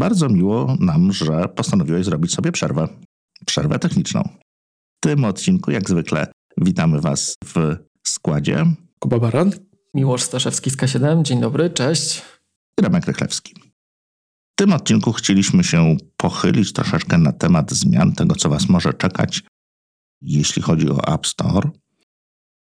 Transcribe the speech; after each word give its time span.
bardzo 0.00 0.28
miło 0.28 0.76
nam, 0.80 1.12
że 1.12 1.48
postanowiłeś 1.48 2.04
zrobić 2.04 2.34
sobie 2.34 2.52
przerwę. 2.52 2.88
Przerwę 3.46 3.78
techniczną. 3.78 4.22
W 4.96 5.00
tym 5.00 5.24
odcinku, 5.24 5.70
jak 5.70 5.88
zwykle, 5.88 6.32
witamy 6.56 7.00
Was 7.00 7.34
w 7.44 7.76
składzie. 8.06 8.66
Kuba 8.98 9.18
Baran. 9.18 9.50
Miłosz 9.94 10.22
Staszewski 10.22 10.70
z 10.70 10.76
K7. 10.76 11.22
Dzień 11.22 11.40
dobry, 11.40 11.70
cześć. 11.70 12.22
I 12.78 12.82
Remek 12.82 13.06
Rychlewski. 13.06 13.54
W 14.52 14.56
tym 14.56 14.72
odcinku 14.72 15.12
chcieliśmy 15.12 15.64
się 15.64 15.96
pochylić 16.16 16.72
troszeczkę 16.72 17.18
na 17.18 17.32
temat 17.32 17.72
zmian, 17.72 18.12
tego 18.12 18.34
co 18.34 18.48
Was 18.48 18.68
może 18.68 18.94
czekać, 18.94 19.42
jeśli 20.22 20.62
chodzi 20.62 20.90
o 20.90 21.14
App 21.14 21.26
Store, 21.26 21.70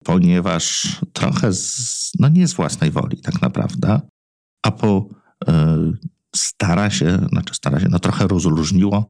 ponieważ 0.03 0.97
trochę, 1.13 1.53
z, 1.53 2.11
no 2.19 2.29
nie 2.29 2.47
z 2.47 2.53
własnej 2.53 2.91
woli 2.91 3.21
tak 3.21 3.41
naprawdę, 3.41 4.01
Apple 4.65 5.01
y, 5.49 6.12
stara 6.35 6.89
się, 6.89 7.27
znaczy 7.29 7.53
stara 7.53 7.79
się, 7.79 7.87
no 7.89 7.99
trochę 7.99 8.27
rozluźniło 8.27 9.09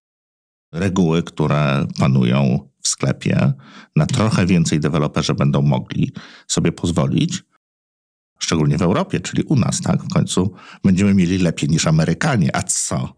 reguły, 0.73 1.23
które 1.23 1.87
panują 1.99 2.69
w 2.81 2.87
sklepie. 2.87 3.53
Na 3.95 4.05
trochę 4.05 4.45
więcej 4.45 4.79
deweloperzy 4.79 5.33
będą 5.33 5.61
mogli 5.61 6.11
sobie 6.47 6.71
pozwolić, 6.71 7.43
szczególnie 8.39 8.77
w 8.77 8.81
Europie, 8.81 9.19
czyli 9.19 9.43
u 9.43 9.55
nas, 9.55 9.81
tak? 9.81 10.03
W 10.03 10.13
końcu 10.13 10.53
będziemy 10.83 11.13
mieli 11.13 11.37
lepiej 11.37 11.69
niż 11.69 11.87
Amerykanie, 11.87 12.55
a 12.55 12.63
co? 12.63 13.13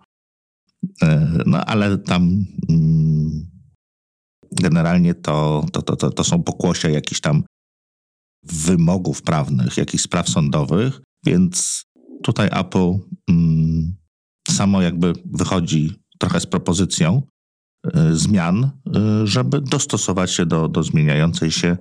E, 1.01 1.31
no 1.45 1.65
ale 1.65 1.97
tam 1.97 2.45
mm, 2.69 3.45
generalnie 4.51 5.13
to, 5.13 5.65
to, 5.71 5.81
to, 5.81 5.95
to, 5.95 6.09
to 6.09 6.23
są 6.23 6.43
pokłosia 6.43 6.89
jakichś 6.89 7.21
tam 7.21 7.43
wymogów 8.43 9.21
prawnych, 9.21 9.77
jakichś 9.77 10.03
spraw 10.03 10.29
sądowych, 10.29 11.01
więc 11.25 11.85
tutaj 12.25 12.49
Apple 12.51 12.99
mm, 13.29 13.95
samo 14.47 14.81
jakby 14.81 15.13
wychodzi 15.25 15.99
trochę 16.19 16.39
z 16.39 16.45
propozycją 16.45 17.21
y, 17.87 18.17
zmian, 18.17 18.63
y, 18.63 19.27
żeby 19.27 19.61
dostosować 19.61 20.31
się 20.31 20.45
do, 20.45 20.67
do 20.67 20.83
zmieniającej 20.83 21.51
się, 21.51 21.77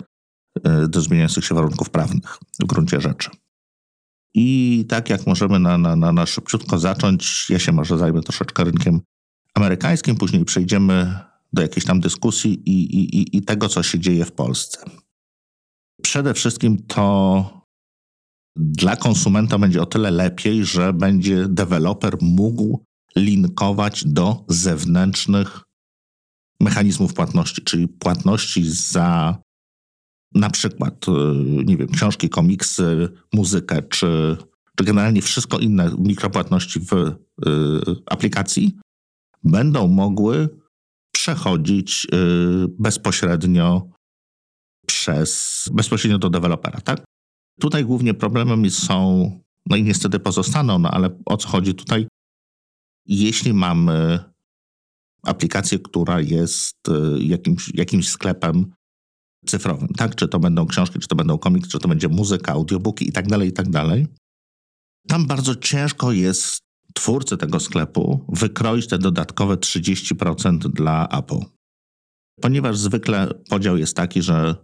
y, 0.58 0.88
do 0.88 1.00
zmieniających 1.00 1.44
się 1.44 1.54
warunków 1.54 1.90
prawnych 1.90 2.38
w 2.60 2.64
gruncie 2.64 3.00
rzeczy. 3.00 3.30
I 4.34 4.86
tak 4.88 5.10
jak 5.10 5.26
możemy 5.26 5.58
na, 5.58 5.78
na, 5.78 6.12
na, 6.12 6.26
szybciutko 6.26 6.78
zacząć, 6.78 7.50
ja 7.50 7.58
się 7.58 7.72
może 7.72 7.98
zajmę 7.98 8.22
troszeczkę 8.22 8.64
rynkiem 8.64 9.00
amerykańskim, 9.54 10.16
później 10.16 10.44
przejdziemy 10.44 11.18
do 11.52 11.62
jakiejś 11.62 11.84
tam 11.84 12.00
dyskusji 12.00 12.62
i, 12.70 12.98
i, 12.98 13.36
i 13.36 13.42
tego, 13.42 13.68
co 13.68 13.82
się 13.82 13.98
dzieje 13.98 14.24
w 14.24 14.32
Polsce. 14.32 14.84
Przede 16.02 16.34
wszystkim 16.34 16.86
to 16.86 17.63
dla 18.56 18.96
konsumenta 18.96 19.58
będzie 19.58 19.82
o 19.82 19.86
tyle 19.86 20.10
lepiej, 20.10 20.64
że 20.64 20.92
będzie 20.92 21.48
deweloper 21.48 22.16
mógł 22.20 22.84
linkować 23.16 24.04
do 24.06 24.44
zewnętrznych 24.48 25.60
mechanizmów 26.60 27.14
płatności, 27.14 27.62
czyli 27.62 27.88
płatności 27.88 28.64
za 28.70 29.38
na 30.34 30.50
przykład, 30.50 31.08
y, 31.08 31.12
nie 31.64 31.76
wiem, 31.76 31.88
książki, 31.88 32.28
komiksy, 32.28 33.08
muzykę, 33.32 33.82
czy, 33.82 34.36
czy 34.76 34.84
generalnie 34.84 35.22
wszystko 35.22 35.58
inne 35.58 35.90
mikropłatności 35.98 36.80
w 36.80 36.92
y, 36.92 37.14
aplikacji 38.06 38.76
będą 39.44 39.88
mogły 39.88 40.48
przechodzić 41.12 42.06
y, 42.14 42.68
bezpośrednio 42.78 43.88
przez, 44.86 45.64
bezpośrednio 45.72 46.18
do 46.18 46.30
dewelopera, 46.30 46.80
tak? 46.80 47.04
Tutaj 47.60 47.84
głównie 47.84 48.14
problemem 48.14 48.70
są, 48.70 49.30
no 49.66 49.76
i 49.76 49.82
niestety 49.82 50.18
pozostaną, 50.18 50.78
no 50.78 50.90
ale 50.90 51.18
o 51.26 51.36
co 51.36 51.48
chodzi 51.48 51.74
tutaj? 51.74 52.08
Jeśli 53.06 53.54
mamy 53.54 54.18
aplikację, 55.22 55.78
która 55.78 56.20
jest 56.20 56.88
y, 56.88 57.24
jakimś, 57.24 57.74
jakimś 57.74 58.08
sklepem 58.08 58.72
cyfrowym, 59.46 59.88
tak? 59.88 60.14
Czy 60.14 60.28
to 60.28 60.38
będą 60.38 60.66
książki, 60.66 60.98
czy 60.98 61.08
to 61.08 61.16
będą 61.16 61.38
komiksy, 61.38 61.70
czy 61.70 61.78
to 61.78 61.88
będzie 61.88 62.08
muzyka, 62.08 62.52
audiobooki 62.52 63.08
i 63.08 63.12
tak 63.12 63.26
dalej, 63.26 63.48
i 63.48 63.52
tak 63.52 63.70
dalej. 63.70 64.06
Tam 65.08 65.26
bardzo 65.26 65.56
ciężko 65.56 66.12
jest 66.12 66.58
twórcy 66.94 67.36
tego 67.36 67.60
sklepu 67.60 68.24
wykroić 68.28 68.86
te 68.86 68.98
dodatkowe 68.98 69.56
30% 69.56 70.58
dla 70.58 71.08
Apple. 71.08 71.40
Ponieważ 72.40 72.78
zwykle 72.78 73.28
podział 73.48 73.76
jest 73.76 73.96
taki, 73.96 74.22
że 74.22 74.63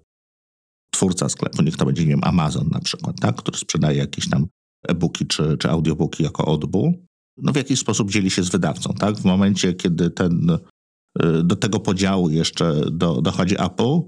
twórca 0.91 1.29
sklepu, 1.29 1.63
niech 1.63 1.77
to 1.77 1.87
będzie, 1.87 2.03
nie 2.03 2.09
wiem, 2.09 2.25
Amazon 2.25 2.69
na 2.69 2.81
przykład, 2.81 3.17
tak, 3.21 3.37
który 3.37 3.59
sprzedaje 3.59 3.99
jakieś 3.99 4.29
tam 4.29 4.47
e-booki 4.89 5.27
czy, 5.27 5.57
czy 5.59 5.71
audiobooki 5.71 6.23
jako 6.23 6.45
odbu, 6.45 7.07
no 7.43 7.53
w 7.53 7.57
jakiś 7.57 7.81
sposób 7.81 8.11
dzieli 8.11 8.31
się 8.31 8.43
z 8.43 8.49
wydawcą, 8.49 8.95
tak? 8.95 9.17
W 9.17 9.25
momencie, 9.25 9.75
kiedy 9.75 10.11
ten, 10.11 10.51
y, 10.51 11.43
do 11.45 11.57
tego 11.57 11.81
podziału 11.81 12.31
jeszcze 12.31 12.91
do, 12.91 13.23
dochodzi 13.23 13.55
Apple, 13.63 14.01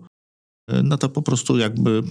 y, 0.71 0.83
no 0.83 0.99
to 0.99 1.09
po 1.09 1.23
prostu 1.23 1.59
jakby 1.59 2.03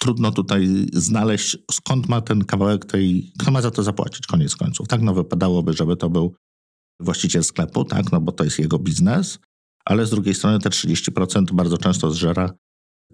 trudno 0.00 0.32
tutaj 0.32 0.86
znaleźć, 0.92 1.58
skąd 1.70 2.08
ma 2.08 2.20
ten 2.20 2.44
kawałek 2.44 2.84
tej, 2.84 3.32
kto 3.38 3.50
ma 3.50 3.62
za 3.62 3.70
to 3.70 3.82
zapłacić, 3.82 4.26
koniec 4.26 4.56
końców. 4.56 4.88
Tak, 4.88 5.02
no 5.02 5.14
wypadałoby, 5.14 5.72
żeby 5.72 5.96
to 5.96 6.10
był 6.10 6.34
właściciel 7.00 7.44
sklepu, 7.44 7.84
tak, 7.84 8.12
no 8.12 8.20
bo 8.20 8.32
to 8.32 8.44
jest 8.44 8.58
jego 8.58 8.78
biznes, 8.78 9.38
ale 9.84 10.06
z 10.06 10.10
drugiej 10.10 10.34
strony 10.34 10.58
te 10.58 10.70
30% 10.70 11.52
bardzo 11.52 11.78
często 11.78 12.10
zżera 12.10 12.50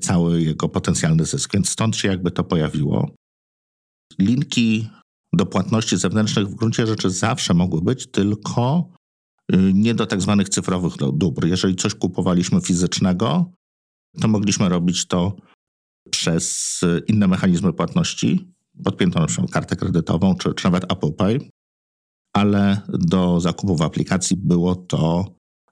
cały 0.00 0.42
jego 0.42 0.68
potencjalny 0.68 1.24
zysk. 1.24 1.52
Więc 1.54 1.68
stąd 1.68 1.96
się 1.96 2.08
jakby 2.08 2.30
to 2.30 2.44
pojawiło. 2.44 3.10
Linki 4.18 4.88
do 5.32 5.46
płatności 5.46 5.96
zewnętrznych 5.96 6.48
w 6.48 6.54
gruncie 6.54 6.86
rzeczy 6.86 7.10
zawsze 7.10 7.54
mogły 7.54 7.82
być, 7.82 8.06
tylko 8.06 8.88
y, 9.52 9.72
nie 9.74 9.94
do 9.94 10.06
tak 10.06 10.22
zwanych 10.22 10.48
cyfrowych 10.48 10.96
dóbr. 10.96 11.46
Jeżeli 11.46 11.76
coś 11.76 11.94
kupowaliśmy 11.94 12.60
fizycznego, 12.60 13.52
to 14.20 14.28
mogliśmy 14.28 14.68
robić 14.68 15.06
to 15.06 15.36
przez 16.10 16.80
inne 17.06 17.28
mechanizmy 17.28 17.72
płatności, 17.72 18.52
podpiętą 18.84 19.20
na 19.20 19.26
przykład 19.26 19.50
kartę 19.50 19.76
kredytową 19.76 20.34
czy, 20.34 20.54
czy 20.54 20.64
nawet 20.64 20.92
Apple 20.92 21.12
Pay, 21.12 21.50
ale 22.32 22.80
do 22.88 23.40
zakupu 23.40 23.76
w 23.76 23.82
aplikacji 23.82 24.36
było 24.36 24.76
to 24.76 25.24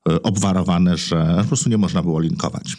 y, 0.08 0.22
obwarowane, 0.22 0.96
że 0.96 1.36
po 1.38 1.44
prostu 1.44 1.70
nie 1.70 1.78
można 1.78 2.02
było 2.02 2.20
linkować. 2.20 2.76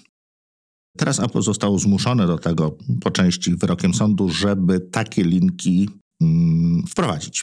Teraz 0.97 1.19
Apple 1.19 1.41
zostało 1.41 1.79
zmuszone 1.79 2.28
do 2.28 2.38
tego 2.38 2.78
po 3.01 3.11
części 3.11 3.56
wyrokiem 3.56 3.94
sądu, 3.94 4.29
żeby 4.29 4.79
takie 4.79 5.23
linki 5.23 5.89
mm, 6.22 6.83
wprowadzić. 6.88 7.41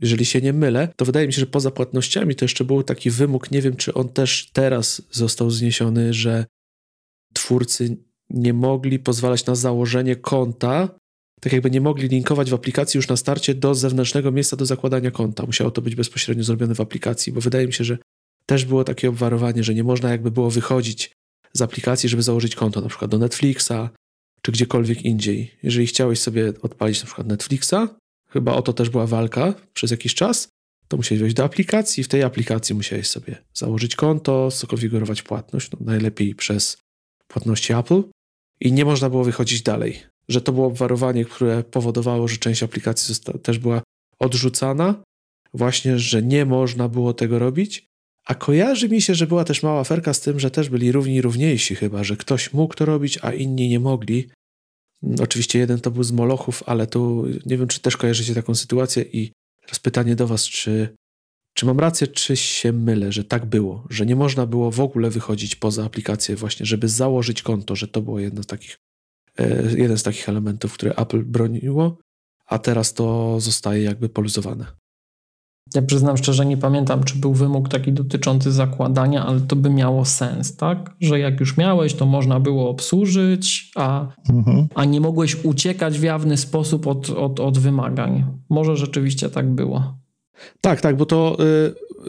Jeżeli 0.00 0.24
się 0.24 0.40
nie 0.40 0.52
mylę, 0.52 0.88
to 0.96 1.04
wydaje 1.04 1.26
mi 1.26 1.32
się, 1.32 1.40
że 1.40 1.46
poza 1.46 1.70
płatnościami 1.70 2.34
to 2.34 2.44
jeszcze 2.44 2.64
był 2.64 2.82
taki 2.82 3.10
wymóg, 3.10 3.50
nie 3.50 3.62
wiem 3.62 3.76
czy 3.76 3.94
on 3.94 4.08
też 4.08 4.50
teraz 4.52 5.02
został 5.10 5.50
zniesiony, 5.50 6.14
że 6.14 6.46
twórcy 7.34 7.96
nie 8.30 8.52
mogli 8.52 8.98
pozwalać 8.98 9.46
na 9.46 9.54
założenie 9.54 10.16
konta, 10.16 10.88
tak 11.40 11.52
jakby 11.52 11.70
nie 11.70 11.80
mogli 11.80 12.08
linkować 12.08 12.50
w 12.50 12.54
aplikacji 12.54 12.98
już 12.98 13.08
na 13.08 13.16
starcie 13.16 13.54
do 13.54 13.74
zewnętrznego 13.74 14.32
miejsca 14.32 14.56
do 14.56 14.66
zakładania 14.66 15.10
konta. 15.10 15.46
Musiało 15.46 15.70
to 15.70 15.82
być 15.82 15.94
bezpośrednio 15.94 16.44
zrobione 16.44 16.74
w 16.74 16.80
aplikacji, 16.80 17.32
bo 17.32 17.40
wydaje 17.40 17.66
mi 17.66 17.72
się, 17.72 17.84
że 17.84 17.98
też 18.46 18.64
było 18.64 18.84
takie 18.84 19.08
obwarowanie, 19.08 19.64
że 19.64 19.74
nie 19.74 19.84
można 19.84 20.10
jakby 20.10 20.30
było 20.30 20.50
wychodzić 20.50 21.12
z 21.52 21.62
aplikacji, 21.62 22.08
żeby 22.08 22.22
założyć 22.22 22.56
konto 22.56 22.80
na 22.80 22.88
przykład 22.88 23.10
do 23.10 23.18
Netflixa 23.18 23.90
czy 24.42 24.52
gdziekolwiek 24.52 25.02
indziej. 25.02 25.54
Jeżeli 25.62 25.86
chciałeś 25.86 26.20
sobie 26.20 26.52
odpalić 26.62 27.00
na 27.00 27.06
przykład 27.06 27.26
Netflixa, 27.26 27.74
chyba 28.30 28.52
o 28.52 28.62
to 28.62 28.72
też 28.72 28.90
była 28.90 29.06
walka 29.06 29.54
przez 29.74 29.90
jakiś 29.90 30.14
czas, 30.14 30.48
to 30.88 30.96
musiałeś 30.96 31.20
wejść 31.20 31.36
do 31.36 31.44
aplikacji, 31.44 32.04
w 32.04 32.08
tej 32.08 32.22
aplikacji 32.22 32.74
musiałeś 32.74 33.08
sobie 33.08 33.36
założyć 33.54 33.96
konto, 33.96 34.50
skonfigurować 34.50 35.22
płatność, 35.22 35.70
no 35.70 35.78
najlepiej 35.80 36.34
przez 36.34 36.76
płatności 37.28 37.72
Apple 37.72 38.02
i 38.60 38.72
nie 38.72 38.84
można 38.84 39.10
było 39.10 39.24
wychodzić 39.24 39.62
dalej. 39.62 40.02
Że 40.28 40.40
to 40.40 40.52
było 40.52 40.66
obwarowanie, 40.66 41.24
które 41.24 41.64
powodowało, 41.64 42.28
że 42.28 42.36
część 42.36 42.62
aplikacji 42.62 43.14
też 43.42 43.58
była 43.58 43.82
odrzucana, 44.18 44.94
właśnie, 45.54 45.98
że 45.98 46.22
nie 46.22 46.44
można 46.44 46.88
było 46.88 47.14
tego 47.14 47.38
robić, 47.38 47.87
a 48.28 48.34
kojarzy 48.34 48.88
mi 48.88 49.02
się, 49.02 49.14
że 49.14 49.26
była 49.26 49.44
też 49.44 49.62
mała 49.62 49.80
aferka 49.80 50.14
z 50.14 50.20
tym, 50.20 50.40
że 50.40 50.50
też 50.50 50.68
byli 50.68 50.92
równi 50.92 51.22
równiejsi 51.22 51.74
chyba, 51.74 52.04
że 52.04 52.16
ktoś 52.16 52.52
mógł 52.52 52.74
to 52.74 52.84
robić, 52.84 53.18
a 53.22 53.32
inni 53.32 53.68
nie 53.68 53.80
mogli. 53.80 54.28
Oczywiście 55.22 55.58
jeden 55.58 55.80
to 55.80 55.90
był 55.90 56.02
z 56.02 56.12
Molochów, 56.12 56.62
ale 56.66 56.86
tu 56.86 57.26
nie 57.46 57.58
wiem, 57.58 57.68
czy 57.68 57.80
też 57.80 57.96
kojarzycie 57.96 58.34
taką 58.34 58.54
sytuację 58.54 59.02
i 59.02 59.32
teraz 59.60 59.78
pytanie 59.78 60.16
do 60.16 60.26
was, 60.26 60.44
czy, 60.44 60.96
czy 61.54 61.66
mam 61.66 61.80
rację, 61.80 62.06
czy 62.06 62.36
się 62.36 62.72
mylę, 62.72 63.12
że 63.12 63.24
tak 63.24 63.46
było, 63.46 63.86
że 63.90 64.06
nie 64.06 64.16
można 64.16 64.46
było 64.46 64.70
w 64.70 64.80
ogóle 64.80 65.10
wychodzić 65.10 65.56
poza 65.56 65.84
aplikację 65.84 66.36
właśnie, 66.36 66.66
żeby 66.66 66.88
założyć 66.88 67.42
konto, 67.42 67.76
że 67.76 67.88
to 67.88 68.02
było 68.02 68.20
jedno 68.20 68.42
z 68.42 68.46
takich, 68.46 68.76
e, 69.38 69.62
jeden 69.76 69.98
z 69.98 70.02
takich 70.02 70.28
elementów, 70.28 70.74
które 70.74 70.94
Apple 70.94 71.24
broniło, 71.24 71.98
a 72.46 72.58
teraz 72.58 72.94
to 72.94 73.40
zostaje 73.40 73.82
jakby 73.82 74.08
poluzowane. 74.08 74.66
Ja 75.74 75.82
przyznam 75.82 76.16
szczerze, 76.16 76.46
nie 76.46 76.56
pamiętam, 76.56 77.04
czy 77.04 77.18
był 77.18 77.34
wymóg 77.34 77.68
taki 77.68 77.92
dotyczący 77.92 78.52
zakładania, 78.52 79.26
ale 79.26 79.40
to 79.40 79.56
by 79.56 79.70
miało 79.70 80.04
sens, 80.04 80.56
tak? 80.56 80.96
Że 81.00 81.18
jak 81.18 81.40
już 81.40 81.56
miałeś, 81.56 81.94
to 81.94 82.06
można 82.06 82.40
było 82.40 82.70
obsłużyć, 82.70 83.72
a, 83.76 84.06
mhm. 84.30 84.68
a 84.74 84.84
nie 84.84 85.00
mogłeś 85.00 85.44
uciekać 85.44 85.98
w 85.98 86.02
jawny 86.02 86.36
sposób 86.36 86.86
od, 86.86 87.10
od, 87.10 87.40
od 87.40 87.58
wymagań. 87.58 88.24
Może 88.48 88.76
rzeczywiście 88.76 89.30
tak 89.30 89.50
było. 89.50 89.98
Tak, 90.60 90.80
tak, 90.80 90.96
bo 90.96 91.06
to 91.06 91.36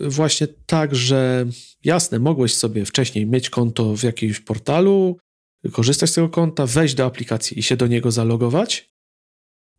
y, 0.02 0.10
właśnie 0.10 0.48
tak, 0.66 0.96
że 0.96 1.46
jasne, 1.84 2.20
mogłeś 2.20 2.56
sobie 2.56 2.86
wcześniej 2.86 3.26
mieć 3.26 3.50
konto 3.50 3.96
w 3.96 4.04
jakimś 4.04 4.40
portalu, 4.40 5.18
korzystać 5.72 6.10
z 6.10 6.14
tego 6.14 6.30
konta, 6.30 6.66
wejść 6.66 6.96
do 6.96 7.06
aplikacji 7.06 7.60
i 7.60 7.64
się 7.64 7.78
do 7.78 7.88
niego 7.88 8.12
zalogować, 8.12 8.90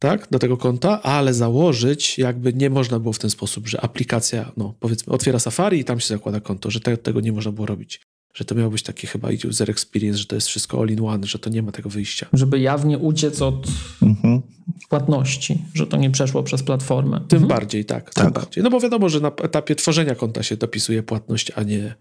tak, 0.01 0.29
do 0.31 0.39
tego 0.39 0.57
konta, 0.57 1.03
ale 1.03 1.35
założyć 1.35 2.19
jakby 2.19 2.53
nie 2.53 2.71
można 2.71 2.99
było 2.99 3.13
w 3.13 3.19
ten 3.19 3.31
sposób, 3.31 3.69
że 3.69 3.81
aplikacja, 3.81 4.53
no 4.57 4.75
powiedzmy, 4.81 5.13
otwiera 5.13 5.39
Safari 5.39 5.79
i 5.79 5.85
tam 5.85 6.01
się 6.01 6.09
zakłada 6.09 6.41
konto, 6.41 6.71
że 6.71 6.81
te, 6.81 6.97
tego 6.97 7.21
nie 7.21 7.33
można 7.33 7.53
było 7.53 7.67
robić. 7.67 8.01
Że 8.35 8.45
to 8.45 8.55
miał 8.55 8.71
być 8.71 8.83
taki 8.83 9.07
chyba 9.07 9.29
user 9.49 9.71
experience, 9.71 10.19
że 10.19 10.27
to 10.27 10.35
jest 10.35 10.47
wszystko 10.47 10.81
all 10.81 10.89
in 10.89 11.05
one, 11.05 11.27
że 11.27 11.39
to 11.39 11.51
nie 11.51 11.63
ma 11.63 11.73
tego 11.73 11.91
wyjścia. 11.91 12.27
Żeby 12.33 12.61
jawnie 12.61 12.99
uciec 12.99 13.43
od 13.43 13.67
mhm. 14.03 14.43
płatności, 14.89 15.65
że 15.75 15.87
to 15.87 15.97
nie 15.97 16.11
przeszło 16.11 16.43
przez 16.43 16.63
platformę. 16.63 17.21
Tym 17.29 17.43
mhm. 17.43 17.49
bardziej, 17.49 17.85
tak, 17.85 18.15
tak. 18.15 18.25
Tym 18.25 18.33
bardziej. 18.33 18.65
No 18.65 18.71
bo 18.71 18.81
wiadomo, 18.81 19.09
że 19.09 19.21
na 19.21 19.29
etapie 19.29 19.75
tworzenia 19.75 20.15
konta 20.15 20.43
się 20.43 20.57
dopisuje 20.57 21.03
płatność, 21.03 21.53
a 21.57 21.63
nie, 21.63 21.95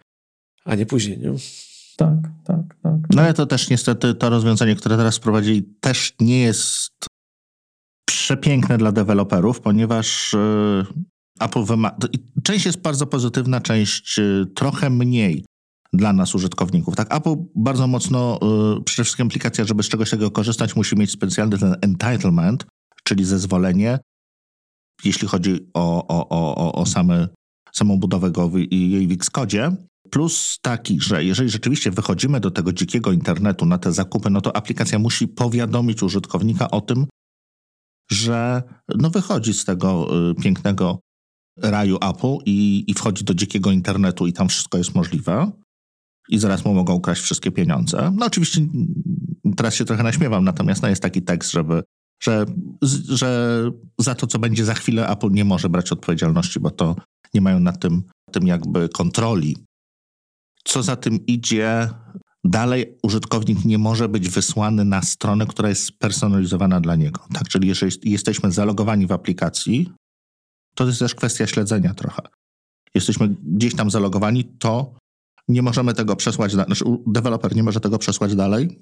a 0.66 0.76
nie 0.76 0.86
później, 0.86 1.18
nie? 1.18 1.34
Tak, 1.98 2.20
tak, 2.46 2.76
tak. 2.84 2.96
No 3.16 3.22
ale 3.22 3.34
to 3.34 3.46
też 3.46 3.70
niestety 3.70 4.14
to 4.14 4.30
rozwiązanie, 4.30 4.76
które 4.76 4.98
teraz 4.98 5.18
wprowadzili, 5.18 5.64
też 5.82 6.14
nie 6.20 6.40
jest 6.40 7.10
przepiękne 8.10 8.78
dla 8.78 8.92
deweloperów, 8.92 9.62
ponieważ 9.62 10.34
yy, 10.34 10.86
Apple 11.40 11.64
wymaga. 11.64 11.98
Część 12.44 12.66
jest 12.66 12.82
bardzo 12.82 13.08
pozytywna, 13.08 13.62
część 13.62 14.18
yy, 14.18 14.46
trochę 14.56 14.90
mniej 14.90 15.46
dla 15.94 16.14
nas 16.14 16.36
użytkowników. 16.36 16.96
Tak, 16.96 17.16
Apple 17.16 17.36
bardzo 17.56 17.88
mocno, 17.88 18.40
yy, 18.42 18.84
przede 18.84 19.04
wszystkim 19.04 19.28
aplikacja, 19.28 19.66
żeby 19.66 19.84
z 19.84 19.90
czegoś 19.90 20.10
takiego 20.10 20.32
korzystać, 20.32 20.76
musi 20.76 20.96
mieć 20.96 21.12
specjalny 21.12 21.58
ten 21.58 21.76
entitlement, 21.82 22.66
czyli 23.04 23.26
zezwolenie, 23.26 24.00
jeśli 25.04 25.28
chodzi 25.28 25.70
o, 25.74 26.08
o, 26.08 26.30
o, 26.30 26.74
o 26.74 26.86
same, 26.86 27.28
samą 27.74 28.00
budowę 28.00 28.32
go 28.32 28.52
i 28.70 28.92
jej 28.92 29.08
w 29.08 29.12
Xcode. 29.12 29.76
Plus 30.10 30.60
taki, 30.62 31.02
że 31.02 31.24
jeżeli 31.24 31.50
rzeczywiście 31.50 31.92
wychodzimy 31.92 32.40
do 32.40 32.52
tego 32.52 32.74
dzikiego 32.74 33.12
internetu 33.12 33.66
na 33.66 33.78
te 33.78 33.94
zakupy, 33.94 34.30
no 34.30 34.42
to 34.42 34.56
aplikacja 34.56 35.00
musi 35.00 35.28
powiadomić 35.28 36.04
użytkownika 36.04 36.72
o 36.72 36.82
tym, 36.82 37.06
że 38.12 38.64
no 38.96 39.10
wychodzi 39.10 39.54
z 39.54 39.66
tego 39.66 40.08
y, 40.32 40.36
pięknego 40.36 41.00
raju 41.58 41.98
Apple 42.02 42.38
i, 42.46 42.84
i 42.88 42.94
wchodzi 42.94 43.24
do 43.24 43.34
dzikiego 43.34 43.72
internetu 43.72 44.28
i 44.28 44.34
tam 44.34 44.50
wszystko 44.50 44.78
jest 44.78 44.96
możliwe 44.96 45.52
i 46.30 46.40
zaraz 46.40 46.66
mu 46.66 46.74
mogą 46.74 46.94
ukraść 46.94 47.22
wszystkie 47.22 47.52
pieniądze. 47.52 48.12
No 48.16 48.26
oczywiście 48.26 48.62
teraz 49.58 49.76
się 49.76 49.86
trochę 49.86 50.04
naśmiewam, 50.04 50.44
natomiast 50.44 50.82
no 50.82 50.90
jest 50.90 51.02
taki 51.02 51.22
tekst, 51.22 51.52
żeby, 51.52 51.84
że, 52.24 52.46
że 53.10 53.62
za 54.00 54.16
to, 54.16 54.28
co 54.28 54.40
będzie 54.40 54.66
za 54.66 54.74
chwilę, 54.74 55.10
Apple 55.10 55.32
nie 55.32 55.46
może 55.46 55.70
brać 55.70 55.92
odpowiedzialności, 55.92 56.60
bo 56.60 56.72
to 56.72 56.96
nie 57.34 57.42
mają 57.42 57.60
nad 57.60 57.80
tym, 57.80 58.04
tym 58.32 58.48
jakby 58.48 58.90
kontroli. 58.90 59.58
Co 60.64 60.84
za 60.84 60.96
tym 60.96 61.26
idzie, 61.26 61.90
dalej 62.44 62.98
użytkownik 63.04 63.66
nie 63.66 63.78
może 63.78 64.10
być 64.10 64.30
wysłany 64.30 64.86
na 64.86 65.02
stronę, 65.02 65.46
która 65.46 65.70
jest 65.70 65.84
spersonalizowana 65.84 66.82
dla 66.82 66.96
niego. 66.96 67.22
Tak, 67.34 67.48
czyli 67.48 67.68
jeżeli 67.68 68.12
jesteśmy 68.12 68.52
zalogowani 68.52 69.08
w 69.08 69.12
aplikacji, 69.12 69.92
to 70.76 70.88
jest 70.88 71.00
też 71.00 71.16
kwestia 71.16 71.48
śledzenia 71.48 71.94
trochę. 71.94 72.22
Jesteśmy 72.96 73.36
gdzieś 73.44 73.76
tam 73.76 73.92
zalogowani, 73.92 74.46
to 74.46 74.94
nie 75.48 75.62
możemy 75.62 75.94
tego 75.94 76.16
przesłać, 76.16 76.52
znaczy 76.52 76.86
deweloper 77.08 77.56
nie 77.56 77.64
może 77.64 77.80
tego 77.80 77.98
przesłać 77.98 78.36
dalej. 78.36 78.82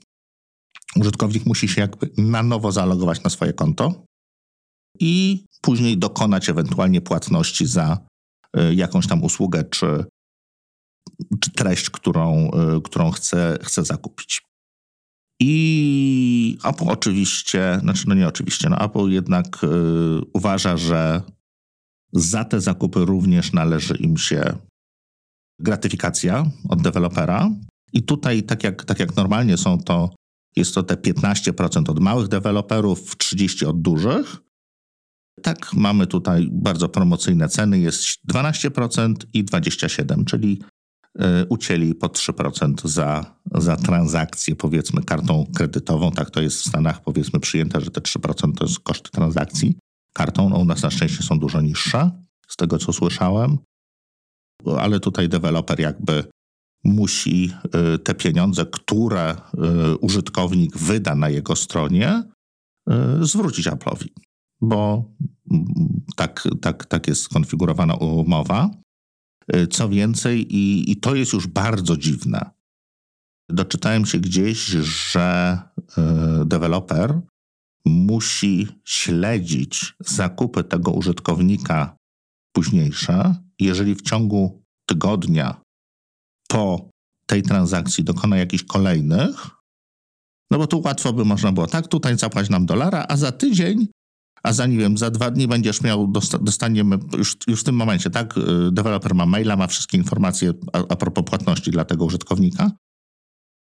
Użytkownik 0.95 1.45
musi 1.45 1.67
się 1.67 1.81
jakby 1.81 2.09
na 2.17 2.43
nowo 2.43 2.71
zalogować 2.71 3.23
na 3.23 3.29
swoje 3.29 3.53
konto 3.53 4.05
i 4.99 5.45
później 5.61 5.97
dokonać 5.97 6.49
ewentualnie 6.49 7.01
płatności 7.01 7.65
za 7.65 7.97
y, 8.57 8.75
jakąś 8.75 9.07
tam 9.07 9.23
usługę 9.23 9.63
czy, 9.63 9.85
czy 9.85 10.05
treść, 11.55 11.89
którą, 11.89 12.51
y, 12.77 12.81
którą 12.81 13.11
chce, 13.11 13.57
chce 13.63 13.83
zakupić. 13.83 14.41
I 15.39 16.57
Apple 16.63 16.85
oczywiście, 16.87 17.79
znaczy 17.81 18.03
no 18.07 18.15
nie 18.15 18.27
oczywiście, 18.27 18.69
no 18.69 18.77
Apple 18.85 19.09
jednak 19.09 19.63
y, 19.63 19.67
uważa, 20.33 20.77
że 20.77 21.21
za 22.13 22.45
te 22.45 22.61
zakupy 22.61 23.05
również 23.05 23.53
należy 23.53 23.97
im 23.97 24.17
się 24.17 24.57
gratyfikacja 25.59 26.45
od 26.69 26.81
dewelopera. 26.81 27.49
I 27.93 28.03
tutaj, 28.03 28.43
tak 28.43 28.63
jak, 28.63 28.85
tak 28.85 28.99
jak 28.99 29.15
normalnie 29.15 29.57
są 29.57 29.77
to, 29.77 30.09
jest 30.55 30.75
to 30.75 30.83
te 30.83 30.95
15% 30.95 31.89
od 31.89 31.99
małych 31.99 32.27
deweloperów, 32.27 33.17
30% 33.17 33.67
od 33.67 33.81
dużych. 33.81 34.37
Tak, 35.41 35.73
mamy 35.73 36.07
tutaj 36.07 36.49
bardzo 36.51 36.89
promocyjne 36.89 37.49
ceny, 37.49 37.79
jest 37.79 38.19
12% 38.31 39.13
i 39.33 39.45
27%, 39.45 40.25
czyli 40.25 40.61
ucięli 41.49 41.95
po 41.95 42.07
3% 42.07 42.87
za, 42.87 43.35
za 43.55 43.75
transakcję, 43.75 44.55
powiedzmy, 44.55 45.03
kartą 45.03 45.45
kredytową. 45.55 46.11
Tak 46.11 46.31
to 46.31 46.41
jest 46.41 46.57
w 46.57 46.65
Stanach, 46.65 47.03
powiedzmy, 47.03 47.39
przyjęte, 47.39 47.81
że 47.81 47.91
te 47.91 48.01
3% 48.01 48.53
to 48.57 48.65
jest 48.65 48.79
koszt 48.79 49.11
transakcji 49.11 49.77
kartą. 50.13 50.49
No, 50.49 50.57
u 50.57 50.65
nas 50.65 50.83
na 50.83 50.89
szczęście 50.89 51.23
są 51.23 51.39
dużo 51.39 51.61
niższe, 51.61 52.11
z 52.47 52.55
tego 52.55 52.77
co 52.77 52.93
słyszałem 52.93 53.57
ale 54.65 54.99
tutaj 54.99 55.29
deweloper 55.29 55.79
jakby 55.79 56.23
musi 56.83 57.51
y, 57.95 57.99
te 57.99 58.15
pieniądze, 58.15 58.65
które 58.65 59.35
y, 59.35 59.97
użytkownik 59.97 60.77
wyda 60.77 61.15
na 61.15 61.29
jego 61.29 61.55
stronie, 61.55 62.23
y, 63.21 63.25
zwrócić 63.25 63.67
Apple'owi, 63.67 64.07
bo 64.61 65.11
mm, 65.51 65.65
tak, 66.15 66.47
tak, 66.61 66.85
tak 66.85 67.07
jest 67.07 67.21
skonfigurowana 67.21 67.95
umowa. 67.95 68.69
Co 69.71 69.89
więcej, 69.89 70.55
i, 70.55 70.91
i 70.91 70.97
to 70.97 71.15
jest 71.15 71.33
już 71.33 71.47
bardzo 71.47 71.97
dziwne. 71.97 72.49
Doczytałem 73.49 74.05
się 74.05 74.19
gdzieś, 74.19 74.57
że 74.65 75.59
deweloper 76.45 77.21
musi 77.85 78.67
śledzić 78.85 79.95
zakupy 79.99 80.63
tego 80.63 80.91
użytkownika 80.91 81.95
późniejsze 82.55 83.35
jeżeli 83.59 83.95
w 83.95 84.01
ciągu 84.01 84.63
tygodnia 84.89 85.61
po 86.49 86.89
tej 87.25 87.43
transakcji 87.43 88.03
dokona 88.03 88.37
jakichś 88.37 88.63
kolejnych, 88.63 89.49
no 90.51 90.57
bo 90.57 90.67
tu 90.67 90.81
łatwo 90.85 91.13
by 91.13 91.25
można 91.25 91.51
było, 91.51 91.67
tak, 91.67 91.87
tutaj 91.87 92.17
zapłać 92.17 92.49
nam 92.49 92.65
dolara, 92.65 93.05
a 93.09 93.17
za 93.17 93.31
tydzień, 93.31 93.87
a 94.47 94.53
za, 94.53 94.65
nie 94.65 94.77
wiem, 94.77 94.97
za 94.97 95.11
dwa 95.11 95.31
dni 95.31 95.47
będziesz 95.47 95.81
miał, 95.81 96.11
dostaniemy, 96.41 96.99
już, 97.17 97.37
już 97.47 97.61
w 97.61 97.63
tym 97.63 97.75
momencie, 97.75 98.09
tak, 98.09 98.37
y, 98.37 98.41
deweloper 98.71 99.15
ma 99.15 99.25
maila, 99.25 99.55
ma 99.55 99.67
wszystkie 99.67 99.97
informacje 99.97 100.53
a, 100.73 100.77
a 100.77 100.95
propos 100.95 101.25
płatności 101.25 101.71
dla 101.71 101.85
tego 101.85 102.05
użytkownika, 102.05 102.71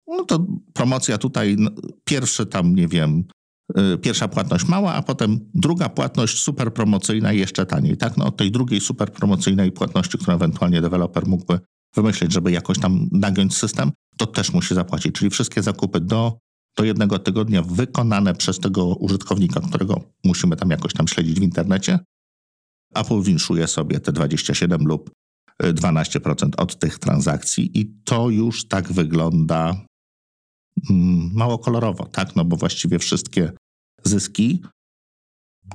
no 0.07 0.25
to 0.25 0.45
promocja 0.73 1.17
tutaj, 1.17 1.57
pierwszy 2.05 2.45
tam, 2.45 2.75
nie 2.75 2.87
wiem, 2.87 3.23
Y, 3.77 3.97
pierwsza 3.97 4.27
płatność 4.27 4.67
mała, 4.67 4.93
a 4.93 5.01
potem 5.01 5.39
druga 5.53 5.89
płatność 5.89 6.39
super 6.39 6.73
promocyjna 6.73 7.31
jeszcze 7.31 7.65
taniej. 7.65 7.97
Tak? 7.97 8.17
No, 8.17 8.25
od 8.25 8.37
tej 8.37 8.51
drugiej 8.51 8.81
super 8.81 9.13
promocyjnej 9.13 9.71
płatności, 9.71 10.17
którą 10.17 10.35
ewentualnie 10.35 10.81
deweloper 10.81 11.27
mógłby 11.27 11.59
wymyślić, 11.95 12.33
żeby 12.33 12.51
jakoś 12.51 12.79
tam 12.79 13.09
nagiąć 13.11 13.57
system, 13.57 13.91
to 14.17 14.25
też 14.25 14.53
musi 14.53 14.75
zapłacić. 14.75 15.15
Czyli 15.15 15.31
wszystkie 15.31 15.63
zakupy 15.63 15.99
do, 15.99 16.37
do 16.77 16.83
jednego 16.83 17.19
tygodnia 17.19 17.61
wykonane 17.61 18.33
przez 18.33 18.59
tego 18.59 18.85
użytkownika, 18.85 19.59
którego 19.59 20.01
musimy 20.23 20.55
tam 20.55 20.69
jakoś 20.69 20.93
tam 20.93 21.07
śledzić 21.07 21.39
w 21.39 21.43
internecie, 21.43 21.99
Apple 22.95 23.21
winszuje 23.21 23.67
sobie 23.67 23.99
te 23.99 24.11
27 24.11 24.81
lub 24.85 25.11
12% 25.63 26.47
y, 26.47 26.55
od 26.57 26.79
tych 26.79 26.99
transakcji 26.99 27.79
i 27.79 27.93
to 28.03 28.29
już 28.29 28.67
tak 28.67 28.93
wygląda 28.93 29.85
mm, 30.89 31.31
mało 31.33 31.59
kolorowo, 31.59 32.05
tak? 32.05 32.35
No 32.35 32.45
bo 32.45 32.57
właściwie 32.57 32.99
wszystkie 32.99 33.51
zyski, 34.03 34.61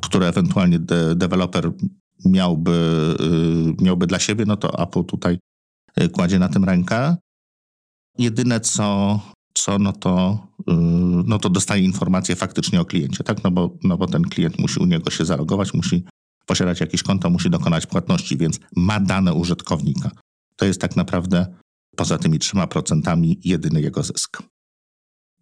które 0.02 0.28
ewentualnie 0.28 0.78
de 0.78 1.14
deweloper 1.14 1.72
miałby, 2.24 2.70
y, 3.80 3.84
miałby 3.84 4.06
dla 4.06 4.18
siebie, 4.18 4.44
no 4.46 4.56
to 4.56 4.82
Apple 4.82 5.04
tutaj 5.04 5.38
y, 6.00 6.08
kładzie 6.08 6.38
na 6.38 6.48
tym 6.48 6.64
rękę. 6.64 7.16
Jedyne 8.18 8.60
co, 8.60 9.20
co 9.58 9.78
no, 9.78 9.92
to, 9.92 10.38
y, 10.60 10.72
no 11.26 11.38
to 11.38 11.50
dostaje 11.50 11.82
informację 11.82 12.36
faktycznie 12.36 12.80
o 12.80 12.84
kliencie, 12.84 13.24
tak? 13.24 13.44
No 13.44 13.50
bo, 13.50 13.78
no 13.82 13.96
bo 13.96 14.06
ten 14.06 14.22
klient 14.22 14.58
musi 14.58 14.80
u 14.80 14.86
niego 14.86 15.10
się 15.10 15.24
zalogować, 15.24 15.74
musi 15.74 16.04
posiadać 16.46 16.80
jakieś 16.80 17.02
konto, 17.02 17.30
musi 17.30 17.50
dokonać 17.50 17.86
płatności, 17.86 18.36
więc 18.36 18.60
ma 18.76 19.00
dane 19.00 19.34
użytkownika. 19.34 20.10
To 20.56 20.64
jest 20.64 20.80
tak 20.80 20.96
naprawdę 20.96 21.46
poza 21.96 22.18
tymi 22.18 22.38
trzema 22.38 22.66
procentami 22.66 23.40
jedyny 23.44 23.80
jego 23.80 24.02
zysk. 24.02 24.42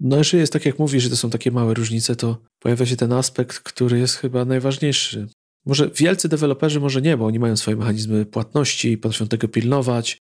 No 0.00 0.16
jeżeli 0.16 0.40
jest 0.40 0.52
tak 0.52 0.66
jak 0.66 0.78
mówisz, 0.78 1.02
że 1.02 1.10
to 1.10 1.16
są 1.16 1.30
takie 1.30 1.50
małe 1.50 1.74
różnice, 1.74 2.16
to 2.16 2.38
pojawia 2.58 2.86
się 2.86 2.96
ten 2.96 3.12
aspekt, 3.12 3.58
który 3.58 3.98
jest 3.98 4.16
chyba 4.16 4.44
najważniejszy. 4.44 5.28
Może 5.66 5.90
wielcy 5.90 6.28
deweloperzy 6.28 6.80
może 6.80 7.02
nie, 7.02 7.16
bo 7.16 7.26
oni 7.26 7.38
mają 7.38 7.56
swoje 7.56 7.76
mechanizmy 7.76 8.26
płatności, 8.26 8.98
potrafią 8.98 9.28
tego 9.28 9.48
pilnować, 9.48 10.18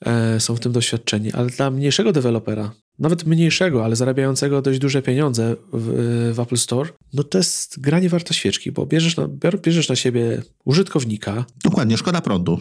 e, 0.00 0.40
są 0.40 0.56
w 0.56 0.60
tym 0.60 0.72
doświadczeni, 0.72 1.32
ale 1.32 1.50
dla 1.50 1.70
mniejszego 1.70 2.12
dewelopera, 2.12 2.72
nawet 2.98 3.26
mniejszego, 3.26 3.84
ale 3.84 3.96
zarabiającego 3.96 4.62
dość 4.62 4.78
duże 4.78 5.02
pieniądze 5.02 5.56
w, 5.72 6.34
w, 6.34 6.40
Apple 6.40 6.56
Store, 6.56 6.90
no 7.12 7.24
to 7.24 7.38
jest 7.38 7.80
granie 7.80 8.08
warta 8.08 8.34
świeczki, 8.34 8.72
bo 8.72 8.86
bierzesz 8.86 9.16
na, 9.16 9.28
bierzesz 9.62 9.88
na 9.88 9.96
siebie 9.96 10.42
użytkownika. 10.64 11.44
Dokładnie, 11.64 11.96
szkoda 11.96 12.20
prądu. 12.20 12.58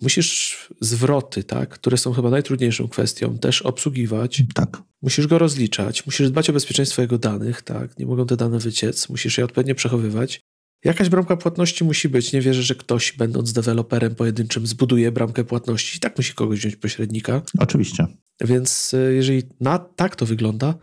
Musisz 0.00 0.56
zwroty, 0.80 1.44
tak, 1.44 1.68
które 1.68 1.96
są 1.96 2.12
chyba 2.12 2.30
najtrudniejszą 2.30 2.88
kwestią, 2.88 3.38
też 3.38 3.62
obsługiwać. 3.62 4.42
Tak. 4.54 4.82
Musisz 5.02 5.26
go 5.26 5.38
rozliczać, 5.38 6.06
musisz 6.06 6.30
dbać 6.30 6.50
o 6.50 6.52
bezpieczeństwo 6.52 7.02
jego 7.02 7.18
danych, 7.18 7.62
tak, 7.62 7.98
nie 7.98 8.06
mogą 8.06 8.26
te 8.26 8.36
dane 8.36 8.58
wyciec, 8.58 9.08
musisz 9.08 9.38
je 9.38 9.44
odpowiednio 9.44 9.74
przechowywać. 9.74 10.40
Jakaś 10.84 11.08
bramka 11.08 11.36
płatności 11.36 11.84
musi 11.84 12.08
być. 12.08 12.32
Nie 12.32 12.40
wierzę, 12.40 12.62
że 12.62 12.74
ktoś, 12.74 13.12
będąc 13.12 13.52
deweloperem 13.52 14.14
pojedynczym, 14.14 14.66
zbuduje 14.66 15.12
bramkę 15.12 15.44
płatności. 15.44 15.96
I 15.96 16.00
tak 16.00 16.16
musi 16.16 16.34
kogoś 16.34 16.58
wziąć 16.58 16.76
pośrednika. 16.76 17.42
Oczywiście. 17.58 18.06
Więc 18.40 18.94
e, 18.94 19.12
jeżeli 19.12 19.42
na, 19.60 19.78
tak 19.78 20.16
to 20.16 20.26
wygląda, 20.26 20.74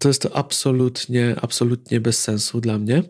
to 0.00 0.08
jest 0.08 0.22
to 0.22 0.36
absolutnie, 0.36 1.36
absolutnie 1.40 2.00
bez 2.00 2.22
sensu 2.22 2.60
dla 2.60 2.78
mnie. 2.78 3.02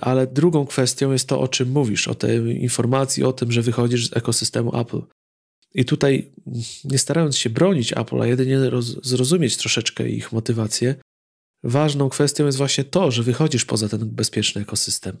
Ale 0.00 0.26
drugą 0.26 0.66
kwestią 0.66 1.12
jest 1.12 1.28
to, 1.28 1.40
o 1.40 1.48
czym 1.48 1.70
mówisz, 1.70 2.08
o 2.08 2.14
tej 2.14 2.62
informacji, 2.62 3.24
o 3.24 3.32
tym, 3.32 3.52
że 3.52 3.62
wychodzisz 3.62 4.08
z 4.08 4.16
ekosystemu 4.16 4.80
Apple. 4.80 5.00
I 5.74 5.84
tutaj, 5.84 6.32
nie 6.84 6.98
starając 6.98 7.36
się 7.36 7.50
bronić 7.50 7.92
Apple, 7.92 8.22
a 8.22 8.26
jedynie 8.26 8.70
roz, 8.70 9.06
zrozumieć 9.06 9.56
troszeczkę 9.56 10.08
ich 10.08 10.32
motywację, 10.32 10.94
ważną 11.64 12.08
kwestią 12.08 12.46
jest 12.46 12.58
właśnie 12.58 12.84
to, 12.84 13.10
że 13.10 13.22
wychodzisz 13.22 13.64
poza 13.64 13.88
ten 13.88 14.08
bezpieczny 14.08 14.62
ekosystem. 14.62 15.16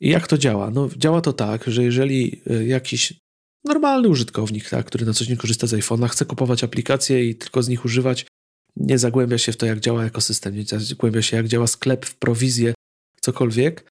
I 0.00 0.08
jak 0.08 0.26
to 0.26 0.38
działa? 0.38 0.70
No, 0.70 0.88
działa 0.96 1.20
to 1.20 1.32
tak, 1.32 1.64
że 1.66 1.84
jeżeli 1.84 2.40
e, 2.50 2.66
jakiś 2.66 3.14
normalny 3.64 4.08
użytkownik, 4.08 4.70
tak, 4.70 4.86
który 4.86 5.06
na 5.06 5.12
co 5.12 5.24
dzień 5.24 5.36
korzysta 5.36 5.66
z 5.66 5.72
iPhone'a, 5.72 6.08
chce 6.08 6.24
kupować 6.24 6.64
aplikacje 6.64 7.28
i 7.28 7.34
tylko 7.34 7.62
z 7.62 7.68
nich 7.68 7.84
używać, 7.84 8.26
nie 8.76 8.98
zagłębia 8.98 9.38
się 9.38 9.52
w 9.52 9.56
to, 9.56 9.66
jak 9.66 9.80
działa 9.80 10.04
ekosystem, 10.04 10.54
nie 10.54 10.64
zagłębia 10.64 11.22
się, 11.22 11.36
jak 11.36 11.48
działa 11.48 11.66
sklep 11.66 12.06
w 12.06 12.14
prowizję, 12.14 12.74
cokolwiek, 13.20 13.90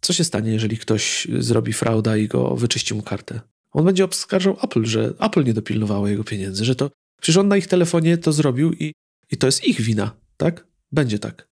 co 0.00 0.12
się 0.12 0.24
stanie, 0.24 0.52
jeżeli 0.52 0.78
ktoś 0.78 1.28
zrobi 1.38 1.72
frauda 1.72 2.16
i 2.16 2.28
go 2.28 2.56
wyczyści 2.56 2.94
mu 2.94 3.02
kartę? 3.02 3.40
On 3.72 3.84
będzie 3.84 4.04
obskarżał 4.04 4.56
Apple, 4.62 4.84
że 4.84 5.14
Apple 5.20 5.44
nie 5.44 5.54
dopilnowało 5.54 6.08
jego 6.08 6.24
pieniędzy, 6.24 6.64
że 6.64 6.76
to 6.76 6.90
przecież 7.20 7.36
on 7.36 7.48
na 7.48 7.56
ich 7.56 7.66
telefonie 7.66 8.18
to 8.18 8.32
zrobił 8.32 8.72
i, 8.72 8.92
i 9.30 9.36
to 9.36 9.46
jest 9.46 9.64
ich 9.64 9.80
wina, 9.80 10.16
tak? 10.36 10.66
Będzie 10.92 11.18
tak. 11.18 11.48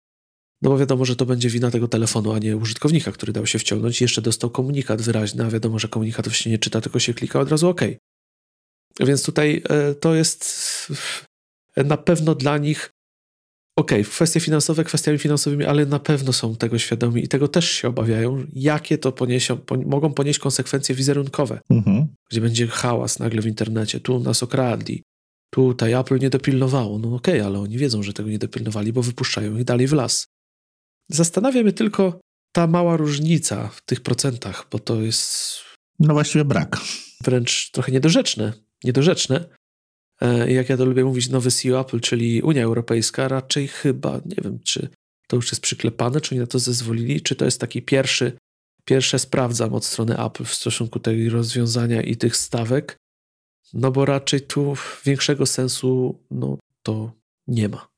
No 0.63 0.71
bo 0.71 0.79
wiadomo, 0.79 1.05
że 1.05 1.17
to 1.17 1.27
będzie 1.27 1.49
wina 1.49 1.71
tego 1.71 1.89
telefonu, 1.89 2.33
a 2.33 2.39
nie 2.39 2.57
użytkownika, 2.57 3.13
który 3.13 3.33
dał 3.33 3.47
się 3.47 3.59
wciągnąć 3.59 4.01
i 4.01 4.05
jeszcze 4.05 4.23
dostał 4.23 4.51
komunikat 4.51 5.03
wyraźny, 5.03 5.45
a 5.45 5.51
wiadomo, 5.51 5.79
że 5.79 5.89
komunikatów 5.89 6.37
się 6.37 6.51
nie 6.51 6.59
czyta, 6.59 6.81
tylko 6.81 6.99
się 6.99 7.15
klika 7.15 7.41
od 7.41 7.51
razu 7.51 7.69
OK. 7.69 7.81
Więc 9.01 9.25
tutaj 9.25 9.63
e, 9.69 9.95
to 9.95 10.15
jest 10.15 10.93
na 11.77 11.97
pewno 11.97 12.35
dla 12.35 12.59
nich 12.59 12.91
OK, 13.77 13.91
kwestie 14.11 14.41
finansowe 14.41 14.85
kwestiami 14.85 15.19
finansowymi, 15.19 15.65
ale 15.65 15.87
na 15.87 15.99
pewno 15.99 16.33
są 16.33 16.57
tego 16.57 16.79
świadomi 16.79 17.25
i 17.25 17.29
tego 17.29 17.49
też 17.49 17.71
się 17.71 17.89
obawiają, 17.89 18.47
jakie 18.53 18.99
to 18.99 19.13
poniesią, 19.13 19.57
pon 19.57 19.87
mogą 19.87 20.13
ponieść 20.13 20.39
konsekwencje 20.39 20.95
wizerunkowe, 20.95 21.61
mhm. 21.71 22.07
gdzie 22.31 22.41
będzie 22.41 22.67
hałas 22.67 23.19
nagle 23.19 23.43
w 23.43 23.47
internecie, 23.47 24.01
tu 24.01 24.21
nas 24.21 24.43
okradli, 24.43 25.03
Tutaj 25.51 25.93
Apple 25.93 26.19
nie 26.19 26.31
dopilnowało. 26.31 26.99
No 26.99 27.15
okej, 27.15 27.35
okay, 27.35 27.47
ale 27.47 27.59
oni 27.59 27.79
wiedzą, 27.79 28.03
że 28.03 28.13
tego 28.13 28.31
nie 28.31 28.39
dopilnowali, 28.39 28.93
bo 28.93 29.03
wypuszczają 29.03 29.57
ich 29.57 29.65
dalej 29.65 29.87
w 29.87 29.93
las. 29.93 30.27
Zastanawia 31.09 31.63
mnie 31.63 31.73
tylko 31.73 32.21
ta 32.53 32.67
mała 32.67 32.97
różnica 32.97 33.69
w 33.69 33.81
tych 33.81 34.01
procentach, 34.01 34.67
bo 34.71 34.79
to 34.79 35.03
jest. 35.03 35.59
No 35.99 36.15
właściwie 36.15 36.45
brak. 36.45 36.81
Wręcz 37.25 37.71
trochę 37.71 37.93
niedorzeczne. 37.93 38.53
Niedorzeczne. 38.85 39.45
E, 40.21 40.53
jak 40.53 40.69
ja 40.69 40.77
to 40.77 40.85
lubię 40.85 41.05
mówić, 41.05 41.29
nowy 41.29 41.51
CEO 41.51 41.81
Apple, 41.81 42.01
czyli 42.01 42.43
Unia 42.43 42.63
Europejska, 42.63 43.29
raczej 43.29 43.69
chyba, 43.69 44.21
nie 44.27 44.37
wiem, 44.45 44.59
czy 44.65 44.89
to 45.27 45.37
już 45.37 45.53
jest 45.53 45.63
przyklepane, 45.63 46.21
czy 46.21 46.35
oni 46.35 46.41
na 46.41 46.47
to 46.47 46.59
zezwolili, 46.59 47.21
czy 47.21 47.37
to 47.37 47.45
jest 47.45 47.61
taki 47.61 47.83
pierwszy, 47.83 48.33
pierwsze 48.85 49.19
sprawdzam 49.19 49.75
od 49.75 49.85
strony 49.85 50.19
Apple 50.19 50.45
w 50.45 50.55
stosunku 50.55 51.01
tego 51.01 51.33
rozwiązania 51.33 52.03
i 52.03 52.17
tych 52.17 52.37
stawek, 52.37 52.97
no 53.75 53.91
bo 53.91 54.05
raczej 54.05 54.41
tu 54.41 54.75
większego 55.05 55.47
sensu 55.47 56.19
no, 56.31 56.59
to 56.83 57.13
nie 57.47 57.69
ma. 57.69 57.91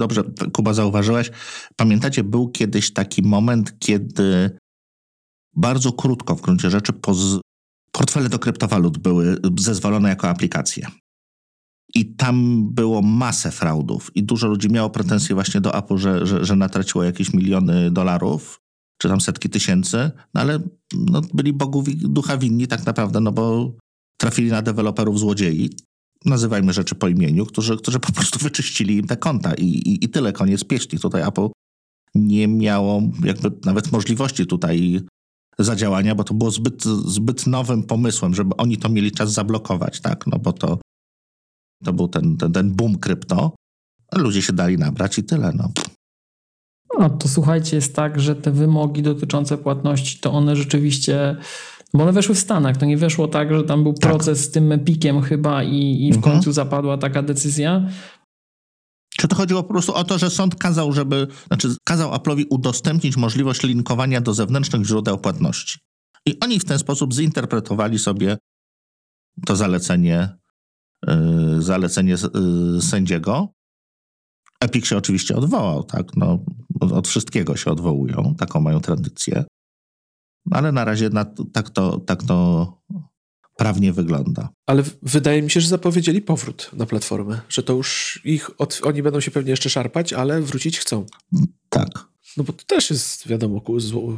Dobrze, 0.00 0.24
Kuba, 0.52 0.74
zauważyłeś. 0.74 1.30
Pamiętacie, 1.76 2.24
był 2.24 2.48
kiedyś 2.48 2.92
taki 2.92 3.22
moment, 3.22 3.78
kiedy 3.78 4.58
bardzo 5.56 5.92
krótko 5.92 6.36
w 6.36 6.40
gruncie 6.40 6.70
rzeczy 6.70 6.92
poz... 6.92 7.40
portfele 7.92 8.28
do 8.28 8.38
kryptowalut 8.38 8.98
były 8.98 9.36
zezwolone 9.58 10.08
jako 10.08 10.28
aplikacje. 10.28 10.86
I 11.94 12.14
tam 12.14 12.66
było 12.74 13.02
masę 13.02 13.50
fraudów 13.50 14.10
i 14.14 14.22
dużo 14.22 14.48
ludzi 14.48 14.68
miało 14.68 14.90
pretensje 14.90 15.34
właśnie 15.34 15.60
do 15.60 15.74
Apple, 15.74 15.96
że, 15.96 16.26
że, 16.26 16.44
że 16.44 16.56
natraciło 16.56 17.04
jakieś 17.04 17.32
miliony 17.32 17.90
dolarów, 17.90 18.60
czy 18.98 19.08
tam 19.08 19.20
setki 19.20 19.50
tysięcy, 19.50 20.10
no 20.34 20.40
ale 20.40 20.58
no, 20.94 21.20
byli 21.34 21.52
Bogu 21.52 21.84
ducha 21.96 22.36
winni 22.36 22.66
tak 22.66 22.86
naprawdę, 22.86 23.20
no 23.20 23.32
bo 23.32 23.72
trafili 24.20 24.50
na 24.50 24.62
deweloperów 24.62 25.18
złodziei, 25.18 25.70
nazywajmy 26.24 26.72
rzeczy 26.72 26.94
po 26.94 27.08
imieniu, 27.08 27.46
którzy, 27.46 27.76
którzy 27.76 28.00
po 28.00 28.12
prostu 28.12 28.38
wyczyścili 28.38 28.96
im 28.96 29.06
te 29.06 29.16
konta 29.16 29.54
i, 29.54 29.64
i, 29.64 30.04
i 30.04 30.08
tyle, 30.08 30.32
koniec 30.32 30.64
pieśni. 30.64 30.98
Tutaj 30.98 31.22
Apple 31.22 31.48
nie 32.14 32.48
miało 32.48 33.02
jakby 33.24 33.50
nawet 33.64 33.92
możliwości 33.92 34.46
tutaj 34.46 35.00
zadziałania, 35.58 36.14
bo 36.14 36.24
to 36.24 36.34
było 36.34 36.50
zbyt, 36.50 36.84
zbyt 36.84 37.46
nowym 37.46 37.82
pomysłem, 37.82 38.34
żeby 38.34 38.56
oni 38.56 38.76
to 38.76 38.88
mieli 38.88 39.12
czas 39.12 39.32
zablokować, 39.32 40.00
tak, 40.00 40.26
no 40.26 40.38
bo 40.38 40.52
to, 40.52 40.78
to 41.84 41.92
był 41.92 42.08
ten, 42.08 42.36
ten, 42.36 42.52
ten 42.52 42.70
boom 42.70 42.98
krypto, 42.98 43.54
ludzie 44.14 44.42
się 44.42 44.52
dali 44.52 44.78
nabrać 44.78 45.18
i 45.18 45.24
tyle, 45.24 45.52
no. 45.52 45.72
No 46.98 47.10
to 47.10 47.28
słuchajcie, 47.28 47.76
jest 47.76 47.96
tak, 47.96 48.20
że 48.20 48.36
te 48.36 48.50
wymogi 48.50 49.02
dotyczące 49.02 49.58
płatności, 49.58 50.18
to 50.18 50.32
one 50.32 50.56
rzeczywiście 50.56 51.36
bo 51.94 52.02
one 52.02 52.12
weszły 52.12 52.34
w 52.34 52.38
Stanach. 52.38 52.76
To 52.76 52.86
nie 52.86 52.96
weszło 52.96 53.28
tak, 53.28 53.54
że 53.54 53.64
tam 53.64 53.82
był 53.82 53.92
tak. 53.92 54.10
proces 54.10 54.44
z 54.44 54.50
tym 54.50 54.72
Epikiem 54.72 55.22
chyba 55.22 55.62
i, 55.62 56.06
i 56.06 56.12
w 56.12 56.16
mhm. 56.16 56.34
końcu 56.34 56.52
zapadła 56.52 56.98
taka 56.98 57.22
decyzja. 57.22 57.88
Czy 59.16 59.28
to 59.28 59.36
chodziło 59.36 59.62
po 59.62 59.68
prostu 59.68 59.94
o 59.94 60.04
to, 60.04 60.18
że 60.18 60.30
sąd 60.30 60.54
kazał, 60.54 60.92
żeby, 60.92 61.26
znaczy 61.46 61.68
kazał 61.84 62.10
Apple'owi 62.12 62.44
udostępnić 62.50 63.16
możliwość 63.16 63.62
linkowania 63.62 64.20
do 64.20 64.34
zewnętrznych 64.34 64.86
źródeł 64.86 65.18
płatności. 65.18 65.78
I 66.26 66.40
oni 66.40 66.60
w 66.60 66.64
ten 66.64 66.78
sposób 66.78 67.14
zinterpretowali 67.14 67.98
sobie 67.98 68.36
to 69.46 69.56
zalecenie, 69.56 70.28
yy, 71.06 71.62
zalecenie 71.62 72.16
yy, 72.74 72.82
sędziego. 72.82 73.48
Epic 74.60 74.86
się 74.86 74.96
oczywiście 74.96 75.36
odwołał, 75.36 75.84
tak? 75.84 76.16
No, 76.16 76.44
od, 76.80 76.92
od 76.92 77.08
wszystkiego 77.08 77.56
się 77.56 77.70
odwołują, 77.70 78.34
taką 78.38 78.60
mają 78.60 78.80
tradycję. 78.80 79.44
No, 80.46 80.56
ale 80.56 80.72
na 80.72 80.84
razie 80.84 81.08
na, 81.08 81.24
tak, 81.52 81.70
to, 81.70 81.98
tak 81.98 82.22
to 82.22 82.66
prawnie 83.56 83.92
wygląda. 83.92 84.48
Ale 84.66 84.82
wydaje 85.02 85.42
mi 85.42 85.50
się, 85.50 85.60
że 85.60 85.68
zapowiedzieli 85.68 86.22
powrót 86.22 86.70
na 86.72 86.86
platformę, 86.86 87.40
że 87.48 87.62
to 87.62 87.72
już 87.72 88.20
ich, 88.24 88.60
od, 88.60 88.80
oni 88.82 89.02
będą 89.02 89.20
się 89.20 89.30
pewnie 89.30 89.50
jeszcze 89.50 89.70
szarpać, 89.70 90.12
ale 90.12 90.42
wrócić 90.42 90.78
chcą. 90.78 91.06
Tak. 91.68 91.90
No 92.36 92.44
bo 92.44 92.52
to 92.52 92.64
też 92.64 92.90
jest, 92.90 93.28
wiadomo, 93.28 93.62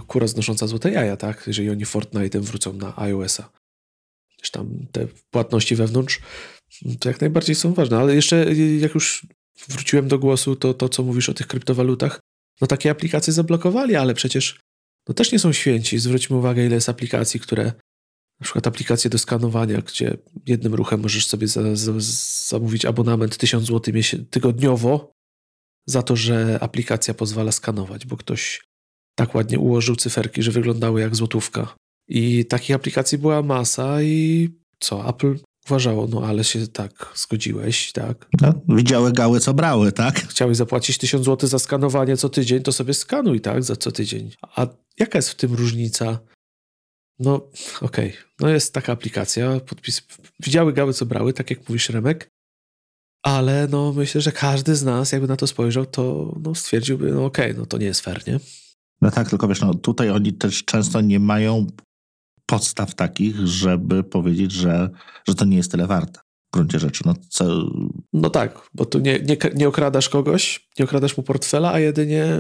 kura 0.07 0.27
znosząca 0.27 0.67
złote 0.67 0.91
jaja, 0.91 1.17
tak? 1.17 1.45
Jeżeli 1.47 1.71
oni 1.71 1.85
Fortnite'em 1.85 2.41
wrócą 2.41 2.73
na 2.73 2.99
iOS-a. 2.99 3.51
Tam 4.53 4.87
te 4.93 5.07
płatności 5.31 5.77
wewnątrz 5.77 6.21
to 7.01 7.09
jak 7.09 7.21
najbardziej 7.21 7.55
są 7.55 7.75
ważne. 7.75 7.99
Ale 7.99 8.15
jeszcze 8.15 8.55
jak 8.81 8.95
już 8.95 9.27
wróciłem 9.69 10.09
do 10.09 10.19
głosu, 10.19 10.57
to 10.57 10.75
to, 10.75 10.89
co 10.89 11.03
mówisz 11.03 11.29
o 11.29 11.35
tych 11.35 11.47
kryptowalutach, 11.47 12.21
no 12.61 12.67
takie 12.67 12.91
aplikacje 12.91 13.33
zablokowali, 13.33 13.97
ale 13.97 14.15
przecież 14.15 14.61
no 15.09 15.15
też 15.15 15.33
nie 15.33 15.39
są 15.39 15.53
święci. 15.53 15.99
Zwróćmy 15.99 16.37
uwagę, 16.37 16.67
ile 16.67 16.75
jest 16.75 16.89
aplikacji, 16.89 17.41
które, 17.41 17.65
na 18.41 18.45
przykład 18.45 18.67
aplikacje 18.67 19.11
do 19.11 19.19
skanowania, 19.19 19.83
gdzie 19.83 20.17
jednym 20.47 20.75
ruchem 20.75 21.01
możesz 21.01 21.27
sobie 21.27 21.49
za, 21.49 21.77
za, 21.77 21.93
zamówić 22.49 22.85
abonament 22.85 23.37
1000 23.37 23.67
zł 23.67 23.95
tygodniowo 24.31 25.13
za 25.87 26.03
to, 26.03 26.17
że 26.17 26.59
aplikacja 26.61 27.15
pozwala 27.15 27.53
skanować, 27.53 28.07
bo 28.07 28.17
ktoś 28.17 28.65
tak 29.15 29.35
ładnie 29.35 29.59
ułożył 29.59 29.97
cyferki, 29.97 30.43
że 30.43 30.51
wyglądały 30.51 31.01
jak 31.01 31.17
złotówka. 31.17 31.75
I 32.09 32.45
takich 32.45 32.77
aplikacji 32.77 33.19
była 33.19 33.43
masa 33.43 34.03
i 34.03 34.49
co, 34.79 35.09
Apple 35.09 35.39
uważało, 35.67 36.07
no 36.07 36.23
ale 36.23 36.45
się 36.45 36.67
tak 36.67 37.13
zgodziłeś, 37.15 37.93
tak? 37.93 38.29
No, 38.41 38.53
widziały 38.69 39.13
gały, 39.13 39.41
co 39.41 39.55
brały, 39.55 39.93
tak? 39.93 40.15
Chciałeś 40.15 40.57
zapłacić 40.57 40.99
1000 40.99 41.25
zł 41.25 41.49
za 41.49 41.59
skanowanie 41.59 42.17
co 42.17 42.29
tydzień, 42.29 42.63
to 42.63 42.73
sobie 42.73 42.95
skanuj, 42.95 43.41
tak, 43.41 43.65
za 43.65 43.77
co 43.77 43.93
tydzień. 43.93 44.31
A 44.43 44.67
jaka 44.99 45.19
jest 45.19 45.31
w 45.31 45.35
tym 45.35 45.55
różnica? 45.55 46.19
No, 47.19 47.35
okej, 47.81 48.09
okay. 48.09 48.13
no 48.41 48.49
jest 48.49 48.75
taka 48.75 48.93
aplikacja, 48.93 49.61
podpis, 49.61 50.03
widziały 50.41 50.73
gały, 50.73 50.93
co 50.93 51.07
brały, 51.07 51.33
tak 51.33 51.51
jak 51.51 51.69
mówisz, 51.69 51.89
Remek, 51.89 52.29
ale 53.23 53.69
no 53.71 53.93
myślę, 53.93 54.21
że 54.21 54.33
każdy 54.33 54.77
z 54.77 54.85
nas, 54.85 55.13
jakby 55.13 55.29
na 55.29 55.37
to 55.37 55.47
spojrzał, 55.47 55.87
to 55.87 56.35
no, 56.43 56.55
stwierdziłby, 56.55 57.13
no 57.13 57.25
okej, 57.25 57.51
okay, 57.51 57.61
no 57.61 57.67
to 57.67 57.79
nie 57.79 57.87
jest 57.87 58.01
fair, 58.01 58.27
nie? 58.27 58.41
No 59.01 59.11
tak, 59.11 59.31
tylko 59.31 59.49
wiesz, 59.49 59.61
no 59.61 59.75
tutaj 59.75 60.11
oni 60.11 60.33
też 60.33 60.65
często 60.65 61.01
nie 61.01 61.21
mają 61.21 61.67
podstaw 62.53 62.95
takich, 62.95 63.47
żeby 63.47 64.05
powiedzieć, 64.05 64.53
że, 64.53 64.91
że 65.29 65.35
to 65.35 65.45
nie 65.45 65.57
jest 65.57 65.71
tyle 65.71 65.87
warte. 65.87 66.21
Gruncie 66.53 66.79
rzeczy. 66.79 67.03
No, 67.07 67.15
co... 67.29 67.69
no 68.13 68.31
tak, 68.31 68.69
bo 68.75 68.85
tu 68.85 68.99
nie, 68.99 69.21
nie, 69.21 69.37
nie 69.55 69.69
okradasz 69.69 70.09
kogoś, 70.09 70.69
nie 70.79 70.85
okradasz 70.85 71.17
mu 71.17 71.23
portfela, 71.23 71.73
a 71.73 71.79
jedynie... 71.79 72.39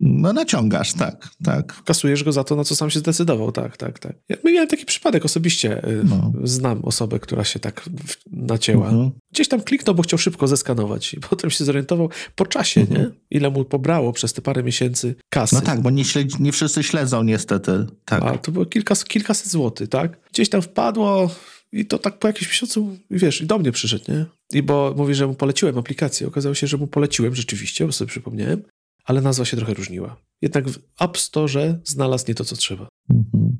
No 0.00 0.32
naciągasz, 0.32 0.92
tak, 0.92 1.28
tak. 1.44 1.82
Kasujesz 1.84 2.24
go 2.24 2.32
za 2.32 2.44
to, 2.44 2.56
na 2.56 2.64
co 2.64 2.76
sam 2.76 2.90
się 2.90 2.98
zdecydował, 2.98 3.52
tak, 3.52 3.76
tak, 3.76 3.98
tak. 3.98 4.16
Ja 4.28 4.36
miałem 4.44 4.68
taki 4.68 4.86
przypadek 4.86 5.24
osobiście. 5.24 5.88
Y, 5.88 6.04
no. 6.04 6.32
Znam 6.44 6.84
osobę, 6.84 7.18
która 7.18 7.44
się 7.44 7.58
tak 7.58 7.88
nacięła. 8.32 8.88
Mhm. 8.88 9.10
Gdzieś 9.32 9.48
tam 9.48 9.60
kliknął, 9.60 9.94
bo 9.94 10.02
chciał 10.02 10.18
szybko 10.18 10.48
zeskanować 10.48 11.14
i 11.14 11.20
potem 11.30 11.50
się 11.50 11.64
zorientował 11.64 12.10
po 12.34 12.46
czasie, 12.46 12.80
mhm. 12.80 13.00
nie? 13.00 13.10
Ile 13.30 13.50
mu 13.50 13.64
pobrało 13.64 14.12
przez 14.12 14.32
te 14.32 14.42
parę 14.42 14.62
miesięcy 14.62 15.14
kasy. 15.30 15.54
No 15.54 15.60
tak, 15.60 15.80
bo 15.80 15.90
nie, 15.90 16.04
śledzi, 16.04 16.36
nie 16.40 16.52
wszyscy 16.52 16.82
śledzą 16.82 17.22
niestety. 17.22 17.86
Tak. 18.04 18.22
A 18.22 18.38
to 18.38 18.52
było 18.52 18.66
kilka, 18.66 18.94
kilkaset 18.94 19.48
złotych, 19.48 19.88
tak? 19.88 20.30
Gdzieś 20.32 20.48
tam 20.48 20.62
wpadło 20.62 21.30
i 21.72 21.86
to 21.86 21.98
tak 21.98 22.18
po 22.18 22.26
jakimś 22.26 22.48
miesiącu, 22.48 22.96
wiesz, 23.10 23.40
i 23.40 23.46
do 23.46 23.58
mnie 23.58 23.72
przyszedł, 23.72 24.04
nie? 24.08 24.26
I 24.52 24.62
bo 24.62 24.94
mówi, 24.96 25.14
że 25.14 25.26
mu 25.26 25.34
poleciłem 25.34 25.78
aplikację. 25.78 26.26
Okazało 26.26 26.54
się, 26.54 26.66
że 26.66 26.76
mu 26.76 26.86
poleciłem 26.86 27.34
rzeczywiście, 27.34 27.86
bo 27.86 27.92
sobie 27.92 28.08
przypomniałem, 28.08 28.62
ale 29.04 29.20
nazwa 29.20 29.44
się 29.44 29.56
trochę 29.56 29.74
różniła. 29.74 30.16
Jednak 30.42 30.68
w 30.68 30.78
App 31.00 31.18
Store 31.18 31.78
znalazł 31.84 32.24
nie 32.28 32.34
to, 32.34 32.44
co 32.44 32.56
trzeba. 32.56 32.88
Mhm. 33.10 33.56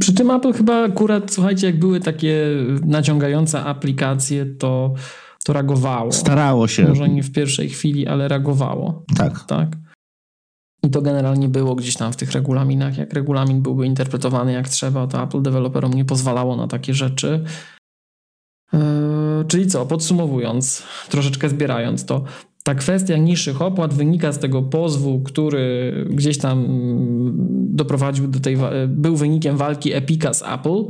Przy 0.00 0.14
tym 0.14 0.30
Apple 0.30 0.52
chyba 0.52 0.84
akurat, 0.84 1.32
słuchajcie, 1.32 1.66
jak 1.66 1.78
były 1.78 2.00
takie 2.00 2.46
naciągające 2.86 3.60
aplikacje, 3.60 4.46
to, 4.46 4.94
to 5.44 5.52
reagowało. 5.52 6.12
Starało 6.12 6.68
się. 6.68 6.88
Może 6.88 7.08
nie 7.08 7.22
w 7.22 7.32
pierwszej 7.32 7.68
chwili, 7.68 8.06
ale 8.06 8.28
reagowało. 8.28 9.04
Tak. 9.16 9.44
Tak. 9.46 9.76
I 10.82 10.90
to 10.90 11.02
generalnie 11.02 11.48
było 11.48 11.74
gdzieś 11.74 11.96
tam 11.96 12.12
w 12.12 12.16
tych 12.16 12.32
regulaminach. 12.32 12.98
Jak 12.98 13.12
regulamin 13.12 13.62
byłby 13.62 13.86
interpretowany 13.86 14.52
jak 14.52 14.68
trzeba, 14.68 15.06
to 15.06 15.22
Apple 15.22 15.42
deweloperom 15.42 15.94
nie 15.94 16.04
pozwalało 16.04 16.56
na 16.56 16.68
takie 16.68 16.94
rzeczy. 16.94 17.44
Yy, 18.72 18.80
czyli 19.48 19.66
co, 19.66 19.86
podsumowując, 19.86 20.82
troszeczkę 21.08 21.48
zbierając 21.48 22.04
to, 22.04 22.24
ta 22.62 22.74
kwestia 22.74 23.16
niższych 23.16 23.62
opłat 23.62 23.94
wynika 23.94 24.32
z 24.32 24.38
tego 24.38 24.62
pozwu, 24.62 25.20
który 25.20 25.92
gdzieś 26.10 26.38
tam 26.38 26.66
doprowadził 27.70 28.28
do 28.28 28.40
tej, 28.40 28.56
był 28.88 29.16
wynikiem 29.16 29.56
walki 29.56 29.92
Epica 29.92 30.34
z 30.34 30.42
Apple. 30.42 30.84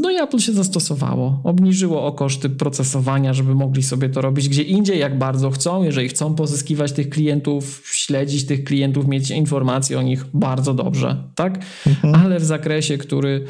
No 0.00 0.10
i 0.10 0.16
Apple 0.16 0.38
się 0.38 0.52
zastosowało. 0.52 1.40
Obniżyło 1.44 2.06
o 2.06 2.12
koszty 2.12 2.50
procesowania, 2.50 3.34
żeby 3.34 3.54
mogli 3.54 3.82
sobie 3.82 4.08
to 4.08 4.20
robić 4.20 4.48
gdzie 4.48 4.62
indziej, 4.62 4.98
jak 4.98 5.18
bardzo 5.18 5.50
chcą. 5.50 5.82
Jeżeli 5.82 6.08
chcą 6.08 6.34
pozyskiwać 6.34 6.92
tych 6.92 7.08
klientów, 7.08 7.82
śledzić 7.92 8.46
tych 8.46 8.64
klientów, 8.64 9.08
mieć 9.08 9.30
informacje 9.30 9.98
o 9.98 10.02
nich 10.02 10.24
bardzo 10.34 10.74
dobrze, 10.74 11.24
tak? 11.34 11.64
Mhm. 11.86 12.14
Ale 12.14 12.40
w 12.40 12.44
zakresie, 12.44 12.98
który 12.98 13.44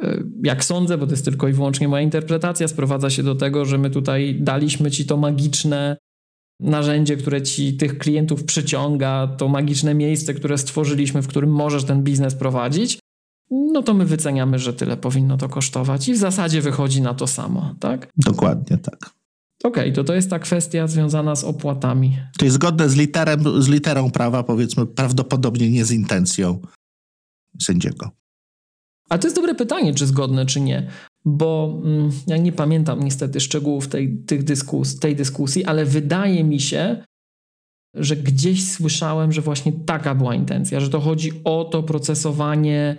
e, 0.00 0.22
jak 0.44 0.64
sądzę, 0.64 0.98
bo 0.98 1.06
to 1.06 1.12
jest 1.12 1.24
tylko 1.24 1.48
i 1.48 1.52
wyłącznie 1.52 1.88
moja 1.88 2.02
interpretacja, 2.02 2.68
sprowadza 2.68 3.10
się 3.10 3.22
do 3.22 3.34
tego, 3.34 3.64
że 3.64 3.78
my 3.78 3.90
tutaj 3.90 4.36
daliśmy 4.40 4.90
ci 4.90 5.06
to 5.06 5.16
magiczne 5.16 5.96
narzędzie, 6.60 7.16
które 7.16 7.42
ci 7.42 7.76
tych 7.76 7.98
klientów 7.98 8.44
przyciąga, 8.44 9.34
to 9.38 9.48
magiczne 9.48 9.94
miejsce, 9.94 10.34
które 10.34 10.58
stworzyliśmy, 10.58 11.22
w 11.22 11.28
którym 11.28 11.50
możesz 11.50 11.84
ten 11.84 12.02
biznes 12.02 12.34
prowadzić, 12.34 12.98
no 13.50 13.82
to 13.82 13.94
my 13.94 14.04
wyceniamy, 14.04 14.58
że 14.58 14.72
tyle 14.72 14.96
powinno 14.96 15.36
to 15.36 15.48
kosztować 15.48 16.08
i 16.08 16.12
w 16.12 16.18
zasadzie 16.18 16.62
wychodzi 16.62 17.02
na 17.02 17.14
to 17.14 17.26
samo, 17.26 17.74
tak? 17.80 18.12
Dokładnie 18.16 18.78
tak. 18.78 19.10
Okej, 19.64 19.82
okay, 19.82 19.92
to 19.92 20.04
to 20.04 20.14
jest 20.14 20.30
ta 20.30 20.38
kwestia 20.38 20.86
związana 20.86 21.36
z 21.36 21.44
opłatami. 21.44 22.18
To 22.38 22.44
jest 22.44 22.54
zgodne 22.54 22.88
z, 22.88 22.96
literem, 22.96 23.62
z 23.62 23.68
literą 23.68 24.10
prawa, 24.10 24.42
powiedzmy, 24.42 24.86
prawdopodobnie 24.86 25.70
nie 25.70 25.84
z 25.84 25.90
intencją 25.90 26.58
sędziego. 27.62 28.10
A 29.08 29.18
to 29.18 29.26
jest 29.26 29.36
dobre 29.36 29.54
pytanie, 29.54 29.94
czy 29.94 30.06
zgodne, 30.06 30.46
czy 30.46 30.60
nie, 30.60 30.90
bo 31.24 31.80
mm, 31.84 32.10
ja 32.26 32.36
nie 32.36 32.52
pamiętam 32.52 33.04
niestety 33.04 33.40
szczegółów 33.40 33.88
tej, 33.88 34.18
tych 34.26 34.44
dyskus, 34.44 34.98
tej 34.98 35.16
dyskusji, 35.16 35.64
ale 35.64 35.84
wydaje 35.84 36.44
mi 36.44 36.60
się, 36.60 37.04
że 37.94 38.16
gdzieś 38.16 38.72
słyszałem, 38.72 39.32
że 39.32 39.40
właśnie 39.40 39.72
taka 39.72 40.14
była 40.14 40.34
intencja, 40.34 40.80
że 40.80 40.90
to 40.90 41.00
chodzi 41.00 41.32
o 41.44 41.64
to 41.64 41.82
procesowanie 41.82 42.96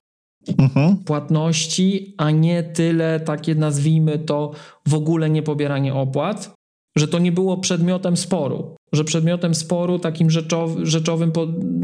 mhm. 0.57 0.97
płatności, 0.97 2.13
a 2.17 2.31
nie 2.31 2.63
tyle 2.63 3.19
takie 3.19 3.55
nazwijmy 3.55 4.19
to 4.19 4.51
w 4.87 4.93
ogóle 4.93 5.29
nie 5.29 5.43
pobieranie 5.43 5.93
opłat, 5.93 6.57
że 6.97 7.07
to 7.07 7.19
nie 7.19 7.31
było 7.31 7.57
przedmiotem 7.57 8.17
sporu, 8.17 8.75
że 8.93 9.03
przedmiotem 9.03 9.55
sporu 9.55 9.99
takim 9.99 10.29
rzeczow, 10.29 10.71
rzeczowym, 10.83 11.31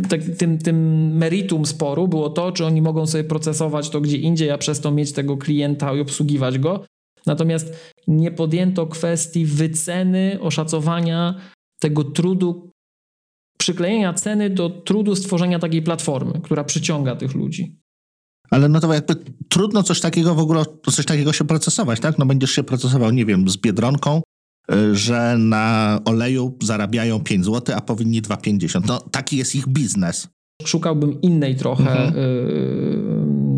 tak, 0.09 0.21
tym, 0.37 0.57
tym 0.57 1.07
meritum 1.17 1.65
sporu 1.65 2.07
było 2.07 2.29
to, 2.29 2.51
czy 2.51 2.65
oni 2.65 2.81
mogą 2.81 3.07
sobie 3.07 3.23
procesować 3.23 3.89
to 3.89 4.01
gdzie 4.01 4.17
indziej, 4.17 4.51
a 4.51 4.57
przez 4.57 4.79
to 4.79 4.91
mieć 4.91 5.11
tego 5.11 5.37
klienta 5.37 5.93
i 5.93 5.99
obsługiwać 5.99 6.59
go. 6.59 6.85
Natomiast 7.25 7.93
nie 8.07 8.31
podjęto 8.31 8.87
kwestii 8.87 9.45
wyceny, 9.45 10.37
oszacowania 10.41 11.35
tego 11.79 12.03
trudu, 12.03 12.69
przyklejenia 13.59 14.13
ceny 14.13 14.49
do 14.49 14.69
trudu 14.69 15.15
stworzenia 15.15 15.59
takiej 15.59 15.81
platformy, 15.81 16.41
która 16.43 16.63
przyciąga 16.63 17.15
tych 17.15 17.35
ludzi. 17.35 17.82
Ale 18.53 18.69
no 18.69 18.79
to 18.79 18.93
jakby 18.93 19.15
trudno 19.49 19.83
coś 19.83 19.99
takiego 19.99 20.35
w 20.35 20.39
ogóle, 20.39 20.63
coś 20.91 21.05
takiego 21.05 21.33
się 21.33 21.45
procesować, 21.45 21.99
tak? 21.99 22.17
No 22.17 22.25
będziesz 22.25 22.51
się 22.51 22.63
procesował, 22.63 23.11
nie 23.11 23.25
wiem, 23.25 23.49
z 23.49 23.57
Biedronką, 23.57 24.21
y, 24.71 24.95
że 24.95 25.35
na 25.37 25.99
oleju 26.05 26.57
zarabiają 26.61 27.19
5 27.19 27.45
zł, 27.45 27.75
a 27.77 27.81
powinni 27.81 28.21
2,50. 28.21 28.81
No 28.87 28.99
taki 29.11 29.37
jest 29.37 29.55
ich 29.55 29.67
biznes. 29.67 30.27
Szukałbym 30.65 31.21
innej 31.21 31.55
trochę 31.55 32.05
mhm. 32.05 32.17
y 32.17 33.53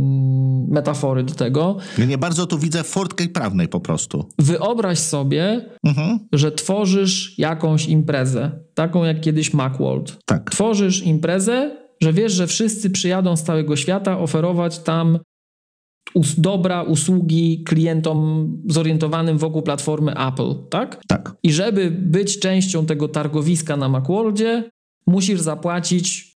metafory 0.68 1.24
do 1.24 1.34
tego. 1.34 1.78
Ja 1.98 2.06
nie 2.06 2.18
bardzo 2.18 2.48
tu 2.48 2.60
widzę 2.60 2.84
furtkę 2.84 3.28
prawnej 3.28 3.68
po 3.68 3.80
prostu. 3.80 4.30
Wyobraź 4.40 5.00
sobie, 5.00 5.70
mhm. 5.84 6.20
że 6.34 6.52
tworzysz 6.52 7.40
jakąś 7.40 7.88
imprezę, 7.88 8.52
taką 8.74 9.04
jak 9.04 9.22
kiedyś 9.22 9.54
Macworld. 9.54 10.18
Tak. 10.26 10.52
Tworzysz 10.52 11.04
imprezę, 11.04 11.85
że 12.02 12.14
wiesz, 12.14 12.34
że 12.34 12.48
wszyscy 12.48 12.90
przyjadą 12.90 13.38
z 13.38 13.44
całego 13.44 13.76
świata 13.76 14.20
oferować 14.20 14.80
tam 14.80 15.20
us 16.14 16.40
dobra, 16.40 16.84
usługi 16.84 17.64
klientom 17.64 18.48
zorientowanym 18.70 19.38
wokół 19.38 19.62
platformy 19.62 20.14
Apple, 20.28 20.56
tak? 20.70 21.02
Tak. 21.08 21.36
I 21.44 21.54
żeby 21.54 21.92
być 21.92 22.40
częścią 22.40 22.86
tego 22.86 23.08
targowiska 23.08 23.78
na 23.78 23.90
Macworldzie, 23.90 24.70
musisz 25.08 25.42
zapłacić 25.42 26.36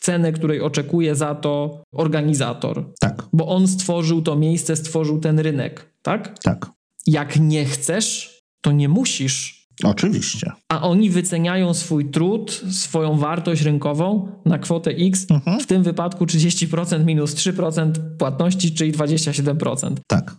cenę, 0.00 0.32
której 0.32 0.60
oczekuje 0.60 1.14
za 1.14 1.34
to 1.34 1.82
organizator. 1.94 2.92
Tak. 3.00 3.26
Bo 3.32 3.48
on 3.48 3.68
stworzył 3.68 4.22
to 4.22 4.36
miejsce, 4.36 4.76
stworzył 4.76 5.20
ten 5.20 5.38
rynek, 5.38 5.92
tak? 6.02 6.38
Tak. 6.42 6.70
Jak 7.06 7.40
nie 7.40 7.64
chcesz, 7.64 8.40
to 8.60 8.72
nie 8.72 8.88
musisz 8.88 9.57
Oczywiście. 9.84 10.52
A 10.72 10.82
oni 10.82 11.10
wyceniają 11.10 11.74
swój 11.74 12.10
trud, 12.10 12.62
swoją 12.70 13.18
wartość 13.18 13.62
rynkową 13.62 14.28
na 14.44 14.58
kwotę 14.58 14.90
X, 14.90 15.26
mhm. 15.30 15.60
w 15.60 15.66
tym 15.66 15.82
wypadku 15.82 16.24
30% 16.24 17.04
minus 17.04 17.34
3% 17.34 17.92
płatności, 18.18 18.74
czyli 18.74 18.92
27%. 18.92 19.94
Tak. 20.06 20.36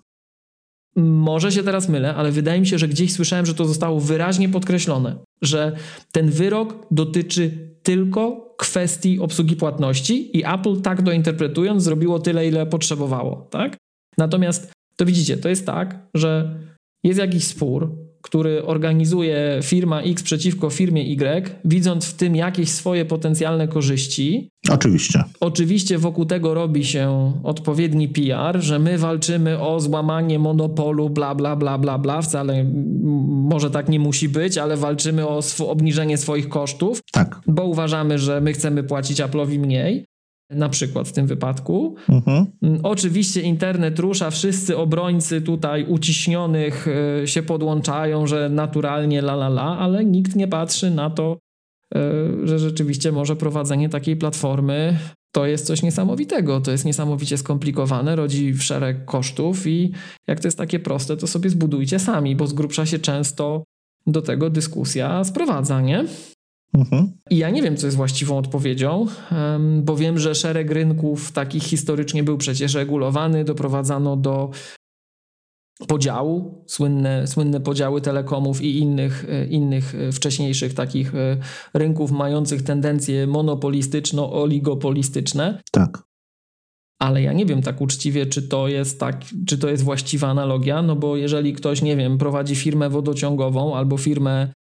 Może 0.95 1.51
się 1.51 1.63
teraz 1.63 1.89
mylę, 1.89 2.15
ale 2.15 2.31
wydaje 2.31 2.59
mi 2.59 2.67
się, 2.67 2.77
że 2.77 2.87
gdzieś 2.87 3.13
słyszałem, 3.13 3.45
że 3.45 3.53
to 3.53 3.65
zostało 3.65 3.99
wyraźnie 3.99 4.49
podkreślone, 4.49 5.15
że 5.41 5.75
ten 6.11 6.29
wyrok 6.29 6.87
dotyczy 6.91 7.69
tylko 7.83 8.55
kwestii 8.57 9.19
obsługi 9.19 9.55
płatności 9.55 10.37
i 10.37 10.45
Apple 10.45 10.81
tak 10.81 11.01
to 11.01 11.11
interpretując 11.11 11.83
zrobiło 11.83 12.19
tyle, 12.19 12.47
ile 12.47 12.65
potrzebowało, 12.65 13.47
tak? 13.49 13.77
Natomiast 14.17 14.71
to 14.95 15.05
widzicie, 15.05 15.37
to 15.37 15.49
jest 15.49 15.65
tak, 15.65 16.07
że 16.13 16.59
jest 17.03 17.19
jakiś 17.19 17.43
spór, 17.43 17.95
który 18.21 18.65
organizuje 18.65 19.59
firma 19.63 20.01
X 20.01 20.23
przeciwko 20.23 20.69
firmie 20.69 21.01
Y, 21.01 21.49
widząc 21.65 22.05
w 22.05 22.13
tym 22.13 22.35
jakieś 22.35 22.69
swoje 22.69 23.05
potencjalne 23.05 23.67
korzyści. 23.67 24.49
Oczywiście. 24.69 25.23
Oczywiście 25.39 25.97
wokół 25.97 26.25
tego 26.25 26.53
robi 26.53 26.85
się 26.85 27.33
odpowiedni 27.43 28.07
PR, 28.07 28.61
że 28.61 28.79
my 28.79 28.97
walczymy 28.97 29.59
o 29.59 29.79
złamanie 29.79 30.39
monopolu, 30.39 31.09
bla, 31.09 31.35
bla, 31.35 31.55
bla, 31.55 31.77
bla, 31.77 31.99
bla. 31.99 32.21
Wcale 32.21 32.65
może 33.27 33.71
tak 33.71 33.89
nie 33.89 33.99
musi 33.99 34.29
być, 34.29 34.57
ale 34.57 34.77
walczymy 34.77 35.27
o 35.27 35.41
obniżenie 35.67 36.17
swoich 36.17 36.49
kosztów. 36.49 37.01
Tak. 37.11 37.41
Bo 37.47 37.65
uważamy, 37.65 38.19
że 38.19 38.41
my 38.41 38.53
chcemy 38.53 38.83
płacić 38.83 39.21
Apple'owi 39.21 39.59
mniej 39.59 40.05
na 40.49 40.69
przykład 40.69 41.07
w 41.07 41.11
tym 41.11 41.27
wypadku. 41.27 41.95
Mhm. 42.09 42.45
Mm, 42.61 42.79
oczywiście 42.83 43.41
internet 43.41 43.99
rusza, 43.99 44.29
wszyscy 44.29 44.77
obrońcy 44.77 45.41
tutaj 45.41 45.85
uciśnionych 45.85 46.87
e, 47.21 47.27
się 47.27 47.43
podłączają, 47.43 48.27
że 48.27 48.49
naturalnie 48.49 49.19
la 49.19 49.33
la 49.33 49.47
la, 49.47 49.77
ale 49.79 50.05
nikt 50.05 50.35
nie 50.35 50.47
patrzy 50.47 50.91
na 50.91 51.09
to, 51.09 51.37
e, 51.95 51.99
że 52.43 52.59
rzeczywiście 52.59 53.11
może 53.11 53.35
prowadzenie 53.35 53.89
takiej 53.89 54.15
platformy 54.15 54.97
to 55.31 55.45
jest 55.45 55.65
coś 55.65 55.83
niesamowitego, 55.83 56.61
to 56.61 56.71
jest 56.71 56.85
niesamowicie 56.85 57.37
skomplikowane, 57.37 58.15
rodzi 58.15 58.57
szereg 58.57 59.05
kosztów 59.05 59.67
i 59.67 59.91
jak 60.27 60.39
to 60.39 60.47
jest 60.47 60.57
takie 60.57 60.79
proste, 60.79 61.17
to 61.17 61.27
sobie 61.27 61.49
zbudujcie 61.49 61.99
sami, 61.99 62.35
bo 62.35 62.47
z 62.47 62.53
grubsza 62.53 62.85
się 62.85 62.99
często 62.99 63.63
do 64.07 64.21
tego 64.21 64.49
dyskusja 64.49 65.23
sprowadza, 65.23 65.81
nie? 65.81 66.05
Mhm. 66.73 67.11
I 67.29 67.37
ja 67.37 67.49
nie 67.49 67.61
wiem, 67.61 67.77
co 67.77 67.87
jest 67.87 67.97
właściwą 67.97 68.37
odpowiedzią, 68.37 69.05
bo 69.81 69.95
wiem, 69.95 70.19
że 70.19 70.35
szereg 70.35 70.71
rynków 70.71 71.31
takich 71.31 71.63
historycznie 71.63 72.23
był 72.23 72.37
przecież 72.37 72.73
regulowany, 72.73 73.43
doprowadzano 73.43 74.17
do 74.17 74.51
podziału, 75.87 76.63
słynne, 76.67 77.27
słynne 77.27 77.59
podziały 77.59 78.01
telekomów 78.01 78.61
i 78.61 78.77
innych, 78.77 79.25
innych 79.49 79.95
wcześniejszych 80.13 80.73
takich 80.73 81.13
rynków 81.73 82.11
mających 82.11 82.63
tendencje 82.63 83.27
monopolistyczno-oligopolistyczne. 83.27 85.59
Tak. 85.71 86.03
Ale 86.99 87.21
ja 87.21 87.33
nie 87.33 87.45
wiem 87.45 87.61
tak 87.61 87.81
uczciwie, 87.81 88.25
czy 88.25 88.47
to 88.47 88.67
jest 88.67 88.99
tak, 88.99 89.21
czy 89.47 89.57
to 89.57 89.69
jest 89.69 89.83
właściwa 89.83 90.27
analogia, 90.27 90.81
no 90.81 90.95
bo 90.95 91.17
jeżeli 91.17 91.53
ktoś, 91.53 91.81
nie 91.81 91.95
wiem, 91.95 92.17
prowadzi 92.17 92.55
firmę 92.55 92.89
wodociągową 92.89 93.75
albo 93.75 93.97
firmę 93.97 94.41
E, 94.43 94.53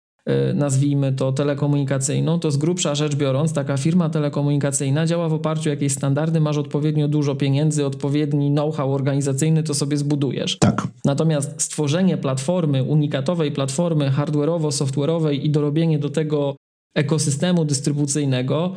nazwijmy 0.54 1.12
to 1.12 1.32
telekomunikacyjną, 1.32 2.38
to 2.40 2.50
z 2.50 2.56
grubsza 2.56 2.94
rzecz 2.94 3.16
biorąc, 3.16 3.52
taka 3.52 3.76
firma 3.76 4.10
telekomunikacyjna 4.10 5.06
działa 5.06 5.28
w 5.28 5.32
oparciu 5.32 5.70
o 5.70 5.72
jakieś 5.72 5.92
standardy, 5.92 6.40
masz 6.40 6.56
odpowiednio 6.56 7.08
dużo 7.08 7.34
pieniędzy, 7.34 7.86
odpowiedni 7.86 8.50
know-how 8.50 8.92
organizacyjny, 8.92 9.62
to 9.62 9.74
sobie 9.74 9.96
zbudujesz. 9.96 10.58
Tak. 10.58 10.88
Natomiast 11.04 11.62
stworzenie 11.62 12.16
platformy, 12.16 12.82
unikatowej 12.82 13.52
platformy 13.52 14.10
hardware'owo-software'owej 14.10 15.44
i 15.44 15.50
dorobienie 15.50 15.98
do 15.98 16.10
tego 16.10 16.56
ekosystemu 16.94 17.64
dystrybucyjnego, 17.64 18.72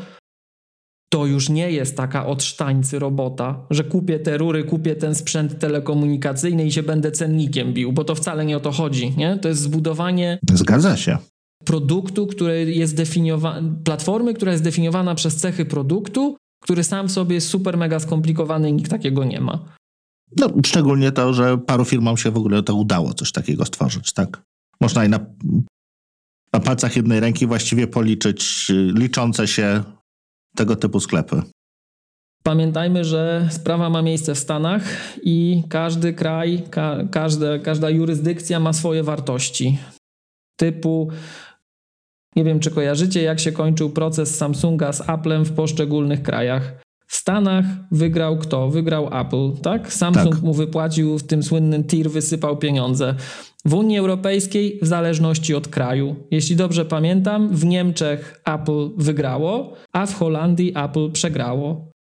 to 1.14 1.26
już 1.26 1.50
nie 1.50 1.72
jest 1.72 1.98
taka 1.98 2.26
od 2.26 2.44
sztańcy 2.44 3.00
robota, 3.00 3.66
że 3.70 3.84
kupię 3.84 4.20
te 4.20 4.38
rury, 4.38 4.64
kupię 4.64 4.96
ten 4.96 5.16
sprzęt 5.16 5.60
telekomunikacyjny 5.60 6.66
i 6.66 6.72
się 6.72 6.84
będę 6.84 7.12
cennikiem 7.12 7.74
bił, 7.74 7.94
bo 7.94 8.04
to 8.04 8.16
wcale 8.16 8.46
nie 8.46 8.58
o 8.58 8.60
to 8.60 8.72
chodzi. 8.72 9.14
Nie? 9.18 9.38
To 9.38 9.50
jest 9.50 9.62
zbudowanie. 9.62 10.40
Zgadza 10.54 10.98
się 10.98 11.18
produktu, 11.66 12.28
który 12.28 12.72
jest 12.72 12.96
definiowany, 12.96 13.76
platformy, 13.84 14.34
która 14.34 14.52
jest 14.52 14.64
definiowana 14.64 15.16
przez 15.16 15.36
cechy 15.36 15.66
produktu, 15.66 16.38
który 16.64 16.84
sam 16.84 17.08
w 17.08 17.12
sobie 17.12 17.36
jest 17.36 17.50
super 17.50 17.78
mega 17.78 18.00
skomplikowany 18.00 18.70
i 18.70 18.74
nikt 18.74 18.92
takiego 18.92 19.24
nie 19.24 19.42
ma. 19.42 19.66
No, 20.38 20.48
szczególnie 20.66 21.12
to, 21.12 21.34
że 21.34 21.58
paru 21.58 21.86
firmom 21.86 22.18
się 22.18 22.32
w 22.32 22.38
ogóle 22.38 22.64
to 22.64 22.76
udało 22.76 23.14
coś 23.14 23.32
takiego 23.32 23.66
stworzyć, 23.66 24.14
tak? 24.14 24.42
Można 24.82 25.06
i 25.06 25.10
na, 25.10 25.20
na 26.54 26.60
palcach 26.60 26.96
jednej 26.96 27.20
ręki 27.20 27.48
właściwie 27.48 27.88
policzyć 27.88 28.72
liczące 28.94 29.48
się 29.48 29.84
tego 30.56 30.76
typu 30.76 31.00
sklepy. 31.00 31.42
Pamiętajmy, 32.44 33.06
że 33.06 33.48
sprawa 33.52 33.90
ma 33.90 34.02
miejsce 34.02 34.36
w 34.36 34.40
Stanach 34.40 34.84
i 35.24 35.64
każdy 35.70 36.14
kraj, 36.14 36.64
ka, 36.70 36.98
każde, 37.12 37.60
każda 37.60 37.90
jurysdykcja 37.90 38.60
ma 38.60 38.74
swoje 38.74 39.04
wartości. 39.04 39.80
Typu 40.56 41.12
nie 42.36 42.44
wiem, 42.44 42.60
czy 42.60 42.72
kojarzycie, 42.72 43.22
jak 43.22 43.40
się 43.40 43.52
kończył 43.52 43.90
proces 43.90 44.38
Samsunga 44.38 44.94
z 44.94 45.10
Applem 45.10 45.46
w 45.46 45.52
poszczególnych 45.52 46.24
krajach. 46.24 46.82
W 47.08 47.16
Stanach 47.16 47.66
wygrał 47.92 48.38
kto? 48.38 48.70
Wygrał 48.70 49.20
Apple, 49.22 49.62
tak? 49.62 49.94
Samsung 49.94 50.36
tak. 50.36 50.44
mu 50.44 50.54
wypłacił 50.54 51.18
w 51.18 51.24
tym 51.24 51.44
słynnym 51.44 51.84
TIR, 51.84 52.10
wysypał 52.10 52.58
pieniądze. 52.58 53.16
W 53.66 53.74
Unii 53.74 53.98
Europejskiej 53.98 54.80
w 54.82 54.88
zależności 54.88 55.56
od 55.56 55.68
kraju. 55.68 56.16
Jeśli 56.32 56.56
dobrze 56.56 56.86
pamiętam, 56.86 57.56
w 57.56 57.66
Niemczech 57.66 58.42
Apple 58.46 58.90
wygrało, 58.98 59.74
a 59.94 60.06
w 60.06 60.16
Holandii 60.16 60.74
Apple 60.76 61.12
przegrało. 61.12 61.91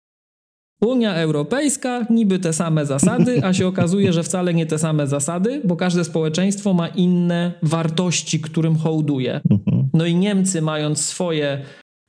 Unia 0.85 1.15
Europejska, 1.15 2.05
niby 2.09 2.39
te 2.39 2.53
same 2.53 2.85
zasady, 2.85 3.41
a 3.45 3.53
się 3.53 3.67
okazuje, 3.67 4.13
że 4.13 4.23
wcale 4.23 4.53
nie 4.53 4.65
te 4.65 4.79
same 4.79 5.07
zasady, 5.07 5.61
bo 5.65 5.75
każde 5.75 6.03
społeczeństwo 6.03 6.73
ma 6.73 6.87
inne 6.87 7.53
wartości, 7.63 8.39
którym 8.39 8.75
hołduje. 8.75 9.41
No 9.93 10.05
i 10.05 10.15
Niemcy, 10.15 10.61
mając 10.61 11.05
swoje, 11.05 11.61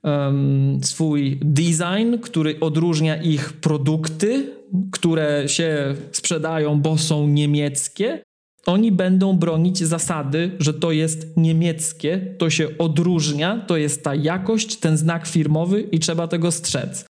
um, 0.02 0.78
swój 0.82 1.40
design, 1.42 2.18
który 2.22 2.61
odróżnia 2.61 3.22
ich 3.22 3.52
produkty, 3.52 4.52
które 4.92 5.44
się 5.46 5.94
sprzedają, 6.12 6.80
bo 6.80 6.98
są 6.98 7.28
niemieckie, 7.28 8.22
oni 8.66 8.92
będą 8.92 9.37
bronić 9.37 9.78
zasady, 9.78 10.50
że 10.58 10.74
to 10.74 10.92
jest 10.92 11.37
niemieckie, 11.37 12.35
to 12.38 12.50
się 12.50 12.68
odróżnia, 12.78 13.64
to 13.66 13.76
jest 13.76 14.04
ta 14.04 14.14
jakość, 14.14 14.76
ten 14.76 14.96
znak 14.96 15.26
firmowy 15.26 15.80
i 15.80 15.98
trzeba 15.98 16.28
tego 16.28 16.50
strzec. 16.50 17.12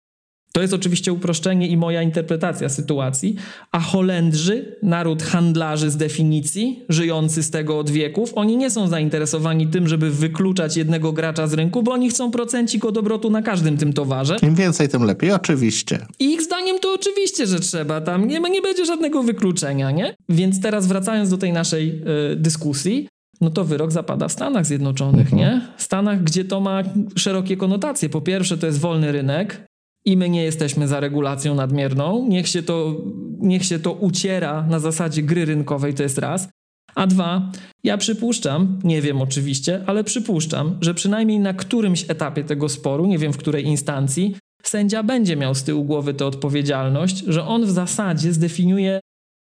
To 0.51 0.61
jest 0.61 0.73
oczywiście 0.73 1.13
uproszczenie 1.13 1.67
i 1.67 1.77
moja 1.77 2.01
interpretacja 2.01 2.69
sytuacji, 2.69 3.35
a 3.71 3.79
Holendrzy, 3.79 4.75
naród 4.83 5.23
handlarzy 5.23 5.89
z 5.89 5.97
definicji, 5.97 6.85
żyjący 6.89 7.43
z 7.43 7.51
tego 7.51 7.79
od 7.79 7.89
wieków, 7.89 8.31
oni 8.35 8.57
nie 8.57 8.69
są 8.69 8.87
zainteresowani 8.87 9.67
tym, 9.67 9.87
żeby 9.87 10.11
wykluczać 10.11 10.77
jednego 10.77 11.13
gracza 11.13 11.47
z 11.47 11.53
rynku, 11.53 11.83
bo 11.83 11.91
oni 11.91 12.09
chcą 12.09 12.31
procencik 12.31 12.85
od 12.85 12.97
obrotu 12.97 13.29
na 13.29 13.41
każdym 13.41 13.77
tym 13.77 13.93
towarze. 13.93 14.37
Im 14.41 14.55
więcej, 14.55 14.89
tym 14.89 15.03
lepiej, 15.03 15.31
oczywiście. 15.31 16.05
I 16.19 16.33
ich 16.33 16.41
zdaniem 16.41 16.79
to 16.79 16.93
oczywiście, 16.93 17.47
że 17.47 17.59
trzeba. 17.59 18.01
Tam 18.01 18.27
nie, 18.27 18.39
nie 18.39 18.61
będzie 18.61 18.85
żadnego 18.85 19.23
wykluczenia, 19.23 19.91
nie? 19.91 20.15
Więc 20.29 20.61
teraz 20.61 20.87
wracając 20.87 21.29
do 21.29 21.37
tej 21.37 21.53
naszej 21.53 22.01
y, 22.31 22.35
dyskusji, 22.35 23.07
no 23.41 23.49
to 23.49 23.63
wyrok 23.63 23.91
zapada 23.91 24.27
w 24.27 24.31
Stanach 24.31 24.65
Zjednoczonych, 24.65 25.33
mhm. 25.33 25.37
nie? 25.37 25.61
W 25.77 25.83
Stanach, 25.83 26.23
gdzie 26.23 26.45
to 26.45 26.59
ma 26.59 26.83
szerokie 27.15 27.57
konotacje. 27.57 28.09
Po 28.09 28.21
pierwsze, 28.21 28.57
to 28.57 28.65
jest 28.65 28.79
wolny 28.79 29.11
rynek, 29.11 29.67
i 30.07 30.17
my 30.17 30.29
nie 30.29 30.43
jesteśmy 30.43 30.87
za 30.87 30.99
regulacją 30.99 31.55
nadmierną. 31.55 32.27
Niech 32.27 32.47
się 32.47 32.63
to, 32.63 32.95
niech 33.39 33.65
się 33.65 33.79
to 33.79 33.91
uciera 33.91 34.65
na 34.69 34.79
zasadzie 34.79 35.23
gry 35.23 35.45
rynkowej, 35.45 35.93
to 35.93 36.03
jest 36.03 36.17
raz. 36.17 36.49
A 36.95 37.07
dwa, 37.07 37.51
ja 37.83 37.97
przypuszczam, 37.97 38.79
nie 38.83 39.01
wiem 39.01 39.21
oczywiście, 39.21 39.83
ale 39.87 40.03
przypuszczam, 40.03 40.77
że 40.81 40.93
przynajmniej 40.93 41.39
na 41.39 41.53
którymś 41.53 42.05
etapie 42.09 42.43
tego 42.43 42.69
sporu, 42.69 43.05
nie 43.05 43.17
wiem 43.17 43.33
w 43.33 43.37
której 43.37 43.65
instancji, 43.65 44.35
sędzia 44.63 45.03
będzie 45.03 45.35
miał 45.35 45.55
z 45.55 45.63
tyłu 45.63 45.83
głowy 45.83 46.13
tę 46.13 46.25
odpowiedzialność, 46.25 47.23
że 47.27 47.45
on 47.45 47.65
w 47.65 47.71
zasadzie 47.71 48.33
zdefiniuje 48.33 48.99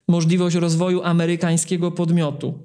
możliwość 0.07 0.55
rozwoju 0.55 1.03
amerykańskiego 1.03 1.91
podmiotu, 1.91 2.59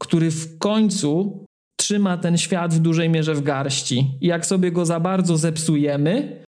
który 0.00 0.30
w 0.30 0.58
końcu 0.58 1.44
trzyma 1.76 2.16
ten 2.16 2.38
świat 2.38 2.74
w 2.74 2.78
dużej 2.78 3.10
mierze 3.10 3.34
w 3.34 3.42
garści. 3.42 4.10
Jak 4.20 4.46
sobie 4.46 4.72
go 4.72 4.86
za 4.86 5.00
bardzo 5.00 5.36
zepsujemy, 5.36 6.43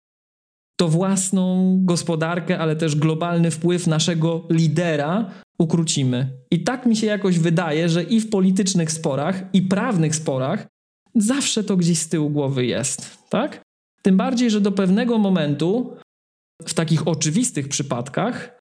to 0.76 0.88
własną 0.88 1.76
gospodarkę, 1.84 2.58
ale 2.58 2.76
też 2.76 2.96
globalny 2.96 3.50
wpływ 3.50 3.86
naszego 3.86 4.46
lidera 4.50 5.30
ukrócimy. 5.58 6.30
I 6.50 6.64
tak 6.64 6.86
mi 6.86 6.96
się 6.96 7.06
jakoś 7.06 7.38
wydaje, 7.38 7.88
że 7.88 8.02
i 8.02 8.20
w 8.20 8.30
politycznych 8.30 8.92
sporach, 8.92 9.44
i 9.52 9.62
prawnych 9.62 10.16
sporach 10.16 10.66
zawsze 11.14 11.64
to 11.64 11.76
gdzieś 11.76 11.98
z 11.98 12.08
tyłu 12.08 12.30
głowy 12.30 12.66
jest, 12.66 13.18
tak? 13.28 13.62
Tym 14.02 14.16
bardziej, 14.16 14.50
że 14.50 14.60
do 14.60 14.72
pewnego 14.72 15.18
momentu, 15.18 15.96
w 16.62 16.74
takich 16.74 17.08
oczywistych 17.08 17.68
przypadkach, 17.68 18.58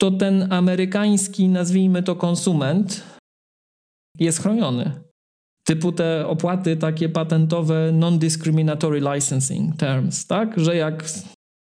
to 0.00 0.10
ten 0.10 0.52
amerykański, 0.52 1.48
nazwijmy 1.48 2.02
to 2.02 2.16
konsument, 2.16 3.02
jest 4.18 4.38
chroniony. 4.38 5.05
Typu 5.66 5.92
te 5.92 6.26
opłaty 6.26 6.76
takie 6.76 7.08
patentowe 7.08 7.92
non-discriminatory 7.92 9.00
licensing 9.14 9.76
terms, 9.76 10.26
tak? 10.26 10.60
Że 10.60 10.76
jak 10.76 11.04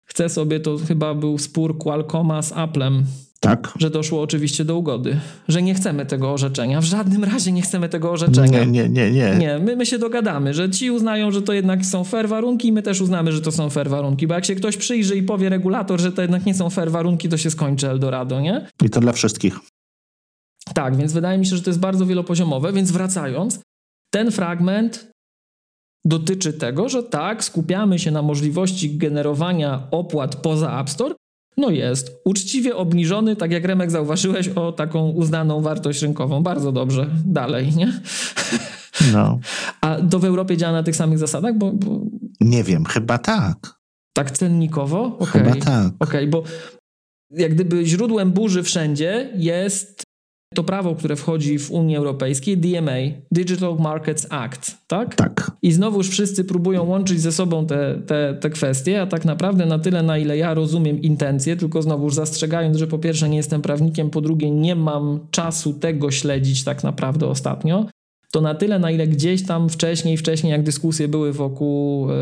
chce 0.05 0.29
sobie, 0.29 0.59
to 0.59 0.77
chyba 0.87 1.13
był 1.13 1.37
spór 1.37 1.77
Qualcomma 1.77 2.41
z 2.41 2.51
Applem. 2.51 3.05
Tak. 3.39 3.73
Że 3.79 3.89
doszło 3.89 4.21
oczywiście 4.21 4.65
do 4.65 4.77
ugody, 4.77 5.19
że 5.47 5.61
nie 5.61 5.73
chcemy 5.73 6.05
tego 6.05 6.33
orzeczenia. 6.33 6.81
W 6.81 6.83
żadnym 6.83 7.23
razie 7.23 7.51
nie 7.51 7.61
chcemy 7.61 7.89
tego 7.89 8.11
orzeczenia. 8.11 8.63
Nie, 8.63 8.89
nie, 8.89 8.89
nie. 8.89 9.11
Nie, 9.11 9.35
nie 9.35 9.59
my, 9.59 9.75
my 9.75 9.85
się 9.85 9.99
dogadamy, 9.99 10.53
że 10.53 10.69
ci 10.69 10.91
uznają, 10.91 11.31
że 11.31 11.41
to 11.41 11.53
jednak 11.53 11.85
są 11.85 12.03
fair 12.03 12.29
warunki 12.29 12.67
i 12.67 12.71
my 12.71 12.81
też 12.81 13.01
uznamy, 13.01 13.31
że 13.31 13.41
to 13.41 13.51
są 13.51 13.69
fair 13.69 13.89
warunki. 13.89 14.27
Bo 14.27 14.33
jak 14.33 14.45
się 14.45 14.55
ktoś 14.55 14.77
przyjrzy 14.77 15.15
i 15.15 15.23
powie 15.23 15.49
regulator, 15.49 16.01
że 16.01 16.11
to 16.11 16.21
jednak 16.21 16.45
nie 16.45 16.53
są 16.53 16.69
fair 16.69 16.91
warunki, 16.91 17.29
to 17.29 17.37
się 17.37 17.49
skończy 17.49 17.89
Eldorado, 17.89 18.39
nie? 18.41 18.67
I 18.83 18.89
to 18.89 18.99
dla 18.99 19.11
wszystkich. 19.11 19.59
Tak, 20.73 20.95
więc 20.95 21.13
wydaje 21.13 21.37
mi 21.37 21.45
się, 21.45 21.55
że 21.55 21.61
to 21.61 21.69
jest 21.69 21.79
bardzo 21.79 22.05
wielopoziomowe. 22.05 22.73
Więc 22.73 22.91
wracając, 22.91 23.59
ten 24.13 24.31
fragment 24.31 25.11
dotyczy 26.05 26.53
tego, 26.53 26.89
że 26.89 27.03
tak, 27.03 27.43
skupiamy 27.43 27.99
się 27.99 28.11
na 28.11 28.21
możliwości 28.21 28.97
generowania 28.97 29.87
opłat 29.91 30.35
poza 30.35 30.79
App 30.79 30.89
Store. 30.89 31.15
No 31.57 31.69
jest 31.69 32.11
uczciwie 32.25 32.75
obniżony, 32.75 33.35
tak 33.35 33.51
jak 33.51 33.65
Remek 33.65 33.91
zauważyłeś, 33.91 34.47
o 34.47 34.71
taką 34.71 35.09
uznaną 35.09 35.61
wartość 35.61 36.01
rynkową. 36.01 36.43
Bardzo 36.43 36.71
dobrze. 36.71 37.09
Dalej, 37.25 37.75
nie? 37.75 37.93
No. 39.13 39.39
A 39.81 39.95
to 40.09 40.19
w 40.19 40.25
Europie 40.25 40.57
działa 40.57 40.73
na 40.73 40.83
tych 40.83 40.95
samych 40.95 41.17
zasadach? 41.17 41.57
Bo, 41.57 41.71
bo... 41.71 42.01
Nie 42.41 42.63
wiem, 42.63 42.85
chyba 42.85 43.17
tak. 43.17 43.79
Tak 44.13 44.31
cennikowo? 44.31 45.17
Okay. 45.19 45.43
Chyba 45.43 45.65
tak. 45.65 45.93
Okej, 45.99 45.99
okay, 45.99 46.27
bo 46.27 46.43
jak 47.31 47.53
gdyby 47.53 47.85
źródłem 47.85 48.31
burzy 48.31 48.63
wszędzie 48.63 49.29
jest 49.35 50.03
to 50.55 50.63
prawo, 50.63 50.95
które 50.95 51.15
wchodzi 51.15 51.59
w 51.59 51.71
Unii 51.71 51.95
Europejskiej, 51.95 52.57
DMA, 52.57 52.97
Digital 53.31 53.75
Markets 53.79 54.27
Act, 54.29 54.77
tak? 54.87 55.15
Tak. 55.15 55.51
I 55.61 55.71
znowuż 55.71 56.09
wszyscy 56.09 56.43
próbują 56.43 56.83
łączyć 56.83 57.21
ze 57.21 57.31
sobą 57.31 57.67
te, 57.67 58.01
te, 58.07 58.37
te 58.41 58.49
kwestie, 58.49 59.01
a 59.01 59.07
tak 59.07 59.25
naprawdę 59.25 59.65
na 59.65 59.79
tyle, 59.79 60.03
na 60.03 60.17
ile 60.17 60.37
ja 60.37 60.53
rozumiem 60.53 61.01
intencje, 61.01 61.55
tylko 61.55 61.81
znowuż 61.81 62.13
zastrzegając, 62.13 62.77
że 62.77 62.87
po 62.87 62.99
pierwsze 62.99 63.29
nie 63.29 63.37
jestem 63.37 63.61
prawnikiem, 63.61 64.09
po 64.09 64.21
drugie 64.21 64.51
nie 64.51 64.75
mam 64.75 65.19
czasu 65.31 65.73
tego 65.73 66.11
śledzić 66.11 66.63
tak 66.63 66.83
naprawdę 66.83 67.27
ostatnio, 67.27 67.85
to 68.31 68.41
na 68.41 68.55
tyle, 68.55 68.79
na 68.79 68.91
ile 68.91 69.07
gdzieś 69.07 69.45
tam 69.45 69.69
wcześniej, 69.69 70.17
wcześniej 70.17 70.51
jak 70.51 70.63
dyskusje 70.63 71.07
były 71.07 71.33
wokół 71.33 72.11
y, 72.11 72.13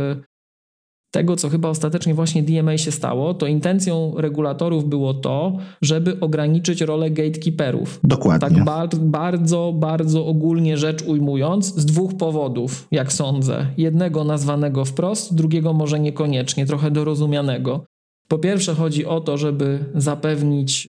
tego, 1.15 1.35
co 1.35 1.49
chyba 1.49 1.69
ostatecznie 1.69 2.13
właśnie 2.13 2.43
DMA 2.43 2.77
się 2.77 2.91
stało, 2.91 3.33
to 3.33 3.47
intencją 3.47 4.13
regulatorów 4.17 4.89
było 4.89 5.13
to, 5.13 5.57
żeby 5.81 6.19
ograniczyć 6.19 6.81
rolę 6.81 7.11
gatekeeperów. 7.11 7.99
Dokładnie. 8.03 8.49
Tak 8.49 8.65
bar 8.65 8.89
bardzo, 8.95 9.73
bardzo 9.75 10.25
ogólnie 10.25 10.77
rzecz 10.77 11.03
ujmując, 11.03 11.75
z 11.75 11.85
dwóch 11.85 12.17
powodów, 12.17 12.87
jak 12.91 13.13
sądzę. 13.13 13.67
Jednego 13.77 14.23
nazwanego 14.23 14.85
wprost, 14.85 15.35
drugiego 15.35 15.73
może 15.73 15.99
niekoniecznie, 15.99 16.65
trochę 16.65 16.91
dorozumianego. 16.91 17.85
Po 18.27 18.37
pierwsze 18.37 18.73
chodzi 18.73 19.05
o 19.05 19.21
to, 19.21 19.37
żeby 19.37 19.85
zapewnić 19.95 20.87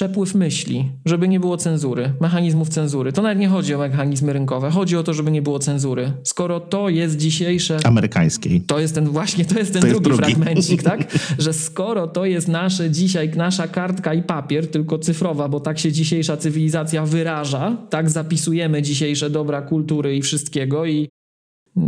przepływ 0.00 0.34
myśli, 0.34 0.92
żeby 1.04 1.28
nie 1.28 1.40
było 1.40 1.56
cenzury, 1.56 2.12
mechanizmów 2.20 2.68
cenzury. 2.68 3.12
To 3.12 3.22
nawet 3.22 3.38
nie 3.38 3.48
chodzi 3.48 3.74
o 3.74 3.78
mechanizmy 3.78 4.32
rynkowe, 4.32 4.70
chodzi 4.70 4.96
o 4.96 5.02
to, 5.02 5.14
żeby 5.14 5.30
nie 5.30 5.42
było 5.42 5.58
cenzury. 5.58 6.12
Skoro 6.24 6.60
to 6.60 6.88
jest 6.88 7.16
dzisiejsze... 7.16 7.78
Amerykańskiej. 7.84 8.60
To 8.60 8.78
jest 8.78 8.94
ten 8.94 9.08
właśnie, 9.08 9.44
to 9.44 9.58
jest 9.58 9.72
ten 9.72 9.82
To 9.82 9.88
drugi, 9.88 10.08
jest 10.08 10.20
drugi. 10.20 10.34
fragmencik, 10.34 10.82
tak? 10.82 11.12
Że 11.38 11.52
skoro 11.52 12.06
to 12.06 12.24
jest 12.24 12.48
nasze 12.48 12.90
dzisiaj, 12.90 13.30
nasza 13.36 13.68
kartka 13.68 14.14
i 14.14 14.22
papier, 14.22 14.70
tylko 14.70 14.98
cyfrowa, 14.98 15.48
bo 15.48 15.60
tak 15.60 15.78
się 15.78 15.92
dzisiejsza 15.92 16.36
cywilizacja 16.36 17.06
wyraża, 17.06 17.76
tak 17.90 18.10
zapisujemy 18.10 18.82
dzisiejsze 18.82 19.30
dobra 19.30 19.62
kultury 19.62 20.16
i 20.16 20.22
wszystkiego 20.22 20.86
i 20.86 21.08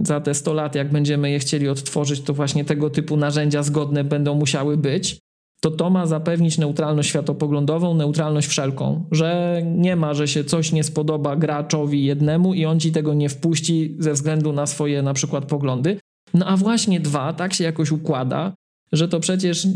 za 0.02 0.20
te 0.20 0.34
100 0.34 0.52
lat, 0.52 0.74
jak 0.74 0.92
będziemy 0.92 1.30
je 1.30 1.38
chcieli 1.38 1.68
odtworzyć, 1.68 2.20
to 2.20 2.34
właśnie 2.34 2.64
tego 2.64 2.90
typu 2.90 3.16
narzędzia 3.16 3.62
zgodne 3.62 4.04
będą 4.04 4.34
musiały 4.34 4.76
być 4.76 5.21
to 5.64 5.70
to 5.70 5.90
ma 5.90 6.06
zapewnić 6.06 6.58
neutralność 6.58 7.08
światopoglądową, 7.08 7.94
neutralność 7.94 8.48
wszelką, 8.48 9.04
że 9.10 9.60
nie 9.64 9.96
ma, 9.96 10.14
że 10.14 10.28
się 10.28 10.44
coś 10.44 10.72
nie 10.72 10.84
spodoba 10.84 11.36
graczowi 11.36 12.04
jednemu 12.04 12.54
i 12.54 12.64
on 12.64 12.80
ci 12.80 12.92
tego 12.92 13.14
nie 13.14 13.28
wpuści 13.28 13.96
ze 13.98 14.12
względu 14.12 14.52
na 14.52 14.66
swoje 14.66 15.02
na 15.02 15.14
przykład 15.14 15.44
poglądy. 15.44 15.98
No 16.34 16.46
a 16.46 16.56
właśnie 16.56 17.00
dwa, 17.00 17.32
tak 17.32 17.54
się 17.54 17.64
jakoś 17.64 17.90
układa, 17.90 18.54
że 18.92 19.08
to 19.08 19.20
przecież 19.20 19.66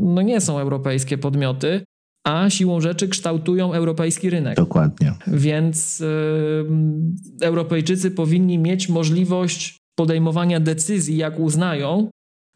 no 0.00 0.22
nie 0.22 0.40
są 0.40 0.58
europejskie 0.58 1.18
podmioty, 1.18 1.84
a 2.26 2.50
siłą 2.50 2.80
rzeczy 2.80 3.08
kształtują 3.08 3.72
europejski 3.72 4.30
rynek. 4.30 4.56
Dokładnie. 4.56 5.12
Więc 5.26 6.00
yy, 6.00 7.46
Europejczycy 7.46 8.10
powinni 8.10 8.58
mieć 8.58 8.88
możliwość 8.88 9.76
podejmowania 9.98 10.60
decyzji, 10.60 11.16
jak 11.16 11.40
uznają, 11.40 12.10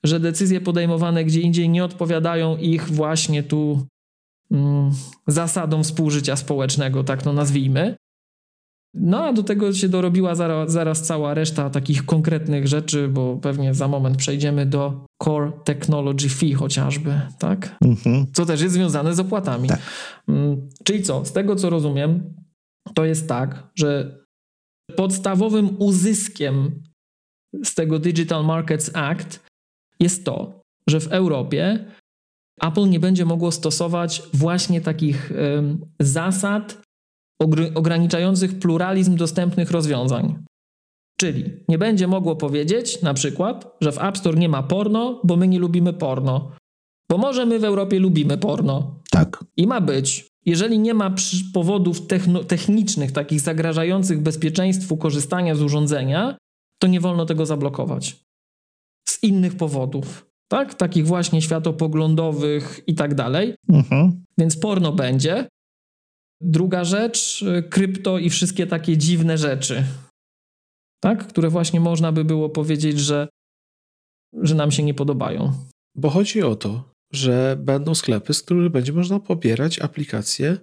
że 0.05 0.21
decyzje 0.21 0.61
podejmowane 0.61 1.25
gdzie 1.25 1.41
indziej 1.41 1.69
nie 1.69 1.85
odpowiadają 1.85 2.57
ich 2.57 2.89
właśnie 2.89 3.43
tu 3.43 3.87
mm, 4.51 4.91
zasadom 5.27 5.85
współżycia 5.85 6.37
społecznego, 6.37 7.05
tak 7.05 7.23
to 7.23 7.33
nazwijmy. 7.33 7.97
No 8.95 9.25
a 9.25 9.33
do 9.33 9.43
tego 9.43 9.73
się 9.73 9.89
dorobiła 9.89 10.35
zaraz, 10.35 10.73
zaraz 10.73 11.03
cała 11.03 11.35
reszta 11.35 11.71
takich 11.71 12.07
konkretnych 12.07 12.69
rzeczy, 12.69 13.09
bo 13.09 13.37
pewnie 13.37 13.75
za 13.75 13.89
moment 13.89 14.17
przejdziemy 14.17 14.67
do 14.67 15.05
Core 15.23 15.53
Technology 15.65 16.29
Fee 16.29 16.55
chociażby, 16.55 17.21
tak? 17.39 17.77
Mhm. 17.85 18.27
Co 18.33 18.47
też 18.47 18.61
jest 18.63 18.75
związane 18.75 19.15
z 19.15 19.21
opłatami. 19.21 19.69
Tak. 19.69 19.81
Mm, 20.29 20.69
Czyli 20.85 21.03
co? 21.03 21.25
Z 21.25 21.33
tego 21.33 21.57
co 21.57 21.71
rozumiem, 21.71 22.35
to 22.95 23.05
jest 23.05 23.29
tak, 23.29 23.71
że 23.75 24.19
podstawowym 24.97 25.77
uzyskiem 25.79 26.83
z 27.65 27.75
tego 27.75 27.99
Digital 27.99 28.45
Markets 28.45 28.91
Act 28.95 29.50
jest 30.01 30.25
to, 30.25 30.61
że 30.89 31.01
w 31.01 31.13
Europie 31.13 31.85
Apple 32.63 32.89
nie 32.89 33.01
będzie 33.01 33.25
mogło 33.25 33.53
stosować 33.53 34.23
właśnie 34.35 34.81
takich 34.81 35.33
zasad 36.01 36.83
ogr- 37.43 37.73
ograniczających 37.75 38.59
pluralizm 38.59 39.17
dostępnych 39.17 39.71
rozwiązań. 39.71 40.45
Czyli 41.21 41.45
nie 41.69 41.79
będzie 41.79 42.07
mogło 42.07 42.37
powiedzieć 42.37 43.03
na 43.03 43.15
przykład, 43.15 43.77
że 43.81 43.93
w 43.93 44.05
App 44.05 44.19
Store 44.19 44.39
nie 44.39 44.49
ma 44.49 44.63
porno, 44.63 45.21
bo 45.25 45.37
my 45.37 45.49
nie 45.49 45.59
lubimy 45.59 45.93
porno. 45.93 46.51
Bo 47.11 47.19
może 47.19 47.47
my 47.47 47.59
w 47.59 47.65
Europie 47.65 47.99
lubimy 47.99 48.39
porno. 48.39 49.01
Tak. 49.11 49.45
I 49.57 49.67
ma 49.67 49.81
być. 49.81 50.27
Jeżeli 50.47 50.79
nie 50.79 50.95
ma 50.95 51.15
powodów 51.55 52.07
technicznych, 52.49 53.13
takich 53.13 53.41
zagrażających 53.41 54.23
bezpieczeństwu 54.23 54.97
korzystania 54.97 55.55
z 55.55 55.63
urządzenia, 55.63 56.37
to 56.79 56.87
nie 56.87 57.01
wolno 57.01 57.27
tego 57.27 57.47
zablokować. 57.47 58.17
Z 59.21 59.25
innych 59.25 59.57
powodów, 59.57 60.27
tak? 60.49 60.75
Takich 60.75 61.07
właśnie 61.07 61.43
światopoglądowych 61.43 62.81
i 62.87 62.95
tak 62.95 63.15
dalej. 63.15 63.55
Mhm. 63.69 64.25
Więc 64.39 64.57
porno 64.57 64.93
będzie. 64.93 65.49
Druga 66.41 66.85
rzecz, 66.85 67.43
y, 67.43 67.63
krypto 67.63 68.19
i 68.19 68.31
wszystkie 68.31 68.67
takie 68.67 68.97
dziwne 68.97 69.39
rzeczy, 69.39 69.85
tak? 71.01 71.27
Które 71.27 71.51
właśnie 71.51 71.81
można 71.81 72.13
by 72.13 72.25
było 72.25 72.49
powiedzieć, 72.49 73.01
że, 73.01 73.29
że 74.43 74.55
nam 74.55 74.71
się 74.71 74.83
nie 74.83 74.95
podobają. 74.95 75.53
Bo 75.95 76.11
chodzi 76.11 76.43
o 76.43 76.57
to, 76.57 76.91
że 77.13 77.57
będą 77.61 77.95
sklepy, 77.95 78.35
z 78.35 78.43
których 78.43 78.73
będzie 78.73 78.93
można 78.93 79.21
pobierać 79.21 79.79
aplikacje, 79.79 80.57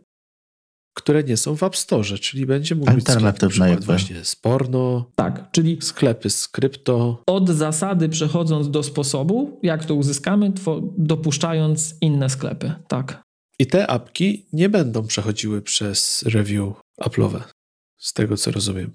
które 0.97 1.23
nie 1.23 1.37
są 1.37 1.55
w 1.55 1.63
App 1.63 1.75
Store, 1.75 2.03
czyli 2.17 2.45
będzie 2.45 2.75
mógł 2.75 2.91
być 2.91 3.03
sklep 3.09 3.41
na 3.41 3.49
przykład 3.49 3.69
jakby. 3.69 3.85
właśnie 3.85 4.25
z 4.25 4.35
porno, 4.35 5.11
Tak, 5.15 5.51
czyli 5.51 5.77
sklepy 5.81 6.29
z 6.29 6.47
krypto. 6.47 7.23
od 7.27 7.49
zasady 7.49 8.09
przechodząc 8.09 8.69
do 8.71 8.83
sposobu, 8.83 9.59
jak 9.63 9.85
to 9.85 9.95
uzyskamy, 9.95 10.51
dopuszczając 10.97 11.95
inne 12.01 12.29
sklepy. 12.29 12.73
Tak. 12.87 13.23
I 13.59 13.67
te 13.67 13.87
apki 13.87 14.45
nie 14.53 14.69
będą 14.69 15.07
przechodziły 15.07 15.61
przez 15.61 16.23
review 16.23 16.73
Apple'owe, 17.01 17.41
z 17.97 18.13
tego 18.13 18.37
co 18.37 18.51
rozumiem. 18.51 18.91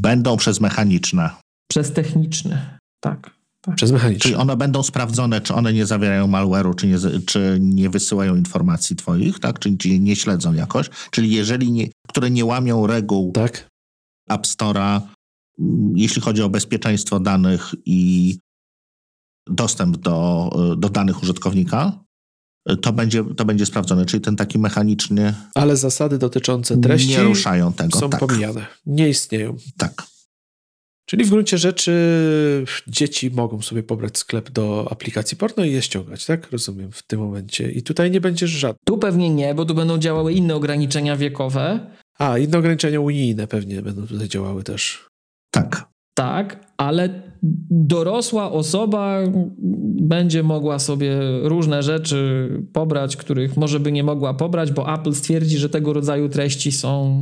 Będą 0.00 0.36
przez 0.36 0.60
mechaniczne. 0.60 1.30
Przez 1.70 1.92
techniczny. 1.92 2.78
Tak. 3.00 3.30
Tak. 3.60 3.76
Przez 3.76 3.92
mechaniczne. 3.92 4.20
Czyli 4.20 4.34
one 4.34 4.56
będą 4.56 4.82
sprawdzone, 4.82 5.40
czy 5.40 5.54
one 5.54 5.72
nie 5.72 5.86
zawierają 5.86 6.26
malware'u, 6.26 6.74
czy 6.74 6.86
nie, 6.86 6.96
czy 7.26 7.58
nie 7.60 7.90
wysyłają 7.90 8.36
informacji 8.36 8.96
twoich, 8.96 9.38
tak? 9.38 9.58
Czy, 9.58 9.76
czy 9.76 9.98
nie 10.00 10.16
śledzą 10.16 10.52
jakoś. 10.54 10.90
Czyli 11.10 11.30
jeżeli 11.30 11.72
nie, 11.72 11.88
które 12.08 12.30
nie 12.30 12.44
łamią 12.44 12.86
reguł 12.86 13.32
Tak? 13.32 13.68
App 14.28 14.46
Store'a, 14.46 15.00
mm, 15.58 15.92
jeśli 15.96 16.22
chodzi 16.22 16.42
o 16.42 16.48
bezpieczeństwo 16.48 17.20
danych 17.20 17.74
i 17.86 18.38
dostęp 19.46 19.96
do, 19.96 20.50
do 20.78 20.88
danych 20.88 21.22
użytkownika, 21.22 22.04
to 22.82 22.92
będzie, 22.92 23.24
to 23.36 23.44
będzie 23.44 23.66
sprawdzone. 23.66 24.06
Czyli 24.06 24.20
ten 24.20 24.36
taki 24.36 24.58
mechaniczny 24.58 25.34
Ale 25.54 25.76
zasady 25.76 26.18
dotyczące 26.18 26.76
treści 26.76 27.08
nie 27.08 27.22
ruszają 27.22 27.72
tego. 27.72 27.98
są 27.98 28.10
tak, 28.10 28.20
pomijane. 28.20 28.66
Nie 28.86 29.08
istnieją. 29.08 29.56
tak. 29.76 30.06
Czyli 31.08 31.24
w 31.24 31.30
gruncie 31.30 31.58
rzeczy 31.58 31.92
dzieci 32.86 33.30
mogą 33.30 33.62
sobie 33.62 33.82
pobrać 33.82 34.18
sklep 34.18 34.50
do 34.50 34.88
aplikacji 34.90 35.36
porno 35.36 35.64
i 35.64 35.72
je 35.72 35.82
ściągać, 35.82 36.26
tak? 36.26 36.50
Rozumiem 36.52 36.92
w 36.92 37.02
tym 37.02 37.20
momencie. 37.20 37.70
I 37.70 37.82
tutaj 37.82 38.10
nie 38.10 38.20
będzie 38.20 38.46
żadnych. 38.46 38.84
Tu 38.84 38.98
pewnie 38.98 39.30
nie, 39.30 39.54
bo 39.54 39.64
tu 39.64 39.74
będą 39.74 39.98
działały 39.98 40.32
inne 40.32 40.54
ograniczenia 40.54 41.16
wiekowe. 41.16 41.90
A, 42.18 42.38
inne 42.38 42.58
ograniczenia 42.58 43.00
unijne 43.00 43.46
pewnie 43.46 43.82
będą 43.82 44.06
tutaj 44.06 44.28
działały 44.28 44.62
też. 44.62 45.06
Tak. 45.50 45.88
Tak, 46.18 46.66
ale 46.76 47.22
dorosła 47.70 48.52
osoba 48.52 49.18
będzie 50.00 50.42
mogła 50.42 50.78
sobie 50.78 51.18
różne 51.42 51.82
rzeczy 51.82 52.48
pobrać, 52.72 53.16
których 53.16 53.56
może 53.56 53.80
by 53.80 53.92
nie 53.92 54.04
mogła 54.04 54.34
pobrać, 54.34 54.72
bo 54.72 54.94
Apple 54.94 55.14
stwierdzi, 55.14 55.58
że 55.58 55.68
tego 55.68 55.92
rodzaju 55.92 56.28
treści 56.28 56.72
są 56.72 57.20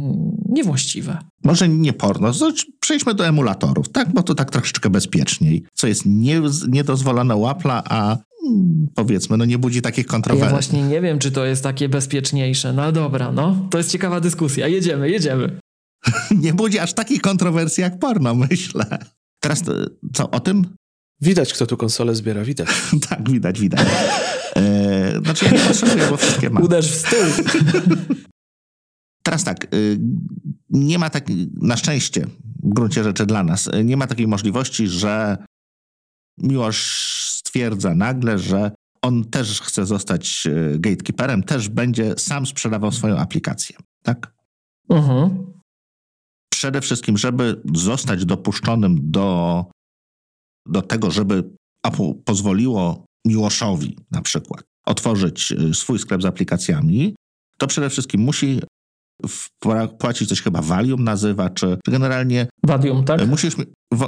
niewłaściwe. 0.48 1.18
Może 1.44 1.68
nie 1.68 1.92
porno, 1.92 2.32
przejdźmy 2.80 3.14
do 3.14 3.26
emulatorów, 3.26 3.88
tak? 3.88 4.12
Bo 4.14 4.22
to 4.22 4.34
tak 4.34 4.50
troszeczkę 4.50 4.90
bezpieczniej. 4.90 5.64
Co 5.74 5.86
jest 5.86 6.02
nie, 6.06 6.40
niedozwolone 6.68 7.36
u 7.36 7.42
Apple'a, 7.44 7.82
a 7.84 8.16
mm, 8.48 8.86
powiedzmy, 8.94 9.36
no 9.36 9.44
nie 9.44 9.58
budzi 9.58 9.82
takich 9.82 10.06
Ja 10.06 10.10
kontrowersji. 10.10 10.50
właśnie 10.50 10.82
nie 10.82 11.00
wiem, 11.00 11.18
czy 11.18 11.30
to 11.30 11.44
jest 11.44 11.62
takie 11.62 11.88
bezpieczniejsze. 11.88 12.72
No 12.72 12.92
dobra, 12.92 13.32
no. 13.32 13.56
To 13.70 13.78
jest 13.78 13.90
ciekawa 13.92 14.20
dyskusja. 14.20 14.68
Jedziemy, 14.68 15.10
jedziemy. 15.10 15.58
Nie 16.42 16.54
budzi 16.54 16.78
aż 16.78 16.92
takich 16.92 17.20
kontrowersji 17.20 17.80
jak 17.82 17.98
porno, 17.98 18.34
myślę. 18.34 18.98
Teraz 19.40 19.62
to, 19.62 19.72
co 20.14 20.30
o 20.30 20.40
tym? 20.40 20.76
Widać, 21.20 21.52
kto 21.52 21.66
tu 21.66 21.76
konsolę 21.76 22.14
zbiera, 22.14 22.44
widać. 22.44 22.68
tak, 23.08 23.30
widać, 23.30 23.60
widać. 23.60 23.88
E, 24.56 25.20
znaczy 25.24 25.44
ja 25.44 25.50
nie 25.50 25.58
potrzebuję, 25.58 26.06
bo 26.10 26.16
wszystkie 26.16 26.50
mam. 26.50 26.62
Uderz 26.62 26.92
w 26.92 26.94
stół. 26.94 27.44
Teraz 29.22 29.44
tak, 29.44 29.74
y, 29.74 29.98
nie 30.70 30.98
ma 30.98 31.10
takiej, 31.10 31.48
na 31.60 31.76
szczęście, 31.76 32.26
w 32.62 32.74
gruncie 32.74 33.04
rzeczy 33.04 33.26
dla 33.26 33.44
nas, 33.44 33.66
y, 33.66 33.84
nie 33.84 33.96
ma 33.96 34.06
takiej 34.06 34.26
możliwości, 34.26 34.88
że 34.88 35.36
Miłosz 36.38 37.30
stwierdza 37.32 37.94
nagle, 37.94 38.38
że 38.38 38.70
on 39.02 39.24
też 39.24 39.60
chce 39.60 39.86
zostać 39.86 40.48
gatekeeperem, 40.74 41.42
też 41.42 41.68
będzie 41.68 42.14
sam 42.18 42.46
sprzedawał 42.46 42.92
swoją 42.92 43.16
aplikację. 43.16 43.76
Tak? 44.02 44.34
Mhm. 44.90 45.55
Przede 46.56 46.80
wszystkim, 46.80 47.18
żeby 47.18 47.60
zostać 47.74 48.24
dopuszczonym 48.24 48.98
do, 49.02 49.64
do 50.68 50.82
tego, 50.82 51.10
żeby 51.10 51.44
Apple 51.82 52.14
pozwoliło 52.24 53.04
Miłoszowi 53.26 53.96
na 54.10 54.22
przykład 54.22 54.62
otworzyć 54.86 55.52
y, 55.52 55.74
swój 55.74 55.98
sklep 55.98 56.22
z 56.22 56.24
aplikacjami, 56.24 57.14
to 57.58 57.66
przede 57.66 57.90
wszystkim 57.90 58.20
musi 58.20 58.60
płacić 59.98 60.28
coś 60.28 60.42
chyba 60.42 60.62
Valium 60.62 61.04
nazywa, 61.04 61.50
czy 61.50 61.78
generalnie... 61.88 62.46
Valium, 62.66 63.04
tak? 63.04 63.28
Musisz, 63.28 63.56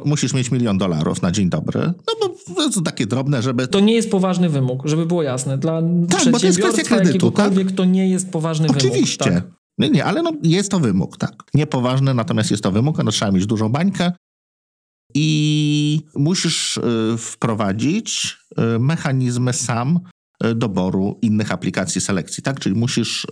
musisz 0.05 0.35
mieć 0.35 0.51
milion 0.51 0.79
dolarów 0.79 1.23
na 1.23 1.33
dzień 1.33 1.49
dobry. 1.49 1.81
No 1.81 2.29
bo 2.55 2.71
to 2.71 2.81
takie 2.81 3.07
drobne, 3.07 3.43
żeby... 3.43 3.69
To 3.69 3.81
nie 3.81 3.95
jest 3.95 4.11
poważny 4.11 4.49
wymóg, 4.49 4.83
żeby 4.85 5.07
było 5.07 5.23
jasne. 5.23 5.59
Dla 5.59 5.83
tak, 6.11 6.21
przedsiębiorstwa 6.21 6.83
kredytu, 6.83 7.07
jakiegokolwiek 7.07 7.67
tak? 7.67 7.77
to 7.77 7.85
nie 7.85 8.09
jest 8.09 8.31
poważny 8.31 8.69
Oczywiście. 8.69 8.89
wymóg. 8.91 8.95
Oczywiście. 8.95 9.25
Tak? 9.25 9.58
Nie, 9.79 9.91
nie, 9.91 10.05
ale 10.05 10.23
no, 10.23 10.33
jest 10.43 10.71
to 10.71 10.81
wymóg, 10.81 11.17
tak. 11.17 11.43
Niepoważny, 11.55 12.15
natomiast 12.15 12.51
jest 12.51 12.63
to 12.63 12.73
wymóg, 12.73 13.05
no, 13.05 13.11
trzeba 13.11 13.33
mieć 13.33 13.47
dużą 13.47 13.69
bańkę 13.69 14.13
i 15.15 16.01
musisz 16.15 16.77
y, 16.77 16.83
wprowadzić 17.19 18.39
y, 18.77 18.79
mechanizmy 18.79 19.53
sam 19.53 20.01
y, 20.45 20.55
doboru 20.55 21.19
innych 21.23 21.53
aplikacji 21.53 22.01
selekcji, 22.01 22.43
tak? 22.43 22.61
Czyli 22.61 22.75
musisz, 22.75 23.27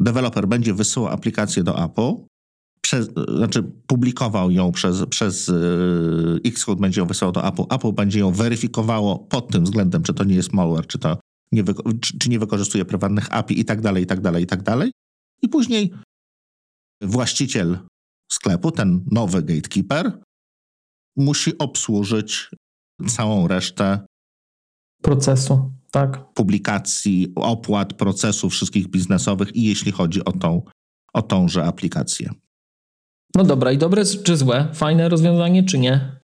deweloper 0.00 0.48
będzie 0.48 0.74
wysyłał 0.74 1.12
aplikację 1.12 1.62
do 1.62 1.84
Apple, 1.84 2.12
przez, 2.80 3.08
znaczy 3.36 3.62
publikował 3.86 4.50
ją 4.50 4.72
przez, 4.72 5.06
przez 5.06 5.52
Xcode, 6.44 6.80
będzie 6.80 7.00
ją 7.00 7.06
wysyłał 7.06 7.32
do 7.32 7.48
Apple, 7.48 7.62
Apple 7.70 7.92
będzie 7.92 8.18
ją 8.20 8.32
weryfikowało 8.32 9.18
pod 9.18 9.52
tym 9.52 9.64
względem, 9.64 10.02
czy 10.02 10.14
to 10.14 10.24
nie 10.24 10.34
jest 10.34 10.52
malware, 10.52 10.86
czy 10.86 10.98
to 10.98 11.18
nie, 11.52 11.64
czy, 12.00 12.18
czy 12.18 12.30
nie 12.30 12.38
wykorzystuje 12.38 12.84
prywatnych 12.84 13.26
API 13.30 13.60
i 13.60 13.64
tak 13.64 13.80
dalej, 13.80 14.02
i 14.02 14.06
tak 14.06 14.20
dalej, 14.20 14.44
i 14.44 14.46
tak 14.46 14.62
dalej. 14.62 14.90
I 15.44 15.48
później 15.48 15.94
właściciel 17.02 17.78
sklepu, 18.32 18.70
ten 18.70 19.04
nowy 19.10 19.42
gatekeeper, 19.42 20.20
musi 21.16 21.58
obsłużyć 21.58 22.50
całą 23.08 23.48
resztę 23.48 24.06
procesu, 25.02 25.72
tak. 25.90 26.32
Publikacji, 26.34 27.32
opłat, 27.36 27.92
procesów 27.92 28.52
wszystkich 28.52 28.88
biznesowych 28.88 29.56
i 29.56 29.62
jeśli 29.62 29.92
chodzi 29.92 30.24
o 30.24 30.32
tą, 30.32 30.62
o 31.14 31.22
tąże 31.22 31.64
aplikację. 31.64 32.30
No 33.34 33.44
dobra, 33.44 33.72
i 33.72 33.78
dobre 33.78 34.04
czy 34.04 34.36
złe? 34.36 34.68
Fajne 34.74 35.08
rozwiązanie 35.08 35.64
czy 35.64 35.78
nie? 35.78 36.20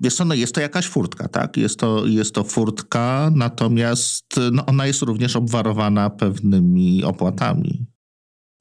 Wiesz 0.00 0.14
co, 0.14 0.24
no 0.24 0.34
jest 0.34 0.54
to 0.54 0.60
jakaś 0.60 0.86
furtka, 0.86 1.28
tak? 1.28 1.56
Jest 1.56 1.78
to, 1.78 2.06
jest 2.06 2.34
to 2.34 2.44
furtka, 2.44 3.30
natomiast 3.34 4.24
no 4.52 4.66
ona 4.66 4.86
jest 4.86 5.02
również 5.02 5.36
obwarowana 5.36 6.10
pewnymi 6.10 7.04
opłatami. 7.04 7.91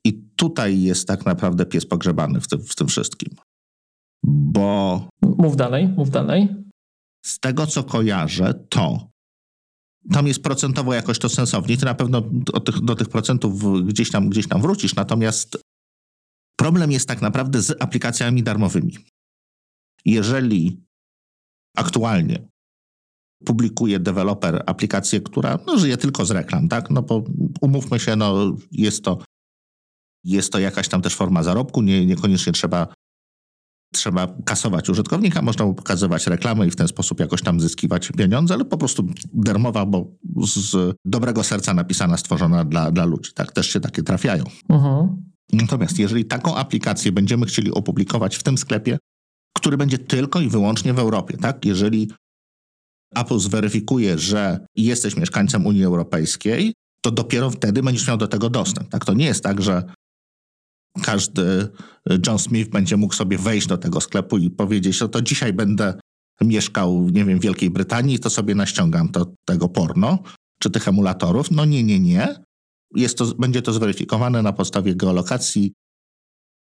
I 0.05 0.13
tutaj 0.35 0.81
jest 0.81 1.07
tak 1.07 1.25
naprawdę 1.25 1.65
pies 1.65 1.85
pogrzebany 1.85 2.41
w 2.41 2.47
tym, 2.47 2.63
w 2.63 2.75
tym 2.75 2.87
wszystkim. 2.87 3.35
Bo. 4.23 5.09
Mów 5.21 5.55
dalej, 5.55 5.87
mów 5.87 6.09
dalej. 6.09 6.55
Z 7.25 7.39
tego, 7.39 7.67
co 7.67 7.83
kojarzę, 7.83 8.53
to 8.69 9.11
tam 10.11 10.27
jest 10.27 10.43
procentowo 10.43 10.93
jakoś 10.93 11.19
to 11.19 11.29
sensownie. 11.29 11.77
Ty 11.77 11.85
na 11.85 11.93
pewno 11.93 12.21
do 12.31 12.59
tych, 12.59 12.79
do 12.79 12.95
tych 12.95 13.09
procentów 13.09 13.85
gdzieś 13.87 14.11
tam, 14.11 14.29
gdzieś 14.29 14.47
tam 14.47 14.61
wrócisz. 14.61 14.95
Natomiast 14.95 15.57
problem 16.59 16.91
jest 16.91 17.07
tak 17.07 17.21
naprawdę 17.21 17.61
z 17.61 17.81
aplikacjami 17.81 18.43
darmowymi. 18.43 18.97
Jeżeli 20.05 20.83
aktualnie 21.77 22.47
publikuje 23.45 23.99
deweloper 23.99 24.63
aplikację, 24.65 25.21
która 25.21 25.59
no, 25.67 25.77
żyje 25.77 25.97
tylko 25.97 26.25
z 26.25 26.31
reklam, 26.31 26.67
tak? 26.67 26.89
No 26.89 27.01
bo 27.01 27.23
umówmy 27.61 27.99
się, 27.99 28.15
no, 28.15 28.57
jest 28.71 29.03
to 29.03 29.17
jest 30.23 30.51
to 30.51 30.60
jakaś 30.60 30.88
tam 30.88 31.01
też 31.01 31.15
forma 31.15 31.43
zarobku, 31.43 31.81
nie, 31.81 32.05
niekoniecznie 32.05 32.53
trzeba, 32.53 32.88
trzeba 33.93 34.36
kasować 34.45 34.89
użytkownika, 34.89 35.41
można 35.41 35.65
mu 35.65 35.73
pokazywać 35.73 36.27
reklamę 36.27 36.67
i 36.67 36.71
w 36.71 36.75
ten 36.75 36.88
sposób 36.88 37.19
jakoś 37.19 37.41
tam 37.41 37.60
zyskiwać 37.60 38.12
pieniądze, 38.17 38.53
ale 38.53 38.65
po 38.65 38.77
prostu 38.77 39.07
darmowa, 39.34 39.86
bo 39.86 40.12
z 40.45 40.95
dobrego 41.05 41.43
serca 41.43 41.73
napisana, 41.73 42.17
stworzona 42.17 42.65
dla, 42.65 42.91
dla 42.91 43.05
ludzi. 43.05 43.31
Tak, 43.34 43.51
też 43.51 43.69
się 43.69 43.79
takie 43.79 44.03
trafiają. 44.03 44.43
Mhm. 44.69 45.31
Natomiast 45.53 45.99
jeżeli 45.99 46.25
taką 46.25 46.55
aplikację 46.55 47.12
będziemy 47.12 47.45
chcieli 47.45 47.71
opublikować 47.71 48.36
w 48.36 48.43
tym 48.43 48.57
sklepie, 48.57 48.97
który 49.57 49.77
będzie 49.77 49.97
tylko 49.97 50.41
i 50.41 50.49
wyłącznie 50.49 50.93
w 50.93 50.99
Europie, 50.99 51.38
tak? 51.38 51.65
Jeżeli 51.65 52.12
Apple 53.15 53.39
zweryfikuje, 53.39 54.17
że 54.17 54.65
jesteś 54.75 55.17
mieszkańcem 55.17 55.65
Unii 55.65 55.84
Europejskiej, 55.84 56.73
to 57.01 57.12
dopiero 57.12 57.49
wtedy 57.49 57.84
będziesz 57.84 58.07
miał 58.07 58.17
do 58.17 58.27
tego 58.27 58.49
dostęp. 58.49 58.89
Tak? 58.89 59.05
To 59.05 59.13
nie 59.13 59.25
jest 59.25 59.43
tak, 59.43 59.62
że 59.62 59.84
każdy 61.04 61.67
John 62.27 62.39
Smith 62.39 62.69
będzie 62.69 62.97
mógł 62.97 63.13
sobie 63.13 63.38
wejść 63.38 63.67
do 63.67 63.77
tego 63.77 64.01
sklepu 64.01 64.38
i 64.38 64.49
powiedzieć, 64.49 65.01
no 65.01 65.08
to 65.08 65.21
dzisiaj 65.21 65.54
będę 65.54 65.93
mieszkał, 66.41 67.10
nie 67.10 67.25
wiem, 67.25 67.39
w 67.39 67.43
Wielkiej 67.43 67.69
Brytanii, 67.69 68.19
to 68.19 68.30
sobie 68.30 68.56
naściągam 68.56 69.10
to, 69.10 69.34
tego 69.45 69.69
porno, 69.69 70.19
czy 70.60 70.69
tych 70.69 70.88
emulatorów. 70.88 71.51
No 71.51 71.65
nie, 71.65 71.84
nie, 71.84 71.99
nie. 71.99 72.36
Jest 72.95 73.17
to, 73.17 73.25
będzie 73.25 73.62
to 73.62 73.73
zweryfikowane 73.73 74.41
na 74.41 74.54
podstawie 74.54 74.95
geolokacji, 74.95 75.73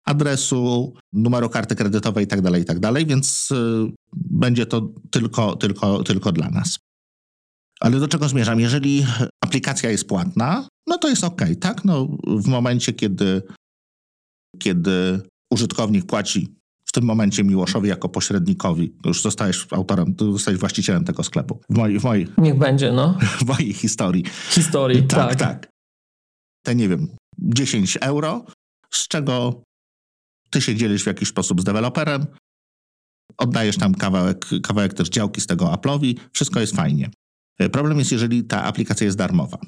adresu, 0.04 0.94
numeru 1.12 1.48
karty 1.48 1.74
kredytowej 1.76 2.24
itd., 2.24 2.50
tak 2.50 2.58
itd., 2.58 2.92
tak 2.92 3.08
więc 3.08 3.50
y, 3.50 3.92
będzie 4.14 4.66
to 4.66 4.88
tylko, 5.10 5.56
tylko, 5.56 6.02
tylko 6.02 6.32
dla 6.32 6.50
nas. 6.50 6.78
Ale 7.80 8.00
do 8.00 8.08
czego 8.08 8.28
zmierzam? 8.28 8.60
Jeżeli 8.60 9.06
aplikacja 9.44 9.90
jest 9.90 10.08
płatna, 10.08 10.68
no 10.86 10.98
to 10.98 11.08
jest 11.08 11.24
ok, 11.24 11.42
tak? 11.60 11.84
No, 11.84 12.08
w 12.26 12.46
momencie, 12.46 12.92
kiedy 12.92 13.42
kiedy 14.58 15.20
użytkownik 15.50 16.06
płaci 16.06 16.56
w 16.84 16.92
tym 16.92 17.04
momencie 17.04 17.44
Miłoszowi 17.44 17.88
jako 17.88 18.08
pośrednikowi, 18.08 18.92
już 19.04 19.22
zostajesz 19.22 19.66
autorem, 19.70 20.14
zostajesz 20.18 20.60
właścicielem 20.60 21.04
tego 21.04 21.22
sklepu. 21.22 21.60
W 21.70 21.76
mojej, 21.76 22.00
w 22.00 22.04
mojej, 22.04 22.28
Niech 22.38 22.58
będzie, 22.58 22.92
no. 22.92 23.18
W 23.40 23.44
mojej 23.44 23.72
historii. 23.72 24.24
Historii, 24.50 25.02
tak. 25.02 25.28
Tak, 25.28 25.38
tak. 25.38 25.70
Te, 26.62 26.74
nie 26.74 26.88
wiem, 26.88 27.08
10 27.38 27.98
euro, 28.00 28.44
z 28.90 29.08
czego 29.08 29.62
ty 30.50 30.60
się 30.60 30.74
dzielisz 30.74 31.02
w 31.02 31.06
jakiś 31.06 31.28
sposób 31.28 31.60
z 31.60 31.64
deweloperem, 31.64 32.26
oddajesz 33.38 33.76
tam 33.76 33.94
kawałek, 33.94 34.46
kawałek 34.62 34.94
też 34.94 35.08
działki 35.08 35.40
z 35.40 35.46
tego 35.46 35.66
Apple'owi, 35.66 36.14
wszystko 36.32 36.60
jest 36.60 36.76
fajnie. 36.76 37.10
Problem 37.72 37.98
jest, 37.98 38.12
jeżeli 38.12 38.44
ta 38.44 38.64
aplikacja 38.64 39.04
jest 39.04 39.18
darmowa. 39.18 39.58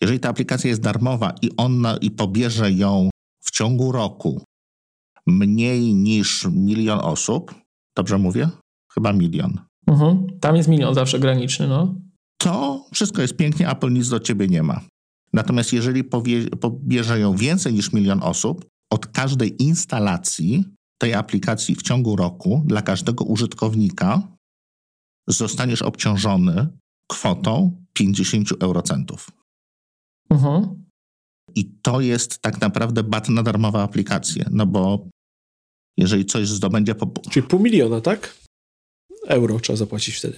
Jeżeli 0.00 0.20
ta 0.20 0.28
aplikacja 0.28 0.70
jest 0.70 0.82
darmowa 0.82 1.34
i 1.42 1.50
ona 1.56 1.96
i 1.96 2.10
pobierze 2.10 2.72
ją 2.72 3.10
w 3.48 3.50
ciągu 3.50 3.92
roku 3.92 4.42
mniej 5.26 5.94
niż 5.94 6.46
milion 6.50 7.00
osób, 7.02 7.54
dobrze 7.96 8.18
mówię? 8.18 8.48
Chyba 8.92 9.12
milion. 9.12 9.58
Mhm. 9.86 10.26
Tam 10.40 10.56
jest 10.56 10.68
milion 10.68 10.94
zawsze 10.94 11.18
graniczny, 11.18 11.68
no. 11.68 11.94
To 12.38 12.84
wszystko 12.94 13.22
jest 13.22 13.36
pięknie, 13.36 13.70
Apple 13.70 13.92
nic 13.92 14.08
do 14.08 14.20
ciebie 14.20 14.46
nie 14.46 14.62
ma. 14.62 14.80
Natomiast 15.32 15.72
jeżeli 15.72 16.04
pobierze 16.60 17.20
ją 17.20 17.36
więcej 17.36 17.72
niż 17.72 17.92
milion 17.92 18.22
osób, 18.22 18.64
od 18.92 19.06
każdej 19.06 19.62
instalacji 19.62 20.64
tej 20.98 21.14
aplikacji 21.14 21.74
w 21.74 21.82
ciągu 21.82 22.16
roku 22.16 22.62
dla 22.66 22.82
każdego 22.82 23.24
użytkownika 23.24 24.22
zostaniesz 25.28 25.82
obciążony 25.82 26.68
kwotą 27.08 27.84
50 27.92 28.48
eurocentów. 28.60 29.30
Mhm. 30.30 30.87
I 31.58 31.64
to 31.82 32.00
jest 32.00 32.38
tak 32.38 32.60
naprawdę 32.60 33.02
bat 33.02 33.28
na 33.28 33.42
darmowe 33.42 33.82
aplikacje, 33.82 34.44
no 34.50 34.66
bo 34.66 35.08
jeżeli 35.96 36.24
coś 36.24 36.48
zdobędzie 36.48 36.94
po... 36.94 37.12
Czyli 37.30 37.46
pół 37.46 37.60
miliona, 37.60 38.00
tak? 38.00 38.36
Euro 39.26 39.60
trzeba 39.60 39.76
zapłacić 39.76 40.14
wtedy. 40.14 40.36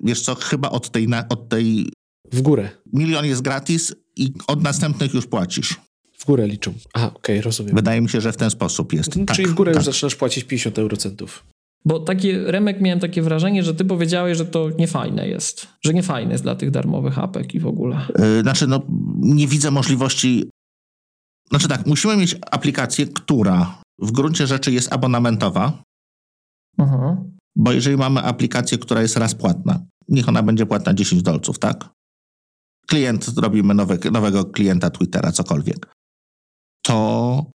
Wiesz 0.00 0.20
co, 0.20 0.34
chyba 0.34 0.70
od 0.70 0.90
tej... 0.90 1.08
Od 1.28 1.48
tej... 1.48 1.92
W 2.32 2.42
górę. 2.42 2.70
Milion 2.92 3.26
jest 3.26 3.42
gratis 3.42 3.94
i 4.16 4.32
od 4.46 4.62
następnych 4.62 5.14
już 5.14 5.26
płacisz. 5.26 5.80
W 6.18 6.24
górę 6.24 6.48
liczą. 6.48 6.74
Aha, 6.94 7.06
okej, 7.06 7.36
okay, 7.36 7.42
rozumiem. 7.42 7.74
Wydaje 7.74 8.00
mi 8.00 8.08
się, 8.08 8.20
że 8.20 8.32
w 8.32 8.36
ten 8.36 8.50
sposób 8.50 8.92
jest. 8.92 9.08
Mhm, 9.08 9.26
tak, 9.26 9.36
czyli 9.36 9.48
w 9.48 9.54
górę 9.54 9.72
tak. 9.72 9.78
już 9.78 9.86
zaczynasz 9.86 10.14
płacić 10.14 10.44
50 10.44 10.78
eurocentów. 10.78 11.44
Bo 11.86 12.00
taki 12.00 12.32
Remek 12.32 12.80
miałem 12.80 13.00
takie 13.00 13.22
wrażenie, 13.22 13.62
że 13.62 13.74
ty 13.74 13.84
powiedziałeś, 13.84 14.38
że 14.38 14.46
to 14.46 14.70
niefajne 14.78 15.28
jest. 15.28 15.68
Że 15.84 15.94
niefajne 15.94 16.32
jest 16.32 16.44
dla 16.44 16.54
tych 16.54 16.70
darmowych 16.70 17.18
apek 17.18 17.54
i 17.54 17.60
w 17.60 17.66
ogóle. 17.66 18.00
Yy, 18.18 18.42
znaczy, 18.42 18.66
no, 18.66 18.82
nie 19.16 19.48
widzę 19.48 19.70
możliwości. 19.70 20.50
Znaczy 21.50 21.68
tak, 21.68 21.86
musimy 21.86 22.16
mieć 22.16 22.36
aplikację, 22.50 23.06
która 23.06 23.82
w 23.98 24.12
gruncie 24.12 24.46
rzeczy 24.46 24.72
jest 24.72 24.92
abonamentowa. 24.92 25.82
Mhm. 26.78 27.36
Bo 27.56 27.72
jeżeli 27.72 27.96
mamy 27.96 28.22
aplikację, 28.22 28.78
która 28.78 29.02
jest 29.02 29.16
raz 29.16 29.34
płatna, 29.34 29.80
niech 30.08 30.28
ona 30.28 30.42
będzie 30.42 30.66
płatna 30.66 30.94
10 30.94 31.22
dolców, 31.22 31.58
tak? 31.58 31.88
Klient, 32.86 33.28
robimy 33.36 33.74
nowe, 33.74 33.98
nowego 34.10 34.44
klienta 34.44 34.90
Twittera, 34.90 35.32
cokolwiek. 35.32 35.92
To 36.82 37.46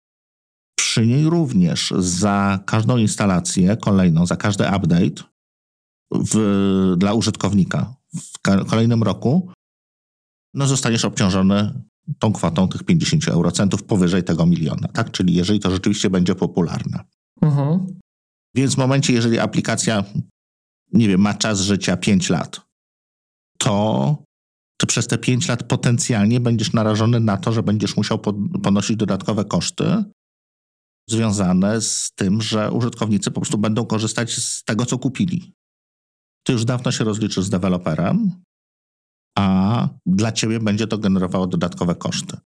przy 0.75 1.07
niej 1.07 1.29
również 1.29 1.93
za 1.97 2.59
każdą 2.65 2.97
instalację 2.97 3.77
kolejną, 3.77 4.25
za 4.25 4.35
każdy 4.35 4.63
update 4.63 5.23
w, 6.11 6.95
dla 6.97 7.13
użytkownika 7.13 7.93
w 8.13 8.39
kolejnym 8.69 9.03
roku, 9.03 9.51
no 10.53 10.67
zostaniesz 10.67 11.05
obciążony 11.05 11.83
tą 12.19 12.33
kwotą 12.33 12.67
tych 12.67 12.83
50 12.83 13.27
eurocentów 13.27 13.83
powyżej 13.83 14.23
tego 14.23 14.45
miliona, 14.45 14.87
tak? 14.87 15.11
Czyli 15.11 15.33
jeżeli 15.33 15.59
to 15.59 15.71
rzeczywiście 15.71 16.09
będzie 16.09 16.35
popularne. 16.35 17.03
Mhm. 17.41 17.99
Więc 18.55 18.75
w 18.75 18.77
momencie, 18.77 19.13
jeżeli 19.13 19.39
aplikacja, 19.39 20.03
nie 20.93 21.07
wiem, 21.07 21.21
ma 21.21 21.33
czas 21.33 21.61
życia 21.61 21.97
5 21.97 22.29
lat, 22.29 22.61
to 23.57 24.23
ty 24.77 24.87
przez 24.87 25.07
te 25.07 25.17
5 25.17 25.47
lat 25.47 25.63
potencjalnie 25.63 26.39
będziesz 26.39 26.73
narażony 26.73 27.19
na 27.19 27.37
to, 27.37 27.51
że 27.51 27.63
będziesz 27.63 27.97
musiał 27.97 28.19
ponosić 28.63 28.97
dodatkowe 28.97 29.45
koszty 29.45 30.03
związane 31.09 31.81
z 31.81 32.11
tym, 32.15 32.41
że 32.41 32.71
użytkownicy 32.71 33.31
po 33.31 33.41
prostu 33.41 33.57
będą 33.57 33.85
korzystać 33.85 34.33
z 34.33 34.63
tego, 34.63 34.85
co 34.85 34.97
kupili. 34.97 35.53
Ty 36.43 36.53
już 36.53 36.65
dawno 36.65 36.91
się 36.91 37.03
rozliczysz 37.03 37.45
z 37.45 37.49
deweloperem, 37.49 38.31
a 39.37 39.89
dla 40.05 40.31
ciebie 40.31 40.59
będzie 40.59 40.87
to 40.87 40.97
generowało 40.97 41.47
dodatkowe 41.47 41.95
koszty. 41.95 42.37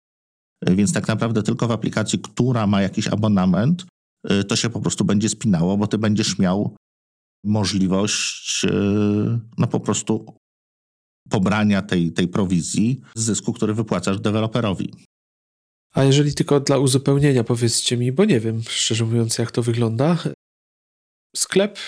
Więc 0.67 0.93
tak 0.93 1.07
naprawdę 1.07 1.43
tylko 1.43 1.67
w 1.67 1.71
aplikacji, 1.71 2.19
która 2.19 2.67
ma 2.67 2.81
jakiś 2.81 3.07
abonament, 3.07 3.85
y, 4.31 4.43
to 4.43 4.55
się 4.55 4.69
po 4.69 4.81
prostu 4.81 5.05
będzie 5.05 5.29
spinało, 5.29 5.77
bo 5.77 5.87
ty 5.87 5.97
będziesz 5.97 6.39
miał 6.39 6.75
możliwość 7.45 8.65
y, 8.65 8.69
no 9.57 9.67
po 9.67 9.79
prostu 9.79 10.35
pobrania 11.29 11.81
tej, 11.81 12.11
tej 12.11 12.27
prowizji 12.27 13.01
z 13.15 13.23
zysku, 13.23 13.53
który 13.53 13.73
wypłacasz 13.73 14.19
deweloperowi. 14.19 14.93
A 15.93 16.03
jeżeli 16.03 16.33
tylko 16.33 16.59
dla 16.59 16.77
uzupełnienia 16.77 17.43
powiedzcie 17.43 17.97
mi, 17.97 18.11
bo 18.11 18.25
nie 18.25 18.39
wiem, 18.39 18.61
szczerze 18.69 19.05
mówiąc, 19.05 19.37
jak 19.37 19.51
to 19.51 19.61
wygląda. 19.63 20.17
Sklep 21.35 21.79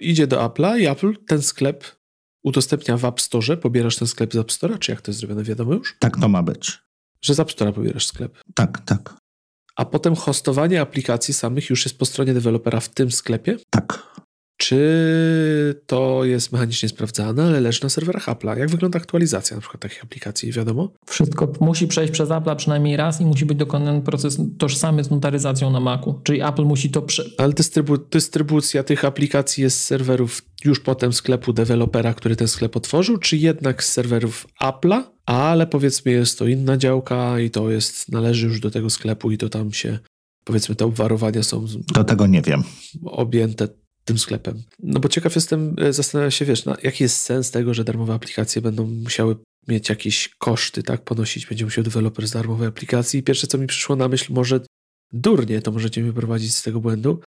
idzie 0.00 0.26
do 0.26 0.36
Apple'a 0.36 0.80
i 0.80 0.86
Apple 0.86 1.16
ten 1.26 1.42
sklep 1.42 1.99
udostępnia 2.44 2.96
w 2.96 3.04
App 3.04 3.20
Store. 3.20 3.56
Pobierasz 3.56 3.96
ten 3.96 4.08
sklep 4.08 4.32
z 4.32 4.36
App 4.36 4.48
Store'a, 4.48 4.78
czy 4.78 4.92
jak 4.92 5.00
to 5.00 5.10
jest 5.10 5.20
zrobione, 5.20 5.42
wiadomo 5.42 5.74
już? 5.74 5.96
Tak 5.98 6.20
to 6.20 6.28
ma 6.28 6.42
być. 6.42 6.78
Że 7.22 7.34
z 7.34 7.40
App 7.40 7.50
Store'a 7.50 7.72
pobierasz 7.72 8.06
sklep. 8.06 8.38
Tak, 8.54 8.80
tak. 8.84 9.14
A 9.76 9.84
potem 9.84 10.16
hostowanie 10.16 10.80
aplikacji 10.80 11.34
samych 11.34 11.70
już 11.70 11.84
jest 11.84 11.98
po 11.98 12.04
stronie 12.04 12.34
dewelopera 12.34 12.80
w 12.80 12.88
tym 12.88 13.10
sklepie? 13.10 13.56
Tak. 13.70 14.09
Czy 14.70 15.82
to 15.86 16.24
jest 16.24 16.52
mechanicznie 16.52 16.88
sprawdzane, 16.88 17.44
ale 17.44 17.60
leży 17.60 17.82
na 17.82 17.88
serwerach 17.88 18.26
Apple'a? 18.26 18.58
Jak 18.58 18.70
wygląda 18.70 18.98
aktualizacja 18.98 19.56
na 19.56 19.60
przykład 19.60 19.80
takich 19.82 20.04
aplikacji, 20.04 20.52
wiadomo? 20.52 20.92
Wszystko 21.06 21.52
musi 21.60 21.86
przejść 21.86 22.12
przez 22.12 22.28
Apple'a 22.28 22.56
przynajmniej 22.56 22.96
raz 22.96 23.20
i 23.20 23.24
musi 23.24 23.46
być 23.46 23.58
dokonany 23.58 24.00
proces 24.00 24.38
tożsamy 24.58 25.04
z 25.04 25.10
notaryzacją 25.10 25.70
na 25.70 25.80
Macu. 25.80 26.20
Czyli 26.22 26.42
Apple 26.42 26.64
musi 26.64 26.90
to 26.90 27.02
prze... 27.02 27.24
Ale 27.38 27.52
dystrybu 27.52 27.98
dystrybucja 27.98 28.82
tych 28.82 29.04
aplikacji 29.04 29.62
jest 29.62 29.80
z 29.80 29.84
serwerów 29.84 30.42
już 30.64 30.80
potem 30.80 31.12
sklepu 31.12 31.52
dewelopera, 31.52 32.14
który 32.14 32.36
ten 32.36 32.48
sklep 32.48 32.76
otworzył, 32.76 33.18
czy 33.18 33.36
jednak 33.36 33.84
z 33.84 33.92
serwerów 33.92 34.46
Apple'a, 34.62 35.02
ale 35.26 35.66
powiedzmy 35.66 36.12
jest 36.12 36.38
to 36.38 36.46
inna 36.46 36.76
działka 36.76 37.40
i 37.40 37.50
to 37.50 37.70
jest, 37.70 38.12
należy 38.12 38.46
już 38.46 38.60
do 38.60 38.70
tego 38.70 38.90
sklepu 38.90 39.30
i 39.30 39.38
to 39.38 39.48
tam 39.48 39.72
się 39.72 39.98
powiedzmy 40.44 40.74
te 40.74 40.84
obwarowania 40.84 41.42
są... 41.42 41.66
Do 41.94 42.04
tego 42.04 42.26
nie 42.26 42.42
wiem. 42.42 42.62
Objęte 43.04 43.68
tym 44.04 44.18
sklepem. 44.18 44.62
No 44.78 45.00
bo 45.00 45.08
ciekaw 45.08 45.34
jestem, 45.34 45.76
e, 45.78 45.92
zastanawiam 45.92 46.30
się, 46.30 46.44
wiesz, 46.44 46.64
no, 46.64 46.76
jaki 46.82 47.04
jest 47.04 47.20
sens 47.20 47.50
tego, 47.50 47.74
że 47.74 47.84
darmowe 47.84 48.14
aplikacje 48.14 48.62
będą 48.62 48.86
musiały 48.86 49.36
mieć 49.68 49.88
jakieś 49.88 50.28
koszty, 50.28 50.82
tak, 50.82 51.04
ponosić, 51.04 51.46
będzie 51.46 51.64
musiał 51.64 51.84
deweloper 51.84 52.28
z 52.28 52.30
darmowej 52.30 52.68
aplikacji 52.68 53.20
i 53.20 53.22
pierwsze, 53.22 53.46
co 53.46 53.58
mi 53.58 53.66
przyszło 53.66 53.96
na 53.96 54.08
myśl, 54.08 54.32
może 54.32 54.60
durnie 55.12 55.62
to 55.62 55.72
możecie 55.72 56.02
mnie 56.02 56.12
prowadzić 56.12 56.54
z 56.54 56.62
tego 56.62 56.80
błędu, 56.80 57.20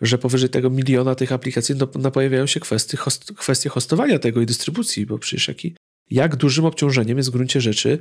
że 0.00 0.18
powyżej 0.18 0.48
tego 0.48 0.70
miliona 0.70 1.14
tych 1.14 1.32
aplikacji 1.32 1.74
no, 1.74 1.88
no 1.94 2.10
pojawiają 2.10 2.46
się 2.46 2.60
kwestie, 2.60 2.96
host, 2.96 3.32
kwestie 3.36 3.68
hostowania 3.68 4.18
tego 4.18 4.40
i 4.40 4.46
dystrybucji, 4.46 5.06
bo 5.06 5.18
przecież 5.18 5.48
jaki, 5.48 5.76
jak 6.10 6.36
dużym 6.36 6.64
obciążeniem 6.64 7.16
jest 7.16 7.28
w 7.28 7.32
gruncie 7.32 7.60
rzeczy 7.60 7.98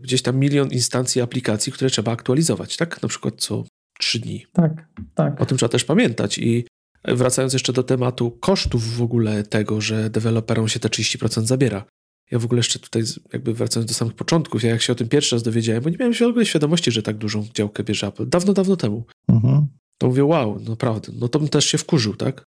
gdzieś 0.00 0.22
tam 0.22 0.38
milion 0.38 0.70
instancji 0.70 1.22
aplikacji, 1.22 1.72
które 1.72 1.90
trzeba 1.90 2.12
aktualizować, 2.12 2.76
tak? 2.76 3.02
Na 3.02 3.08
przykład 3.08 3.34
co 3.36 3.64
trzy 3.98 4.18
dni. 4.18 4.46
Tak, 4.52 4.88
tak. 5.14 5.40
O 5.40 5.46
tym 5.46 5.58
trzeba 5.58 5.70
też 5.70 5.84
pamiętać 5.84 6.38
i 6.38 6.66
Wracając 7.04 7.52
jeszcze 7.52 7.72
do 7.72 7.82
tematu 7.82 8.30
kosztów 8.30 8.96
w 8.96 9.02
ogóle 9.02 9.42
tego, 9.42 9.80
że 9.80 10.10
deweloperom 10.10 10.68
się 10.68 10.80
te 10.80 10.88
30% 10.88 11.44
zabiera. 11.44 11.84
Ja 12.30 12.38
w 12.38 12.44
ogóle 12.44 12.58
jeszcze 12.58 12.78
tutaj, 12.78 13.02
jakby 13.32 13.54
wracając 13.54 13.88
do 13.90 13.94
samych 13.94 14.14
początków, 14.14 14.62
ja 14.62 14.70
jak 14.70 14.82
się 14.82 14.92
o 14.92 14.96
tym 14.96 15.08
pierwszy 15.08 15.36
raz 15.36 15.42
dowiedziałem, 15.42 15.82
bo 15.82 15.90
nie 15.90 15.96
miałem 15.96 16.14
w 16.14 16.22
ogóle 16.22 16.46
świadomości, 16.46 16.90
że 16.90 17.02
tak 17.02 17.16
dużą 17.16 17.46
działkę 17.54 17.84
bierze 17.84 18.06
Apple. 18.06 18.28
Dawno, 18.28 18.52
dawno 18.52 18.76
temu. 18.76 19.04
Mhm. 19.28 19.66
To 19.98 20.06
mówię, 20.06 20.24
wow, 20.24 20.60
naprawdę, 20.60 21.12
no 21.14 21.28
to 21.28 21.38
bym 21.38 21.48
też 21.48 21.64
się 21.66 21.78
wkurzył, 21.78 22.16
tak? 22.16 22.44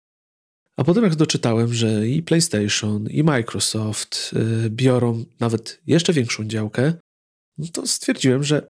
A 0.77 0.83
potem 0.83 1.03
jak 1.03 1.15
doczytałem, 1.15 1.73
że 1.73 2.07
i 2.07 2.23
PlayStation, 2.23 3.07
i 3.09 3.23
Microsoft 3.23 4.33
yy, 4.33 4.69
biorą 4.69 5.25
nawet 5.39 5.81
jeszcze 5.87 6.13
większą 6.13 6.45
działkę, 6.45 6.93
no 7.57 7.67
to 7.73 7.87
stwierdziłem, 7.87 8.43
że 8.43 8.67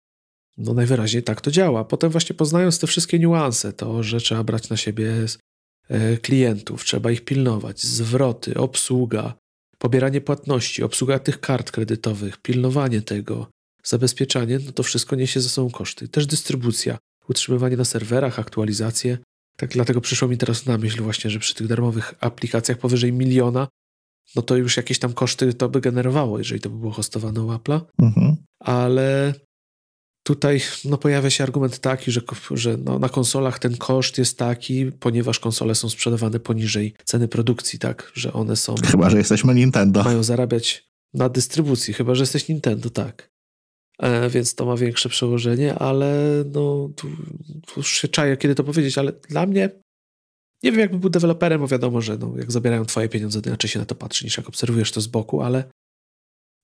no 0.58 0.74
najwyraźniej 0.74 1.22
tak 1.22 1.40
to 1.40 1.50
działa. 1.50 1.84
Potem 1.84 2.10
właśnie 2.10 2.36
poznając 2.36 2.78
te 2.78 2.86
wszystkie 2.86 3.18
niuanse, 3.18 3.72
to, 3.72 4.02
że 4.02 4.20
trzeba 4.20 4.44
brać 4.44 4.68
na 4.68 4.76
siebie 4.76 5.26
klientów, 6.22 6.84
trzeba 6.84 7.10
ich 7.10 7.24
pilnować, 7.24 7.82
zwroty, 7.82 8.54
obsługa, 8.54 9.34
pobieranie 9.78 10.20
płatności, 10.20 10.82
obsługa 10.82 11.18
tych 11.18 11.40
kart 11.40 11.70
kredytowych, 11.70 12.38
pilnowanie 12.38 13.02
tego, 13.02 13.46
zabezpieczanie, 13.84 14.58
no 14.66 14.72
to 14.72 14.82
wszystko 14.82 15.16
niesie 15.16 15.40
ze 15.40 15.48
sobą 15.48 15.70
koszty. 15.70 16.08
Też 16.08 16.26
dystrybucja, 16.26 16.98
utrzymywanie 17.28 17.76
na 17.76 17.84
serwerach, 17.84 18.38
aktualizacje. 18.38 19.18
Tak 19.56 19.70
dlatego 19.70 20.00
przyszło 20.00 20.28
mi 20.28 20.38
teraz 20.38 20.66
na 20.66 20.78
myśl 20.78 21.02
właśnie, 21.02 21.30
że 21.30 21.38
przy 21.38 21.54
tych 21.54 21.66
darmowych 21.66 22.14
aplikacjach 22.20 22.78
powyżej 22.78 23.12
miliona, 23.12 23.68
no 24.36 24.42
to 24.42 24.56
już 24.56 24.76
jakieś 24.76 24.98
tam 24.98 25.12
koszty 25.12 25.54
to 25.54 25.68
by 25.68 25.80
generowało, 25.80 26.38
jeżeli 26.38 26.60
to 26.60 26.70
by 26.70 26.78
było 26.78 26.92
hostowane 26.92 27.42
u 27.42 27.48
Apple'a. 27.48 27.80
Mhm. 27.98 28.36
Ale 28.60 29.34
Tutaj 30.30 30.60
no, 30.84 30.98
pojawia 30.98 31.30
się 31.30 31.44
argument 31.44 31.78
taki, 31.78 32.12
że, 32.12 32.20
że 32.50 32.76
no, 32.76 32.98
na 32.98 33.08
konsolach 33.08 33.58
ten 33.58 33.76
koszt 33.76 34.18
jest 34.18 34.38
taki, 34.38 34.92
ponieważ 34.92 35.38
konsole 35.38 35.74
są 35.74 35.88
sprzedawane 35.88 36.40
poniżej 36.40 36.94
ceny 37.04 37.28
produkcji, 37.28 37.78
tak, 37.78 38.12
że 38.14 38.32
one 38.32 38.56
są. 38.56 38.74
Chyba, 38.90 39.10
że 39.10 39.18
jesteśmy 39.18 39.54
Nintendo. 39.54 40.02
Mają 40.04 40.22
zarabiać 40.22 40.90
na 41.14 41.28
dystrybucji, 41.28 41.94
chyba, 41.94 42.14
że 42.14 42.22
jesteś 42.22 42.48
Nintendo, 42.48 42.90
tak. 42.90 43.30
E, 43.98 44.30
więc 44.30 44.54
to 44.54 44.66
ma 44.66 44.76
większe 44.76 45.08
przełożenie, 45.08 45.74
ale 45.74 46.44
no, 46.46 46.90
tu, 46.96 47.08
tu 47.66 47.72
już 47.76 47.92
się 47.92 48.08
czaję, 48.08 48.36
kiedy 48.36 48.54
to 48.54 48.64
powiedzieć, 48.64 48.98
ale 48.98 49.12
dla 49.12 49.46
mnie 49.46 49.70
nie 50.62 50.70
wiem, 50.72 50.80
jakby 50.80 50.98
był 50.98 51.10
deweloperem, 51.10 51.60
bo 51.60 51.68
wiadomo, 51.68 52.00
że 52.00 52.18
no, 52.18 52.34
jak 52.38 52.52
zabierają 52.52 52.84
twoje 52.84 53.08
pieniądze, 53.08 53.42
to 53.42 53.48
inaczej 53.48 53.70
się 53.70 53.78
na 53.78 53.86
to 53.86 53.94
patrzy, 53.94 54.24
niż 54.24 54.36
jak 54.36 54.48
obserwujesz 54.48 54.92
to 54.92 55.00
z 55.00 55.06
boku, 55.06 55.42
ale 55.42 55.64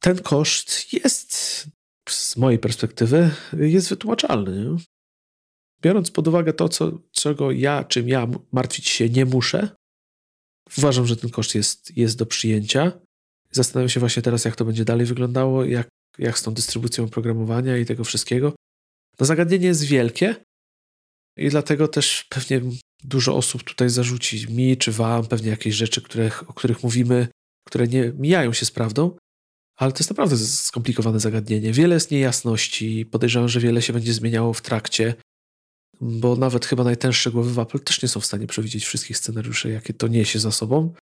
ten 0.01 0.19
koszt 0.19 0.93
jest 0.93 1.67
z 2.11 2.37
mojej 2.37 2.59
perspektywy 2.59 3.31
jest 3.59 3.89
wytłumaczalny. 3.89 4.65
Nie? 4.65 4.77
Biorąc 5.83 6.11
pod 6.11 6.29
uwagę 6.29 6.53
to, 6.53 6.69
co, 6.69 6.99
czego 7.13 7.51
ja, 7.51 7.85
czym 7.85 8.09
ja 8.09 8.29
martwić 8.53 8.89
się 8.89 9.09
nie 9.09 9.25
muszę, 9.25 9.69
uważam, 10.79 11.07
że 11.07 11.17
ten 11.17 11.31
koszt 11.31 11.55
jest, 11.55 11.97
jest 11.97 12.19
do 12.19 12.27
przyjęcia. 12.27 12.93
Zastanawiam 13.51 13.89
się 13.89 14.01
właśnie 14.01 14.23
teraz, 14.23 14.45
jak 14.45 14.57
to 14.57 14.65
będzie 14.65 14.85
dalej 14.85 15.07
wyglądało, 15.07 15.65
jak, 15.65 15.89
jak 16.19 16.39
z 16.39 16.43
tą 16.43 16.55
dystrybucją 16.55 17.05
oprogramowania 17.05 17.77
i 17.77 17.85
tego 17.85 18.05
wszystkiego. 18.05 18.53
No 19.21 19.27
zagadnienie 19.27 19.67
jest 19.67 19.85
wielkie 19.85 20.37
i 21.37 21.49
dlatego 21.49 21.89
też 21.89 22.27
pewnie 22.29 22.61
dużo 23.05 23.37
osób 23.37 23.63
tutaj 23.63 23.91
zarzuci 23.91 24.53
mi 24.53 24.77
czy 24.77 24.93
wam 24.93 25.27
pewnie 25.27 25.51
jakieś 25.51 25.75
rzeczy, 25.75 26.03
które, 26.03 26.31
o 26.47 26.53
których 26.53 26.83
mówimy, 26.83 27.29
które 27.67 27.89
nie 27.89 28.13
mijają 28.19 28.53
się 28.53 28.67
z 28.67 28.71
prawdą, 28.71 29.17
ale 29.77 29.93
to 29.93 29.99
jest 29.99 30.11
naprawdę 30.11 30.37
skomplikowane 30.37 31.21
zagadnienie. 31.21 31.73
Wiele 31.73 31.95
jest 31.95 32.11
niejasności. 32.11 33.07
Podejrzewam, 33.07 33.49
że 33.49 33.61
wiele 33.61 33.83
się 33.83 33.93
będzie 33.93 34.13
zmieniało 34.13 34.53
w 34.53 34.63
trakcie, 34.63 35.15
bo 36.01 36.37
nawet 36.37 36.67
chyba 36.67 36.85
najtęższe 36.85 37.31
głowy 37.31 37.53
w 37.53 37.59
Apple 37.59 37.81
też 37.81 38.03
nie 38.03 38.09
są 38.09 38.21
w 38.21 38.27
stanie 38.27 38.47
przewidzieć 38.47 38.85
wszystkich 38.85 39.19
scenariuszy, 39.19 39.71
jakie 39.71 39.95
to 39.95 40.09
niesie 40.09 40.39
za 40.39 40.53
sobą. 40.53 40.95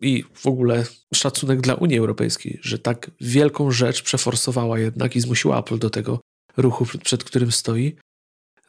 I 0.00 0.24
w 0.34 0.46
ogóle 0.46 0.84
szacunek 1.14 1.60
dla 1.60 1.74
Unii 1.74 1.98
Europejskiej, 1.98 2.58
że 2.62 2.78
tak 2.78 3.10
wielką 3.20 3.70
rzecz 3.70 4.02
przeforsowała 4.02 4.78
jednak 4.78 5.16
i 5.16 5.20
zmusiła 5.20 5.58
Apple 5.60 5.78
do 5.78 5.90
tego 5.90 6.20
ruchu, 6.56 6.86
przed 7.04 7.24
którym 7.24 7.52
stoi. 7.52 7.96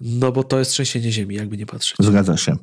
No 0.02 0.32
bo 0.32 0.44
to 0.44 0.60
jest 0.60 0.72
trzęsienie 0.72 1.12
ziemi, 1.12 1.36
jakby 1.36 1.58
nie 1.58 1.66
patrzeć. 1.66 1.98
Zgadza 2.00 2.38
się. 2.38 2.56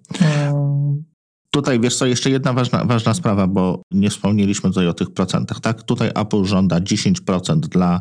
Tutaj 1.51 1.81
wiesz 1.81 1.97
co, 1.97 2.07
jeszcze 2.07 2.31
jedna 2.31 2.53
ważna, 2.53 2.85
ważna 2.85 3.15
sprawa, 3.15 3.47
bo 3.47 3.83
nie 3.91 4.11
wspomnieliśmy 4.11 4.71
tutaj 4.71 4.89
o 4.89 4.95
tych 4.95 5.11
procentach, 5.11 5.61
tak? 5.61 5.83
Tutaj 5.83 6.11
Apple 6.15 6.45
żąda 6.45 6.81
10% 6.81 7.59
dla 7.59 8.01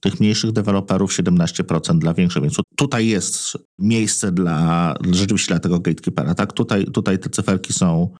tych 0.00 0.20
mniejszych 0.20 0.52
deweloperów, 0.52 1.12
17% 1.12 1.98
dla 1.98 2.14
większych, 2.14 2.42
więc 2.42 2.56
tutaj 2.76 3.06
jest 3.06 3.58
miejsce 3.78 4.32
dla 4.32 4.94
rzeczywiście 5.10 5.54
dla 5.54 5.60
tego 5.60 5.80
gatekeepera, 5.80 6.34
tak? 6.34 6.52
Tutaj, 6.52 6.84
tutaj 6.84 7.18
te 7.18 7.30
cyferki 7.30 7.72
są 7.72 8.14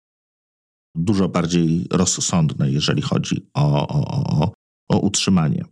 dużo 0.95 1.29
bardziej 1.29 1.87
rozsądne, 1.91 2.71
jeżeli 2.71 3.03
chodzi 3.03 3.47
o, 3.55 3.89
o, 3.89 4.25
o, 4.25 4.53
o 4.91 4.99
utrzymanie. 4.99 5.65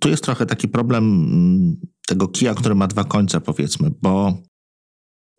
Tu 0.00 0.08
jest 0.08 0.24
trochę 0.24 0.46
taki 0.46 0.68
problem 0.68 1.04
mm, 1.04 1.76
tego 2.06 2.28
kija, 2.28 2.54
który 2.54 2.74
ma 2.74 2.86
dwa 2.86 3.04
końce, 3.04 3.40
powiedzmy, 3.40 3.90
bo 4.02 4.42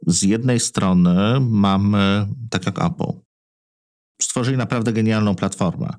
z 0.06 0.24
jednej 0.24 0.60
strony 0.60 1.40
mamy, 1.40 2.28
tak 2.50 2.66
jak 2.66 2.86
Apple, 2.86 3.14
stworzyli 4.22 4.58
naprawdę 4.58 4.94
genialną 4.94 5.36
platformę. 5.36 5.90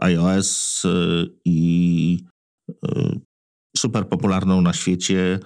iOS 0.00 0.84
y, 0.84 1.30
i 1.44 2.24
y, 2.70 3.20
super 3.76 4.08
popularną 4.08 4.60
na 4.60 4.72
świecie 4.72 5.40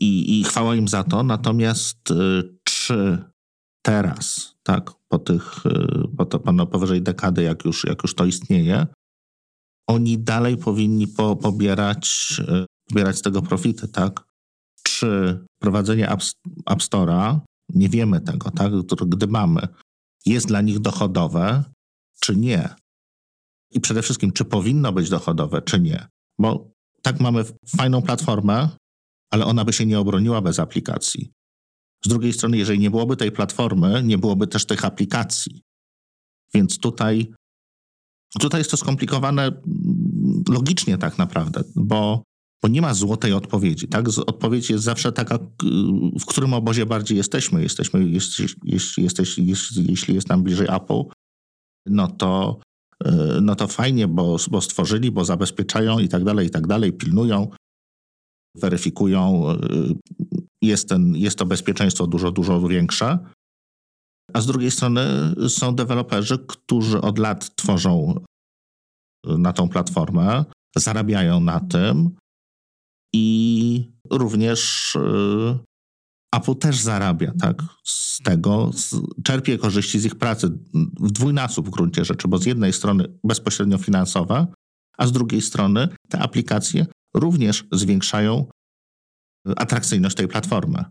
i, 0.00 0.40
i 0.40 0.44
chwała 0.44 0.74
im 0.74 0.88
za 0.88 1.04
to. 1.04 1.22
Natomiast 1.22 2.10
y, 2.10 2.58
czy 2.64 3.24
teraz, 3.82 4.54
tak, 4.62 4.90
po 5.08 5.18
tych, 5.18 5.54
po 6.16 6.26
to, 6.26 6.40
powyżej 6.66 7.02
dekady, 7.02 7.42
jak 7.42 7.64
już, 7.64 7.84
jak 7.84 8.02
już 8.02 8.14
to 8.14 8.24
istnieje, 8.24 8.86
oni 9.88 10.18
dalej 10.18 10.56
powinni 10.56 11.08
po, 11.08 11.36
pobierać, 11.36 12.36
pobierać 12.88 13.18
z 13.18 13.22
tego 13.22 13.42
profity, 13.42 13.88
tak? 13.88 14.27
Czy 14.98 15.38
prowadzenie 15.62 16.10
App, 16.10 16.22
App 16.66 16.80
Store'a, 16.80 17.40
nie 17.68 17.88
wiemy 17.88 18.20
tego, 18.20 18.50
tak? 18.50 18.72
Gdy 19.06 19.26
mamy, 19.26 19.68
jest 20.26 20.46
dla 20.46 20.60
nich 20.60 20.78
dochodowe, 20.78 21.64
czy 22.20 22.36
nie? 22.36 22.74
I 23.70 23.80
przede 23.80 24.02
wszystkim, 24.02 24.32
czy 24.32 24.44
powinno 24.44 24.92
być 24.92 25.08
dochodowe, 25.10 25.62
czy 25.62 25.80
nie? 25.80 26.06
Bo 26.38 26.70
tak 27.02 27.20
mamy 27.20 27.44
fajną 27.76 28.02
platformę, 28.02 28.68
ale 29.30 29.44
ona 29.46 29.64
by 29.64 29.72
się 29.72 29.86
nie 29.86 29.98
obroniła 29.98 30.40
bez 30.40 30.58
aplikacji. 30.58 31.32
Z 32.04 32.08
drugiej 32.08 32.32
strony, 32.32 32.56
jeżeli 32.56 32.78
nie 32.78 32.90
byłoby 32.90 33.16
tej 33.16 33.32
platformy, 33.32 34.02
nie 34.02 34.18
byłoby 34.18 34.46
też 34.46 34.66
tych 34.66 34.84
aplikacji. 34.84 35.62
Więc 36.54 36.78
tutaj, 36.78 37.32
tutaj 38.40 38.60
jest 38.60 38.70
to 38.70 38.76
skomplikowane 38.76 39.62
logicznie 40.48 40.98
tak 40.98 41.18
naprawdę, 41.18 41.64
bo, 41.76 42.22
bo 42.62 42.68
nie 42.68 42.82
ma 42.82 42.94
złotej 42.94 43.32
odpowiedzi. 43.32 43.88
Tak? 43.88 44.08
Odpowiedź 44.26 44.70
jest 44.70 44.84
zawsze 44.84 45.12
taka, 45.12 45.38
w 46.20 46.26
którym 46.26 46.54
obozie 46.54 46.86
bardziej 46.86 47.16
jesteśmy. 47.16 47.62
Jesteśmy 47.62 48.04
jeśli, 48.04 48.46
jeśli, 48.64 49.08
jeśli, 49.38 49.86
jeśli 49.88 50.14
jest 50.14 50.28
nam 50.28 50.42
bliżej 50.42 50.66
Apple, 50.70 51.02
no 51.86 52.08
to, 52.08 52.60
y, 53.06 53.40
no 53.42 53.54
to 53.54 53.66
fajnie, 53.66 54.08
bo, 54.08 54.36
bo 54.50 54.60
stworzyli, 54.60 55.10
bo 55.10 55.24
zabezpieczają 55.24 55.98
i 55.98 56.08
tak 56.08 56.24
dalej, 56.24 56.46
i 56.46 56.50
tak 56.50 56.66
dalej, 56.66 56.92
pilnują, 56.92 57.48
weryfikują. 58.54 59.52
Y, 59.52 59.94
jest, 60.62 60.88
ten, 60.88 61.16
jest 61.16 61.38
to 61.38 61.46
bezpieczeństwo 61.46 62.06
dużo, 62.06 62.30
dużo 62.30 62.68
większe. 62.68 63.18
A 64.32 64.40
z 64.40 64.46
drugiej 64.46 64.70
strony 64.70 65.06
są 65.48 65.74
deweloperzy, 65.74 66.38
którzy 66.38 67.00
od 67.00 67.18
lat 67.18 67.56
tworzą 67.56 68.20
na 69.26 69.52
tą 69.52 69.68
platformę, 69.68 70.44
zarabiają 70.76 71.40
na 71.40 71.60
tym 71.60 72.10
i 73.12 73.92
również 74.10 74.94
y, 74.96 75.58
Apple 76.34 76.54
też 76.54 76.78
zarabia 76.78 77.32
tak, 77.40 77.62
z 77.84 78.18
tego, 78.22 78.70
czerpie 79.24 79.58
korzyści 79.58 80.00
z 80.00 80.04
ich 80.04 80.14
pracy 80.14 80.48
w 81.00 81.10
dwójnasób 81.10 81.66
w 81.66 81.70
gruncie 81.70 82.04
rzeczy, 82.04 82.28
bo 82.28 82.38
z 82.38 82.46
jednej 82.46 82.72
strony 82.72 83.04
bezpośrednio 83.24 83.78
finansowe, 83.78 84.46
a 84.98 85.06
z 85.06 85.12
drugiej 85.12 85.40
strony 85.40 85.88
te 86.08 86.18
aplikacje 86.18 86.86
również 87.14 87.64
zwiększają 87.72 88.46
atrakcyjność 89.56 90.16
tej 90.16 90.28
platformy. 90.28 90.84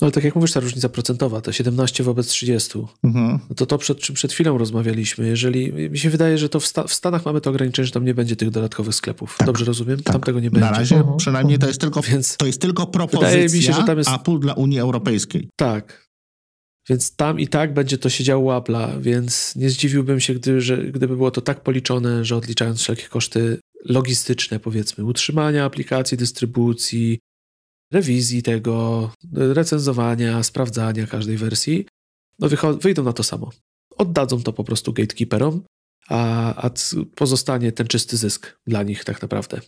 No 0.00 0.04
ale 0.04 0.12
tak 0.12 0.24
jak 0.24 0.34
mówisz, 0.34 0.52
ta 0.52 0.60
różnica 0.60 0.88
procentowa, 0.88 1.40
te 1.40 1.52
17 1.52 2.04
wobec 2.04 2.26
30, 2.26 2.78
mhm. 3.04 3.38
no 3.48 3.54
to 3.54 3.66
to 3.66 3.78
przed 3.78 3.98
czym 3.98 4.14
przed 4.14 4.32
chwilą 4.32 4.58
rozmawialiśmy. 4.58 5.26
Jeżeli 5.26 5.72
mi 5.72 5.98
się 5.98 6.10
wydaje, 6.10 6.38
że 6.38 6.48
to 6.48 6.60
w, 6.60 6.66
sta 6.66 6.84
w, 6.84 6.92
Stanach 6.92 7.24
mamy 7.24 7.40
to 7.40 7.50
ograniczenie, 7.50 7.86
że 7.86 7.92
tam 7.92 8.04
nie 8.04 8.14
będzie 8.14 8.36
tych 8.36 8.50
dodatkowych 8.50 8.94
sklepów. 8.94 9.36
Tak, 9.38 9.46
Dobrze 9.46 9.64
rozumiem? 9.64 9.96
Tak. 10.02 10.12
Tam 10.12 10.22
tego 10.22 10.40
nie 10.40 10.50
będzie. 10.50 10.70
Na 10.70 10.78
razie 10.78 10.96
mhm. 10.96 11.16
przynajmniej 11.16 11.58
to 11.58 11.66
jest 11.66 11.80
tylko, 11.80 12.02
Więc 12.02 12.36
to 12.36 12.46
jest 12.46 12.60
tylko 12.60 12.86
propozycja 12.86 13.62
się, 13.62 13.72
że 13.72 13.82
tam 13.82 13.98
jest... 13.98 14.10
Apple 14.10 14.38
dla 14.38 14.54
Unii 14.54 14.78
Europejskiej. 14.78 15.48
Tak. 15.56 16.08
Więc 16.88 17.16
tam 17.16 17.40
i 17.40 17.48
tak 17.48 17.74
będzie 17.74 17.98
to 17.98 18.08
się 18.08 18.24
działo 18.24 18.60
Apple'a, 18.60 19.00
więc 19.00 19.56
nie 19.56 19.70
zdziwiłbym 19.70 20.20
się, 20.20 20.34
gdy, 20.34 20.60
że, 20.60 20.76
gdyby 20.76 21.16
było 21.16 21.30
to 21.30 21.40
tak 21.40 21.62
policzone, 21.62 22.24
że 22.24 22.36
odliczając 22.36 22.80
wszelkie 22.80 23.08
koszty 23.08 23.58
logistyczne, 23.84 24.60
powiedzmy, 24.60 25.04
utrzymania 25.04 25.64
aplikacji, 25.64 26.16
dystrybucji, 26.16 27.18
rewizji 27.92 28.42
tego, 28.42 29.10
recenzowania, 29.32 30.42
sprawdzania 30.42 31.06
każdej 31.06 31.36
wersji, 31.36 31.86
no 32.38 32.48
wyjdą 32.80 33.02
na 33.02 33.12
to 33.12 33.22
samo. 33.22 33.50
Oddadzą 33.96 34.42
to 34.42 34.52
po 34.52 34.64
prostu 34.64 34.92
gatekeeperom, 34.92 35.62
a, 36.08 36.54
a 36.66 36.70
pozostanie 37.14 37.72
ten 37.72 37.86
czysty 37.86 38.16
zysk 38.16 38.58
dla 38.66 38.82
nich 38.82 39.04
tak 39.04 39.22
naprawdę. 39.22 39.60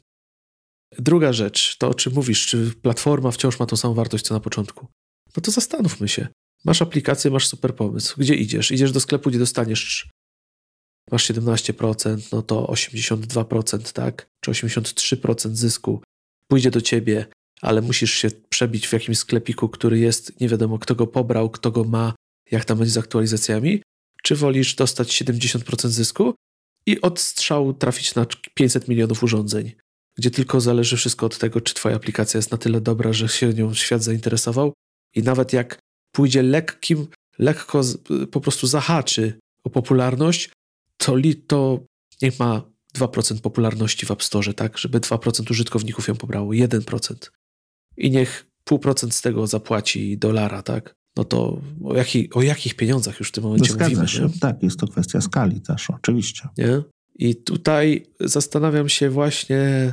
Druga 0.99 1.33
rzecz, 1.33 1.77
to 1.79 1.89
o 1.89 1.95
czym 1.95 2.12
mówisz, 2.14 2.47
czy 2.47 2.73
platforma 2.83 3.31
wciąż 3.31 3.59
ma 3.59 3.66
tą 3.66 3.77
samą 3.77 3.95
wartość 3.95 4.25
co 4.25 4.35
na 4.35 4.41
początku? 4.41 4.87
No 5.37 5.43
to 5.43 5.51
zastanówmy 5.51 6.09
się. 6.09 6.29
Masz 6.64 6.83
aplikację, 6.83 7.31
masz 7.31 7.49
super 7.49 7.75
pomysł. 7.75 8.14
Gdzie 8.18 8.35
idziesz? 8.35 8.71
Idziesz 8.71 8.93
do 8.93 9.01
sklepu, 9.01 9.31
gdzie 9.31 9.39
dostaniesz 9.39 10.09
masz 11.11 11.31
17%, 11.31 12.29
no 12.33 12.43
to 12.43 12.66
82%, 12.66 13.93
tak? 13.93 14.31
Czy 14.41 14.51
83% 14.51 15.55
zysku 15.55 16.03
pójdzie 16.49 16.71
do 16.71 16.81
ciebie 16.81 17.27
ale 17.62 17.82
musisz 17.82 18.12
się 18.12 18.28
przebić 18.48 18.88
w 18.88 18.92
jakimś 18.92 19.18
sklepiku, 19.18 19.68
który 19.68 19.98
jest, 19.98 20.40
nie 20.40 20.48
wiadomo 20.48 20.78
kto 20.78 20.94
go 20.94 21.06
pobrał, 21.06 21.50
kto 21.50 21.70
go 21.70 21.84
ma, 21.84 22.14
jak 22.50 22.64
tam 22.64 22.78
będzie 22.78 22.92
z 22.92 22.98
aktualizacjami, 22.98 23.82
czy 24.22 24.36
wolisz 24.36 24.74
dostać 24.74 25.22
70% 25.22 25.88
zysku 25.88 26.34
i 26.86 27.00
od 27.00 27.20
strzału 27.20 27.74
trafić 27.74 28.14
na 28.14 28.26
500 28.54 28.88
milionów 28.88 29.22
urządzeń, 29.22 29.72
gdzie 30.18 30.30
tylko 30.30 30.61
zależy 30.61 30.96
wszystko 30.96 31.26
od 31.26 31.38
tego, 31.38 31.61
czy 31.61 31.74
twoja 31.74 31.96
aplikacja 31.96 32.38
jest 32.38 32.50
na 32.50 32.58
tyle 32.58 32.80
dobra, 32.80 33.12
że 33.12 33.28
się 33.28 33.54
nią 33.54 33.74
świat 33.74 34.02
zainteresował. 34.02 34.72
I 35.14 35.22
nawet 35.22 35.52
jak 35.52 35.78
pójdzie 36.12 36.42
lekkim, 36.42 37.06
lekko 37.38 37.80
po 38.30 38.40
prostu 38.40 38.66
zahaczy 38.66 39.38
o 39.64 39.70
popularność, 39.70 40.50
to, 40.96 41.16
li, 41.16 41.36
to 41.36 41.80
niech 42.22 42.38
ma 42.38 42.62
2% 42.94 43.40
popularności 43.40 44.06
w 44.06 44.11
App 44.11 44.22
Store, 44.22 44.54
tak? 44.54 44.78
Żeby 44.78 45.00
2% 45.00 45.50
użytkowników 45.50 46.08
ją 46.08 46.16
pobrało, 46.16 46.52
1% 46.52 47.30
i 47.97 48.11
niech 48.11 48.47
pół 48.64 48.78
procent 48.78 49.14
z 49.14 49.22
tego 49.22 49.47
zapłaci 49.47 50.18
dolara, 50.18 50.62
tak? 50.62 50.95
No 51.16 51.24
to 51.24 51.61
o, 51.84 51.97
jaki, 51.97 52.30
o 52.32 52.43
jakich 52.43 52.74
pieniądzach 52.74 53.18
już 53.18 53.28
w 53.28 53.32
tym 53.32 53.45
momencie 53.45 53.74
no 53.74 53.84
mówimy? 53.84 54.09
Się. 54.09 54.28
Tak, 54.41 54.62
jest 54.62 54.78
to 54.78 54.88
kwestia 54.88 55.20
skali 55.20 55.61
też, 55.61 55.91
oczywiście. 55.91 56.49
Nie? 56.59 56.82
I 57.18 57.36
tutaj 57.36 58.07
zastanawiam 58.20 58.88
się 58.88 59.11
właśnie, 59.11 59.93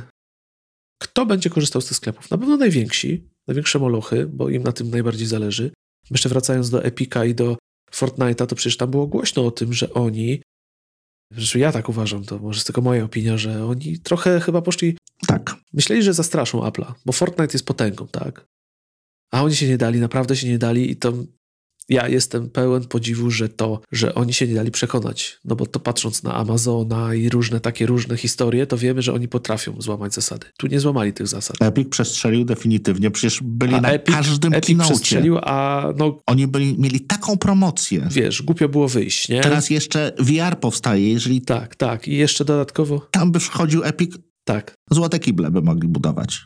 kto 1.02 1.26
będzie 1.26 1.50
korzystał 1.50 1.82
z 1.82 1.86
tych 1.86 1.96
sklepów. 1.96 2.30
Na 2.30 2.38
pewno 2.38 2.56
najwięksi, 2.56 3.28
największe 3.46 3.78
molochy, 3.78 4.26
bo 4.26 4.48
im 4.48 4.62
na 4.62 4.72
tym 4.72 4.90
najbardziej 4.90 5.26
zależy. 5.26 5.70
Jeszcze 6.10 6.28
wracając 6.28 6.70
do 6.70 6.84
Epica 6.84 7.24
i 7.24 7.34
do 7.34 7.56
Fortnite'a, 7.92 8.46
to 8.46 8.56
przecież 8.56 8.76
tam 8.76 8.90
było 8.90 9.06
głośno 9.06 9.46
o 9.46 9.50
tym, 9.50 9.72
że 9.72 9.92
oni 9.94 10.42
Zresztą 11.32 11.58
ja 11.58 11.72
tak 11.72 11.88
uważam, 11.88 12.24
to 12.24 12.38
może 12.38 12.56
jest 12.56 12.66
tylko 12.66 12.80
moja 12.80 13.04
opinia, 13.04 13.38
że 13.38 13.66
oni 13.66 13.98
trochę 13.98 14.40
chyba 14.40 14.62
poszli. 14.62 14.96
Tak. 15.26 15.56
Myśleli, 15.72 16.02
że 16.02 16.14
zastraszą 16.14 16.60
Apple'a, 16.60 16.92
bo 17.06 17.12
Fortnite 17.12 17.52
jest 17.52 17.66
potęgą, 17.66 18.06
tak? 18.08 18.46
A 19.32 19.42
oni 19.42 19.56
się 19.56 19.68
nie 19.68 19.78
dali, 19.78 20.00
naprawdę 20.00 20.36
się 20.36 20.48
nie 20.48 20.58
dali 20.58 20.90
i 20.90 20.96
to 20.96 21.12
ja 21.88 22.08
jestem 22.08 22.50
pełen 22.50 22.84
podziwu, 22.84 23.30
że 23.30 23.48
to, 23.48 23.80
że 23.92 24.14
oni 24.14 24.32
się 24.32 24.46
nie 24.46 24.54
dali 24.54 24.70
przekonać. 24.70 25.38
No 25.44 25.56
bo 25.56 25.66
to 25.66 25.80
patrząc 25.80 26.22
na 26.22 26.34
Amazona 26.34 27.14
i 27.14 27.28
różne 27.28 27.60
takie 27.60 27.86
różne 27.86 28.16
historie, 28.16 28.66
to 28.66 28.78
wiemy, 28.78 29.02
że 29.02 29.14
oni 29.14 29.28
potrafią 29.28 29.82
złamać 29.82 30.14
zasady. 30.14 30.46
Tu 30.58 30.66
nie 30.66 30.80
złamali 30.80 31.12
tych 31.12 31.26
zasad. 31.26 31.56
Epic 31.60 31.88
przestrzelił 31.88 32.44
definitywnie, 32.44 33.10
przecież 33.10 33.40
byli 33.42 33.74
a 33.74 33.80
na 33.80 33.90
Epic, 33.90 34.14
każdym 34.14 34.52
Epic 34.52 34.66
kinocie. 34.66 34.90
przestrzelił, 34.90 35.38
a 35.42 35.88
no... 35.96 36.18
Oni 36.26 36.46
byli, 36.46 36.78
mieli 36.78 37.00
taką 37.00 37.38
promocję. 37.38 38.08
Wiesz, 38.10 38.42
głupio 38.42 38.68
było 38.68 38.88
wyjść, 38.88 39.28
nie? 39.28 39.40
Teraz 39.40 39.70
jeszcze 39.70 40.12
VR 40.18 40.60
powstaje, 40.60 41.12
jeżeli... 41.12 41.40
Tak, 41.40 41.76
tak. 41.76 42.08
I 42.08 42.16
jeszcze 42.16 42.44
dodatkowo... 42.44 43.08
Tam 43.10 43.32
by 43.32 43.40
wchodził 43.40 43.84
Epic... 43.84 44.16
Tak. 44.48 44.74
Złote 44.90 45.18
kible 45.18 45.50
by 45.50 45.62
mogli 45.62 45.88
budować 45.88 46.40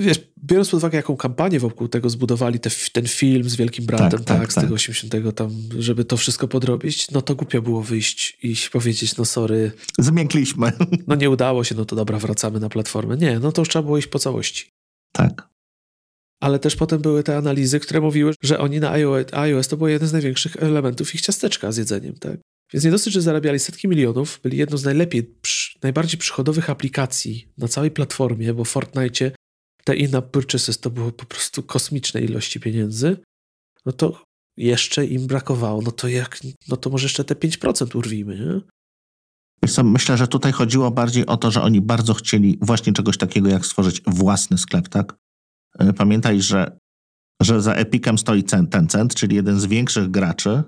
wiesz, 0.00 0.20
biorąc 0.44 0.70
pod 0.70 0.78
uwagę, 0.78 0.96
jaką 0.96 1.16
kampanię 1.16 1.60
wokół 1.60 1.88
tego 1.88 2.10
zbudowali, 2.10 2.60
te, 2.60 2.70
ten 2.92 3.08
film 3.08 3.50
z 3.50 3.56
Wielkim 3.56 3.86
Bratem, 3.86 4.10
tak, 4.10 4.24
tak, 4.24 4.38
tak 4.38 4.52
z 4.52 4.54
tak. 4.54 4.64
tego 4.64 4.74
80 4.74 5.36
tam, 5.36 5.50
żeby 5.78 6.04
to 6.04 6.16
wszystko 6.16 6.48
podrobić, 6.48 7.10
no 7.10 7.22
to 7.22 7.34
głupio 7.34 7.62
było 7.62 7.82
wyjść 7.82 8.38
i 8.42 8.56
powiedzieć, 8.72 9.16
no 9.16 9.24
sorry. 9.24 9.72
Zmiękliśmy. 9.98 10.72
No 11.06 11.14
nie 11.14 11.30
udało 11.30 11.64
się, 11.64 11.74
no 11.74 11.84
to 11.84 11.96
dobra, 11.96 12.18
wracamy 12.18 12.60
na 12.60 12.68
platformę. 12.68 13.16
Nie, 13.16 13.38
no 13.38 13.52
to 13.52 13.62
już 13.62 13.68
trzeba 13.68 13.82
było 13.82 13.98
iść 13.98 14.06
po 14.06 14.18
całości. 14.18 14.70
Tak. 15.12 15.48
Ale 16.40 16.58
też 16.58 16.76
potem 16.76 17.00
były 17.00 17.22
te 17.22 17.36
analizy, 17.36 17.80
które 17.80 18.00
mówiły, 18.00 18.34
że 18.42 18.58
oni 18.58 18.80
na 18.80 18.90
iOS, 19.32 19.68
to 19.68 19.76
był 19.76 19.88
jeden 19.88 20.08
z 20.08 20.12
największych 20.12 20.56
elementów 20.56 21.14
ich 21.14 21.20
ciasteczka 21.20 21.72
z 21.72 21.76
jedzeniem, 21.76 22.14
tak? 22.14 22.40
Więc 22.72 22.84
nie 22.84 22.90
dosyć, 22.90 23.12
że 23.14 23.22
zarabiali 23.22 23.58
setki 23.58 23.88
milionów, 23.88 24.40
byli 24.42 24.56
jedną 24.56 24.76
z 24.76 24.84
najlepiej, 24.84 25.34
najbardziej 25.82 26.18
przychodowych 26.18 26.70
aplikacji 26.70 27.48
na 27.58 27.68
całej 27.68 27.90
platformie, 27.90 28.54
bo 28.54 28.64
w 28.64 28.68
Fortnite 28.68 29.32
te 29.84 29.96
in-app 29.96 30.30
purchases 30.30 30.78
to 30.80 30.90
było 30.90 31.12
po 31.12 31.26
prostu 31.26 31.62
kosmiczne 31.62 32.20
ilości 32.20 32.60
pieniędzy, 32.60 33.16
no 33.86 33.92
to 33.92 34.24
jeszcze 34.56 35.06
im 35.06 35.26
brakowało, 35.26 35.82
no 35.82 35.92
to 35.92 36.08
jak, 36.08 36.40
no 36.68 36.76
to 36.76 36.90
może 36.90 37.04
jeszcze 37.04 37.24
te 37.24 37.34
5% 37.34 37.96
urwijmy, 37.96 38.38
nie? 38.38 38.60
myślę, 39.84 40.16
że 40.16 40.28
tutaj 40.28 40.52
chodziło 40.52 40.90
bardziej 40.90 41.26
o 41.26 41.36
to, 41.36 41.50
że 41.50 41.62
oni 41.62 41.80
bardzo 41.80 42.14
chcieli 42.14 42.58
właśnie 42.62 42.92
czegoś 42.92 43.18
takiego, 43.18 43.48
jak 43.48 43.66
stworzyć 43.66 44.02
własny 44.06 44.58
sklep, 44.58 44.88
tak? 44.88 45.16
E, 45.78 45.92
pamiętaj, 45.92 46.42
że, 46.42 46.78
że 47.42 47.62
za 47.62 47.74
Epicem 47.74 48.18
stoi 48.18 48.44
Tencent, 48.44 49.14
czyli 49.14 49.36
jeden 49.36 49.60
z 49.60 49.66
większych 49.66 50.10
graczy. 50.10 50.62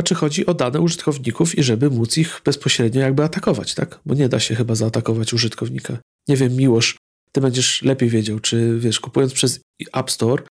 Znaczy 0.00 0.14
chodzi 0.14 0.46
o 0.46 0.54
dane 0.54 0.80
użytkowników 0.80 1.58
i 1.58 1.62
żeby 1.62 1.90
móc 1.90 2.16
ich 2.16 2.40
bezpośrednio 2.44 3.00
jakby 3.00 3.22
atakować, 3.22 3.74
tak? 3.74 4.00
Bo 4.06 4.14
nie 4.14 4.28
da 4.28 4.40
się 4.40 4.54
chyba 4.54 4.74
zaatakować 4.74 5.32
użytkownika. 5.32 5.98
Nie 6.28 6.36
wiem, 6.36 6.56
Miłosz, 6.56 6.96
ty 7.32 7.40
będziesz 7.40 7.82
lepiej 7.82 8.08
wiedział, 8.08 8.40
czy 8.40 8.78
wiesz, 8.78 9.00
kupując 9.00 9.32
przez 9.32 9.60
App 9.92 10.10
Store 10.10 10.42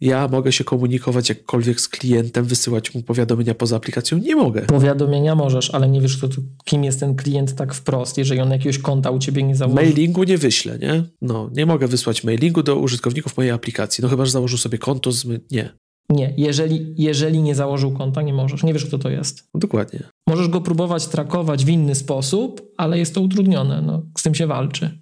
ja 0.00 0.28
mogę 0.28 0.52
się 0.52 0.64
komunikować 0.64 1.28
jakkolwiek 1.28 1.80
z 1.80 1.88
klientem, 1.88 2.44
wysyłać 2.44 2.94
mu 2.94 3.02
powiadomienia 3.02 3.54
poza 3.54 3.76
aplikacją? 3.76 4.18
Nie 4.18 4.36
mogę. 4.36 4.62
Powiadomienia 4.62 5.34
możesz, 5.34 5.74
ale 5.74 5.88
nie 5.88 6.00
wiesz, 6.00 6.16
kto, 6.16 6.28
kim 6.64 6.84
jest 6.84 7.00
ten 7.00 7.14
klient 7.14 7.54
tak 7.54 7.74
wprost, 7.74 8.18
jeżeli 8.18 8.40
on 8.40 8.50
jakiegoś 8.50 8.78
konta 8.78 9.10
u 9.10 9.18
ciebie 9.18 9.42
nie 9.42 9.56
założy. 9.56 9.74
Mailingu 9.74 10.24
nie 10.24 10.38
wyślę, 10.38 10.78
nie? 10.78 11.04
No, 11.22 11.50
nie 11.54 11.66
mogę 11.66 11.88
wysłać 11.88 12.24
mailingu 12.24 12.62
do 12.62 12.76
użytkowników 12.76 13.36
mojej 13.36 13.52
aplikacji. 13.52 14.02
No 14.02 14.08
chyba, 14.08 14.24
że 14.24 14.30
założył 14.30 14.58
sobie 14.58 14.78
konto 14.78 15.12
z... 15.12 15.26
Nie. 15.50 15.72
Nie, 16.10 16.34
jeżeli, 16.36 16.94
jeżeli 16.96 17.42
nie 17.42 17.54
założył 17.54 17.92
konta, 17.92 18.22
nie 18.22 18.32
możesz. 18.32 18.62
Nie 18.62 18.72
wiesz, 18.72 18.86
kto 18.86 18.98
to 18.98 19.10
jest. 19.10 19.48
No, 19.54 19.60
dokładnie. 19.60 20.02
Możesz 20.28 20.48
go 20.48 20.60
próbować 20.60 21.06
trakować 21.06 21.64
w 21.64 21.68
inny 21.68 21.94
sposób, 21.94 22.72
ale 22.76 22.98
jest 22.98 23.14
to 23.14 23.20
utrudnione. 23.20 23.82
No, 23.82 24.02
z 24.18 24.22
tym 24.22 24.34
się 24.34 24.46
walczy. 24.46 24.98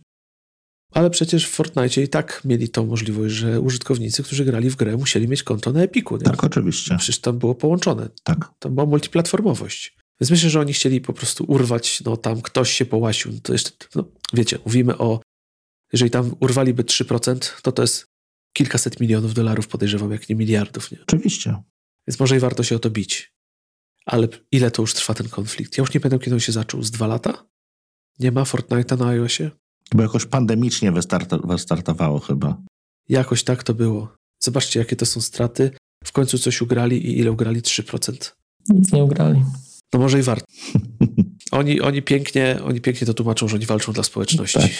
Ale 0.92 1.10
przecież 1.10 1.46
w 1.46 1.50
Fortnite 1.50 2.02
i 2.02 2.08
tak 2.08 2.42
mieli 2.44 2.68
tą 2.68 2.86
możliwość, 2.86 3.34
że 3.34 3.60
użytkownicy, 3.60 4.22
którzy 4.22 4.44
grali 4.44 4.70
w 4.70 4.76
grę, 4.76 4.96
musieli 4.96 5.28
mieć 5.28 5.42
konto 5.42 5.72
na 5.72 5.82
Epiku. 5.82 6.16
Nie? 6.16 6.22
Tak, 6.22 6.44
oczywiście. 6.44 6.96
Przecież 6.96 7.20
tam 7.20 7.38
było 7.38 7.54
połączone. 7.54 8.08
Tak. 8.24 8.50
Tam 8.58 8.74
była 8.74 8.86
multiplatformowość. 8.86 9.96
Więc 10.20 10.30
myślę, 10.30 10.50
że 10.50 10.60
oni 10.60 10.72
chcieli 10.72 11.00
po 11.00 11.12
prostu 11.12 11.44
urwać, 11.48 12.02
no 12.04 12.16
tam 12.16 12.42
ktoś 12.42 12.72
się 12.72 12.86
połasił. 12.86 13.40
To 13.40 13.52
jeszcze, 13.52 13.70
no, 13.94 14.04
wiecie, 14.32 14.58
mówimy 14.64 14.98
o, 14.98 15.20
jeżeli 15.92 16.10
tam 16.10 16.36
urwaliby 16.40 16.84
3%, 16.84 17.62
to 17.62 17.72
to 17.72 17.82
jest 17.82 18.06
kilkaset 18.56 19.00
milionów 19.00 19.34
dolarów, 19.34 19.68
podejrzewam, 19.68 20.12
jak 20.12 20.28
nie 20.28 20.34
miliardów. 20.34 20.90
Nie? 20.92 20.98
Oczywiście. 21.02 21.62
Więc 22.06 22.20
może 22.20 22.36
i 22.36 22.38
warto 22.38 22.62
się 22.62 22.76
o 22.76 22.78
to 22.78 22.90
bić. 22.90 23.34
Ale 24.06 24.28
ile 24.52 24.70
to 24.70 24.82
już 24.82 24.94
trwa 24.94 25.14
ten 25.14 25.28
konflikt? 25.28 25.78
Ja 25.78 25.82
już 25.82 25.94
nie 25.94 26.00
pamiętam, 26.00 26.20
kiedy 26.20 26.36
on 26.36 26.40
się 26.40 26.52
zaczął. 26.52 26.82
Z 26.82 26.90
dwa 26.90 27.06
lata? 27.06 27.46
Nie 28.18 28.32
ma 28.32 28.42
Fortnite'a 28.42 28.98
na 28.98 29.06
iOSie? 29.06 29.50
Bo 29.94 30.02
jakoś 30.02 30.26
pandemicznie 30.26 30.92
wystarto, 30.92 31.38
wystartowało 31.38 32.20
chyba. 32.20 32.62
Jakoś 33.08 33.44
tak 33.44 33.62
to 33.62 33.74
było. 33.74 34.16
Zobaczcie, 34.42 34.78
jakie 34.78 34.96
to 34.96 35.06
są 35.06 35.20
straty. 35.20 35.70
W 36.04 36.12
końcu 36.12 36.38
coś 36.38 36.62
ugrali 36.62 37.06
i 37.06 37.18
ile 37.18 37.32
ugrali? 37.32 37.62
3%. 37.62 38.32
Nic 38.68 38.92
nie 38.92 39.04
ugrali. 39.04 39.44
No 39.94 40.00
może 40.00 40.18
i 40.18 40.22
warto. 40.22 40.46
Oni, 41.50 41.80
oni, 41.80 42.02
pięknie, 42.02 42.58
oni 42.64 42.80
pięknie 42.80 43.06
to 43.06 43.14
tłumaczą, 43.14 43.48
że 43.48 43.56
oni 43.56 43.66
walczą 43.66 43.92
dla 43.92 44.02
społeczności. 44.02 44.58
Tak. 44.58 44.70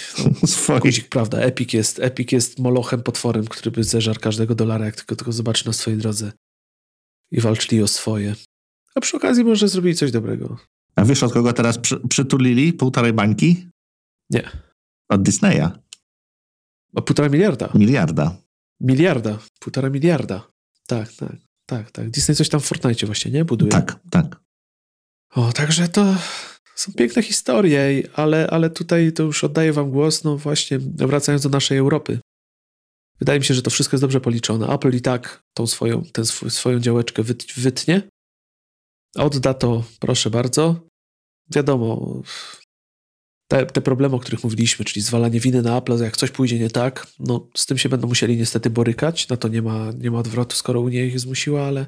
No, 0.68 0.80
guzik, 0.80 1.08
prawda? 1.08 1.38
Epic 1.38 1.72
jest, 1.72 2.00
Epic 2.00 2.32
jest 2.32 2.58
molochem, 2.58 3.02
potworem, 3.02 3.44
który 3.44 3.70
by 3.70 3.84
zeżarł 3.84 4.20
każdego 4.20 4.54
dolara, 4.54 4.84
jak 4.84 4.96
tylko, 4.96 5.16
tylko 5.16 5.32
zobaczy 5.32 5.66
na 5.66 5.72
swojej 5.72 6.00
drodze. 6.00 6.32
I 7.30 7.40
walczyli 7.40 7.82
o 7.82 7.88
swoje. 7.88 8.34
A 8.94 9.00
przy 9.00 9.16
okazji 9.16 9.44
może 9.44 9.68
zrobili 9.68 9.94
coś 9.94 10.10
dobrego. 10.10 10.58
A 10.96 11.04
wiesz, 11.04 11.22
od 11.22 11.32
kogo 11.32 11.52
teraz 11.52 11.78
przy, 11.78 12.00
przytulili 12.08 12.72
półtorej 12.72 13.12
bańki? 13.12 13.68
Nie. 14.30 14.50
Od 15.08 15.22
Disneya. 15.22 15.70
O 16.94 17.02
półtora 17.02 17.28
miliarda. 17.28 17.68
Miliarda. 17.74 18.36
Miliarda. 18.80 19.38
Półtora 19.60 19.90
miliarda. 19.90 20.48
Tak, 20.86 21.12
tak, 21.12 21.36
tak, 21.66 21.90
tak. 21.90 22.10
Disney 22.10 22.36
coś 22.36 22.48
tam 22.48 22.60
w 22.60 22.64
Fortnite 22.64 23.06
właśnie, 23.06 23.30
nie? 23.30 23.44
Buduje. 23.44 23.72
Tak, 23.72 24.00
tak. 24.10 24.40
O, 25.30 25.52
także 25.52 25.88
to 25.88 26.14
są 26.77 26.93
piękne 26.93 27.22
historie, 27.22 28.09
ale, 28.14 28.47
ale 28.51 28.70
tutaj 28.70 29.12
to 29.12 29.22
już 29.22 29.45
oddaję 29.45 29.72
wam 29.72 29.91
głos, 29.91 30.24
no 30.24 30.37
właśnie, 30.37 30.79
wracając 30.79 31.43
do 31.43 31.49
naszej 31.49 31.79
Europy. 31.79 32.18
Wydaje 33.18 33.39
mi 33.39 33.45
się, 33.45 33.55
że 33.55 33.62
to 33.62 33.70
wszystko 33.70 33.95
jest 33.95 34.05
dobrze 34.05 34.20
policzone. 34.20 34.68
Apple 34.68 34.97
i 34.97 35.01
tak 35.01 35.41
tą 35.55 35.66
swoją, 35.66 36.03
tę 36.03 36.24
swój, 36.24 36.51
swoją 36.51 36.81
działeczkę 36.81 37.22
wytnie. 37.57 38.03
Odda 39.16 39.55
to, 39.55 39.85
proszę 40.01 40.31
bardzo. 40.31 40.81
Wiadomo, 41.55 42.22
te, 43.49 43.66
te 43.66 43.81
problemy, 43.81 44.16
o 44.16 44.18
których 44.18 44.45
mówiliśmy, 44.45 44.85
czyli 44.85 45.03
zwalanie 45.03 45.41
winy 45.41 45.62
na 45.62 45.79
Apple, 45.79 46.03
jak 46.03 46.16
coś 46.16 46.31
pójdzie 46.31 46.59
nie 46.59 46.70
tak, 46.70 47.07
no 47.18 47.49
z 47.57 47.66
tym 47.66 47.79
się 47.79 47.89
będą 47.89 48.09
musieli 48.09 48.37
niestety 48.37 48.70
borykać. 48.70 49.29
Na 49.29 49.37
to 49.37 49.49
nie 49.49 49.62
ma, 49.62 49.93
nie 49.99 50.11
ma 50.11 50.18
odwrotu, 50.18 50.57
skoro 50.57 50.81
Unia 50.81 51.05
ich 51.05 51.20
zmusiła, 51.20 51.66
ale, 51.66 51.87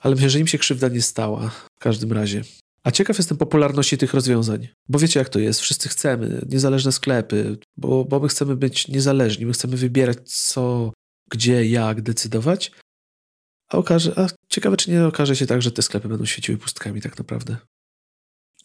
ale 0.00 0.14
myślę, 0.14 0.30
że 0.30 0.40
im 0.40 0.46
się 0.46 0.58
krzywda 0.58 0.88
nie 0.88 1.02
stała 1.02 1.48
w 1.48 1.66
każdym 1.80 2.12
razie. 2.12 2.44
A 2.84 2.90
ciekaw 2.90 3.18
jestem 3.18 3.38
popularności 3.38 3.98
tych 3.98 4.14
rozwiązań, 4.14 4.68
bo 4.88 4.98
wiecie 4.98 5.20
jak 5.20 5.28
to 5.28 5.38
jest, 5.38 5.60
wszyscy 5.60 5.88
chcemy. 5.88 6.46
Niezależne 6.48 6.92
sklepy, 6.92 7.58
bo, 7.76 8.04
bo 8.04 8.20
my 8.20 8.28
chcemy 8.28 8.56
być 8.56 8.88
niezależni, 8.88 9.46
my 9.46 9.52
chcemy 9.52 9.76
wybierać 9.76 10.18
co, 10.24 10.92
gdzie, 11.30 11.66
jak 11.66 12.02
decydować, 12.02 12.72
a, 13.68 13.76
okaże, 13.76 14.12
a 14.16 14.26
ciekawe 14.48 14.76
czy 14.76 14.90
nie 14.90 15.06
okaże 15.06 15.36
się 15.36 15.46
tak, 15.46 15.62
że 15.62 15.72
te 15.72 15.82
sklepy 15.82 16.08
będą 16.08 16.24
świeciły 16.24 16.58
pustkami 16.58 17.00
tak 17.00 17.18
naprawdę. 17.18 17.56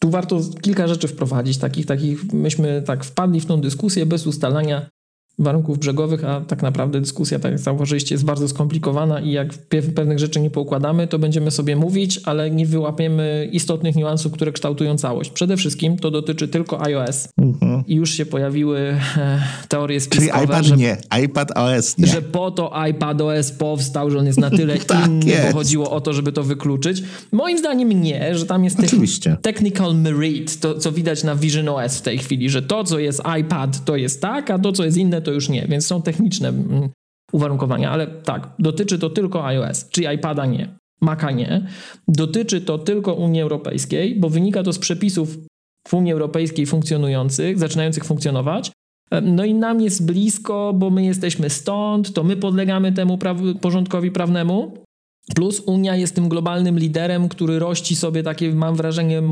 Tu 0.00 0.10
warto 0.10 0.40
kilka 0.62 0.88
rzeczy 0.88 1.08
wprowadzić, 1.08 1.58
takich, 1.58 1.86
takich 1.86 2.32
myśmy 2.32 2.82
tak 2.86 3.04
wpadli 3.04 3.40
w 3.40 3.46
tą 3.46 3.60
dyskusję 3.60 4.06
bez 4.06 4.26
ustalania 4.26 4.88
warunków 5.38 5.78
brzegowych, 5.78 6.24
a 6.24 6.40
tak 6.40 6.62
naprawdę 6.62 7.00
dyskusja, 7.00 7.38
tak 7.38 7.52
jak 7.52 7.60
zauważyliście, 7.60 8.14
jest 8.14 8.24
bardzo 8.24 8.48
skomplikowana 8.48 9.20
i 9.20 9.30
jak 9.30 9.54
pewnych 9.94 10.18
rzeczy 10.18 10.40
nie 10.40 10.50
poukładamy, 10.50 11.06
to 11.06 11.18
będziemy 11.18 11.50
sobie 11.50 11.76
mówić, 11.76 12.20
ale 12.24 12.50
nie 12.50 12.66
wyłapiemy 12.66 13.48
istotnych 13.52 13.96
niuansów, 13.96 14.32
które 14.32 14.52
kształtują 14.52 14.98
całość. 14.98 15.30
Przede 15.30 15.56
wszystkim 15.56 15.98
to 15.98 16.10
dotyczy 16.10 16.48
tylko 16.48 16.82
iOS. 16.82 17.28
Mhm. 17.38 17.84
I 17.86 17.94
już 17.94 18.10
się 18.10 18.26
pojawiły 18.26 18.78
e, 18.78 19.42
teorie 19.68 20.00
spiskowe. 20.00 20.32
Czyli 20.32 20.44
iPad 20.44 20.64
że, 20.64 20.76
nie, 20.76 20.96
iPad 21.24 21.58
OS 21.58 21.98
nie. 21.98 22.06
Że 22.06 22.22
po 22.22 22.50
to 22.50 22.72
iPad 22.90 23.20
OS 23.20 23.52
powstał, 23.52 24.10
że 24.10 24.18
on 24.18 24.26
jest 24.26 24.38
na 24.38 24.50
tyle 24.50 24.78
tak 24.86 25.06
inny, 25.06 25.26
jest. 25.26 25.46
bo 25.46 25.52
chodziło 25.52 25.90
o 25.90 26.00
to, 26.00 26.12
żeby 26.12 26.32
to 26.32 26.42
wykluczyć. 26.42 27.02
Moim 27.32 27.58
zdaniem 27.58 28.02
nie, 28.02 28.34
że 28.34 28.46
tam 28.46 28.64
jest 28.64 28.80
Oczywiście. 28.80 29.36
technical 29.42 29.96
merit, 29.96 30.60
to 30.60 30.74
co 30.74 30.92
widać 30.92 31.24
na 31.24 31.36
Vision 31.36 31.68
OS 31.68 31.98
w 31.98 32.02
tej 32.02 32.18
chwili, 32.18 32.50
że 32.50 32.62
to, 32.62 32.84
co 32.84 32.98
jest 32.98 33.22
iPad, 33.40 33.84
to 33.84 33.96
jest 33.96 34.22
tak, 34.22 34.50
a 34.50 34.58
to, 34.58 34.72
co 34.72 34.84
jest 34.84 34.96
inne, 34.96 35.22
to 35.22 35.27
już 35.30 35.48
nie, 35.48 35.66
więc 35.68 35.86
są 35.86 36.02
techniczne 36.02 36.48
mm, 36.48 36.88
uwarunkowania, 37.32 37.90
ale 37.90 38.06
tak, 38.06 38.50
dotyczy 38.58 38.98
to 38.98 39.10
tylko 39.10 39.46
iOS, 39.46 39.88
czyli 39.88 40.14
iPada 40.14 40.46
nie, 40.46 40.78
Maca 41.00 41.30
nie. 41.30 41.66
Dotyczy 42.08 42.60
to 42.60 42.78
tylko 42.78 43.14
Unii 43.14 43.40
Europejskiej, 43.40 44.16
bo 44.16 44.30
wynika 44.30 44.62
to 44.62 44.72
z 44.72 44.78
przepisów 44.78 45.38
w 45.88 45.94
Unii 45.94 46.12
Europejskiej 46.12 46.66
funkcjonujących, 46.66 47.58
zaczynających 47.58 48.04
funkcjonować. 48.04 48.72
No 49.22 49.44
i 49.44 49.54
nam 49.54 49.80
jest 49.80 50.06
blisko, 50.06 50.72
bo 50.76 50.90
my 50.90 51.04
jesteśmy 51.04 51.50
stąd, 51.50 52.12
to 52.12 52.24
my 52.24 52.36
podlegamy 52.36 52.92
temu 52.92 53.18
porządkowi 53.60 54.10
prawnemu. 54.10 54.84
Plus 55.34 55.60
Unia 55.60 55.96
jest 55.96 56.14
tym 56.14 56.28
globalnym 56.28 56.78
liderem, 56.78 57.28
który 57.28 57.58
rości 57.58 57.96
sobie 57.96 58.22
takie, 58.22 58.54
mam 58.54 58.76
wrażenie, 58.76 59.22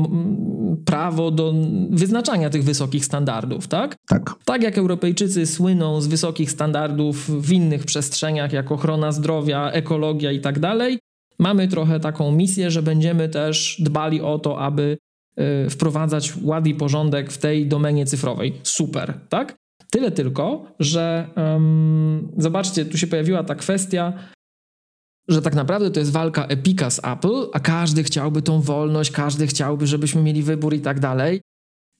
prawo 0.85 1.31
do 1.31 1.53
wyznaczania 1.89 2.49
tych 2.49 2.63
wysokich 2.63 3.05
standardów, 3.05 3.67
tak? 3.67 3.95
Tak. 4.07 4.35
Tak 4.45 4.63
jak 4.63 4.77
Europejczycy 4.77 5.45
słyną 5.45 6.01
z 6.01 6.07
wysokich 6.07 6.51
standardów 6.51 7.41
w 7.41 7.51
innych 7.51 7.85
przestrzeniach, 7.85 8.53
jak 8.53 8.71
ochrona 8.71 9.11
zdrowia, 9.11 9.71
ekologia 9.71 10.31
i 10.31 10.39
tak 10.39 10.59
dalej, 10.59 10.99
mamy 11.39 11.67
trochę 11.67 11.99
taką 11.99 12.31
misję, 12.31 12.71
że 12.71 12.83
będziemy 12.83 13.29
też 13.29 13.77
dbali 13.79 14.21
o 14.21 14.39
to, 14.39 14.59
aby 14.59 14.97
y, 15.65 15.69
wprowadzać 15.69 16.33
ład 16.41 16.67
i 16.67 16.75
porządek 16.75 17.31
w 17.31 17.37
tej 17.37 17.67
domenie 17.67 18.05
cyfrowej. 18.05 18.53
Super, 18.63 19.13
tak? 19.29 19.55
Tyle 19.91 20.11
tylko, 20.11 20.65
że 20.79 21.27
um, 21.35 22.31
zobaczcie, 22.37 22.85
tu 22.85 22.97
się 22.97 23.07
pojawiła 23.07 23.43
ta 23.43 23.55
kwestia 23.55 24.13
że 25.27 25.41
tak 25.41 25.55
naprawdę 25.55 25.91
to 25.91 25.99
jest 25.99 26.11
walka 26.11 26.45
Epika 26.45 26.89
z 26.89 26.99
Apple, 27.03 27.49
a 27.53 27.59
każdy 27.59 28.03
chciałby 28.03 28.41
tą 28.41 28.61
wolność, 28.61 29.11
każdy 29.11 29.47
chciałby, 29.47 29.87
żebyśmy 29.87 30.21
mieli 30.21 30.43
wybór 30.43 30.73
i 30.73 30.79
tak 30.79 30.99
dalej. 30.99 31.41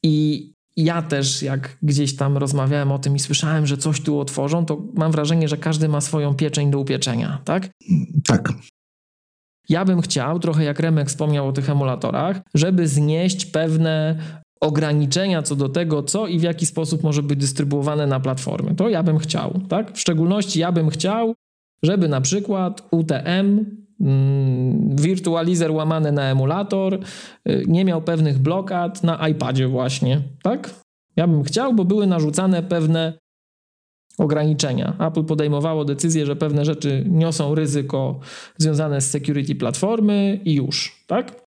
I 0.03 0.47
ja 0.78 1.01
też, 1.01 1.41
jak 1.41 1.78
gdzieś 1.84 2.15
tam 2.15 2.38
rozmawiałem 2.38 2.91
o 2.91 2.99
tym 2.99 3.15
i 3.15 3.19
słyszałem, 3.19 3.67
że 3.67 3.78
coś 3.78 4.01
tu 4.01 4.19
otworzą, 4.19 4.65
to 4.65 4.82
mam 4.93 5.11
wrażenie, 5.11 5.47
że 5.47 5.57
każdy 5.57 5.89
ma 5.89 6.01
swoją 6.01 6.36
pieczeń 6.36 6.71
do 6.71 6.80
upieczenia, 6.80 7.41
tak? 7.45 7.69
Tak. 8.25 8.53
Ja 9.69 9.86
bym 9.86 10.01
chciał, 10.01 10.39
trochę 10.39 10.63
jak 10.63 10.80
Remek 10.80 11.07
wspomniał 11.07 11.47
o 11.47 11.51
tych 11.51 11.69
emulatorach, 11.69 12.41
żeby 12.53 12.88
znieść 12.88 13.45
pewne 13.45 14.19
ograniczenia 14.61 15.41
co 15.41 15.55
do 15.55 15.69
tego, 15.69 16.03
co 16.03 16.28
i 16.28 16.39
w 16.39 16.43
jaki 16.43 16.65
sposób 16.65 17.03
może 17.03 17.23
być 17.23 17.39
dystrybuowane 17.39 18.07
na 18.07 18.19
platformy. 18.19 18.75
To 18.75 18.89
ja 18.89 19.03
bym 19.03 19.17
chciał, 19.17 19.61
tak? 19.69 19.97
W 19.97 19.99
szczególności 19.99 20.59
ja 20.59 20.71
bym 20.71 20.89
chciał, 20.89 21.36
żeby 21.84 22.07
na 22.07 22.21
przykład 22.21 22.88
UTM, 22.91 23.65
mm, 24.01 24.95
wirtualizer 24.95 25.71
łamany 25.71 26.11
na 26.11 26.23
emulator, 26.23 26.99
y, 27.49 27.63
nie 27.67 27.86
miał 27.86 28.01
pewnych 28.01 28.39
blokad 28.39 29.03
na 29.03 29.28
iPadzie 29.28 29.67
właśnie, 29.67 30.21
tak? 30.43 30.73
Ja 31.15 31.28
bym 31.28 31.43
chciał, 31.43 31.73
bo 31.73 31.86
były 31.86 32.07
narzucane 32.07 32.63
pewne 32.63 33.13
ograniczenia. 34.17 34.93
Apple 34.99 35.23
podejmowało 35.23 35.86
decyzję, 35.86 36.25
że 36.25 36.36
pewne 36.36 36.65
rzeczy 36.65 37.05
niosą 37.07 37.55
ryzyko 37.55 38.19
związane 38.57 39.01
z 39.01 39.09
security 39.09 39.55
platformy 39.55 40.39
i 40.45 40.53
już, 40.53 41.03
tak? 41.07 41.47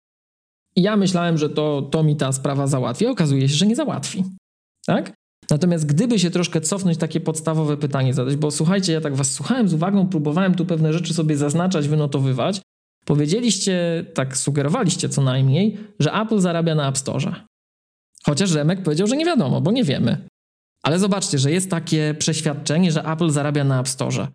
I 0.76 0.82
ja 0.82 0.96
myślałem, 0.96 1.38
że 1.38 1.50
to, 1.50 1.82
to 1.82 2.02
mi 2.02 2.16
ta 2.16 2.32
sprawa 2.32 2.66
załatwi. 2.66 3.06
Okazuje 3.06 3.48
się, 3.48 3.54
że 3.54 3.66
nie 3.66 3.76
załatwi. 3.76 4.24
Tak? 4.86 5.12
Natomiast 5.50 5.86
gdyby 5.86 6.18
się 6.18 6.30
troszkę 6.30 6.60
cofnąć, 6.60 6.98
takie 6.98 7.20
podstawowe 7.20 7.76
pytanie 7.76 8.14
zadać, 8.14 8.36
bo 8.36 8.50
słuchajcie, 8.50 8.92
ja 8.92 9.00
tak 9.00 9.16
was 9.16 9.32
słuchałem 9.32 9.68
z 9.68 9.74
uwagą, 9.74 10.08
próbowałem 10.08 10.54
tu 10.54 10.66
pewne 10.66 10.92
rzeczy 10.92 11.14
sobie 11.14 11.36
zaznaczać, 11.36 11.88
wynotowywać. 11.88 12.60
Powiedzieliście, 13.04 14.04
tak 14.14 14.36
sugerowaliście 14.36 15.08
co 15.08 15.22
najmniej, 15.22 15.78
że 16.00 16.12
Apple 16.12 16.40
zarabia 16.40 16.74
na 16.74 16.88
App 16.88 16.98
Store. 16.98 17.34
Chociaż 18.24 18.52
Remek 18.52 18.82
powiedział, 18.82 19.06
że 19.06 19.16
nie 19.16 19.24
wiadomo, 19.24 19.60
bo 19.60 19.72
nie 19.72 19.84
wiemy. 19.84 20.28
Ale 20.82 20.98
zobaczcie, 20.98 21.38
że 21.38 21.52
jest 21.52 21.70
takie 21.70 22.14
przeświadczenie, 22.18 22.92
że 22.92 23.04
Apple 23.04 23.30
zarabia 23.30 23.64
na 23.64 23.80
App 23.80 23.88
Store. 23.88 24.28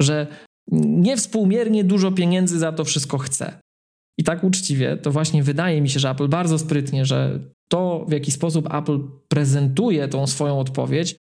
Że 0.00 0.26
niewspółmiernie 0.72 1.84
dużo 1.84 2.12
pieniędzy 2.12 2.58
za 2.58 2.72
to 2.72 2.84
wszystko 2.84 3.18
chce. 3.18 3.60
I 4.18 4.24
tak 4.24 4.44
uczciwie, 4.44 4.96
to 4.96 5.10
właśnie 5.10 5.42
wydaje 5.42 5.80
mi 5.80 5.90
się, 5.90 6.00
że 6.00 6.10
Apple 6.10 6.28
bardzo 6.28 6.58
sprytnie, 6.58 7.06
że 7.06 7.40
to 7.68 8.04
w 8.08 8.12
jaki 8.12 8.30
sposób 8.30 8.74
Apple 8.74 9.00
prezentuje 9.28 10.08
tą 10.08 10.26
swoją 10.26 10.60
odpowiedź, 10.60 11.16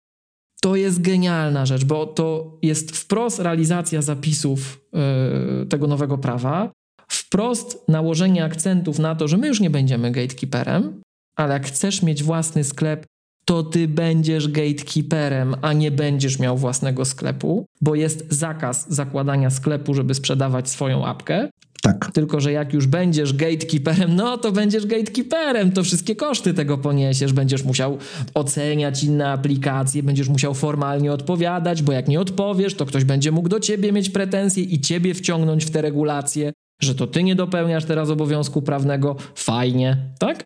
to 0.63 0.77
jest 0.77 1.01
genialna 1.01 1.67
rzecz, 1.67 1.85
bo 1.85 2.07
to 2.07 2.59
jest 2.63 2.97
wprost 2.97 3.39
realizacja 3.39 4.03
zapisów 4.03 4.81
yy, 4.93 5.67
tego 5.67 5.87
nowego 5.87 6.19
prawa, 6.19 6.73
wprost 7.09 7.89
nałożenie 7.89 8.45
akcentów 8.45 8.99
na 8.99 9.15
to, 9.15 9.29
że 9.29 9.37
my 9.37 9.49
już 9.49 9.61
nie 9.61 9.71
będziemy 9.71 10.11
gatekeeperem, 10.11 11.03
ale 11.37 11.55
jak 11.55 11.67
chcesz 11.67 12.03
mieć 12.03 12.23
własny 12.23 12.65
sklep, 12.65 13.07
to 13.45 13.63
ty 13.63 13.89
będziesz 13.89 14.49
gatekeeperem, 14.49 15.55
a 15.63 15.73
nie 15.73 15.91
będziesz 15.91 16.39
miał 16.39 16.57
własnego 16.57 17.05
sklepu, 17.05 17.67
bo 17.81 17.95
jest 17.95 18.27
zakaz 18.33 18.91
zakładania 18.91 19.51
sklepu, 19.51 19.95
żeby 19.95 20.15
sprzedawać 20.15 20.71
swoją 20.71 21.07
apkę. 21.07 21.51
Tak. 21.87 22.11
Tylko, 22.13 22.41
że 22.41 22.53
jak 22.53 22.73
już 22.73 22.87
będziesz 22.87 23.33
gatekeeperem, 23.33 24.17
no 24.17 24.39
to 24.39 24.53
będziesz 24.53 24.87
gatekeeperem, 24.87 25.73
to 25.73 25.83
wszystkie 25.83 26.17
koszty 26.17 26.55
tego 26.55 26.79
poniesiesz, 26.79 27.33
będziesz 27.33 27.65
musiał 27.65 27.99
oceniać 28.35 29.05
inne 29.05 29.31
aplikacje, 29.31 30.03
będziesz 30.03 30.29
musiał 30.29 30.55
formalnie 30.55 31.13
odpowiadać, 31.13 31.83
bo 31.83 31.93
jak 31.93 32.09
nie 32.09 32.21
odpowiesz, 32.21 32.75
to 32.75 32.87
ktoś 32.87 33.05
będzie 33.05 33.33
mógł 33.33 33.49
do 33.49 33.61
ciebie 33.61 33.93
mieć 33.93 34.11
pretensje 34.11 34.63
i 34.63 34.81
ciebie 34.81 35.15
wciągnąć 35.15 35.65
w 35.65 35.71
te 35.71 35.83
regulacje, 35.83 36.53
że 36.83 36.95
to 36.95 37.07
ty 37.07 37.23
nie 37.23 37.35
dopełniasz 37.35 37.85
teraz 37.85 38.11
obowiązku 38.11 38.63
prawnego. 38.63 39.17
Fajnie, 39.35 39.97
tak? 40.19 40.45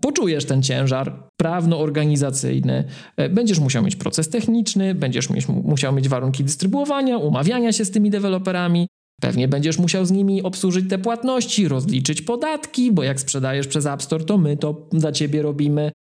Poczujesz 0.00 0.44
ten 0.44 0.62
ciężar 0.62 1.28
prawno-organizacyjny, 1.40 2.84
e, 3.16 3.28
będziesz 3.28 3.58
musiał 3.58 3.82
mieć 3.82 3.96
proces 3.96 4.28
techniczny, 4.28 4.94
będziesz 4.94 5.28
musiał 5.48 5.92
mieć 5.92 6.08
warunki 6.08 6.44
dystrybuowania, 6.44 7.18
umawiania 7.18 7.72
się 7.72 7.84
z 7.84 7.90
tymi 7.90 8.10
deweloperami, 8.10 8.86
pewnie 9.20 9.48
będziesz 9.48 9.78
musiał 9.78 10.04
z 10.04 10.10
nimi 10.10 10.42
obsłużyć 10.42 10.90
te 10.90 10.98
płatności, 10.98 11.68
rozliczyć 11.68 12.22
podatki, 12.22 12.92
bo 12.92 13.02
jak 13.02 13.20
sprzedajesz 13.20 13.66
przez 13.66 13.86
App 13.86 14.02
Store, 14.02 14.24
to 14.24 14.38
my 14.38 14.56
to 14.56 14.88
za 14.92 15.12
ciebie 15.12 15.42
robimy 15.42 15.92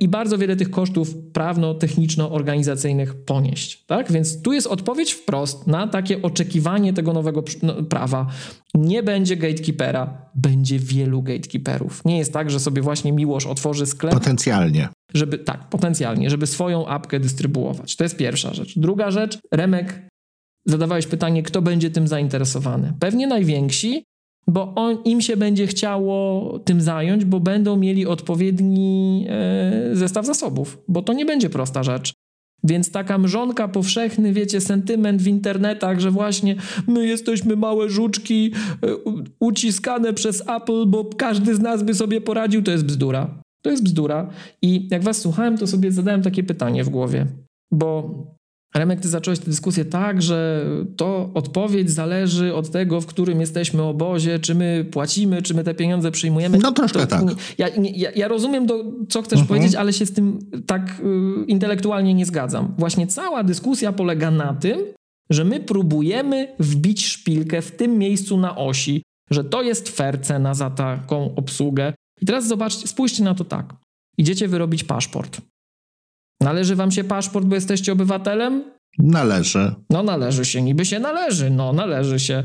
i 0.00 0.08
bardzo 0.08 0.38
wiele 0.38 0.56
tych 0.56 0.70
kosztów 0.70 1.14
prawno-techniczno-organizacyjnych 1.32 3.24
ponieść. 3.24 3.84
Tak? 3.86 4.12
Więc 4.12 4.42
tu 4.42 4.52
jest 4.52 4.66
odpowiedź 4.66 5.12
wprost 5.12 5.66
na 5.66 5.88
takie 5.88 6.22
oczekiwanie 6.22 6.92
tego 6.92 7.12
nowego 7.12 7.44
no, 7.62 7.74
prawa. 7.82 8.26
Nie 8.74 9.02
będzie 9.02 9.36
gatekeepera, 9.36 10.30
będzie 10.34 10.78
wielu 10.78 11.22
gatekeeperów. 11.22 12.04
Nie 12.04 12.18
jest 12.18 12.32
tak, 12.32 12.50
że 12.50 12.60
sobie 12.60 12.82
właśnie 12.82 13.12
Miłosz 13.12 13.46
otworzy 13.46 13.86
sklep. 13.86 14.14
Potencjalnie. 14.14 14.88
Żeby, 15.14 15.38
tak, 15.38 15.68
potencjalnie, 15.68 16.30
żeby 16.30 16.46
swoją 16.46 16.86
apkę 16.86 17.20
dystrybuować. 17.20 17.96
To 17.96 18.04
jest 18.04 18.16
pierwsza 18.16 18.54
rzecz. 18.54 18.78
Druga 18.78 19.10
rzecz, 19.10 19.38
Remek, 19.52 20.08
zadawałeś 20.66 21.06
pytanie, 21.06 21.42
kto 21.42 21.62
będzie 21.62 21.90
tym 21.90 22.08
zainteresowany. 22.08 22.92
Pewnie 23.00 23.26
najwięksi, 23.26 24.04
bo 24.46 24.74
on, 24.74 25.02
im 25.04 25.20
się 25.20 25.36
będzie 25.36 25.66
chciało 25.66 26.58
tym 26.58 26.80
zająć, 26.80 27.24
bo 27.24 27.40
będą 27.40 27.76
mieli 27.76 28.06
odpowiedni 28.06 29.26
e, 29.28 29.90
zestaw 29.92 30.26
zasobów, 30.26 30.78
bo 30.88 31.02
to 31.02 31.12
nie 31.12 31.26
będzie 31.26 31.50
prosta 31.50 31.82
rzecz. 31.82 32.12
Więc 32.64 32.90
taka 32.90 33.18
mrzonka 33.18 33.68
powszechny, 33.68 34.32
wiecie, 34.32 34.60
sentyment 34.60 35.22
w 35.22 35.26
internetach, 35.26 36.00
że 36.00 36.10
właśnie 36.10 36.56
my 36.86 37.06
jesteśmy 37.06 37.56
małe 37.56 37.90
żuczki 37.90 38.52
e, 38.82 38.88
uciskane 39.40 40.12
przez 40.12 40.48
Apple, 40.48 40.86
bo 40.86 41.04
każdy 41.04 41.54
z 41.54 41.60
nas 41.60 41.82
by 41.82 41.94
sobie 41.94 42.20
poradził, 42.20 42.62
to 42.62 42.70
jest 42.70 42.84
bzdura. 42.84 43.42
To 43.62 43.70
jest 43.70 43.84
bzdura. 43.84 44.30
I 44.62 44.88
jak 44.90 45.02
was 45.02 45.18
słuchałem, 45.18 45.58
to 45.58 45.66
sobie 45.66 45.92
zadałem 45.92 46.22
takie 46.22 46.42
pytanie 46.42 46.84
w 46.84 46.88
głowie, 46.88 47.26
bo 47.72 48.10
Remek, 48.76 49.00
ty 49.00 49.08
zacząłeś 49.08 49.38
tę 49.38 49.44
dyskusję 49.44 49.84
tak, 49.84 50.22
że 50.22 50.66
to 50.96 51.30
odpowiedź 51.34 51.90
zależy 51.90 52.54
od 52.54 52.70
tego, 52.70 53.00
w 53.00 53.06
którym 53.06 53.40
jesteśmy 53.40 53.82
obozie, 53.82 54.38
czy 54.38 54.54
my 54.54 54.86
płacimy, 54.90 55.42
czy 55.42 55.54
my 55.54 55.64
te 55.64 55.74
pieniądze 55.74 56.10
przyjmujemy. 56.10 56.58
No 56.58 56.72
troszkę 56.72 56.98
to, 56.98 57.06
tak. 57.06 57.22
Ja, 57.58 57.68
ja, 57.94 58.10
ja, 58.16 58.28
rozumiem, 58.28 58.66
do, 58.66 58.84
co 59.08 59.22
chcesz 59.22 59.40
uh-huh. 59.40 59.46
powiedzieć, 59.46 59.74
ale 59.74 59.92
się 59.92 60.06
z 60.06 60.12
tym 60.12 60.38
tak 60.66 61.00
y, 61.00 61.44
intelektualnie 61.46 62.14
nie 62.14 62.26
zgadzam. 62.26 62.74
Właśnie 62.78 63.06
cała 63.06 63.44
dyskusja 63.44 63.92
polega 63.92 64.30
na 64.30 64.54
tym, 64.54 64.78
że 65.30 65.44
my 65.44 65.60
próbujemy 65.60 66.54
wbić 66.58 67.06
szpilkę 67.06 67.62
w 67.62 67.70
tym 67.70 67.98
miejscu 67.98 68.36
na 68.36 68.56
osi, 68.56 69.02
że 69.30 69.44
to 69.44 69.62
jest 69.62 69.88
fair 69.88 70.20
cena 70.20 70.54
za 70.54 70.70
taką 70.70 71.34
obsługę. 71.34 71.94
I 72.20 72.26
teraz 72.26 72.46
zobaczcie, 72.46 72.86
spójrzcie 72.88 73.24
na 73.24 73.34
to 73.34 73.44
tak. 73.44 73.74
Idziecie 74.18 74.48
wyrobić 74.48 74.84
paszport. 74.84 75.40
Należy 76.44 76.76
wam 76.76 76.90
się 76.90 77.04
paszport, 77.04 77.46
bo 77.46 77.54
jesteście 77.54 77.92
obywatelem? 77.92 78.64
Należy. 78.98 79.74
No 79.90 80.02
należy 80.02 80.44
się, 80.44 80.62
niby 80.62 80.84
się 80.84 80.98
należy, 80.98 81.50
no 81.50 81.72
należy 81.72 82.20
się. 82.20 82.44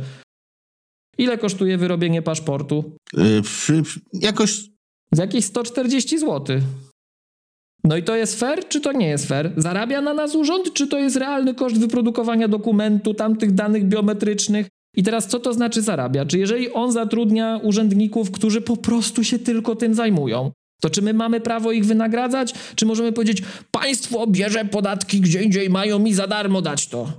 Ile 1.18 1.38
kosztuje 1.38 1.78
wyrobienie 1.78 2.22
paszportu? 2.22 2.96
Yy, 3.14 3.42
jakoś... 4.14 4.70
Z 5.12 5.18
jakieś 5.18 5.46
140 5.46 6.20
zł. 6.20 6.60
No 7.84 7.98
i 7.98 8.04
to 8.04 8.16
jest 8.16 8.40
fair, 8.40 8.68
czy 8.68 8.82
to 8.82 8.92
nie 8.92 9.08
jest 9.08 9.28
fair? 9.28 9.52
Zarabia 9.58 10.02
na 10.02 10.14
nas 10.14 10.36
urząd, 10.36 10.74
czy 10.74 10.88
to 10.88 11.00
jest 11.00 11.16
realny 11.16 11.54
koszt 11.54 11.80
wyprodukowania 11.80 12.48
dokumentu, 12.48 13.14
tamtych 13.14 13.52
danych 13.52 13.86
biometrycznych? 13.86 14.68
I 14.96 15.04
teraz 15.04 15.28
co 15.28 15.40
to 15.40 15.54
znaczy 15.54 15.82
zarabia? 15.82 16.26
Czy 16.26 16.40
jeżeli 16.40 16.74
on 16.74 16.92
zatrudnia 16.92 17.60
urzędników, 17.64 18.32
którzy 18.32 18.62
po 18.62 18.78
prostu 18.78 19.24
się 19.24 19.40
tylko 19.40 19.76
tym 19.76 19.94
zajmują, 19.94 20.52
to 20.82 20.90
czy 20.90 21.02
my 21.02 21.14
mamy 21.14 21.42
prawo 21.42 21.72
ich 21.72 21.86
wynagradzać? 21.86 22.54
Czy 22.76 22.86
możemy 22.86 23.12
powiedzieć, 23.12 23.44
państwo 23.72 24.28
bierze 24.28 24.66
podatki 24.66 25.22
gdzie 25.22 25.44
indziej, 25.44 25.70
mają 25.70 26.00
mi 26.00 26.14
za 26.14 26.28
darmo 26.28 26.62
dać 26.62 26.88
to? 26.88 27.12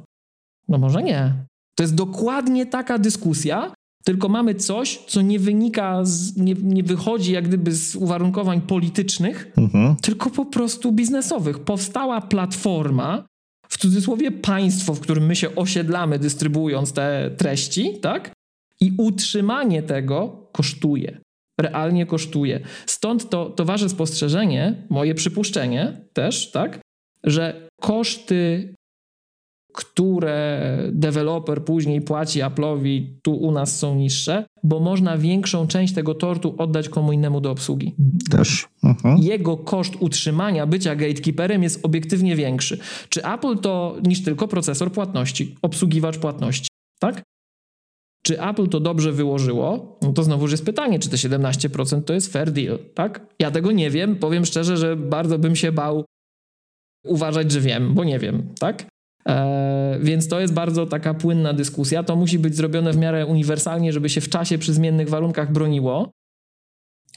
No 0.68 0.78
może 0.78 1.02
nie. 1.02 1.34
To 1.74 1.82
jest 1.82 1.94
dokładnie 1.94 2.66
taka 2.66 2.98
dyskusja, 2.98 3.72
tylko 4.04 4.28
mamy 4.28 4.54
coś, 4.54 4.98
co 5.06 5.22
nie 5.22 5.38
wynika, 5.38 6.04
z, 6.04 6.36
nie, 6.36 6.54
nie 6.54 6.82
wychodzi 6.82 7.32
jak 7.32 7.48
gdyby 7.48 7.72
z 7.72 7.96
uwarunkowań 7.96 8.61
politycznych, 8.61 9.52
mhm. 9.56 9.96
tylko 9.96 10.30
po 10.30 10.44
prostu 10.44 10.92
biznesowych. 10.92 11.58
Powstała 11.58 12.20
platforma, 12.20 13.24
w 13.68 13.78
cudzysłowie 13.78 14.30
państwo, 14.30 14.94
w 14.94 15.00
którym 15.00 15.26
my 15.26 15.36
się 15.36 15.54
osiedlamy, 15.54 16.18
dystrybuując 16.18 16.92
te 16.92 17.30
treści, 17.36 17.98
tak? 18.02 18.32
I 18.80 18.92
utrzymanie 18.98 19.82
tego 19.82 20.48
kosztuje 20.52 21.20
realnie 21.61 22.06
kosztuje. 22.06 22.61
Stąd 22.86 23.30
to, 23.30 23.50
to 23.50 23.64
wasze 23.64 23.88
spostrzeżenie, 23.88 24.86
moje 24.90 25.14
przypuszczenie 25.14 26.00
też, 26.12 26.50
tak, 26.50 26.80
że 27.24 27.68
koszty, 27.80 28.74
które 29.74 30.78
deweloper 30.92 31.64
później 31.64 32.00
płaci 32.00 32.40
Apple'owi, 32.40 33.06
tu 33.22 33.34
u 33.34 33.52
nas 33.52 33.78
są 33.78 33.94
niższe, 33.94 34.44
bo 34.62 34.80
można 34.80 35.18
większą 35.18 35.66
część 35.66 35.94
tego 35.94 36.14
tortu 36.14 36.54
oddać 36.58 36.88
komu 36.88 37.12
innemu 37.12 37.40
do 37.40 37.50
obsługi. 37.50 37.94
Też. 38.30 38.68
Uh-huh. 38.84 39.22
Jego 39.22 39.56
koszt 39.56 39.96
utrzymania, 40.00 40.66
bycia 40.66 40.96
gatekeeperem 40.96 41.62
jest 41.62 41.86
obiektywnie 41.86 42.36
większy. 42.36 42.78
Czy 43.08 43.24
Apple 43.24 43.58
to 43.58 43.96
niż 44.06 44.22
tylko 44.22 44.48
procesor 44.48 44.92
płatności, 44.92 45.56
obsługiwacz 45.62 46.18
płatności, 46.18 46.68
tak? 47.00 47.22
Czy 48.23 48.43
Apple 48.43 48.68
to 48.68 48.81
dobrze 48.81 49.12
wyłożyło? 49.12 49.99
No 50.03 50.12
to 50.12 50.23
znowu 50.23 50.49
jest 50.49 50.64
pytanie, 50.64 50.99
czy 50.99 51.09
te 51.09 51.16
17% 51.16 52.03
to 52.03 52.14
jest 52.14 52.33
fair 52.33 52.51
deal, 52.53 52.79
tak? 52.95 53.27
Ja 53.39 53.51
tego 53.51 53.73
nie 53.73 53.91
wiem, 53.91 54.16
powiem 54.16 54.47
szczerze, 54.47 54.77
że 54.77 54.97
bardzo 54.97 55.39
bym 55.39 55.57
się 55.57 55.73
bał 55.73 56.05
uważać, 57.05 57.53
że 57.53 57.61
wiem, 57.61 57.95
bo 57.95 58.05
nie 58.05 58.18
wiem, 58.18 58.55
tak? 58.59 58.87
Eee, 59.27 60.01
więc 60.01 60.29
to 60.29 60.41
jest 60.41 60.55
bardzo 60.55 60.87
taka 60.87 61.14
płynna 61.14 61.53
dyskusja. 61.53 62.03
To 62.03 62.16
musi 62.16 62.39
być 62.39 62.57
zrobione 62.57 62.93
w 62.93 62.97
miarę 62.97 63.27
uniwersalnie, 63.27 63.93
żeby 63.93 64.09
się 64.09 64.21
w 64.21 64.29
czasie 64.29 64.59
przy 64.59 64.73
zmiennych 64.73 65.09
warunkach 65.09 65.53
broniło. 65.53 66.11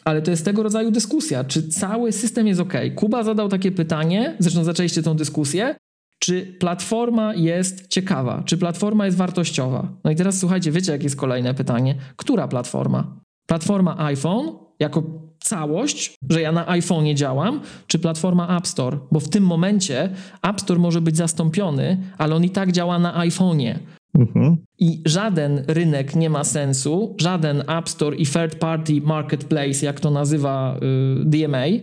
Ale 0.06 0.22
to 0.22 0.32
jest 0.32 0.45
tego 0.45 0.64
rodzaju 0.64 0.91
dyskusja. 0.91 1.43
Czy 1.43 1.70
cały 1.70 2.12
system 2.12 2.47
jest 2.47 2.60
ok? 2.60 2.74
Kuba 2.95 3.24
zadał 3.24 3.49
takie 3.49 3.72
pytanie, 3.72 4.36
zresztą 4.39 4.64
zaczęliście 4.64 5.04
tą 5.04 5.16
dyskusję 5.16 5.76
czy 6.20 6.55
platforma 6.59 7.36
jest 7.36 7.88
ciekawa, 7.88 8.43
czy 8.45 8.57
platforma 8.57 9.05
jest 9.05 9.18
wartościowa. 9.18 9.88
No 10.03 10.11
i 10.11 10.16
teraz 10.16 10.39
słuchajcie, 10.39 10.72
wiecie, 10.72 10.91
jakie 10.91 11.03
jest 11.03 11.16
kolejne 11.16 11.53
pytanie? 11.53 11.95
Która 12.16 12.47
platforma? 12.47 13.20
Platforma 13.47 13.99
iPhone 13.99 14.51
jako 14.80 15.03
całość, 15.39 16.16
że 16.30 16.41
ja 16.41 16.51
na 16.51 16.66
iPhone'ie 16.66 17.16
działam, 17.16 17.61
czy 17.88 17.99
platforma 17.99 18.57
App 18.57 18.68
Store? 18.68 18.97
Bo 19.11 19.20
w 19.20 19.30
tym 19.30 19.43
momencie 19.43 20.09
App 20.41 20.61
Store 20.61 20.80
może 20.80 21.01
być 21.01 21.18
zastąpiony, 21.18 21.97
ale 22.18 22.36
on 22.36 22.43
i 22.43 22.49
tak 22.49 22.72
działa 22.72 22.99
na 22.99 23.26
iPhone'ie. 23.26 23.80
Mhm. 24.18 24.57
I 24.80 25.01
żaden 25.05 25.64
rynek 25.68 26.16
nie 26.16 26.30
ma 26.30 26.43
sensu, 26.43 27.16
żaden 27.20 27.64
App 27.70 27.89
Store 27.89 28.16
i 28.16 28.26
third 28.26 28.55
party 28.55 29.01
marketplace, 29.01 29.86
jak 29.86 29.99
to 29.99 30.11
nazywa 30.11 30.78
y, 31.22 31.26
DMA, 31.26 31.66
y, 31.68 31.82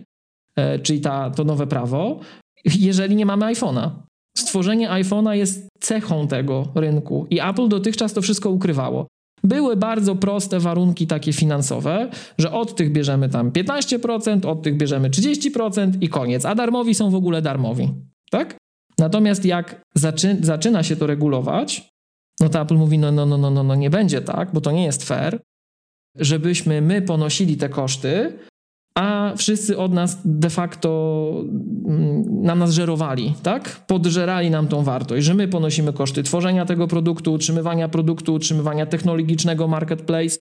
czyli 0.83 1.01
ta, 1.01 1.29
to 1.29 1.43
nowe 1.43 1.67
prawo, 1.67 2.19
jeżeli 2.65 3.15
nie 3.15 3.25
mamy 3.25 3.45
iPhone'a. 3.45 3.89
Stworzenie 4.37 4.89
iPhone'a 4.89 5.31
jest 5.31 5.67
cechą 5.79 6.27
tego 6.27 6.67
rynku 6.75 7.27
i 7.29 7.39
Apple 7.39 7.67
dotychczas 7.67 8.13
to 8.13 8.21
wszystko 8.21 8.49
ukrywało. 8.49 9.07
Były 9.43 9.75
bardzo 9.75 10.15
proste 10.15 10.59
warunki 10.59 11.07
takie 11.07 11.33
finansowe, 11.33 12.09
że 12.37 12.51
od 12.51 12.75
tych 12.75 12.91
bierzemy 12.91 13.29
tam 13.29 13.51
15%, 13.51 14.45
od 14.45 14.63
tych 14.63 14.77
bierzemy 14.77 15.09
30% 15.09 15.91
i 16.01 16.09
koniec, 16.09 16.45
a 16.45 16.55
darmowi 16.55 16.95
są 16.95 17.09
w 17.09 17.15
ogóle 17.15 17.41
darmowi. 17.41 17.93
Tak? 18.31 18.57
Natomiast 18.97 19.45
jak 19.45 19.81
zaczy 19.95 20.37
zaczyna 20.41 20.83
się 20.83 20.95
to 20.95 21.07
regulować, 21.07 21.91
No 22.41 22.49
to 22.49 22.61
Apple 22.61 22.75
mówi, 22.75 22.99
no, 22.99 23.11
no, 23.11 23.25
no, 23.25 23.37
no, 23.37 23.51
no, 23.51 23.63
no 23.63 23.75
nie 23.75 23.89
będzie 23.89 24.21
tak, 24.21 24.53
bo 24.53 24.61
to 24.61 24.71
nie 24.71 24.83
jest 24.83 25.03
fair, 25.03 25.39
żebyśmy 26.15 26.81
my 26.81 27.01
ponosili 27.01 27.57
te 27.57 27.69
koszty, 27.69 28.39
a 28.95 29.33
wszyscy 29.37 29.77
od 29.77 29.93
nas 29.93 30.17
de 30.25 30.49
facto 30.49 31.31
mm, 31.87 32.23
na 32.43 32.55
nas 32.55 32.71
żerowali, 32.73 33.33
tak? 33.43 33.85
Podżerali 33.87 34.49
nam 34.49 34.67
tą 34.67 34.83
wartość, 34.83 35.25
że 35.25 35.33
my 35.33 35.47
ponosimy 35.47 35.93
koszty 35.93 36.23
tworzenia 36.23 36.65
tego 36.65 36.87
produktu, 36.87 37.33
utrzymywania 37.33 37.89
produktu, 37.89 38.33
utrzymywania 38.33 38.85
technologicznego 38.85 39.67
marketplace, 39.67 40.37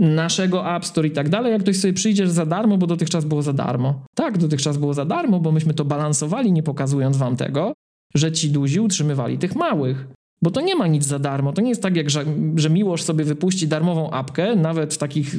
naszego 0.00 0.76
App 0.76 0.86
Store 0.86 1.08
i 1.08 1.10
tak 1.10 1.28
dalej. 1.28 1.52
Jak 1.52 1.62
ktoś 1.62 1.76
sobie 1.76 1.92
przyjdzie 1.92 2.26
za 2.26 2.46
darmo, 2.46 2.78
bo 2.78 2.86
dotychczas 2.86 3.24
było 3.24 3.42
za 3.42 3.52
darmo. 3.52 4.04
Tak, 4.14 4.38
dotychczas 4.38 4.76
było 4.78 4.94
za 4.94 5.04
darmo, 5.04 5.40
bo 5.40 5.52
myśmy 5.52 5.74
to 5.74 5.84
balansowali, 5.84 6.52
nie 6.52 6.62
pokazując 6.62 7.16
wam 7.16 7.36
tego, 7.36 7.72
że 8.14 8.32
ci 8.32 8.50
duzi 8.50 8.80
utrzymywali 8.80 9.38
tych 9.38 9.56
małych. 9.56 10.08
Bo 10.42 10.50
to 10.50 10.60
nie 10.60 10.76
ma 10.76 10.86
nic 10.86 11.04
za 11.04 11.18
darmo. 11.18 11.52
To 11.52 11.62
nie 11.62 11.68
jest 11.68 11.82
tak, 11.82 11.96
jak 11.96 12.10
że, 12.10 12.24
że 12.56 12.70
Miłosz 12.70 13.02
sobie 13.02 13.24
wypuści 13.24 13.68
darmową 13.68 14.10
apkę, 14.10 14.56
nawet 14.56 14.94
w 14.94 14.98
takich 14.98 15.36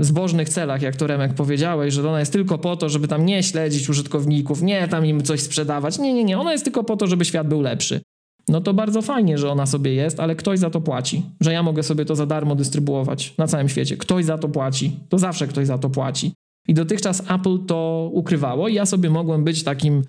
zbożnych 0.00 0.48
celach, 0.48 0.82
jak 0.82 0.96
to 0.96 1.06
Remek 1.06 1.34
powiedziałeś, 1.34 1.94
że 1.94 2.08
ona 2.08 2.20
jest 2.20 2.32
tylko 2.32 2.58
po 2.58 2.76
to, 2.76 2.88
żeby 2.88 3.08
tam 3.08 3.26
nie 3.26 3.42
śledzić 3.42 3.88
użytkowników, 3.88 4.62
nie 4.62 4.88
tam 4.88 5.06
im 5.06 5.22
coś 5.22 5.40
sprzedawać. 5.40 5.98
Nie, 5.98 6.14
nie, 6.14 6.24
nie. 6.24 6.38
Ona 6.38 6.52
jest 6.52 6.64
tylko 6.64 6.84
po 6.84 6.96
to, 6.96 7.06
żeby 7.06 7.24
świat 7.24 7.48
był 7.48 7.60
lepszy. 7.60 8.00
No 8.48 8.60
to 8.60 8.74
bardzo 8.74 9.02
fajnie, 9.02 9.38
że 9.38 9.50
ona 9.50 9.66
sobie 9.66 9.94
jest, 9.94 10.20
ale 10.20 10.36
ktoś 10.36 10.58
za 10.58 10.70
to 10.70 10.80
płaci. 10.80 11.22
Że 11.40 11.52
ja 11.52 11.62
mogę 11.62 11.82
sobie 11.82 12.04
to 12.04 12.16
za 12.16 12.26
darmo 12.26 12.54
dystrybuować 12.54 13.34
na 13.38 13.46
całym 13.46 13.68
świecie. 13.68 13.96
Ktoś 13.96 14.24
za 14.24 14.38
to 14.38 14.48
płaci. 14.48 14.96
To 15.08 15.18
zawsze 15.18 15.46
ktoś 15.46 15.66
za 15.66 15.78
to 15.78 15.90
płaci. 15.90 16.32
I 16.68 16.74
dotychczas 16.74 17.22
Apple 17.30 17.58
to 17.66 18.10
ukrywało 18.12 18.68
i 18.68 18.74
ja 18.74 18.86
sobie 18.86 19.10
mogłem 19.10 19.44
być 19.44 19.62
takim 19.62 20.02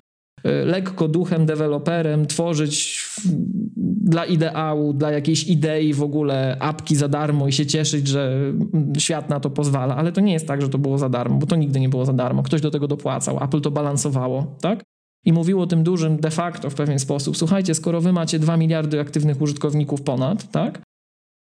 e, 0.44 0.64
lekko 0.64 1.08
duchem 1.08 1.46
deweloperem, 1.46 2.26
tworzyć 2.26 3.04
dla 4.04 4.24
ideału, 4.24 4.92
dla 4.92 5.10
jakiejś 5.10 5.48
idei 5.48 5.94
w 5.94 6.02
ogóle 6.02 6.56
apki 6.60 6.96
za 6.96 7.08
darmo 7.08 7.48
i 7.48 7.52
się 7.52 7.66
cieszyć, 7.66 8.08
że 8.08 8.52
świat 8.98 9.30
na 9.30 9.40
to 9.40 9.50
pozwala, 9.50 9.96
ale 9.96 10.12
to 10.12 10.20
nie 10.20 10.32
jest 10.32 10.48
tak, 10.48 10.62
że 10.62 10.68
to 10.68 10.78
było 10.78 10.98
za 10.98 11.08
darmo, 11.08 11.38
bo 11.38 11.46
to 11.46 11.56
nigdy 11.56 11.80
nie 11.80 11.88
było 11.88 12.04
za 12.04 12.12
darmo. 12.12 12.42
Ktoś 12.42 12.60
do 12.60 12.70
tego 12.70 12.88
dopłacał, 12.88 13.44
Apple 13.44 13.60
to 13.60 13.70
balansowało, 13.70 14.56
tak? 14.60 14.82
I 15.24 15.32
mówiło 15.32 15.66
tym 15.66 15.82
dużym 15.82 16.16
de 16.16 16.30
facto 16.30 16.70
w 16.70 16.74
pewien 16.74 16.98
sposób, 16.98 17.36
słuchajcie, 17.36 17.74
skoro 17.74 18.00
wy 18.00 18.12
macie 18.12 18.38
2 18.38 18.56
miliardy 18.56 19.00
aktywnych 19.00 19.40
użytkowników 19.40 20.02
ponad, 20.02 20.50
tak? 20.50 20.82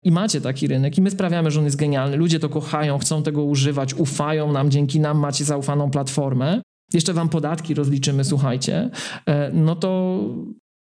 I 0.03 0.11
macie 0.11 0.41
taki 0.41 0.67
rynek 0.67 0.97
i 0.97 1.01
my 1.01 1.11
sprawiamy, 1.11 1.51
że 1.51 1.59
on 1.59 1.65
jest 1.65 1.77
genialny. 1.77 2.17
Ludzie 2.17 2.39
to 2.39 2.49
kochają, 2.49 2.97
chcą 2.97 3.23
tego 3.23 3.43
używać, 3.43 3.93
ufają 3.93 4.51
nam, 4.51 4.71
dzięki 4.71 4.99
nam 4.99 5.19
macie 5.19 5.45
zaufaną 5.45 5.91
platformę. 5.91 6.61
Jeszcze 6.93 7.13
wam 7.13 7.29
podatki 7.29 7.73
rozliczymy, 7.73 8.23
słuchajcie. 8.23 8.89
E, 9.25 9.51
no 9.53 9.75
to 9.75 10.19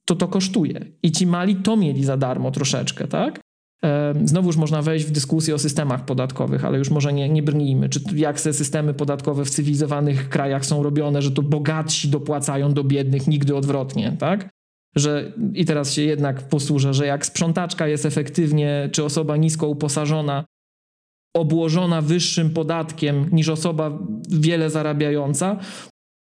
to 0.06 0.16
to 0.16 0.28
kosztuje. 0.28 0.86
I 1.04 1.12
ci 1.12 1.28
mali 1.28 1.56
to 1.56 1.78
mieli 1.78 2.04
za 2.04 2.18
darmo 2.18 2.52
troszeczkę, 2.52 3.08
tak? 3.08 3.40
Znowuż 4.26 4.58
można 4.58 4.82
wejść 4.82 5.06
w 5.06 5.12
dyskusję 5.12 5.56
o 5.56 5.60
systemach 5.60 6.06
podatkowych, 6.06 6.66
ale 6.66 6.78
już 6.78 6.90
może 6.90 7.14
nie, 7.14 7.30
nie 7.30 7.44
brnijmy. 7.44 7.90
Czy 7.90 8.00
jak 8.16 8.42
te 8.42 8.54
systemy 8.54 8.94
podatkowe 8.94 9.46
w 9.46 9.50
cywilizowanych 9.50 10.30
krajach 10.30 10.66
są 10.66 10.84
robione, 10.84 11.22
że 11.22 11.32
to 11.32 11.42
bogatsi 11.42 12.10
dopłacają 12.10 12.74
do 12.74 12.84
biednych, 12.84 13.28
nigdy 13.28 13.56
odwrotnie, 13.56 14.16
tak? 14.20 14.50
Że, 14.96 15.34
I 15.54 15.66
teraz 15.66 15.94
się 15.94 16.02
jednak 16.02 16.50
posłużę, 16.50 16.94
że 16.94 17.06
jak 17.06 17.26
sprzątaczka 17.26 17.88
jest 17.88 18.06
efektywnie, 18.06 18.90
czy 18.92 19.04
osoba 19.04 19.38
nisko 19.38 19.68
uposażona, 19.68 20.46
obłożona 21.36 22.02
wyższym 22.02 22.50
podatkiem 22.50 23.30
niż 23.32 23.50
osoba 23.50 24.00
wiele 24.30 24.70
zarabiająca, 24.70 25.60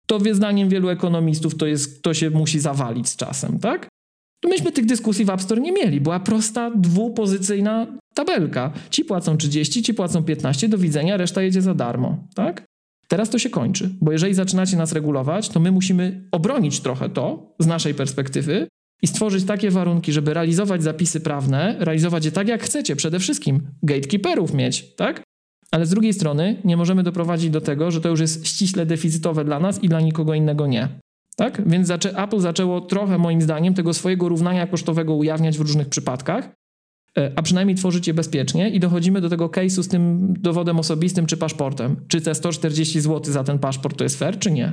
to 0.06 0.20
zdaniem 0.32 0.68
wielu 0.68 0.88
ekonomistów 0.88 1.54
to, 1.54 1.66
jest, 1.66 2.02
to 2.02 2.14
się 2.14 2.30
musi 2.30 2.60
zawalić 2.60 3.08
z 3.08 3.16
czasem, 3.16 3.58
tak? 3.58 3.88
Myśmy 4.44 4.72
tych 4.72 4.86
dyskusji 4.86 5.24
w 5.24 5.30
App 5.30 5.42
Store 5.42 5.60
nie 5.60 5.72
mieli. 5.72 6.00
Była 6.00 6.20
prosta, 6.20 6.70
dwupozycyjna 6.70 7.86
tabelka. 8.14 8.72
Ci 8.90 9.04
płacą 9.04 9.36
30, 9.36 9.82
ci 9.82 9.94
płacą 9.94 10.24
15, 10.24 10.68
do 10.68 10.78
widzenia, 10.78 11.16
reszta 11.16 11.42
jedzie 11.42 11.62
za 11.62 11.74
darmo, 11.74 12.18
tak? 12.34 12.64
Teraz 13.08 13.30
to 13.30 13.38
się 13.38 13.50
kończy, 13.50 13.90
bo 14.00 14.12
jeżeli 14.12 14.34
zaczynacie 14.34 14.76
nas 14.76 14.92
regulować, 14.92 15.48
to 15.48 15.60
my 15.60 15.72
musimy 15.72 16.28
obronić 16.32 16.80
trochę 16.80 17.08
to 17.08 17.54
z 17.58 17.66
naszej 17.66 17.94
perspektywy 17.94 18.68
i 19.02 19.06
stworzyć 19.06 19.44
takie 19.44 19.70
warunki, 19.70 20.12
żeby 20.12 20.34
realizować 20.34 20.82
zapisy 20.82 21.20
prawne, 21.20 21.76
realizować 21.78 22.24
je 22.24 22.32
tak, 22.32 22.48
jak 22.48 22.62
chcecie. 22.62 22.96
Przede 22.96 23.18
wszystkim 23.18 23.60
gatekeeperów 23.82 24.54
mieć, 24.54 24.94
tak? 24.94 25.22
Ale 25.74 25.86
z 25.86 25.90
drugiej 25.90 26.12
strony 26.12 26.56
nie 26.64 26.76
możemy 26.76 27.02
doprowadzić 27.02 27.50
do 27.50 27.60
tego, 27.60 27.90
że 27.90 28.00
to 28.00 28.08
już 28.08 28.20
jest 28.20 28.46
ściśle 28.46 28.86
deficytowe 28.86 29.44
dla 29.44 29.60
nas 29.60 29.82
i 29.82 29.88
dla 29.88 30.00
nikogo 30.00 30.34
innego 30.34 30.66
nie. 30.66 30.88
Tak? 31.36 31.68
Więc 31.68 31.90
Apple 32.16 32.40
zaczęło 32.40 32.80
trochę, 32.80 33.18
moim 33.18 33.42
zdaniem, 33.42 33.74
tego 33.74 33.94
swojego 33.94 34.28
równania 34.28 34.66
kosztowego 34.66 35.14
ujawniać 35.14 35.58
w 35.58 35.60
różnych 35.60 35.88
przypadkach, 35.88 36.48
e, 37.18 37.32
a 37.36 37.42
przynajmniej 37.42 37.76
tworzyć 37.76 38.08
je 38.08 38.14
bezpiecznie 38.14 38.68
i 38.68 38.80
dochodzimy 38.80 39.20
do 39.20 39.28
tego 39.28 39.48
case'u 39.48 39.82
z 39.82 39.88
tym 39.88 40.34
dowodem 40.38 40.78
osobistym 40.78 41.26
czy 41.26 41.36
paszportem. 41.36 41.96
Czy 42.08 42.20
te 42.20 42.34
140 42.34 43.00
zł 43.00 43.32
za 43.32 43.44
ten 43.44 43.58
paszport 43.58 43.98
to 43.98 44.04
jest 44.04 44.18
fair, 44.18 44.38
czy 44.38 44.50
nie? 44.50 44.72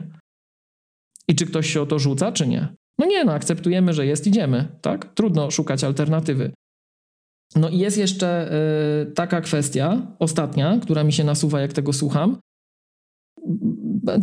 I 1.27 1.35
czy 1.35 1.45
ktoś 1.45 1.73
się 1.73 1.81
o 1.81 1.85
to 1.85 1.99
rzuca, 1.99 2.31
czy 2.31 2.47
nie? 2.47 2.67
No 2.99 3.05
nie, 3.05 3.23
no 3.23 3.33
akceptujemy, 3.33 3.93
że 3.93 4.05
jest, 4.05 4.27
idziemy, 4.27 4.67
tak? 4.81 5.13
Trudno 5.13 5.51
szukać 5.51 5.83
alternatywy. 5.83 6.51
No 7.55 7.69
i 7.69 7.77
jest 7.77 7.97
jeszcze 7.97 8.51
y, 9.01 9.11
taka 9.11 9.41
kwestia, 9.41 10.07
ostatnia, 10.19 10.79
która 10.81 11.03
mi 11.03 11.13
się 11.13 11.23
nasuwa, 11.23 11.61
jak 11.61 11.73
tego 11.73 11.93
słucham. 11.93 12.37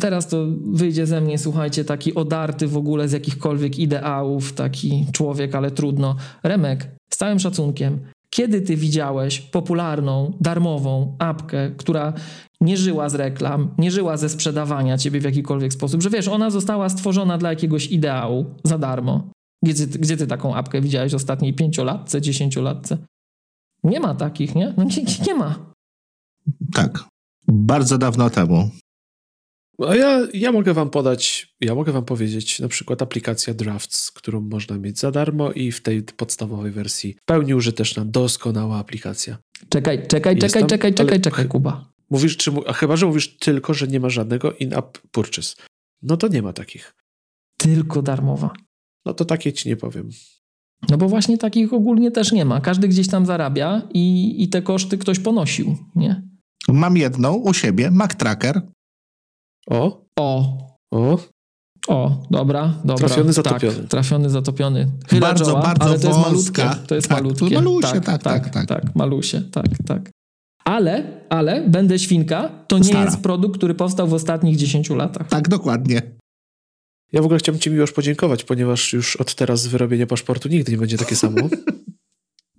Teraz 0.00 0.28
to 0.28 0.46
wyjdzie 0.72 1.06
ze 1.06 1.20
mnie, 1.20 1.38
słuchajcie, 1.38 1.84
taki 1.84 2.14
odarty 2.14 2.66
w 2.68 2.76
ogóle 2.76 3.08
z 3.08 3.12
jakichkolwiek 3.12 3.78
ideałów, 3.78 4.52
taki 4.52 5.06
człowiek, 5.12 5.54
ale 5.54 5.70
trudno. 5.70 6.16
Remek, 6.42 6.88
z 7.10 7.16
całym 7.16 7.38
szacunkiem, 7.38 8.00
kiedy 8.30 8.60
ty 8.60 8.76
widziałeś 8.76 9.40
popularną, 9.40 10.32
darmową 10.40 11.16
apkę, 11.18 11.70
która 11.76 12.12
nie 12.60 12.76
żyła 12.76 13.08
z 13.08 13.14
reklam, 13.14 13.74
nie 13.78 13.90
żyła 13.90 14.16
ze 14.16 14.28
sprzedawania 14.28 14.98
ciebie 14.98 15.20
w 15.20 15.24
jakikolwiek 15.24 15.72
sposób, 15.72 16.02
że 16.02 16.10
wiesz, 16.10 16.28
ona 16.28 16.50
została 16.50 16.88
stworzona 16.88 17.38
dla 17.38 17.50
jakiegoś 17.50 17.86
ideału 17.86 18.46
za 18.64 18.78
darmo. 18.78 19.30
Gdzie 19.64 19.86
gdzie 19.86 20.16
ty 20.16 20.26
taką 20.26 20.54
apkę 20.54 20.80
widziałeś 20.80 21.14
ostatniej 21.14 21.54
pięciolatce, 21.54 22.20
dziesięciolatce? 22.20 22.98
Nie 23.84 24.00
ma 24.00 24.14
takich, 24.14 24.54
nie? 24.54 24.74
No 24.76 24.84
nie, 24.84 25.04
nie 25.26 25.34
ma. 25.34 25.72
Tak. 26.74 27.04
Bardzo 27.48 27.98
dawno 27.98 28.30
temu. 28.30 28.70
A 29.86 29.96
ja, 29.96 30.26
ja 30.34 30.52
mogę 30.52 30.74
wam 30.74 30.90
podać, 30.90 31.54
ja 31.60 31.74
mogę 31.74 31.92
wam 31.92 32.04
powiedzieć 32.04 32.60
na 32.60 32.68
przykład 32.68 33.02
aplikacja 33.02 33.54
Drafts, 33.54 34.10
którą 34.10 34.40
można 34.40 34.78
mieć 34.78 34.98
za 34.98 35.10
darmo 35.10 35.52
i 35.52 35.72
w 35.72 35.82
tej 35.82 36.02
podstawowej 36.02 36.72
wersji 36.72 37.16
w 37.22 37.24
pełni 37.24 37.54
użyteczna, 37.54 38.04
doskonała 38.04 38.78
aplikacja. 38.78 39.38
Czekaj, 39.68 40.06
czekaj, 40.06 40.34
Jest 40.34 40.46
czekaj, 40.46 40.62
tam, 40.62 40.68
czekaj, 40.68 40.94
czekaj, 40.94 41.20
czekaj, 41.20 41.48
Kuba. 41.48 41.92
Mówisz, 42.10 42.36
czy, 42.36 42.50
a 42.66 42.72
chyba, 42.72 42.96
że 42.96 43.06
mówisz 43.06 43.38
tylko, 43.38 43.74
że 43.74 43.88
nie 43.88 44.00
ma 44.00 44.10
żadnego 44.10 44.52
in-app 44.52 44.98
purchase. 45.10 45.54
No 46.02 46.16
to 46.16 46.28
nie 46.28 46.42
ma 46.42 46.52
takich. 46.52 46.94
Tylko 47.56 48.02
darmowa. 48.02 48.52
No 49.04 49.14
to 49.14 49.24
takie 49.24 49.52
ci 49.52 49.68
nie 49.68 49.76
powiem. 49.76 50.10
No 50.90 50.96
bo 50.96 51.08
właśnie 51.08 51.38
takich 51.38 51.72
ogólnie 51.72 52.10
też 52.10 52.32
nie 52.32 52.44
ma. 52.44 52.60
Każdy 52.60 52.88
gdzieś 52.88 53.08
tam 53.08 53.26
zarabia 53.26 53.82
i, 53.94 54.34
i 54.42 54.48
te 54.48 54.62
koszty 54.62 54.98
ktoś 54.98 55.18
ponosił, 55.18 55.76
nie? 55.94 56.22
Mam 56.68 56.96
jedną 56.96 57.34
u 57.34 57.54
siebie, 57.54 57.90
Mac 57.90 58.14
Tracker. 58.14 58.62
O. 59.70 60.04
O. 60.18 60.58
O. 60.90 61.18
O, 61.88 62.22
dobra, 62.30 62.74
dobra. 62.84 63.08
Trafiony, 63.08 63.32
zatopiony. 63.32 63.76
Tak, 63.76 63.88
trafiony, 63.88 64.30
zatopiony. 64.30 64.86
Chyla 65.08 65.20
bardzo, 65.20 65.44
czoła, 65.44 65.62
bardzo 65.62 65.84
ale 65.84 65.98
to 65.98 66.08
wąska. 66.08 66.28
jest 66.28 66.28
malutkie. 66.28 66.86
To 66.86 66.94
jest 66.94 67.08
tak, 67.08 67.18
malutkie. 67.18 67.50
To 67.50 67.54
malusie, 67.54 68.00
tak, 68.00 68.22
tak, 68.22 68.22
tak, 68.22 68.50
tak. 68.50 68.66
tak 68.66 68.96
malusie, 68.96 69.40
tak, 69.40 69.66
tak. 69.86 70.10
Ale, 70.64 71.20
ale, 71.28 71.68
będę 71.68 71.98
świnka, 71.98 72.48
to 72.66 72.78
nie 72.78 72.84
Stara. 72.84 73.04
jest 73.04 73.20
produkt, 73.20 73.58
który 73.58 73.74
powstał 73.74 74.08
w 74.08 74.14
ostatnich 74.14 74.56
10 74.56 74.90
latach. 74.90 75.28
Tak, 75.28 75.48
dokładnie. 75.48 76.02
Ja 77.12 77.22
w 77.22 77.24
ogóle 77.24 77.38
chciałbym 77.38 77.60
Ci 77.60 77.70
miłość 77.70 77.92
podziękować, 77.92 78.44
ponieważ 78.44 78.92
już 78.92 79.16
od 79.16 79.34
teraz 79.34 79.66
wyrobienie 79.66 80.06
paszportu 80.06 80.48
nigdy 80.48 80.72
nie 80.72 80.78
będzie 80.78 80.98
takie 80.98 81.16
samo. 81.16 81.48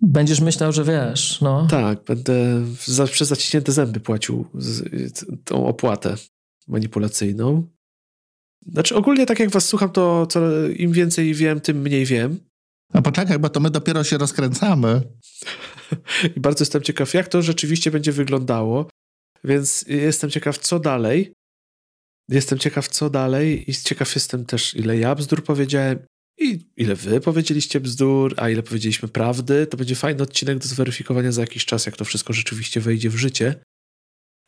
Będziesz 0.01 0.41
myślał, 0.41 0.71
że 0.71 0.83
wiesz, 0.83 1.41
no. 1.41 1.67
Tak, 1.67 2.03
będę 2.03 2.65
za, 2.85 3.05
przez 3.05 3.27
zaciśnięte 3.27 3.71
zęby 3.71 3.99
płacił 3.99 4.45
z, 4.53 5.25
tą 5.45 5.67
opłatę 5.67 6.15
manipulacyjną. 6.67 7.67
Znaczy 8.67 8.95
ogólnie 8.95 9.25
tak 9.25 9.39
jak 9.39 9.49
was 9.49 9.65
słucham, 9.65 9.89
to 9.89 10.27
co, 10.27 10.67
im 10.67 10.91
więcej 10.91 11.33
wiem, 11.33 11.61
tym 11.61 11.81
mniej 11.81 12.05
wiem. 12.05 12.39
No 12.93 13.01
poczekaj, 13.01 13.39
bo 13.39 13.49
to 13.49 13.59
my 13.59 13.69
dopiero 13.69 14.03
się 14.03 14.17
rozkręcamy. 14.17 15.01
I 16.35 16.39
bardzo 16.39 16.61
jestem 16.61 16.81
ciekaw, 16.81 17.13
jak 17.13 17.27
to 17.27 17.41
rzeczywiście 17.41 17.91
będzie 17.91 18.11
wyglądało. 18.11 18.89
Więc 19.43 19.85
jestem 19.87 20.29
ciekaw, 20.29 20.57
co 20.57 20.79
dalej. 20.79 21.33
Jestem 22.29 22.59
ciekaw, 22.59 22.87
co 22.87 23.09
dalej 23.09 23.71
i 23.71 23.73
ciekaw 23.73 24.15
jestem 24.15 24.45
też, 24.45 24.75
ile 24.75 24.97
ja 24.97 25.15
bzdur 25.15 25.43
powiedziałem 25.43 25.99
i 26.37 26.59
ile 26.77 26.95
wy 26.95 27.19
powiedzieliście 27.21 27.79
bzdur, 27.79 28.33
a 28.37 28.49
ile 28.49 28.63
powiedzieliśmy 28.63 29.09
prawdy. 29.09 29.67
To 29.67 29.77
będzie 29.77 29.95
fajny 29.95 30.23
odcinek 30.23 30.57
do 30.57 30.67
zweryfikowania 30.67 31.31
za 31.31 31.41
jakiś 31.41 31.65
czas, 31.65 31.85
jak 31.85 31.97
to 31.97 32.05
wszystko 32.05 32.33
rzeczywiście 32.33 32.81
wejdzie 32.81 33.09
w 33.09 33.15
życie. 33.15 33.55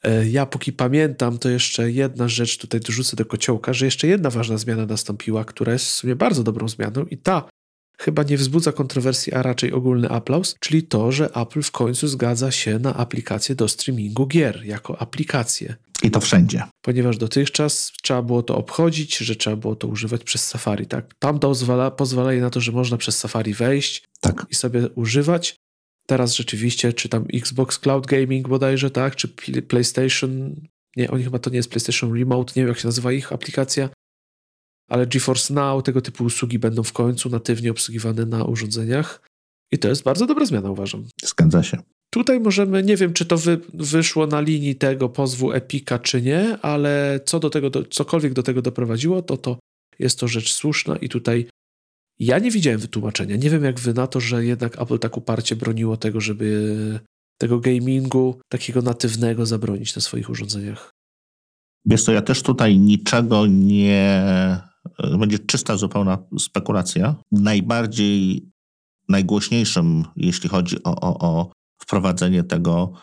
E, 0.03 0.29
Ja 0.29 0.45
póki 0.45 0.73
pamiętam, 0.73 1.37
to 1.37 1.49
jeszcze 1.49 1.91
jedna 1.91 2.27
rzecz 2.27 2.57
tutaj 2.57 2.79
dorzucę 2.79 3.15
do 3.17 3.25
kociołka, 3.25 3.73
że 3.73 3.85
jeszcze 3.85 4.07
jedna 4.07 4.29
ważna 4.29 4.57
zmiana 4.57 4.85
nastąpiła, 4.85 5.45
która 5.45 5.73
jest 5.73 5.85
w 5.85 5.89
sumie 5.89 6.15
bardzo 6.15 6.43
dobrą 6.43 6.69
zmianą 6.69 7.05
i 7.05 7.17
ta 7.17 7.49
chyba 7.99 8.23
nie 8.23 8.37
wzbudza 8.37 8.71
kontrowersji, 8.71 9.33
a 9.33 9.41
raczej 9.41 9.71
ogólny 9.71 10.09
aplauz, 10.09 10.55
czyli 10.59 10.83
to, 10.83 11.11
że 11.11 11.29
Apple 11.35 11.61
w 11.61 11.71
końcu 11.71 12.07
zgadza 12.07 12.51
się 12.51 12.79
na 12.79 12.93
aplikację 12.95 13.55
do 13.55 13.67
streamingu 13.67 14.27
gier 14.27 14.65
jako 14.65 15.01
aplikację. 15.01 15.75
I 16.03 16.11
to 16.11 16.19
wszędzie. 16.19 16.63
Ponieważ 16.81 17.17
dotychczas 17.17 17.91
trzeba 18.03 18.21
było 18.21 18.43
to 18.43 18.57
obchodzić, 18.57 19.17
że 19.17 19.35
trzeba 19.35 19.55
było 19.55 19.75
to 19.75 19.87
używać 19.87 20.23
przez 20.23 20.47
Safari. 20.47 20.85
Tak? 20.85 21.13
Tam 21.19 21.39
pozwala, 21.39 21.91
pozwala 21.91 22.33
na 22.33 22.49
to, 22.49 22.61
że 22.61 22.71
można 22.71 22.97
przez 22.97 23.17
Safari 23.17 23.53
wejść 23.53 24.03
tak. 24.19 24.45
i 24.49 24.55
sobie 24.55 24.89
używać. 24.89 25.55
Teraz 26.07 26.35
rzeczywiście, 26.35 26.93
czy 26.93 27.09
tam 27.09 27.25
Xbox 27.33 27.79
Cloud 27.79 28.07
Gaming 28.07 28.47
bodajże, 28.47 28.91
tak, 28.91 29.15
czy 29.15 29.27
PlayStation, 29.67 30.55
nie, 30.97 31.11
oni 31.11 31.23
chyba 31.23 31.39
to 31.39 31.49
nie 31.49 31.57
jest 31.57 31.69
PlayStation 31.69 32.13
Remote, 32.13 32.53
nie 32.55 32.61
wiem 32.61 32.67
jak 32.67 32.79
się 32.79 32.87
nazywa 32.87 33.11
ich 33.11 33.33
aplikacja, 33.33 33.89
ale 34.89 35.07
GeForce 35.07 35.53
Now, 35.53 35.83
tego 35.83 36.01
typu 36.01 36.23
usługi 36.23 36.59
będą 36.59 36.83
w 36.83 36.93
końcu 36.93 37.29
natywnie 37.29 37.71
obsługiwane 37.71 38.25
na 38.25 38.43
urządzeniach 38.43 39.21
i 39.71 39.79
to 39.79 39.87
jest 39.87 40.03
bardzo 40.03 40.25
dobra 40.25 40.45
zmiana, 40.45 40.71
uważam. 40.71 41.07
Zgadza 41.23 41.63
się. 41.63 41.77
Tutaj 42.13 42.39
możemy, 42.39 42.83
nie 42.83 42.97
wiem, 42.97 43.13
czy 43.13 43.25
to 43.25 43.37
wy, 43.37 43.61
wyszło 43.73 44.27
na 44.27 44.41
linii 44.41 44.75
tego 44.75 45.09
pozwu 45.09 45.51
Epika, 45.51 45.99
czy 45.99 46.21
nie, 46.21 46.57
ale 46.61 47.19
co 47.25 47.39
do 47.39 47.49
tego, 47.49 47.69
do, 47.69 47.83
cokolwiek 47.83 48.33
do 48.33 48.43
tego 48.43 48.61
doprowadziło, 48.61 49.21
to 49.21 49.37
to 49.37 49.57
jest 49.99 50.19
to 50.19 50.27
rzecz 50.27 50.53
słuszna 50.53 50.95
i 50.95 51.09
tutaj 51.09 51.47
ja 52.19 52.39
nie 52.39 52.51
widziałem 52.51 52.79
wytłumaczenia. 52.79 53.35
Nie 53.35 53.49
wiem, 53.49 53.63
jak 53.63 53.79
wy 53.79 53.93
na 53.93 54.07
to, 54.07 54.19
że 54.19 54.45
jednak 54.45 54.81
Apple 54.81 54.99
tak 54.99 55.17
uparcie 55.17 55.55
broniło 55.55 55.97
tego, 55.97 56.21
żeby 56.21 56.99
tego 57.37 57.59
gamingu 57.59 58.41
takiego 58.49 58.81
natywnego 58.81 59.45
zabronić 59.45 59.95
na 59.95 60.01
swoich 60.01 60.29
urządzeniach. 60.29 60.91
Wiesz 61.85 62.03
co, 62.03 62.11
ja 62.11 62.21
też 62.21 62.43
tutaj 62.43 62.77
niczego 62.77 63.47
nie... 63.47 64.23
Będzie 65.19 65.39
czysta 65.39 65.77
zupełna 65.77 66.17
spekulacja. 66.39 67.15
Najbardziej, 67.31 68.49
najgłośniejszym, 69.09 70.03
jeśli 70.15 70.49
chodzi 70.49 70.83
o, 70.83 70.95
o, 71.01 71.19
o 71.19 71.51
wprowadzenie 71.83 72.43
tego, 72.43 72.93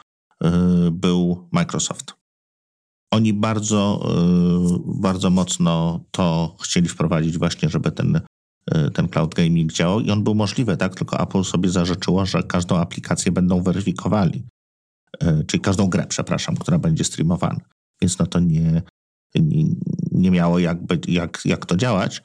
yy, 0.40 0.50
był 0.90 1.48
Microsoft. 1.52 2.14
Oni 3.10 3.32
bardzo, 3.32 4.08
yy, 4.70 5.00
bardzo 5.00 5.30
mocno 5.30 6.04
to 6.10 6.56
chcieli 6.62 6.88
wprowadzić 6.88 7.38
właśnie, 7.38 7.68
żeby 7.68 7.92
ten 7.92 8.20
Y, 8.76 8.90
ten 8.90 9.08
cloud 9.08 9.34
gaming 9.34 9.72
działał 9.72 10.00
i 10.00 10.10
on 10.10 10.24
był 10.24 10.34
możliwy, 10.34 10.76
tak? 10.76 10.94
Tylko 10.94 11.20
Apple 11.20 11.44
sobie 11.44 11.70
zażyczyło, 11.70 12.26
że 12.26 12.42
każdą 12.42 12.76
aplikację 12.76 13.32
będą 13.32 13.62
weryfikowali. 13.62 14.44
Y, 15.22 15.44
czyli 15.46 15.60
każdą 15.60 15.86
grę, 15.86 16.06
przepraszam, 16.08 16.56
która 16.56 16.78
będzie 16.78 17.04
streamowana. 17.04 17.60
Więc 18.00 18.18
no 18.18 18.26
to 18.26 18.40
nie, 18.40 18.82
nie, 19.34 19.64
nie 20.12 20.30
miało 20.30 20.58
jakby, 20.58 21.00
jak, 21.08 21.40
jak 21.44 21.66
to 21.66 21.76
działać. 21.76 22.22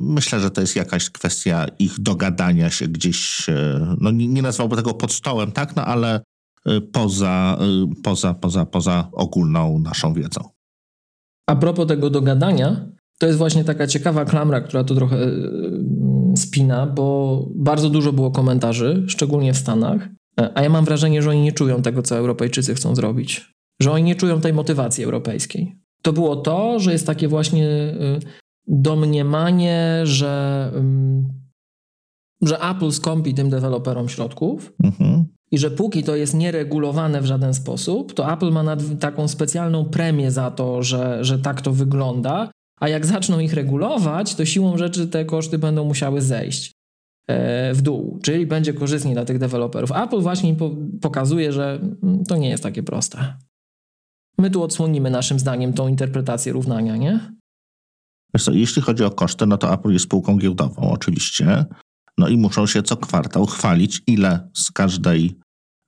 Myślę, 0.00 0.40
że 0.40 0.50
to 0.50 0.60
jest 0.60 0.76
jakaś 0.76 1.10
kwestia 1.10 1.66
ich 1.78 2.00
dogadania 2.00 2.70
się 2.70 2.88
gdzieś, 2.88 3.48
y, 3.48 3.80
no 4.00 4.10
nie, 4.10 4.28
nie 4.28 4.42
nazwałbym 4.42 4.76
tego 4.76 4.94
pod 4.94 5.12
stołem, 5.12 5.52
tak? 5.52 5.76
No 5.76 5.84
ale 5.84 6.20
poza, 6.92 7.58
poza, 8.02 8.34
poza, 8.34 8.66
poza 8.66 9.08
ogólną 9.12 9.78
naszą 9.78 10.14
wiedzą. 10.14 10.40
A 11.46 11.56
propos 11.56 11.86
tego 11.86 12.10
dogadania, 12.10 12.88
to 13.18 13.26
jest 13.26 13.38
właśnie 13.38 13.64
taka 13.64 13.86
ciekawa 13.86 14.24
klamra, 14.24 14.60
która 14.60 14.84
to 14.84 14.94
trochę 14.94 15.16
e, 15.16 15.30
spina, 16.36 16.86
bo 16.86 17.46
bardzo 17.54 17.90
dużo 17.90 18.12
było 18.12 18.30
komentarzy, 18.30 19.04
szczególnie 19.08 19.52
w 19.52 19.56
Stanach, 19.56 20.08
e, 20.40 20.50
a 20.54 20.62
ja 20.62 20.68
mam 20.68 20.84
wrażenie, 20.84 21.22
że 21.22 21.30
oni 21.30 21.42
nie 21.42 21.52
czują 21.52 21.82
tego, 21.82 22.02
co 22.02 22.16
Europejczycy 22.16 22.74
chcą 22.74 22.94
zrobić. 22.94 23.54
Że 23.82 23.92
oni 23.92 24.04
nie 24.04 24.14
czują 24.14 24.40
tej 24.40 24.52
motywacji 24.52 25.04
europejskiej. 25.04 25.76
To 26.02 26.12
było 26.12 26.36
to, 26.36 26.80
że 26.80 26.92
jest 26.92 27.06
takie 27.06 27.28
właśnie 27.28 27.68
e, 27.68 28.18
domniemanie, 28.66 30.00
że, 30.04 30.72
że 32.42 32.60
Apple 32.60 32.92
skąpi 32.92 33.34
tym 33.34 33.50
deweloperom 33.50 34.08
środków. 34.08 34.72
Mhm. 34.82 35.24
I 35.52 35.58
że 35.58 35.70
póki 35.70 36.02
to 36.02 36.16
jest 36.16 36.34
nieregulowane 36.34 37.20
w 37.20 37.26
żaden 37.26 37.54
sposób, 37.54 38.14
to 38.14 38.32
Apple 38.32 38.50
ma 38.50 38.76
taką 39.00 39.28
specjalną 39.28 39.84
premię 39.84 40.30
za 40.30 40.50
to, 40.50 40.82
że, 40.82 41.24
że 41.24 41.38
tak 41.38 41.60
to 41.60 41.72
wygląda 41.72 42.50
a 42.80 42.88
jak 42.88 43.06
zaczną 43.06 43.38
ich 43.38 43.52
regulować, 43.52 44.34
to 44.34 44.44
siłą 44.44 44.78
rzeczy 44.78 45.08
te 45.08 45.24
koszty 45.24 45.58
będą 45.58 45.84
musiały 45.84 46.22
zejść 46.22 46.72
e, 47.26 47.74
w 47.74 47.82
dół, 47.82 48.18
czyli 48.22 48.46
będzie 48.46 48.72
korzystniej 48.72 49.14
dla 49.14 49.24
tych 49.24 49.38
deweloperów. 49.38 49.92
Apple 49.92 50.20
właśnie 50.20 50.56
pokazuje, 51.00 51.52
że 51.52 51.80
mm, 52.02 52.24
to 52.24 52.36
nie 52.36 52.48
jest 52.48 52.62
takie 52.62 52.82
proste. 52.82 53.34
My 54.38 54.50
tu 54.50 54.62
odsłonimy 54.62 55.10
naszym 55.10 55.38
zdaniem 55.38 55.72
tą 55.72 55.88
interpretację 55.88 56.52
równania, 56.52 56.96
nie? 56.96 57.32
Co, 58.38 58.52
jeśli 58.52 58.82
chodzi 58.82 59.04
o 59.04 59.10
koszty, 59.10 59.46
no 59.46 59.58
to 59.58 59.74
Apple 59.74 59.92
jest 59.92 60.04
spółką 60.04 60.36
giełdową 60.36 60.90
oczywiście. 60.90 61.64
No 62.18 62.28
i 62.28 62.36
muszą 62.36 62.66
się 62.66 62.82
co 62.82 62.96
kwartał 62.96 63.46
chwalić, 63.46 64.02
ile 64.06 64.50
z 64.54 64.70
każdej 64.70 65.38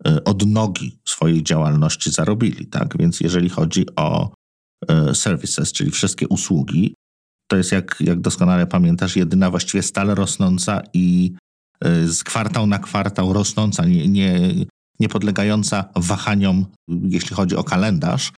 e, 0.07 0.25
odnogi 0.25 1.01
swojej 1.05 1.43
działalności 1.43 2.11
zarobili, 2.11 2.67
tak? 2.67 2.99
Więc 2.99 3.21
jeżeli 3.21 3.49
chodzi 3.49 3.87
o 3.97 4.33
E, 4.89 5.15
services, 5.15 5.73
czyli 5.73 5.91
wszystkie 5.91 6.29
usługi. 6.29 6.95
To 7.51 7.57
jest, 7.57 7.73
jak, 7.73 7.97
jak 8.01 8.21
doskonale 8.21 8.67
pamiętasz, 8.67 9.17
jedyna 9.17 9.51
właściwie 9.51 9.83
stale 9.83 10.15
rosnąca 10.15 10.83
i 10.95 11.33
e, 11.85 12.07
z 12.07 12.25
kwartał 12.25 12.67
na 12.67 12.79
kwartał 12.79 13.33
rosnąca, 13.33 13.85
nie, 13.85 14.09
nie, 14.09 14.55
nie 15.01 15.09
podlegająca 15.09 15.85
wahaniom, 15.97 16.67
jeśli 16.89 17.37
chodzi 17.37 17.57
o 17.57 17.65
kalendarz. 17.65 18.33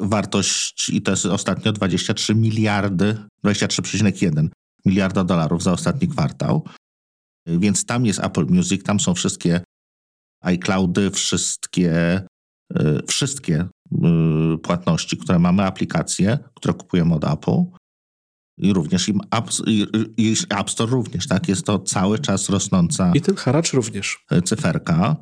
Wartość, 0.00 0.88
i 0.88 1.02
to 1.02 1.10
jest 1.10 1.26
ostatnio 1.26 1.72
23 1.72 2.34
miliardy, 2.34 3.16
23,1 3.44 4.48
miliarda 4.84 5.24
dolarów 5.24 5.62
za 5.62 5.72
ostatni 5.72 6.08
kwartał. 6.08 6.64
Więc 7.46 7.84
tam 7.84 8.06
jest 8.06 8.18
Apple 8.18 8.46
Music, 8.46 8.82
tam 8.82 9.00
są 9.00 9.14
wszystkie 9.14 9.60
iCloudy, 10.42 11.10
wszystkie, 11.10 11.92
e, 12.74 13.02
wszystkie 13.06 13.68
Y, 14.54 14.58
płatności, 14.58 15.16
które 15.16 15.38
mamy, 15.38 15.62
aplikacje, 15.62 16.38
które 16.54 16.74
kupujemy 16.74 17.14
od 17.14 17.24
Apple. 17.24 17.64
I 18.58 18.72
również 18.72 19.08
im 19.08 19.20
App, 19.30 19.50
i 20.16 20.36
App 20.50 20.70
Store 20.70 20.90
również, 20.90 21.28
tak? 21.28 21.48
Jest 21.48 21.66
to 21.66 21.78
cały 21.78 22.18
czas 22.18 22.48
rosnąca. 22.48 23.12
I 23.14 23.20
ten 23.20 23.36
haracz 23.36 23.72
również. 23.72 24.24
Cyferka. 24.44 25.16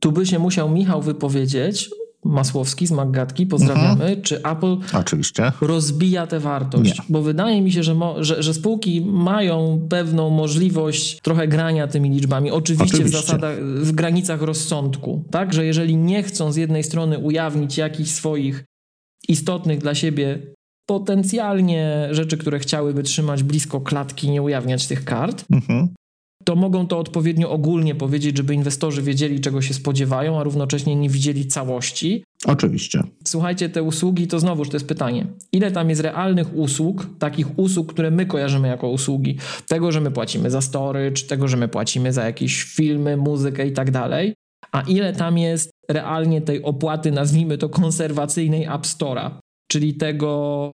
Tu 0.00 0.12
by 0.12 0.26
się 0.26 0.38
musiał 0.38 0.70
Michał 0.70 1.02
wypowiedzieć, 1.02 1.90
Masłowski 2.24 2.86
z 2.86 2.90
Maggatki, 2.90 3.46
pozdrawiamy, 3.46 4.04
mhm. 4.04 4.22
czy 4.22 4.42
Apple 4.42 4.76
Oczywiście. 4.92 5.52
rozbija 5.60 6.26
tę 6.26 6.40
wartość? 6.40 6.98
Nie. 6.98 7.04
Bo 7.08 7.22
wydaje 7.22 7.62
mi 7.62 7.72
się, 7.72 7.82
że, 7.82 7.94
mo, 7.94 8.24
że, 8.24 8.42
że, 8.42 8.54
spółki 8.54 9.00
mają 9.00 9.86
pewną 9.88 10.30
możliwość 10.30 11.20
trochę 11.22 11.48
grania 11.48 11.86
tymi 11.86 12.10
liczbami. 12.10 12.50
Oczywiście, 12.50 12.96
Oczywiście, 12.96 13.18
w 13.18 13.22
zasadach, 13.22 13.58
w 13.62 13.92
granicach 13.92 14.42
rozsądku, 14.42 15.24
tak? 15.30 15.52
Że 15.52 15.66
jeżeli 15.66 15.96
nie 15.96 16.22
chcą 16.22 16.52
z 16.52 16.56
jednej 16.56 16.84
strony 16.84 17.18
ujawnić 17.18 17.78
jakichś 17.78 18.10
swoich 18.10 18.64
istotnych 19.28 19.78
dla 19.78 19.94
siebie 19.94 20.38
potencjalnie 20.86 22.08
rzeczy, 22.10 22.36
które 22.36 22.58
chciałyby 22.58 23.02
trzymać 23.02 23.42
blisko 23.42 23.80
klatki, 23.80 24.30
nie 24.30 24.42
ujawniać 24.42 24.86
tych 24.86 25.04
kart, 25.04 25.44
mhm 25.50 25.88
to 26.44 26.56
mogą 26.56 26.86
to 26.86 26.98
odpowiednio 26.98 27.50
ogólnie 27.50 27.94
powiedzieć, 27.94 28.36
żeby 28.36 28.54
inwestorzy 28.54 29.02
wiedzieli, 29.02 29.40
czego 29.40 29.62
się 29.62 29.74
spodziewają, 29.74 30.40
a 30.40 30.42
równocześnie 30.42 30.96
nie 30.96 31.08
widzieli 31.08 31.46
całości. 31.46 32.24
Oczywiście. 32.46 33.02
Słuchajcie, 33.26 33.68
te 33.68 33.82
usługi, 33.82 34.26
to 34.26 34.40
znowuż 34.40 34.68
to 34.68 34.76
jest 34.76 34.88
pytanie. 34.88 35.26
Ile 35.52 35.70
tam 35.70 35.90
jest 35.90 36.00
realnych 36.00 36.56
usług, 36.56 37.06
takich 37.18 37.58
usług, 37.58 37.92
które 37.92 38.10
my 38.10 38.26
kojarzymy 38.26 38.68
jako 38.68 38.88
usługi? 38.88 39.38
Tego, 39.68 39.92
że 39.92 40.00
my 40.00 40.10
płacimy 40.10 40.50
za 40.50 40.60
storage, 40.60 41.22
tego, 41.28 41.48
że 41.48 41.56
my 41.56 41.68
płacimy 41.68 42.12
za 42.12 42.24
jakieś 42.24 42.62
filmy, 42.62 43.16
muzykę 43.16 43.66
i 43.66 43.72
tak 43.72 43.90
dalej. 43.90 44.34
A 44.72 44.80
ile 44.80 45.12
tam 45.12 45.38
jest 45.38 45.70
realnie 45.88 46.40
tej 46.40 46.62
opłaty, 46.62 47.10
nazwijmy 47.10 47.58
to 47.58 47.68
konserwacyjnej 47.68 48.64
App 48.64 48.82
Store'a, 48.82 49.30
czyli 49.70 49.94
tego 49.94 50.70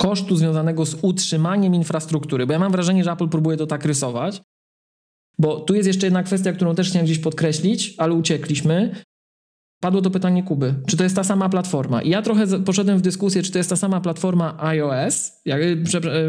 kosztu 0.00 0.36
związanego 0.36 0.86
z 0.86 0.96
utrzymaniem 1.02 1.74
infrastruktury. 1.74 2.46
Bo 2.46 2.52
ja 2.52 2.58
mam 2.58 2.72
wrażenie, 2.72 3.04
że 3.04 3.12
Apple 3.12 3.28
próbuje 3.28 3.56
to 3.56 3.66
tak 3.66 3.84
rysować, 3.84 4.42
bo 5.38 5.60
tu 5.60 5.74
jest 5.74 5.86
jeszcze 5.86 6.06
jedna 6.06 6.22
kwestia, 6.22 6.52
którą 6.52 6.74
też 6.74 6.88
chciałem 6.88 7.06
gdzieś 7.06 7.18
podkreślić, 7.18 7.94
ale 7.98 8.14
uciekliśmy. 8.14 9.02
Padło 9.80 10.02
to 10.02 10.10
pytanie 10.10 10.42
Kuby, 10.42 10.74
czy 10.86 10.96
to 10.96 11.04
jest 11.04 11.16
ta 11.16 11.24
sama 11.24 11.48
platforma? 11.48 12.02
I 12.02 12.08
ja 12.08 12.22
trochę 12.22 12.46
poszedłem 12.64 12.98
w 12.98 13.02
dyskusję, 13.02 13.42
czy 13.42 13.52
to 13.52 13.58
jest 13.58 13.70
ta 13.70 13.76
sama 13.76 14.00
platforma 14.00 14.62
iOS, 14.62 15.32
jak, 15.44 15.62
e, 15.62 15.76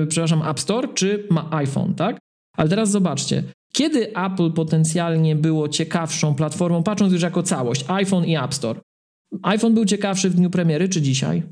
przepraszam, 0.07 0.41
App 0.47 0.59
Store, 0.59 0.87
czy 0.93 1.27
ma 1.31 1.49
iPhone, 1.51 1.95
tak? 1.95 2.17
Ale 2.57 2.69
teraz 2.69 2.91
zobaczcie, 2.91 3.43
kiedy 3.73 4.15
Apple 4.15 4.51
potencjalnie 4.51 5.35
było 5.35 5.69
ciekawszą 5.69 6.35
platformą, 6.35 6.83
patrząc 6.83 7.13
już 7.13 7.21
jako 7.21 7.43
całość, 7.43 7.85
iPhone 7.87 8.25
i 8.25 8.37
App 8.37 8.53
Store? 8.53 8.79
iPhone 9.43 9.73
był 9.73 9.85
ciekawszy 9.85 10.29
w 10.29 10.33
dniu 10.33 10.49
premiery, 10.49 10.89
czy 10.89 11.01
dzisiaj? 11.01 11.43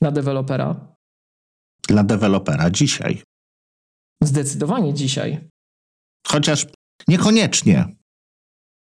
Na 0.00 0.10
dewelopera? 0.10 0.96
Dla 1.88 2.04
dewelopera 2.04 2.70
dzisiaj. 2.70 3.22
Zdecydowanie 4.22 4.94
dzisiaj. 4.94 5.48
Chociaż 6.26 6.66
niekoniecznie. 7.08 7.84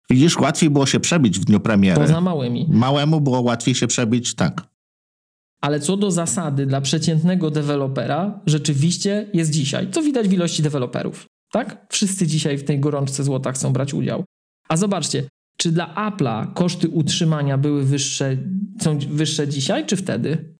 Widzisz, 0.10 0.38
łatwiej 0.38 0.70
było 0.70 0.86
się 0.86 1.00
przebić 1.00 1.40
w 1.40 1.46
dniu 1.46 1.60
premiery. 1.60 2.02
Poza 2.02 2.22
małymi. 2.22 2.68
Małemu 2.70 3.22
było 3.22 3.42
łatwiej 3.42 3.76
się 3.76 3.88
przebić, 3.88 4.36
tak. 4.36 4.68
Ale 5.62 5.80
co 5.80 5.98
do 5.98 6.12
zasady, 6.12 6.66
dla 6.66 6.82
przeciętnego 6.82 7.52
dewelopera 7.52 8.42
rzeczywiście 8.46 9.30
jest 9.34 9.52
dzisiaj. 9.52 9.92
Co 9.92 10.02
widać 10.02 10.28
w 10.28 10.34
ilości 10.34 10.64
deweloperów. 10.64 11.26
Tak? 11.52 11.88
Wszyscy 11.90 12.28
dzisiaj 12.28 12.58
w 12.58 12.64
tej 12.64 12.80
gorączce 12.80 13.24
złota 13.24 13.52
chcą 13.52 13.74
brać 13.74 13.94
udział. 13.94 14.24
A 14.70 14.78
zobaczcie, 14.78 15.28
czy 15.58 15.72
dla 15.72 15.94
Apple'a 15.96 16.54
koszty 16.54 16.90
utrzymania 16.90 17.58
były 17.58 17.84
wyższe, 17.84 18.38
są 18.82 19.00
wyższe 19.00 19.48
dzisiaj, 19.48 19.86
czy 19.86 19.96
wtedy? 19.96 20.56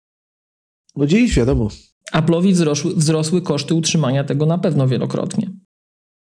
No 0.96 1.06
dziś 1.06 1.34
wiadomo. 1.36 1.68
Apple'owi 2.14 2.52
wzrosły, 2.52 2.94
wzrosły 2.94 3.42
koszty 3.42 3.74
utrzymania 3.74 4.24
tego 4.24 4.46
na 4.46 4.58
pewno 4.58 4.88
wielokrotnie. 4.88 5.50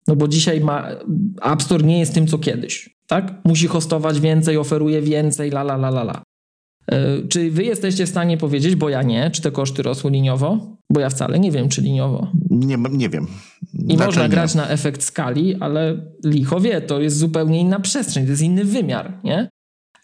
No 0.07 0.15
bo 0.15 0.27
dzisiaj 0.27 0.61
ma, 0.61 0.87
App 1.41 1.63
Store 1.63 1.83
nie 1.83 1.99
jest 1.99 2.13
tym, 2.13 2.27
co 2.27 2.37
kiedyś. 2.37 2.97
Tak? 3.07 3.33
Musi 3.45 3.67
hostować 3.67 4.19
więcej, 4.19 4.57
oferuje 4.57 5.01
więcej, 5.01 5.49
la 5.51 5.61
la 5.61 5.75
la 5.75 5.87
la 5.87 6.01
la. 6.01 6.23
Yy, 6.91 7.27
czy 7.29 7.51
wy 7.51 7.63
jesteście 7.63 8.05
w 8.05 8.09
stanie 8.09 8.37
powiedzieć, 8.37 8.75
bo 8.75 8.89
ja 8.89 9.03
nie, 9.03 9.31
czy 9.31 9.41
te 9.41 9.51
koszty 9.51 9.83
rosły 9.83 10.11
liniowo? 10.11 10.77
Bo 10.89 10.99
ja 10.99 11.09
wcale 11.09 11.39
nie 11.39 11.51
wiem, 11.51 11.69
czy 11.69 11.81
liniowo. 11.81 12.31
Nie, 12.49 12.77
nie 12.91 13.09
wiem. 13.09 13.27
I 13.87 13.97
można 13.97 14.23
nie. 14.23 14.29
grać 14.29 14.55
na 14.55 14.69
efekt 14.69 15.03
skali, 15.03 15.55
ale 15.55 16.11
licho 16.25 16.59
wie, 16.59 16.81
to 16.81 17.01
jest 17.01 17.17
zupełnie 17.17 17.59
inna 17.59 17.79
przestrzeń, 17.79 18.23
to 18.23 18.29
jest 18.29 18.43
inny 18.43 18.63
wymiar, 18.63 19.19
nie? 19.23 19.49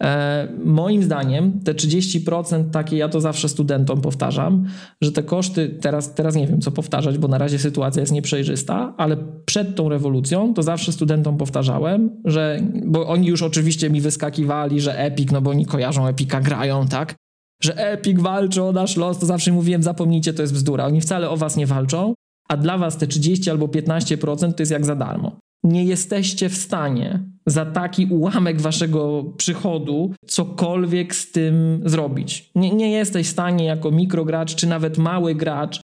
E, 0.04 0.47
moim 0.66 1.04
zdaniem 1.04 1.60
te 1.64 1.74
30% 1.74 2.70
takie, 2.70 2.97
ja 2.97 3.10
to 3.10 3.22
zawsze 3.22 3.49
studentom 3.49 4.01
powtarzam, 4.01 4.66
że 5.01 5.12
te 5.12 5.24
koszty, 5.24 5.78
teraz, 5.82 6.14
teraz 6.14 6.36
nie 6.36 6.47
wiem 6.47 6.62
co 6.62 6.72
powtarzać, 6.72 7.18
bo 7.18 7.28
na 7.28 7.38
razie 7.38 7.60
sytuacja 7.60 7.99
jest 7.99 8.12
nieprzejrzysta, 8.12 8.93
ale 8.97 9.18
przed 9.45 9.76
tą 9.76 9.89
rewolucją 9.89 10.54
to 10.54 10.64
zawsze 10.64 10.91
studentom 10.91 11.38
powtarzałem, 11.38 12.10
że, 12.26 12.60
bo 12.86 13.08
oni 13.08 13.28
już 13.28 13.41
oczywiście 13.41 13.89
mi 13.89 14.01
wyskakiwali, 14.01 14.82
że 14.82 14.99
Epic, 14.99 15.32
no 15.32 15.41
bo 15.41 15.51
oni 15.51 15.66
kojarzą 15.66 16.08
Epika, 16.08 16.41
grają, 16.41 16.88
tak? 16.88 17.16
Że 17.62 17.76
Epic 17.78 18.22
walczy 18.22 18.64
o 18.64 18.72
nasz 18.72 18.97
los, 18.97 19.20
to 19.20 19.26
zawsze 19.26 19.51
mówiłem, 19.51 19.84
zapomnijcie, 19.84 20.34
to 20.34 20.41
jest 20.41 20.54
bzdura. 20.54 20.86
Oni 20.86 21.01
wcale 21.01 21.30
o 21.30 21.38
was 21.38 21.58
nie 21.58 21.68
walczą, 21.68 22.14
a 22.49 22.58
dla 22.58 22.78
was 22.78 22.97
te 22.97 23.08
30 23.08 23.49
albo 23.49 23.68
15% 23.68 24.54
to 24.54 24.62
jest 24.62 24.72
jak 24.72 24.86
za 24.86 24.95
darmo 24.95 25.43
nie 25.64 25.84
jesteście 25.84 26.49
w 26.49 26.57
stanie 26.57 27.20
za 27.45 27.66
taki 27.66 28.05
ułamek 28.05 28.61
waszego 28.61 29.24
przychodu 29.38 30.14
cokolwiek 30.28 31.16
z 31.16 31.32
tym 31.32 31.82
zrobić. 31.86 32.51
Nie, 32.55 32.72
nie 32.72 32.91
jesteś 32.91 33.28
w 33.28 33.32
stanie 33.32 33.66
jako 33.66 33.91
mikrogracz, 33.91 34.55
czy 34.55 34.68
nawet 34.68 34.97
mały 34.97 35.36
gracz 35.36 35.82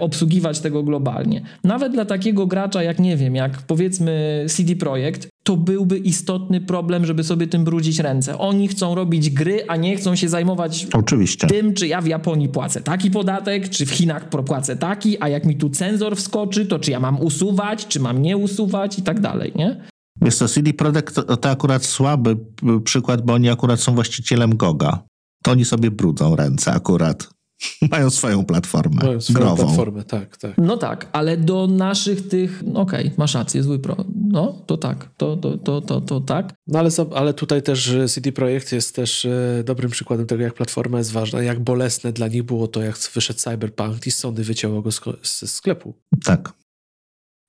obsługiwać 0.00 0.60
tego 0.60 0.82
globalnie. 0.82 1.42
Nawet 1.64 1.92
dla 1.92 2.04
takiego 2.04 2.46
gracza 2.46 2.82
jak, 2.82 2.98
nie 2.98 3.16
wiem, 3.16 3.34
jak 3.34 3.62
powiedzmy 3.62 4.44
CD 4.48 4.76
Projekt, 4.76 5.28
to 5.44 5.56
byłby 5.56 5.98
istotny 5.98 6.60
problem, 6.60 7.06
żeby 7.06 7.24
sobie 7.24 7.46
tym 7.46 7.64
brudzić 7.64 7.98
ręce. 7.98 8.38
Oni 8.38 8.68
chcą 8.68 8.94
robić 8.94 9.30
gry, 9.30 9.64
a 9.68 9.76
nie 9.76 9.96
chcą 9.96 10.16
się 10.16 10.28
zajmować 10.28 10.86
Oczywiście. 10.92 11.46
tym, 11.46 11.74
czy 11.74 11.86
ja 11.86 12.00
w 12.00 12.06
Japonii 12.06 12.48
płacę 12.48 12.80
taki 12.80 13.10
podatek, 13.10 13.68
czy 13.68 13.86
w 13.86 13.90
Chinach 13.90 14.28
płacę 14.28 14.76
taki, 14.76 15.22
a 15.22 15.28
jak 15.28 15.44
mi 15.44 15.56
tu 15.56 15.70
cenzor 15.70 16.16
wskoczy, 16.16 16.66
to 16.66 16.78
czy 16.78 16.90
ja 16.90 17.00
mam 17.00 17.20
usuwać, 17.20 17.86
czy 17.86 18.00
mam 18.00 18.22
nie 18.22 18.36
usuwać 18.36 18.98
i 18.98 19.02
tak 19.02 19.20
dalej, 19.20 19.52
nie? 19.56 19.80
Wiesz 20.20 20.34
co, 20.34 20.48
CD 20.48 20.72
Projekt 20.72 21.14
to, 21.14 21.36
to 21.36 21.50
akurat 21.50 21.84
słaby 21.84 22.36
przykład, 22.84 23.22
bo 23.22 23.32
oni 23.32 23.48
akurat 23.50 23.80
są 23.80 23.94
właścicielem 23.94 24.56
Goga. 24.56 25.02
To 25.42 25.50
oni 25.50 25.64
sobie 25.64 25.90
brudzą 25.90 26.36
ręce 26.36 26.72
akurat. 26.72 27.28
Mają 27.90 28.10
swoją 28.10 28.44
platformę 28.44 29.04
Mają 29.04 29.20
swoją 29.20 29.38
grową. 29.38 29.56
platformę, 29.56 30.04
tak, 30.04 30.36
tak. 30.36 30.52
No 30.58 30.76
tak, 30.76 31.08
ale 31.12 31.36
do 31.36 31.66
naszych 31.66 32.28
tych, 32.28 32.62
no 32.66 32.80
okej, 32.80 33.04
okay, 33.04 33.14
masz 33.18 33.34
rację, 33.34 33.62
zły 33.62 33.78
pro. 33.78 33.96
No, 34.28 34.62
to 34.66 34.76
tak, 34.76 35.08
to, 35.16 35.36
to, 35.36 35.58
to, 35.58 35.80
to, 35.80 36.00
to 36.00 36.20
tak. 36.20 36.54
No 36.66 36.78
ale, 36.78 36.90
ale 37.14 37.34
tutaj 37.34 37.62
też 37.62 37.92
CD 38.08 38.32
Projekt 38.32 38.72
jest 38.72 38.94
też 38.94 39.24
e, 39.24 39.62
dobrym 39.64 39.90
przykładem 39.90 40.26
tego, 40.26 40.42
jak 40.42 40.54
platforma 40.54 40.98
jest 40.98 41.12
ważna, 41.12 41.42
jak 41.42 41.60
bolesne 41.60 42.12
dla 42.12 42.28
nich 42.28 42.42
było 42.42 42.68
to, 42.68 42.82
jak 42.82 42.98
wyszedł 43.14 43.38
Cyberpunk 43.38 44.06
i 44.06 44.10
Sony 44.10 44.44
wycięło 44.44 44.82
go 44.82 44.90
ze 45.22 45.48
sklepu. 45.48 45.94
Tak. 46.24 46.52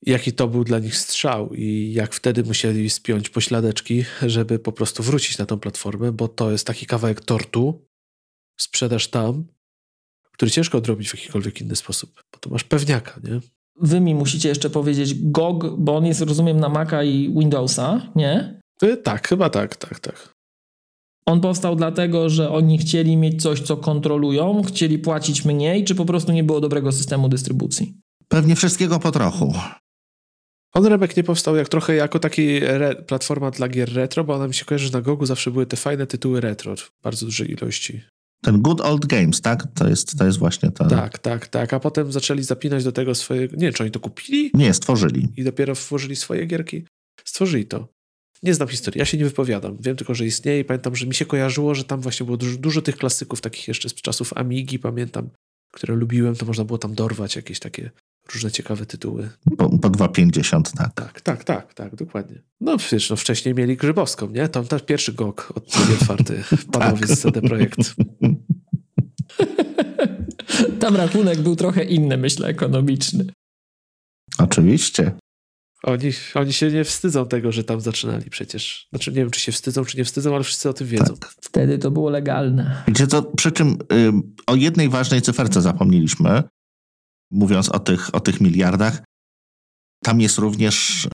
Jaki 0.05 0.33
to 0.33 0.47
był 0.47 0.63
dla 0.63 0.79
nich 0.79 0.97
strzał 0.97 1.53
i 1.53 1.93
jak 1.93 2.13
wtedy 2.13 2.43
musieli 2.43 2.89
spiąć 2.89 3.29
pośladeczki, 3.29 4.05
żeby 4.21 4.59
po 4.59 4.71
prostu 4.71 5.03
wrócić 5.03 5.37
na 5.37 5.45
tą 5.45 5.59
platformę, 5.59 6.11
bo 6.11 6.27
to 6.27 6.51
jest 6.51 6.67
taki 6.67 6.85
kawałek 6.85 7.21
tortu, 7.21 7.87
sprzedaż 8.59 9.07
tam, 9.07 9.45
który 10.33 10.51
ciężko 10.51 10.77
odrobić 10.77 11.09
w 11.09 11.15
jakikolwiek 11.15 11.61
inny 11.61 11.75
sposób, 11.75 12.23
bo 12.31 12.39
to 12.39 12.49
masz 12.49 12.63
pewniaka, 12.63 13.19
nie? 13.23 13.39
Wy 13.81 13.99
mi 13.99 14.15
musicie 14.15 14.49
jeszcze 14.49 14.69
powiedzieć 14.69 15.15
GOG, 15.31 15.79
bo 15.79 15.95
on 15.95 16.05
jest, 16.05 16.21
rozumiem, 16.21 16.59
na 16.59 16.69
Maca 16.69 17.03
i 17.03 17.33
Windowsa, 17.37 18.11
nie? 18.15 18.59
Ty, 18.79 18.97
tak, 18.97 19.27
chyba 19.27 19.49
tak, 19.49 19.75
tak, 19.75 19.99
tak. 19.99 20.33
On 21.25 21.41
powstał 21.41 21.75
dlatego, 21.75 22.29
że 22.29 22.49
oni 22.49 22.77
chcieli 22.77 23.17
mieć 23.17 23.41
coś, 23.41 23.61
co 23.61 23.77
kontrolują, 23.77 24.63
chcieli 24.63 24.99
płacić 24.99 25.45
mniej, 25.45 25.83
czy 25.83 25.95
po 25.95 26.05
prostu 26.05 26.31
nie 26.31 26.43
było 26.43 26.61
dobrego 26.61 26.91
systemu 26.91 27.29
dystrybucji? 27.29 27.97
Pewnie 28.27 28.55
wszystkiego 28.55 28.99
po 28.99 29.11
trochu. 29.11 29.53
On 30.73 30.85
Rebek 30.85 31.17
nie 31.17 31.23
powstał 31.23 31.55
jak 31.55 31.69
trochę 31.69 31.95
jako 31.95 32.19
taki 32.19 32.59
platforma 33.07 33.51
dla 33.51 33.67
gier 33.67 33.93
retro, 33.93 34.23
bo 34.23 34.33
ona 34.33 34.47
mi 34.47 34.53
się 34.53 34.65
kojarzy, 34.65 34.85
że 34.85 34.93
na 34.93 35.01
Gogu 35.01 35.25
zawsze 35.25 35.51
były 35.51 35.65
te 35.65 35.77
fajne 35.77 36.07
tytuły 36.07 36.41
retro 36.41 36.75
w 36.75 36.91
bardzo 37.03 37.25
dużej 37.25 37.51
ilości. 37.51 38.01
Ten 38.43 38.61
Good 38.61 38.81
Old 38.81 39.05
Games, 39.05 39.41
tak? 39.41 39.67
To 39.75 39.87
jest, 39.87 40.17
to 40.17 40.25
jest 40.25 40.39
właśnie 40.39 40.71
to. 40.71 40.85
Tak, 40.87 41.17
tak, 41.17 41.47
tak. 41.47 41.73
A 41.73 41.79
potem 41.79 42.11
zaczęli 42.11 42.43
zapinać 42.43 42.83
do 42.83 42.91
tego 42.91 43.15
swoje. 43.15 43.41
Nie 43.41 43.47
wiem, 43.57 43.73
czy 43.73 43.83
oni 43.83 43.91
to 43.91 43.99
kupili? 43.99 44.51
Nie, 44.53 44.73
stworzyli. 44.73 45.27
I 45.37 45.43
dopiero 45.43 45.75
włożyli 45.75 46.15
swoje 46.15 46.45
gierki. 46.45 46.85
Stworzyli 47.25 47.65
to. 47.65 47.87
Nie 48.43 48.53
znam 48.53 48.67
historii, 48.67 48.99
ja 48.99 49.05
się 49.05 49.17
nie 49.17 49.25
wypowiadam. 49.25 49.77
Wiem 49.79 49.95
tylko, 49.95 50.15
że 50.15 50.25
istnieje 50.25 50.59
i 50.59 50.65
pamiętam, 50.65 50.95
że 50.95 51.05
mi 51.05 51.15
się 51.15 51.25
kojarzyło, 51.25 51.75
że 51.75 51.83
tam 51.83 52.01
właśnie 52.01 52.25
było 52.25 52.37
dużo, 52.37 52.57
dużo 52.57 52.81
tych 52.81 52.97
klasyków, 52.97 53.41
takich 53.41 53.67
jeszcze 53.67 53.89
z 53.89 53.93
czasów 53.93 54.33
Amigi, 54.35 54.79
pamiętam, 54.79 55.29
które 55.73 55.95
lubiłem, 55.95 56.35
to 56.35 56.45
można 56.45 56.65
było 56.65 56.77
tam 56.77 56.95
dorwać 56.95 57.35
jakieś 57.35 57.59
takie 57.59 57.91
różne 58.33 58.51
ciekawe 58.51 58.85
tytuły. 58.85 59.29
Po, 59.57 59.69
po 59.69 59.89
2,50, 59.89 60.77
tak. 60.77 60.93
Tak, 60.93 61.21
tak, 61.21 61.43
tak, 61.43 61.73
tak, 61.73 61.95
dokładnie. 61.95 62.41
No 62.61 62.77
przecież 62.77 63.09
no, 63.09 63.15
wcześniej 63.15 63.55
mieli 63.55 63.77
Grzybowską, 63.77 64.29
nie? 64.29 64.47
Tam 64.47 64.65
też 64.65 64.81
pierwszy 64.81 65.13
GOG 65.13 65.53
od 65.55 65.77
otwarty, 66.01 66.43
panowie 66.71 67.07
tak. 67.07 67.17
z 67.17 67.21
CD 67.21 67.41
Projekt. 67.41 67.77
Tam 70.79 70.95
rachunek 70.95 71.41
był 71.41 71.55
trochę 71.55 71.83
inny, 71.83 72.17
myślę, 72.17 72.47
ekonomiczny. 72.47 73.25
Oczywiście. 74.37 75.11
Oni, 75.83 76.11
oni 76.35 76.53
się 76.53 76.71
nie 76.71 76.83
wstydzą 76.83 77.27
tego, 77.27 77.51
że 77.51 77.63
tam 77.63 77.81
zaczynali 77.81 78.29
przecież. 78.29 78.87
Znaczy 78.89 79.11
nie 79.11 79.17
wiem, 79.17 79.31
czy 79.31 79.39
się 79.39 79.51
wstydzą, 79.51 79.85
czy 79.85 79.97
nie 79.97 80.05
wstydzą, 80.05 80.35
ale 80.35 80.43
wszyscy 80.43 80.69
o 80.69 80.73
tym 80.73 80.87
wiedzą. 80.87 81.17
Tak. 81.17 81.33
Wtedy 81.41 81.77
to 81.77 81.91
było 81.91 82.09
legalne. 82.09 82.83
Wiecie 82.87 83.07
co, 83.07 83.21
przy 83.21 83.51
czym 83.51 83.77
y, 83.93 84.11
o 84.47 84.55
jednej 84.55 84.89
ważnej 84.89 85.21
cyferce 85.21 85.61
zapomnieliśmy, 85.61 86.43
mówiąc 87.33 87.69
o 87.69 87.79
tych, 87.79 88.15
o 88.15 88.19
tych 88.19 88.41
miliardach. 88.41 89.03
Tam 90.03 90.21
jest 90.21 90.37
również 90.37 91.07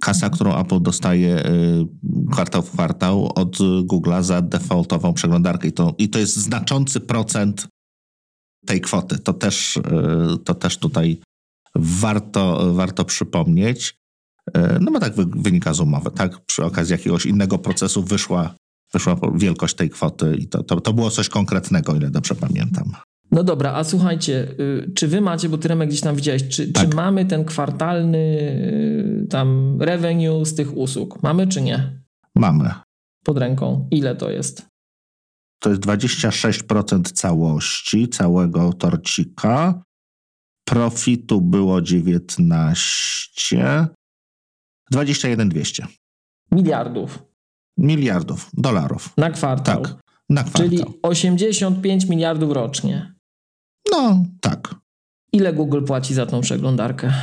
kasa, 0.00 0.30
którą 0.30 0.60
Apple 0.60 0.82
dostaje 0.82 1.46
y, 1.46 1.86
kwartał 2.32 2.62
w 2.62 2.70
kwartał 2.70 3.32
od 3.34 3.58
Google'a 3.58 4.22
za 4.22 4.42
defaultową 4.42 5.14
przeglądarkę. 5.14 5.68
I 5.68 5.72
to, 5.72 5.94
I 5.98 6.08
to 6.08 6.18
jest 6.18 6.36
znaczący 6.36 7.00
procent 7.00 7.68
tej 8.66 8.80
kwoty. 8.80 9.18
To 9.18 9.32
też, 9.32 9.76
y, 9.76 9.82
to 10.44 10.54
też 10.54 10.78
tutaj 10.78 11.20
warto, 11.74 12.74
warto 12.74 13.04
przypomnieć. 13.04 13.96
Y, 14.56 14.60
no 14.80 14.92
bo 14.92 15.00
tak 15.00 15.14
wynika 15.16 15.74
z 15.74 15.80
umowy, 15.80 16.10
tak? 16.10 16.44
Przy 16.46 16.64
okazji 16.64 16.92
jakiegoś 16.92 17.26
innego 17.26 17.58
procesu 17.58 18.02
wyszła, 18.02 18.54
wyszła 18.92 19.16
wielkość 19.34 19.74
tej 19.74 19.90
kwoty 19.90 20.36
i 20.36 20.48
to, 20.48 20.62
to, 20.62 20.80
to 20.80 20.92
było 20.92 21.10
coś 21.10 21.28
konkretnego, 21.28 21.94
ile 21.94 22.10
dobrze 22.10 22.34
pamiętam. 22.34 22.92
No 23.34 23.44
dobra, 23.44 23.72
a 23.72 23.84
słuchajcie, 23.84 24.48
y, 24.60 24.90
czy 24.94 25.08
wy 25.08 25.20
macie, 25.20 25.48
bo 25.48 25.58
ty 25.58 25.68
Remek 25.68 25.88
gdzieś 25.88 26.00
tam 26.00 26.16
widziałeś, 26.16 26.48
czy, 26.48 26.72
tak. 26.72 26.90
czy 26.90 26.96
mamy 26.96 27.24
ten 27.24 27.44
kwartalny 27.44 28.18
y, 28.18 29.26
tam 29.30 29.78
revenue 29.82 30.44
z 30.44 30.54
tych 30.54 30.76
usług? 30.76 31.22
Mamy 31.22 31.46
czy 31.46 31.62
nie? 31.62 32.02
Mamy. 32.34 32.70
Pod 33.24 33.38
ręką. 33.38 33.88
Ile 33.90 34.16
to 34.16 34.30
jest? 34.30 34.66
To 35.58 35.70
jest 35.70 35.82
26% 35.82 37.02
całości, 37.02 38.08
całego 38.08 38.72
torcika. 38.72 39.82
Profitu 40.64 41.40
było 41.40 41.82
19. 41.82 43.86
21 44.90 45.48
200. 45.48 45.86
Miliardów. 46.52 47.22
Miliardów 47.78 48.50
dolarów. 48.52 49.12
Na 49.16 49.30
kwartał. 49.30 49.82
Tak. 49.82 49.96
Na 50.30 50.44
kwartał. 50.44 50.68
Czyli 50.68 50.82
85 51.02 52.08
miliardów 52.08 52.52
rocznie. 52.52 53.13
No, 53.92 54.24
tak. 54.40 54.74
Ile 55.32 55.52
Google 55.52 55.84
płaci 55.84 56.14
za 56.14 56.26
tą 56.26 56.40
przeglądarkę? 56.40 57.14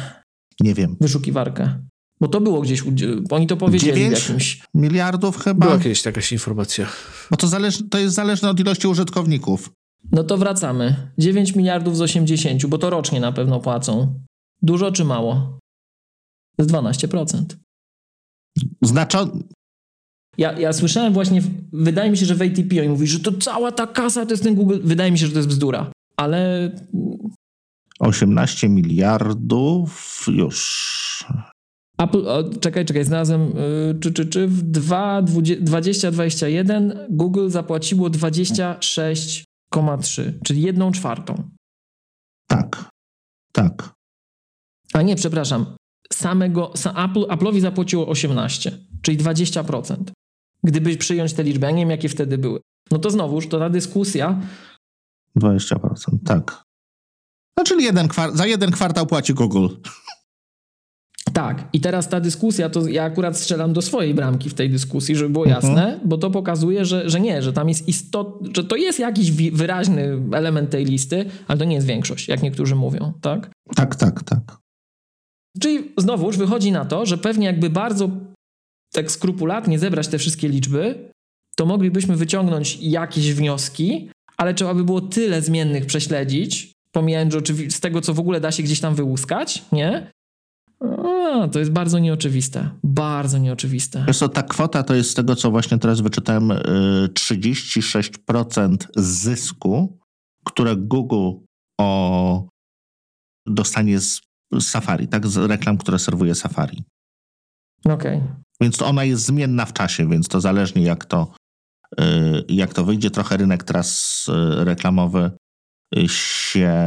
Nie 0.60 0.74
wiem. 0.74 0.98
Wyszukiwarkę. 1.02 1.80
Bo 2.22 2.28
to 2.28 2.42
było 2.42 2.62
gdzieś, 2.62 2.84
oni 3.32 3.48
to 3.48 3.58
powiedzieli 3.58 3.96
9 3.96 4.20
w 4.20 4.22
jakimś... 4.22 4.64
miliardów 4.74 5.38
chyba. 5.38 5.66
Była 5.66 5.78
jakaś 5.78 6.06
jakaś 6.06 6.32
informacja. 6.32 6.88
Bo 7.32 7.38
to, 7.38 7.48
zależy, 7.48 7.90
to 7.90 7.98
jest 7.98 8.16
zależne 8.16 8.50
od 8.50 8.60
ilości 8.60 8.88
użytkowników. 8.88 9.72
No 10.12 10.24
to 10.24 10.38
wracamy. 10.38 11.12
9 11.18 11.56
miliardów 11.56 11.98
z 11.98 12.02
80, 12.02 12.66
bo 12.66 12.78
to 12.78 12.90
rocznie 12.90 13.20
na 13.20 13.32
pewno 13.32 13.60
płacą. 13.60 14.20
Dużo 14.62 14.92
czy 14.92 15.06
mało? 15.06 15.60
Z 16.60 16.68
12%. 16.68 17.44
Znaczą... 18.82 19.44
Ja, 20.38 20.60
ja 20.60 20.74
słyszałem 20.74 21.14
właśnie, 21.14 21.42
wydaje 21.74 22.12
mi 22.12 22.18
się, 22.18 22.26
że 22.26 22.36
w 22.36 22.42
ATP 22.42 22.80
oni 22.80 22.90
mówi, 22.90 23.08
że 23.08 23.20
to 23.20 23.32
cała 23.32 23.72
ta 23.72 23.88
kasa 23.88 24.26
to 24.26 24.32
jest 24.32 24.44
ten 24.44 24.56
Google. 24.56 24.80
Wydaje 24.84 25.12
mi 25.12 25.20
się, 25.20 25.26
że 25.26 25.32
to 25.32 25.40
jest 25.40 25.50
bzdura, 25.50 25.92
ale. 26.22 26.72
18 28.00 28.70
miliardów 28.70 30.26
już. 30.28 31.26
Apple, 31.98 32.28
o, 32.28 32.44
czekaj, 32.60 32.86
czekaj, 32.86 33.06
znalazłem, 33.06 33.42
yy, 33.42 33.98
czy, 34.02 34.14
czy, 34.14 34.26
czy 34.26 34.48
w 34.48 34.64
2021 34.64 37.00
Google 37.10 37.50
zapłaciło 37.50 38.10
26,3, 38.10 40.34
czyli 40.44 40.62
jedną 40.62 40.92
czwartą. 40.92 41.50
Tak, 42.48 42.90
tak. 43.52 43.94
A 44.94 45.02
nie, 45.02 45.16
przepraszam, 45.16 45.66
samego, 46.14 46.74
Apple, 46.74 47.24
Apple'owi 47.24 47.60
zapłaciło 47.60 48.08
18, 48.08 48.78
czyli 49.02 49.18
20%. 49.18 49.96
Gdyby 50.64 50.98
przyjąć 50.98 51.34
te 51.34 51.44
liczby, 51.44 51.66
ja 51.66 51.72
nie 51.72 51.82
wiem 51.82 51.90
jakie 51.90 52.10
wtedy 52.10 52.38
były. 52.38 52.60
No 52.92 53.00
to 53.00 53.10
znowuż, 53.10 53.48
to 53.48 53.60
ta 53.60 53.70
dyskusja... 53.70 54.42
20%, 55.40 55.78
tak. 56.26 56.64
No 57.58 57.64
czyli 57.64 57.84
jeden 57.84 58.08
za 58.34 58.46
jeden 58.46 58.72
kwartał 58.72 59.06
płaci 59.08 59.34
Google. 59.34 59.68
Tak, 61.34 61.70
i 61.74 61.80
teraz 61.80 62.10
ta 62.10 62.20
dyskusja, 62.20 62.70
to 62.70 62.88
ja 62.88 63.04
akurat 63.04 63.38
strzelam 63.38 63.74
do 63.74 63.82
swojej 63.82 64.14
bramki 64.14 64.50
w 64.50 64.54
tej 64.54 64.70
dyskusji, 64.70 65.16
żeby 65.16 65.30
było 65.30 65.46
mhm. 65.46 65.64
jasne, 65.64 66.00
bo 66.06 66.18
to 66.18 66.32
pokazuje, 66.32 66.86
że, 66.86 67.10
że 67.10 67.20
nie, 67.20 67.42
że 67.42 67.54
tam 67.54 67.70
jest 67.70 67.88
istot, 67.88 68.40
że 68.56 68.64
to 68.64 68.76
jest 68.76 69.00
jakiś 69.00 69.32
wyraźny 69.32 70.22
element 70.32 70.70
tej 70.70 70.86
listy, 70.86 71.26
ale 71.48 71.60
to 71.60 71.66
nie 71.66 71.76
jest 71.76 71.88
większość, 71.88 72.28
jak 72.28 72.44
niektórzy 72.44 72.76
mówią, 72.76 73.14
tak? 73.22 73.52
Tak, 73.76 73.96
tak, 73.96 74.24
tak. 74.24 74.58
Czyli 75.60 75.92
znowuż 75.98 76.38
wychodzi 76.38 76.72
na 76.72 76.86
to, 76.86 77.06
że 77.06 77.18
pewnie 77.18 77.46
jakby 77.46 77.70
bardzo 77.70 78.10
tak 78.94 79.12
skrupulatnie 79.12 79.80
zebrać 79.80 80.08
te 80.08 80.18
wszystkie 80.18 80.50
liczby, 80.50 81.12
to 81.56 81.66
moglibyśmy 81.66 82.16
wyciągnąć 82.16 82.78
jakieś 82.82 83.34
wnioski, 83.34 84.10
ale 84.42 84.54
trzeba 84.54 84.74
by 84.74 84.84
było 84.84 85.02
tyle 85.02 85.42
zmiennych 85.42 85.86
prześledzić, 85.86 86.72
pomijając, 86.92 87.34
że 87.34 87.42
z 87.70 87.80
tego, 87.80 88.02
co 88.02 88.14
w 88.14 88.20
ogóle 88.20 88.42
da 88.42 88.52
się 88.52 88.64
gdzieś 88.64 88.80
tam 88.80 88.96
wyłuskać, 88.96 89.66
nie? 89.72 90.12
A, 90.82 91.48
to 91.48 91.60
jest 91.60 91.72
bardzo 91.72 92.00
nieoczywiste. 92.00 92.70
Bardzo 92.84 93.38
nieoczywiste. 93.38 94.04
Wiesz 94.08 94.18
co, 94.18 94.30
ta 94.30 94.44
kwota 94.44 94.84
to 94.84 94.96
jest 94.96 95.10
z 95.10 95.14
tego, 95.14 95.36
co 95.36 95.52
właśnie 95.52 95.78
teraz 95.78 96.02
wyczytałem, 96.02 96.52
36% 97.14 98.74
y, 98.74 98.88
zysku, 98.96 100.00
które 100.46 100.76
Google 100.76 101.32
o, 101.80 102.48
dostanie 103.46 104.00
z 104.00 104.22
Safari, 104.60 105.08
tak? 105.08 105.28
Z 105.28 105.38
reklam, 105.38 105.78
które 105.78 106.00
serwuje 106.00 106.36
Safari. 106.36 106.84
Okej. 107.86 108.18
Okay. 108.18 108.22
Więc 108.62 108.82
ona 108.82 109.04
jest 109.04 109.26
zmienna 109.26 109.66
w 109.66 109.74
czasie, 109.74 110.10
więc 110.10 110.28
to 110.28 110.42
zależnie 110.42 110.82
jak 110.82 111.06
to, 111.06 111.34
jak 112.50 112.74
to 112.74 112.86
wyjdzie. 112.86 113.12
Trochę 113.12 113.38
rynek 113.38 113.64
teraz 113.64 114.26
y, 114.30 114.66
reklamowy 114.66 115.32
się 116.08 116.78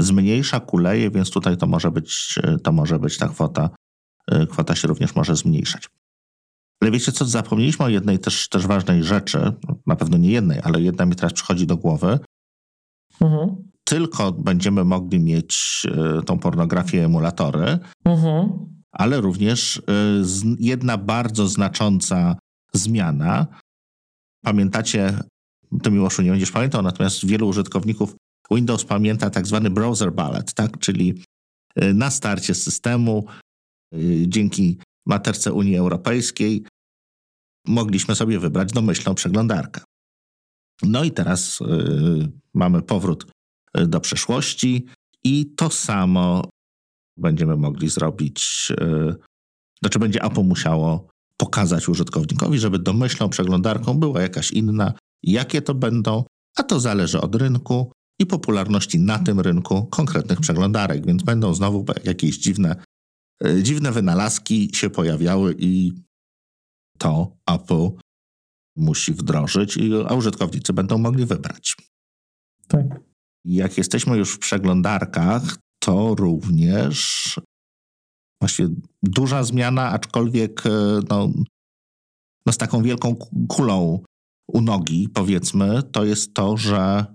zmniejsza, 0.00 0.60
kuleje, 0.60 1.10
więc 1.10 1.30
tutaj 1.30 1.56
to 1.56 1.66
może 1.66 1.90
być, 1.90 2.38
to 2.62 2.72
może 2.72 2.98
być 2.98 3.18
ta 3.18 3.28
kwota, 3.28 3.70
y, 4.34 4.46
kwota 4.46 4.74
się 4.74 4.88
również 4.88 5.14
może 5.14 5.36
zmniejszać. 5.36 5.88
Ale 6.80 6.90
wiecie 6.90 7.12
co, 7.12 7.24
zapomnieliśmy 7.24 7.84
o 7.84 7.88
jednej 7.88 8.18
też, 8.18 8.48
też 8.48 8.66
ważnej 8.66 9.04
rzeczy, 9.04 9.52
na 9.86 9.96
pewno 9.96 10.16
nie 10.16 10.30
jednej, 10.30 10.60
ale 10.62 10.80
jedna 10.80 11.06
mi 11.06 11.16
teraz 11.16 11.32
przychodzi 11.32 11.66
do 11.66 11.76
głowy. 11.76 12.18
Mhm. 13.20 13.56
Tylko 13.84 14.32
będziemy 14.32 14.84
mogli 14.84 15.20
mieć 15.20 15.82
y, 16.20 16.22
tą 16.22 16.38
pornografię 16.38 17.04
emulatory, 17.04 17.78
mhm. 18.04 18.50
ale 18.92 19.20
również 19.20 19.76
y, 19.76 19.82
jedna 20.58 20.98
bardzo 20.98 21.48
znacząca 21.48 22.36
zmiana. 22.72 23.46
Pamiętacie, 24.46 25.18
ty 25.82 25.90
Miłoszu 25.90 26.22
nie 26.22 26.30
będziesz 26.30 26.52
pamiętał, 26.52 26.82
natomiast 26.82 27.26
wielu 27.26 27.48
użytkowników 27.48 28.16
Windows 28.50 28.84
pamięta 28.84 29.30
tak 29.30 29.46
zwany 29.46 29.70
browser 29.70 30.12
ballet, 30.12 30.54
tak? 30.54 30.78
czyli 30.78 31.22
y, 31.82 31.94
na 31.94 32.10
starcie 32.10 32.54
systemu 32.54 33.26
y, 33.94 34.24
dzięki 34.28 34.78
materce 35.06 35.52
Unii 35.52 35.76
Europejskiej 35.76 36.64
mogliśmy 37.66 38.14
sobie 38.14 38.38
wybrać 38.38 38.72
domyślną 38.72 39.14
przeglądarkę. 39.14 39.80
No 40.82 41.04
i 41.04 41.10
teraz 41.10 41.60
y, 41.60 41.64
mamy 42.54 42.82
powrót 42.82 43.26
do 43.74 44.00
przeszłości 44.00 44.86
i 45.24 45.46
to 45.56 45.70
samo 45.70 46.50
będziemy 47.16 47.56
mogli 47.56 47.88
zrobić, 47.88 48.72
znaczy 49.82 49.98
będzie 49.98 50.22
Apple 50.22 50.44
musiało 50.44 51.08
pokazać 51.36 51.88
użytkownikowi, 51.88 52.58
żeby 52.58 52.78
domyślną 52.78 53.28
przeglądarką 53.28 53.94
była 53.94 54.22
jakaś 54.22 54.50
inna. 54.50 54.92
Jakie 55.22 55.62
to 55.62 55.74
będą? 55.74 56.24
A 56.56 56.62
to 56.62 56.80
zależy 56.80 57.20
od 57.20 57.34
rynku, 57.34 57.92
i 58.18 58.26
popularności 58.26 59.00
na 59.00 59.18
tym 59.18 59.40
rynku 59.40 59.86
konkretnych 59.86 60.40
przeglądarek, 60.40 61.06
więc 61.06 61.22
będą 61.22 61.54
znowu 61.54 61.84
jakieś 62.04 62.38
dziwne, 62.38 62.76
e, 63.44 63.62
dziwne 63.62 63.92
wynalazki 63.92 64.70
się 64.74 64.90
pojawiały 64.90 65.54
i 65.58 65.92
to 66.98 67.36
Apple 67.50 67.90
musi 68.76 69.12
wdrożyć, 69.12 69.78
a 70.08 70.14
użytkownicy 70.14 70.72
będą 70.72 70.98
mogli 70.98 71.26
wybrać. 71.26 71.76
Tak. 72.68 72.86
Jak 73.44 73.78
jesteśmy 73.78 74.16
już 74.16 74.32
w 74.32 74.38
przeglądarkach, 74.38 75.56
to 75.78 76.14
również 76.14 77.40
właściwie 78.40 78.68
duża 79.02 79.44
zmiana, 79.44 79.90
aczkolwiek 79.90 80.66
e, 80.66 80.70
no, 81.10 81.30
no 82.46 82.52
z 82.52 82.56
taką 82.56 82.82
wielką 82.82 83.16
kulą 83.48 84.02
u 84.48 84.60
nogi, 84.60 85.08
powiedzmy, 85.08 85.82
to 85.82 86.04
jest 86.04 86.34
to, 86.34 86.56
że 86.56 87.06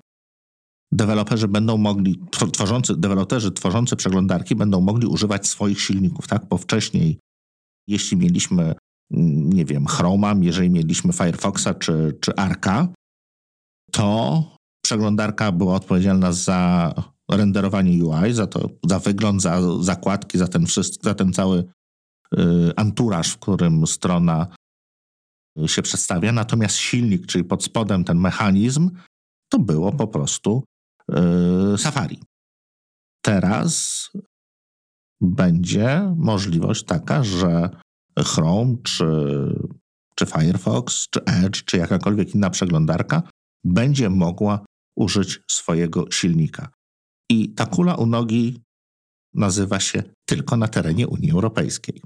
deweloperzy 0.92 1.48
będą 1.48 1.78
mogli, 1.78 2.20
tworzący, 2.54 2.98
deweloperzy 2.98 3.52
tworzący 3.52 3.96
przeglądarki 3.96 4.56
będą 4.56 4.82
mogli 4.82 5.08
używać 5.08 5.48
swoich 5.48 5.82
silników, 5.82 6.28
tak? 6.28 6.46
Bo 6.50 6.58
wcześniej, 6.58 7.20
jeśli 7.88 8.18
mieliśmy, 8.18 8.64
mm, 9.12 9.54
nie 9.54 9.66
wiem, 9.66 9.86
Chroma, 9.86 10.36
jeżeli 10.42 10.70
mieliśmy 10.70 11.14
Firefoxa 11.14 11.74
czy, 11.80 12.18
czy 12.22 12.36
Arka, 12.36 12.88
to 13.92 14.44
przeglądarka 14.86 15.52
była 15.52 15.76
odpowiedzialna 15.76 16.32
za 16.32 16.94
renderowanie 17.32 18.06
UI, 18.06 18.34
za, 18.34 18.48
to, 18.48 18.70
za 18.90 19.00
wygląd, 19.00 19.42
za 19.42 19.84
zakładki, 19.84 20.38
za 20.38 20.48
ten, 20.48 20.66
wszystko, 20.66 21.04
za 21.04 21.14
ten 21.14 21.34
cały 21.34 21.64
y, 22.34 22.40
anturaż, 22.76 23.32
w 23.32 23.40
którym 23.40 23.88
strona 23.88 24.48
się 25.66 25.82
przedstawia. 25.82 26.32
Natomiast 26.32 26.76
silnik, 26.76 27.26
czyli 27.26 27.44
pod 27.44 27.64
spodem 27.64 28.04
ten 28.04 28.18
mechanizm, 28.18 28.92
to 29.50 29.60
było 29.60 29.92
po 29.92 30.08
prostu 30.08 30.64
E, 31.12 31.78
Safari. 31.78 32.20
Teraz 33.26 34.10
będzie 35.22 36.14
możliwość 36.16 36.84
taka, 36.84 37.24
że 37.24 37.70
Chrome, 38.20 38.76
czy, 38.84 39.06
czy 40.16 40.26
Firefox, 40.26 41.08
czy 41.10 41.24
Edge, 41.24 41.64
czy 41.64 41.78
jakakolwiek 41.78 42.36
inna 42.36 42.50
przeglądarka 42.50 43.24
będzie 43.64 44.10
mogła 44.10 44.66
użyć 44.98 45.40
swojego 45.52 46.12
silnika. 46.12 46.70
I 47.32 47.50
ta 47.50 47.66
kula 47.66 47.96
u 47.96 48.06
nogi 48.06 48.62
nazywa 49.34 49.80
się 49.80 50.04
tylko 50.26 50.58
na 50.58 50.68
terenie 50.68 51.08
Unii 51.08 51.32
Europejskiej. 51.32 52.02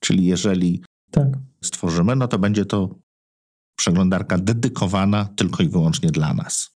Czyli 0.00 0.26
jeżeli 0.26 0.84
tak. 1.10 1.28
stworzymy, 1.64 2.16
no 2.16 2.28
to 2.28 2.38
będzie 2.38 2.64
to 2.64 2.98
przeglądarka 3.78 4.38
dedykowana 4.38 5.24
tylko 5.24 5.62
i 5.62 5.68
wyłącznie 5.68 6.10
dla 6.10 6.34
nas. 6.34 6.70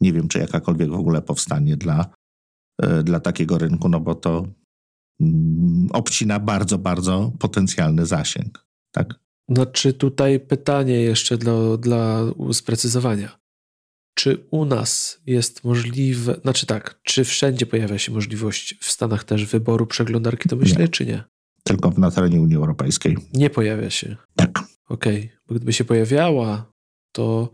Nie 0.00 0.12
wiem, 0.12 0.28
czy 0.28 0.38
jakakolwiek 0.38 0.90
w 0.90 0.94
ogóle 0.94 1.22
powstanie 1.22 1.76
dla, 1.76 2.06
e, 2.82 3.02
dla 3.02 3.20
takiego 3.20 3.58
rynku, 3.58 3.88
no 3.88 4.00
bo 4.00 4.14
to 4.14 4.46
mm, 5.20 5.88
obcina 5.92 6.40
bardzo, 6.40 6.78
bardzo 6.78 7.32
potencjalny 7.38 8.06
zasięg. 8.06 8.66
Tak? 8.94 9.20
No, 9.48 9.66
czy 9.66 9.92
tutaj 9.92 10.40
pytanie 10.40 11.00
jeszcze 11.00 11.38
dla, 11.38 11.76
dla 11.76 12.20
sprecyzowania. 12.52 13.37
Czy 14.18 14.46
u 14.50 14.64
nas 14.64 15.20
jest 15.26 15.64
możliwe, 15.64 16.40
znaczy 16.42 16.66
tak, 16.66 17.00
czy 17.02 17.24
wszędzie 17.24 17.66
pojawia 17.66 17.98
się 17.98 18.12
możliwość 18.12 18.74
w 18.80 18.90
Stanach 18.90 19.24
też 19.24 19.46
wyboru 19.46 19.86
przeglądarki, 19.86 20.48
to 20.48 20.56
myślę, 20.56 20.80
nie. 20.80 20.88
czy 20.88 21.06
nie? 21.06 21.24
Tylko 21.62 21.90
na 21.96 22.10
terenie 22.10 22.40
Unii 22.40 22.56
Europejskiej. 22.56 23.16
Nie 23.32 23.50
pojawia 23.50 23.90
się. 23.90 24.16
Tak. 24.36 24.58
Okej, 24.88 25.18
okay. 25.18 25.38
bo 25.48 25.54
gdyby 25.54 25.72
się 25.72 25.84
pojawiała, 25.84 26.72
to 27.12 27.50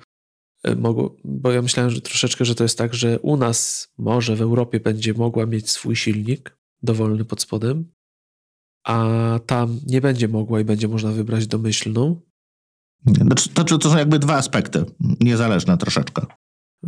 E, 0.65 0.77
mogło, 0.77 1.17
bo 1.25 1.53
ja 1.53 1.63
myślałem, 1.63 1.91
że 1.91 2.01
troszeczkę, 2.01 2.45
że 2.45 2.55
to 2.55 2.65
jest 2.65 2.79
tak, 2.79 2.95
że 2.95 3.21
u 3.21 3.37
nas 3.37 3.89
może 3.99 4.37
w 4.37 4.43
Europie 4.43 4.81
będzie 4.81 5.15
mogła 5.15 5.47
mieć 5.47 5.71
swój 5.71 5.97
silnik 5.97 6.57
dowolny 6.83 7.25
pod 7.25 7.43
spodem, 7.43 7.93
a 8.85 9.07
tam 9.47 9.81
nie 9.87 10.01
będzie 10.01 10.29
mogła 10.29 10.61
i 10.61 10.65
będzie 10.65 10.89
można 10.89 11.13
wybrać 11.13 11.47
domyślną. 11.47 12.21
Znaczy, 13.07 13.49
to, 13.49 13.65
to 13.65 13.91
są 13.91 13.99
jakby 13.99 14.19
dwa 14.19 14.35
aspekty, 14.35 14.85
niezależne 15.21 15.79
troszeczkę. 15.79 16.27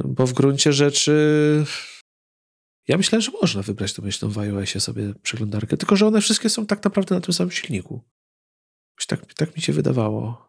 Bo 0.04 0.26
w 0.26 0.32
gruncie 0.32 0.72
rzeczy 0.72 1.64
ja 2.88 2.96
myślałem, 2.96 3.22
że 3.22 3.30
można 3.42 3.62
wybrać 3.62 3.94
domyślną 3.94 4.30
w 4.30 4.38
iOSie 4.38 4.80
sobie 4.80 5.14
przeglądarkę, 5.22 5.76
tylko 5.76 5.96
że 5.96 6.06
one 6.06 6.20
wszystkie 6.20 6.48
są 6.48 6.66
tak 6.66 6.84
naprawdę 6.84 7.14
na 7.14 7.20
tym 7.20 7.34
samym 7.34 7.50
silniku. 7.50 8.00
Tak, 9.08 9.34
tak 9.34 9.56
mi 9.56 9.62
się 9.62 9.72
wydawało. 9.72 10.46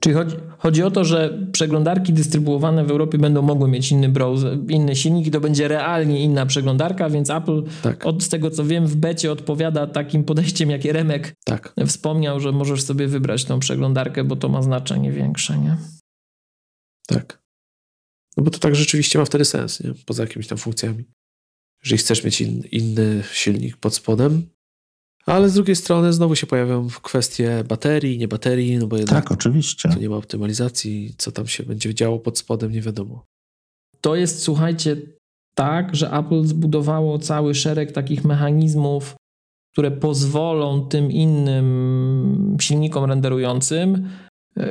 Czyli 0.00 0.14
chodzi, 0.14 0.36
chodzi 0.58 0.82
o 0.82 0.90
to, 0.90 1.04
że 1.04 1.38
przeglądarki 1.52 2.12
dystrybuowane 2.12 2.84
w 2.84 2.90
Europie 2.90 3.18
będą 3.18 3.42
mogły 3.42 3.68
mieć 3.68 3.92
inny 3.92 4.08
browser, 4.08 4.58
inny 4.68 4.96
silnik 4.96 5.26
i 5.26 5.30
to 5.30 5.40
będzie 5.40 5.68
realnie 5.68 6.20
inna 6.22 6.46
przeglądarka, 6.46 7.10
więc 7.10 7.30
Apple 7.30 7.62
tak. 7.82 8.06
od 8.06 8.22
z 8.22 8.28
tego 8.28 8.50
co 8.50 8.64
wiem 8.64 8.86
w 8.86 8.96
becie 8.96 9.32
odpowiada 9.32 9.86
takim 9.86 10.24
podejściem, 10.24 10.70
jakie 10.70 10.92
Remek 10.92 11.34
tak. 11.44 11.74
wspomniał, 11.86 12.40
że 12.40 12.52
możesz 12.52 12.82
sobie 12.82 13.08
wybrać 13.08 13.44
tą 13.44 13.58
przeglądarkę, 13.58 14.24
bo 14.24 14.36
to 14.36 14.48
ma 14.48 14.62
znaczenie 14.62 15.12
większe, 15.12 15.58
nie? 15.58 15.76
Tak. 17.06 17.43
No 18.36 18.42
bo 18.44 18.50
to 18.50 18.58
tak 18.58 18.76
rzeczywiście 18.76 19.18
ma 19.18 19.24
wtedy 19.24 19.44
sens, 19.44 19.80
nie? 19.80 19.94
Poza 20.06 20.22
jakimiś 20.22 20.46
tam 20.46 20.58
funkcjami. 20.58 21.04
Jeżeli 21.84 21.98
chcesz 21.98 22.24
mieć 22.24 22.40
in, 22.40 22.62
inny 22.72 23.22
silnik 23.32 23.76
pod 23.76 23.94
spodem, 23.94 24.46
ale 25.26 25.48
z 25.48 25.54
drugiej 25.54 25.76
strony 25.76 26.12
znowu 26.12 26.36
się 26.36 26.46
pojawią 26.46 26.88
kwestie 27.02 27.64
baterii, 27.68 28.18
nie 28.18 28.28
baterii, 28.28 28.76
no 28.78 28.86
bo 28.86 28.96
jednak 28.96 29.24
tak, 29.24 29.32
oczywiście. 29.32 29.88
to 29.88 29.98
nie 29.98 30.08
ma 30.08 30.16
optymalizacji, 30.16 31.14
co 31.18 31.32
tam 31.32 31.46
się 31.46 31.62
będzie 31.62 31.94
działo 31.94 32.18
pod 32.18 32.38
spodem, 32.38 32.72
nie 32.72 32.80
wiadomo. 32.80 33.24
To 34.00 34.16
jest, 34.16 34.42
słuchajcie, 34.42 34.96
tak, 35.54 35.96
że 35.96 36.10
Apple 36.10 36.44
zbudowało 36.44 37.18
cały 37.18 37.54
szereg 37.54 37.92
takich 37.92 38.24
mechanizmów, 38.24 39.14
które 39.72 39.90
pozwolą 39.90 40.88
tym 40.88 41.10
innym 41.10 42.56
silnikom 42.60 43.04
renderującym 43.04 44.08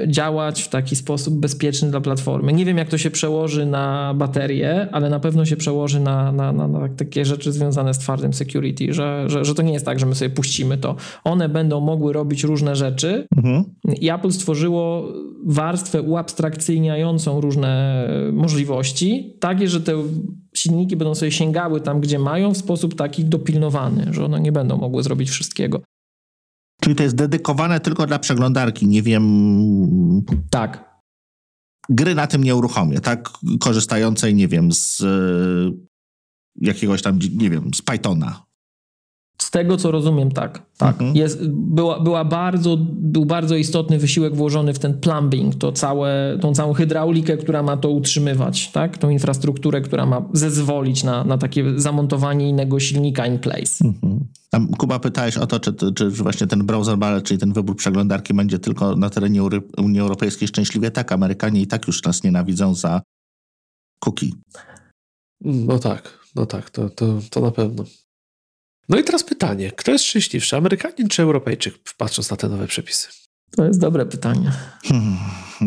działać 0.07 0.61
w 0.61 0.69
taki 0.69 0.95
sposób 0.95 1.39
bezpieczny 1.39 1.91
dla 1.91 2.01
platformy. 2.01 2.53
Nie 2.53 2.65
wiem, 2.65 2.77
jak 2.77 2.89
to 2.89 2.97
się 2.97 3.11
przełoży 3.11 3.65
na 3.65 4.13
baterię, 4.13 4.87
ale 4.91 5.09
na 5.09 5.19
pewno 5.19 5.45
się 5.45 5.57
przełoży 5.57 5.99
na, 5.99 6.31
na, 6.31 6.51
na, 6.51 6.67
na 6.67 6.89
takie 6.89 7.25
rzeczy 7.25 7.51
związane 7.51 7.93
z 7.93 7.97
twardym 7.97 8.33
security, 8.33 8.93
że, 8.93 9.23
że, 9.27 9.45
że, 9.45 9.55
to 9.55 9.61
nie 9.61 9.73
jest 9.73 9.85
tak, 9.85 9.99
że 9.99 10.05
my 10.05 10.15
sobie 10.15 10.29
puścimy 10.29 10.77
to. 10.77 10.95
One 11.23 11.49
będą 11.49 11.79
mogły 11.79 12.13
robić 12.13 12.43
różne 12.43 12.75
rzeczy 12.75 13.27
mhm. 13.37 13.63
i 13.99 14.09
Apple 14.09 14.31
stworzyło 14.31 15.13
warstwę 15.45 16.01
uabstrakcyjniającą 16.01 17.41
różne 17.41 18.03
możliwości, 18.33 19.37
takie, 19.39 19.67
że 19.67 19.81
te 19.81 20.03
silniki 20.55 20.95
będą 20.95 21.15
sobie 21.15 21.31
sięgały 21.31 21.81
tam, 21.81 22.01
gdzie 22.01 22.19
mają 22.19 22.53
w 22.53 22.57
sposób 22.57 22.95
taki 22.95 23.25
dopilnowany, 23.25 24.07
że 24.11 24.25
one 24.25 24.39
nie 24.39 24.51
będą 24.51 24.77
mogły 24.77 25.03
zrobić 25.03 25.29
wszystkiego. 25.29 25.81
Czyli 26.83 26.95
to 26.95 27.03
jest 27.03 27.15
dedykowane 27.15 27.79
tylko 27.79 28.07
dla 28.07 28.19
przeglądarki, 28.19 28.87
nie 28.87 29.01
wiem. 29.01 29.23
Tak. 30.49 30.99
Gry 31.89 32.15
na 32.15 32.27
tym 32.27 32.43
nie 32.43 32.55
uruchomię, 32.55 32.99
tak? 32.99 33.29
Korzystającej, 33.59 34.35
nie 34.35 34.47
wiem, 34.47 34.71
z 34.71 34.99
y, 34.99 35.73
jakiegoś 36.55 37.01
tam, 37.01 37.19
nie 37.35 37.49
wiem, 37.49 37.73
z 37.73 37.81
Pythona. 37.81 38.45
Z 39.53 39.55
tego 39.55 39.77
co 39.77 39.91
rozumiem, 39.91 40.31
tak. 40.31 40.65
tak. 40.77 40.91
Mhm. 40.91 41.15
Jest, 41.15 41.47
była, 41.49 41.99
była 41.99 42.25
bardzo, 42.25 42.77
był 42.89 43.25
bardzo 43.25 43.55
istotny 43.55 43.97
wysiłek 43.97 44.35
włożony 44.35 44.73
w 44.73 44.79
ten 44.79 44.99
plumbing, 44.99 45.55
to 45.55 45.71
całe, 45.71 46.37
tą 46.41 46.53
całą 46.53 46.73
hydraulikę, 46.73 47.37
która 47.37 47.63
ma 47.63 47.77
to 47.77 47.89
utrzymywać, 47.89 48.71
tak? 48.71 48.97
tą 48.97 49.09
infrastrukturę, 49.09 49.81
która 49.81 50.05
ma 50.05 50.29
zezwolić 50.33 51.03
na, 51.03 51.23
na 51.23 51.37
takie 51.37 51.79
zamontowanie 51.79 52.49
innego 52.49 52.79
silnika 52.79 53.27
in 53.27 53.39
place. 53.39 53.85
Mhm. 53.85 54.19
Tam, 54.49 54.67
Kuba, 54.67 54.99
pytałeś 54.99 55.37
o 55.37 55.47
to, 55.47 55.59
czy, 55.59 55.73
czy 55.93 56.09
właśnie 56.09 56.47
ten 56.47 56.65
browser 56.65 56.97
ballet, 56.97 57.23
czyli 57.23 57.39
ten 57.39 57.53
wybór 57.53 57.75
przeglądarki 57.75 58.33
będzie 58.33 58.59
tylko 58.59 58.95
na 58.95 59.09
terenie 59.09 59.43
Unii 59.77 59.99
Europejskiej 59.99 60.47
szczęśliwie. 60.47 60.91
Tak, 60.91 61.11
Amerykanie 61.11 61.61
i 61.61 61.67
tak 61.67 61.87
już 61.87 62.03
nas 62.03 62.23
nienawidzą 62.23 62.75
za 62.75 63.01
cookie. 63.99 64.29
No 65.41 65.79
tak, 65.79 66.19
no 66.35 66.45
tak, 66.45 66.69
to, 66.69 66.89
to, 66.89 67.19
to 67.29 67.41
na 67.41 67.51
pewno. 67.51 67.83
No 68.89 68.99
i 68.99 69.03
teraz 69.03 69.23
pytanie, 69.23 69.71
kto 69.71 69.91
jest 69.91 70.05
szczęśliwszy, 70.05 70.55
Amerykanin 70.57 71.07
czy 71.07 71.21
Europejczyk, 71.21 71.75
patrząc 71.97 72.31
na 72.31 72.37
te 72.37 72.49
nowe 72.49 72.67
przepisy? 72.67 73.07
To 73.55 73.65
jest 73.65 73.79
dobre 73.79 74.05
pytanie. 74.05 74.51
Hmm, 74.83 75.17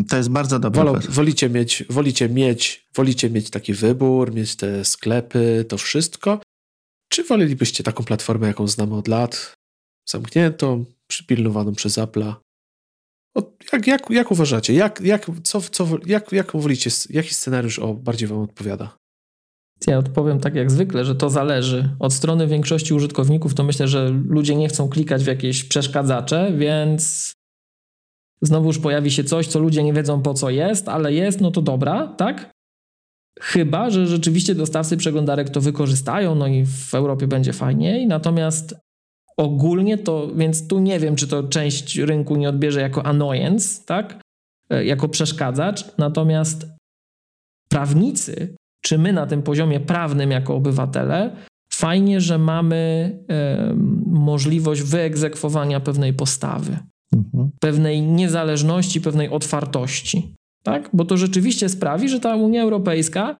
to 0.09 0.17
jest 0.17 0.29
bardzo 0.29 0.59
dobre 0.59 0.83
Wolą, 0.83 0.99
wolicie, 1.09 1.49
mieć, 1.49 1.83
wolicie, 1.89 2.29
mieć, 2.29 2.87
wolicie 2.95 3.29
mieć 3.29 3.49
taki 3.49 3.73
wybór, 3.73 4.33
mieć 4.33 4.55
te 4.55 4.85
sklepy, 4.85 5.65
to 5.69 5.77
wszystko, 5.77 6.41
czy 7.09 7.23
wolelibyście 7.23 7.83
taką 7.83 8.03
platformę, 8.03 8.47
jaką 8.47 8.67
znamy 8.67 8.95
od 8.95 9.07
lat, 9.07 9.53
zamkniętą, 10.09 10.85
przypilnowaną 11.07 11.75
przez 11.75 11.97
Apple'a? 11.97 12.33
Jak, 13.73 13.87
jak, 13.87 14.09
jak 14.09 14.31
uważacie? 14.31 14.73
Jak, 14.73 15.01
jak, 15.01 15.25
co, 15.43 15.61
co, 15.61 15.87
jak, 16.05 16.31
jak 16.31 16.51
wolicie? 16.51 16.89
Jaki 17.09 17.33
scenariusz 17.33 17.79
o 17.79 17.93
bardziej 17.93 18.27
Wam 18.27 18.39
odpowiada? 18.39 18.97
Ja 19.87 19.97
odpowiem 19.97 20.39
tak 20.39 20.55
jak 20.55 20.71
zwykle, 20.71 21.05
że 21.05 21.15
to 21.15 21.29
zależy. 21.29 21.89
Od 21.99 22.13
strony 22.13 22.47
większości 22.47 22.93
użytkowników 22.93 23.53
to 23.53 23.63
myślę, 23.63 23.87
że 23.87 24.09
ludzie 24.09 24.55
nie 24.55 24.67
chcą 24.67 24.89
klikać 24.89 25.23
w 25.23 25.27
jakieś 25.27 25.63
przeszkadzacze, 25.63 26.51
więc 26.57 27.33
znowuż 28.41 28.79
pojawi 28.79 29.11
się 29.11 29.23
coś, 29.23 29.47
co 29.47 29.59
ludzie 29.59 29.83
nie 29.83 29.93
wiedzą 29.93 30.21
po 30.21 30.33
co 30.33 30.49
jest, 30.49 30.89
ale 30.89 31.13
jest, 31.13 31.41
no 31.41 31.51
to 31.51 31.61
dobra, 31.61 32.07
tak? 32.07 32.51
Chyba, 33.39 33.89
że 33.89 34.07
rzeczywiście 34.07 34.55
dostawcy 34.55 34.97
przeglądarek 34.97 35.49
to 35.49 35.61
wykorzystają, 35.61 36.35
no 36.35 36.47
i 36.47 36.65
w 36.65 36.93
Europie 36.93 37.27
będzie 37.27 37.53
fajniej. 37.53 38.07
Natomiast 38.07 38.75
ogólnie 39.37 39.97
to, 39.97 40.31
więc 40.35 40.67
tu 40.67 40.79
nie 40.79 40.99
wiem, 40.99 41.15
czy 41.15 41.27
to 41.27 41.43
część 41.43 41.97
rynku 41.97 42.35
nie 42.35 42.49
odbierze 42.49 42.81
jako 42.81 43.05
annoyance, 43.05 43.83
tak? 43.85 44.21
E, 44.69 44.85
jako 44.85 45.09
przeszkadzacz. 45.09 45.97
Natomiast 45.97 46.67
prawnicy, 47.69 48.55
czy 48.81 48.97
my 48.97 49.13
na 49.13 49.25
tym 49.25 49.43
poziomie 49.43 49.79
prawnym 49.79 50.31
jako 50.31 50.55
obywatele, 50.55 51.35
fajnie, 51.73 52.21
że 52.21 52.37
mamy 52.37 53.11
możliwość 54.05 54.81
wyegzekwowania 54.81 55.79
pewnej 55.79 56.13
postawy, 56.13 56.77
mhm. 57.13 57.51
pewnej 57.59 58.01
niezależności, 58.01 59.01
pewnej 59.01 59.29
otwartości 59.29 60.37
tak? 60.67 60.89
Bo 60.93 61.05
to 61.05 61.17
rzeczywiście 61.17 61.69
sprawi, 61.69 62.09
że 62.09 62.19
ta 62.19 62.35
Unia 62.35 62.61
Europejska 62.61 63.37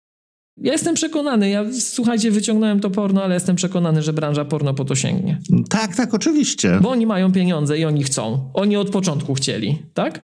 ja 0.61 0.71
jestem 0.71 0.95
przekonany, 0.95 1.49
ja 1.49 1.65
słuchajcie, 1.79 2.31
wyciągnąłem 2.31 2.79
to 2.79 2.89
porno, 2.89 3.23
ale 3.23 3.33
jestem 3.33 3.55
przekonany, 3.55 4.01
że 4.01 4.13
branża 4.13 4.45
porno 4.45 4.73
po 4.73 4.85
to 4.85 4.95
sięgnie. 4.95 5.39
Tak, 5.69 5.95
tak, 5.95 6.13
oczywiście. 6.13 6.79
Bo 6.81 6.89
oni 6.89 7.05
mają 7.05 7.31
pieniądze 7.31 7.77
i 7.77 7.85
oni 7.85 8.03
chcą. 8.03 8.51
Oni 8.53 8.77
od 8.77 8.89
początku 8.89 9.33
chcieli, 9.33 9.77
tak? 9.93 10.21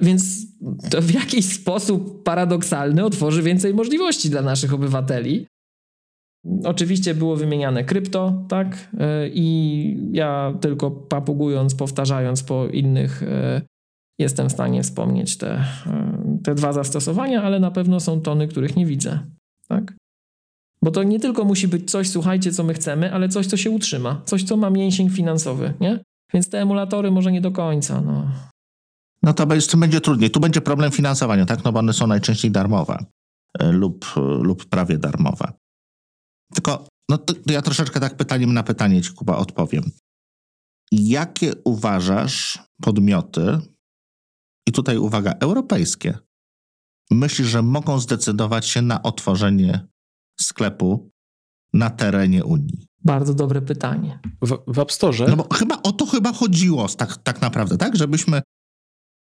Więc 0.00 0.46
to 0.90 1.02
w 1.02 1.10
jakiś 1.10 1.52
sposób 1.52 2.22
paradoksalny 2.22 3.04
otworzy 3.04 3.42
więcej 3.42 3.74
możliwości 3.74 4.30
dla 4.30 4.42
naszych 4.42 4.74
obywateli. 4.74 5.46
Oczywiście 6.64 7.14
było 7.14 7.36
wymieniane 7.36 7.84
krypto, 7.84 8.44
tak? 8.48 8.90
E, 8.98 9.28
I 9.28 9.96
ja 10.12 10.54
tylko 10.60 10.90
papugując, 10.90 11.74
powtarzając 11.74 12.42
po 12.42 12.66
innych 12.66 13.22
e, 13.22 13.62
jestem 14.18 14.48
w 14.48 14.52
stanie 14.52 14.82
wspomnieć 14.82 15.36
te, 15.36 15.52
e, 15.86 16.38
te 16.44 16.54
dwa 16.54 16.72
zastosowania, 16.72 17.42
ale 17.42 17.60
na 17.60 17.70
pewno 17.70 18.00
są 18.00 18.20
tony, 18.20 18.48
których 18.48 18.76
nie 18.76 18.86
widzę. 18.86 19.18
Tak? 19.68 19.94
Bo 20.82 20.90
to 20.90 21.02
nie 21.02 21.20
tylko 21.20 21.44
musi 21.44 21.68
być 21.68 21.90
coś, 21.90 22.08
słuchajcie, 22.08 22.52
co 22.52 22.64
my 22.64 22.74
chcemy, 22.74 23.12
ale 23.12 23.28
coś, 23.28 23.46
co 23.46 23.56
się 23.56 23.70
utrzyma, 23.70 24.22
coś, 24.24 24.42
co 24.42 24.56
ma 24.56 24.70
mięsień 24.70 25.10
finansowy, 25.10 25.72
nie? 25.80 26.00
Więc 26.34 26.48
te 26.50 26.60
emulatory 26.60 27.10
może 27.10 27.32
nie 27.32 27.40
do 27.40 27.50
końca. 27.50 28.00
No, 28.00 28.26
no 29.22 29.32
to 29.32 29.60
z 29.60 29.66
tym 29.66 29.80
będzie 29.80 30.00
trudniej. 30.00 30.30
Tu 30.30 30.40
będzie 30.40 30.60
problem 30.60 30.92
finansowania, 30.92 31.46
tak? 31.46 31.64
No 31.64 31.72
bo 31.72 31.78
one 31.78 31.92
są 31.92 32.06
najczęściej 32.06 32.50
darmowe 32.50 33.04
e, 33.58 33.72
lub, 33.72 34.04
e, 34.16 34.20
lub 34.20 34.64
prawie 34.64 34.98
darmowe. 34.98 35.52
Tylko 36.54 36.86
no 37.10 37.18
to, 37.18 37.34
to 37.34 37.52
ja 37.52 37.62
troszeczkę 37.62 38.00
tak 38.00 38.16
pytaniem 38.16 38.54
na 38.54 38.62
pytanie 38.62 39.02
ci, 39.02 39.12
Kuba, 39.12 39.36
odpowiem. 39.36 39.90
Jakie 40.92 41.52
uważasz 41.64 42.58
podmioty, 42.82 43.58
i 44.68 44.72
tutaj 44.72 44.98
uwaga, 44.98 45.34
europejskie, 45.40 46.18
myślisz, 47.10 47.48
że 47.48 47.62
mogą 47.62 48.00
zdecydować 48.00 48.66
się 48.66 48.82
na 48.82 49.02
otworzenie 49.02 49.88
sklepu 50.40 51.10
na 51.74 51.90
terenie 51.90 52.44
Unii? 52.44 52.86
Bardzo 53.04 53.34
dobre 53.34 53.62
pytanie. 53.62 54.20
W, 54.42 54.58
w 54.66 54.78
App 54.78 54.92
Store? 54.92 55.26
No 55.28 55.36
bo 55.36 55.54
chyba 55.54 55.82
o 55.82 55.92
to 55.92 56.06
chyba 56.06 56.32
chodziło 56.32 56.88
tak, 56.88 57.16
tak 57.16 57.40
naprawdę, 57.40 57.76
tak? 57.76 57.96
Żebyśmy 57.96 58.42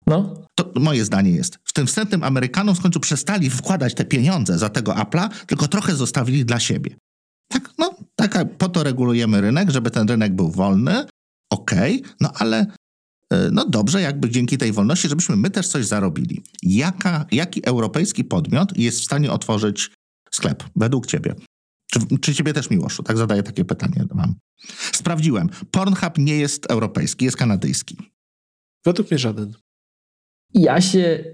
no. 0.06 0.44
To 0.54 0.72
moje 0.76 1.04
zdanie 1.04 1.30
jest. 1.30 1.58
W 1.64 1.72
tym 1.72 1.86
wstępnym 1.86 2.24
Amerykanom 2.24 2.74
w 2.74 2.80
końcu 2.80 3.00
przestali 3.00 3.50
wkładać 3.50 3.94
te 3.94 4.04
pieniądze 4.04 4.58
za 4.58 4.68
tego 4.68 4.92
Apple'a, 4.92 5.28
tylko 5.46 5.68
trochę 5.68 5.96
zostawili 5.96 6.44
dla 6.44 6.60
siebie. 6.60 6.96
Tak, 7.48 7.70
no, 7.78 7.94
tak, 8.16 8.56
po 8.58 8.68
to 8.68 8.82
regulujemy 8.82 9.40
rynek, 9.40 9.70
żeby 9.70 9.90
ten 9.90 10.08
rynek 10.08 10.34
był 10.34 10.50
wolny, 10.50 11.04
okej, 11.50 12.00
okay, 12.00 12.14
no 12.20 12.32
ale 12.34 12.66
E, 13.30 13.50
no 13.50 13.68
dobrze, 13.68 14.00
jakby 14.00 14.30
dzięki 14.30 14.58
tej 14.58 14.72
wolności, 14.72 15.08
żebyśmy 15.08 15.36
my 15.36 15.50
też 15.50 15.68
coś 15.68 15.86
zarobili. 15.86 16.42
Jaka, 16.62 17.26
jaki 17.32 17.66
europejski 17.66 18.24
podmiot 18.24 18.78
jest 18.78 19.00
w 19.00 19.04
stanie 19.04 19.32
otworzyć 19.32 19.90
sklep 20.30 20.64
według 20.76 21.06
ciebie? 21.06 21.34
Czy, 21.90 22.00
czy 22.20 22.34
ciebie 22.34 22.52
też 22.52 22.70
Miłoszu? 22.70 23.02
Tak 23.02 23.18
zadaję 23.18 23.42
takie 23.42 23.64
pytanie 23.64 24.04
wam. 24.10 24.34
Sprawdziłem. 24.92 25.48
Pornhub 25.70 26.18
nie 26.18 26.36
jest 26.36 26.70
europejski, 26.70 27.24
jest 27.24 27.36
kanadyjski. 27.36 27.96
Według 28.84 29.10
mnie 29.10 29.18
żaden. 29.18 29.52
Ja 30.54 30.80
się 30.80 31.24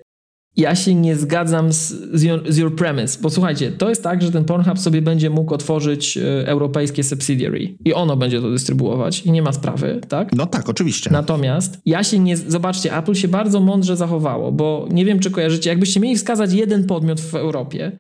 ja 0.57 0.75
się 0.75 0.95
nie 0.95 1.17
zgadzam 1.17 1.73
z, 1.73 1.89
z, 2.13 2.23
your, 2.23 2.53
z 2.53 2.59
your 2.59 2.77
premise, 2.77 3.19
bo 3.23 3.31
słuchajcie, 3.31 3.73
to 3.73 3.89
jest 3.89 4.03
tak, 4.03 4.23
że 4.23 4.33
ten 4.33 4.45
Pornhub 4.45 4.79
sobie 4.79 5.03
będzie 5.03 5.31
mógł 5.31 5.55
otworzyć 5.55 6.17
e, 6.17 6.49
europejskie 6.49 7.05
subsidiary 7.05 7.77
i 7.85 7.95
ono 7.95 8.17
będzie 8.17 8.41
to 8.41 8.51
dystrybuować 8.51 9.23
i 9.27 9.33
nie 9.33 9.43
ma 9.43 9.53
sprawy, 9.53 10.01
tak? 10.09 10.33
No 10.33 10.47
tak, 10.47 10.69
oczywiście. 10.69 11.11
Natomiast 11.11 11.79
ja 11.87 12.05
się 12.05 12.19
nie, 12.19 12.37
zobaczcie, 12.37 12.97
Apple 12.97 13.15
się 13.15 13.29
bardzo 13.29 13.61
mądrze 13.61 13.97
zachowało, 13.97 14.53
bo 14.53 14.89
nie 14.91 15.05
wiem, 15.05 15.19
czy 15.19 15.31
kojarzycie, 15.31 15.71
jakbyście 15.71 16.01
mieli 16.01 16.17
wskazać 16.17 16.53
jeden 16.53 16.87
podmiot 16.87 17.21
w 17.21 17.35
Europie, 17.35 17.99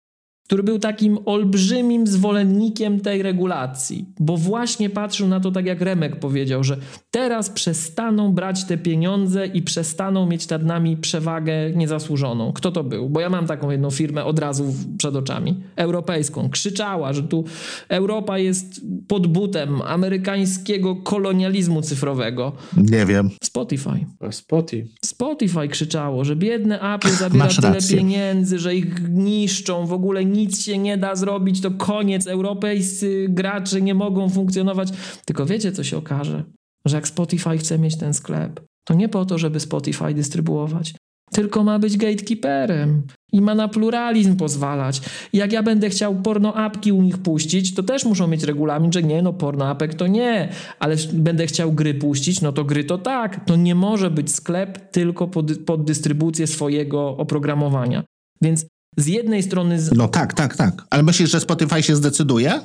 który 0.52 0.62
był 0.62 0.78
takim 0.78 1.18
olbrzymim 1.24 2.06
zwolennikiem 2.06 3.00
tej 3.00 3.22
regulacji, 3.22 4.06
bo 4.20 4.36
właśnie 4.36 4.90
patrzył 4.90 5.28
na 5.28 5.40
to 5.40 5.50
tak 5.50 5.66
jak 5.66 5.80
Remek 5.80 6.16
powiedział, 6.16 6.64
że 6.64 6.76
teraz 7.10 7.50
przestaną 7.50 8.32
brać 8.32 8.64
te 8.64 8.78
pieniądze 8.78 9.46
i 9.46 9.62
przestaną 9.62 10.26
mieć 10.26 10.48
nad 10.48 10.64
nami 10.64 10.96
przewagę 10.96 11.52
niezasłużoną. 11.74 12.52
Kto 12.52 12.72
to 12.72 12.84
był? 12.84 13.08
Bo 13.08 13.20
ja 13.20 13.30
mam 13.30 13.46
taką 13.46 13.70
jedną 13.70 13.90
firmę 13.90 14.24
od 14.24 14.38
razu 14.38 14.74
przed 14.98 15.16
oczami, 15.16 15.62
europejską. 15.76 16.50
Krzyczała, 16.50 17.12
że 17.12 17.22
tu 17.22 17.44
Europa 17.88 18.38
jest 18.38 18.80
pod 19.08 19.26
butem 19.26 19.82
amerykańskiego 19.82 20.96
kolonializmu 20.96 21.82
cyfrowego. 21.82 22.52
Nie 22.76 23.06
wiem. 23.06 23.30
Spotify. 23.42 24.06
Spotify. 24.30 24.88
Spotify 25.04 25.68
krzyczało, 25.68 26.24
że 26.24 26.36
biedne 26.36 26.94
Apple 26.94 27.10
zabiera 27.10 27.48
tyle 27.48 27.78
pieniędzy, 27.90 28.58
że 28.58 28.74
ich 28.74 29.08
niszczą, 29.08 29.86
w 29.86 29.92
ogóle 29.92 30.24
nic 30.42 30.62
się 30.62 30.78
nie 30.78 30.98
da 30.98 31.14
zrobić, 31.14 31.60
to 31.60 31.70
koniec, 31.70 32.26
europejscy 32.26 33.26
gracze 33.28 33.82
nie 33.82 33.94
mogą 33.94 34.28
funkcjonować. 34.28 34.88
Tylko 35.24 35.46
wiecie, 35.46 35.72
co 35.72 35.84
się 35.84 35.96
okaże? 35.96 36.44
Że 36.84 36.96
jak 36.96 37.08
Spotify 37.08 37.58
chce 37.58 37.78
mieć 37.78 37.96
ten 37.98 38.14
sklep, 38.14 38.60
to 38.84 38.94
nie 38.94 39.08
po 39.08 39.24
to, 39.24 39.38
żeby 39.38 39.60
Spotify 39.60 40.14
dystrybuować, 40.14 40.94
tylko 41.32 41.64
ma 41.64 41.78
być 41.78 41.96
gatekeeperem 41.96 43.02
i 43.32 43.40
ma 43.40 43.54
na 43.54 43.68
pluralizm 43.68 44.36
pozwalać. 44.36 45.00
Jak 45.32 45.52
ja 45.52 45.62
będę 45.62 45.90
chciał 45.90 46.14
porno 46.14 46.54
apki 46.54 46.92
u 46.92 47.02
nich 47.02 47.18
puścić, 47.18 47.74
to 47.74 47.82
też 47.82 48.04
muszą 48.04 48.26
mieć 48.26 48.42
regulamin, 48.42 48.92
że 48.92 49.02
nie, 49.02 49.22
no 49.22 49.32
porno 49.32 49.66
apek 49.66 49.94
to 49.94 50.06
nie, 50.06 50.48
ale 50.78 50.96
będę 51.12 51.46
chciał 51.46 51.72
gry 51.72 51.94
puścić, 51.94 52.40
no 52.40 52.52
to 52.52 52.64
gry 52.64 52.84
to 52.84 52.98
tak. 52.98 53.44
To 53.46 53.56
nie 53.56 53.74
może 53.74 54.10
być 54.10 54.34
sklep 54.34 54.90
tylko 54.90 55.28
pod, 55.28 55.58
pod 55.66 55.84
dystrybucję 55.84 56.46
swojego 56.46 57.16
oprogramowania. 57.16 58.04
Więc 58.42 58.66
z 58.96 59.06
jednej 59.06 59.42
strony. 59.42 59.80
Z... 59.80 59.92
No 59.92 60.08
tak, 60.08 60.34
tak, 60.34 60.56
tak. 60.56 60.84
Ale 60.90 61.02
myślisz, 61.02 61.30
że 61.30 61.40
Spotify 61.40 61.82
się 61.82 61.96
zdecyduje? 61.96 62.60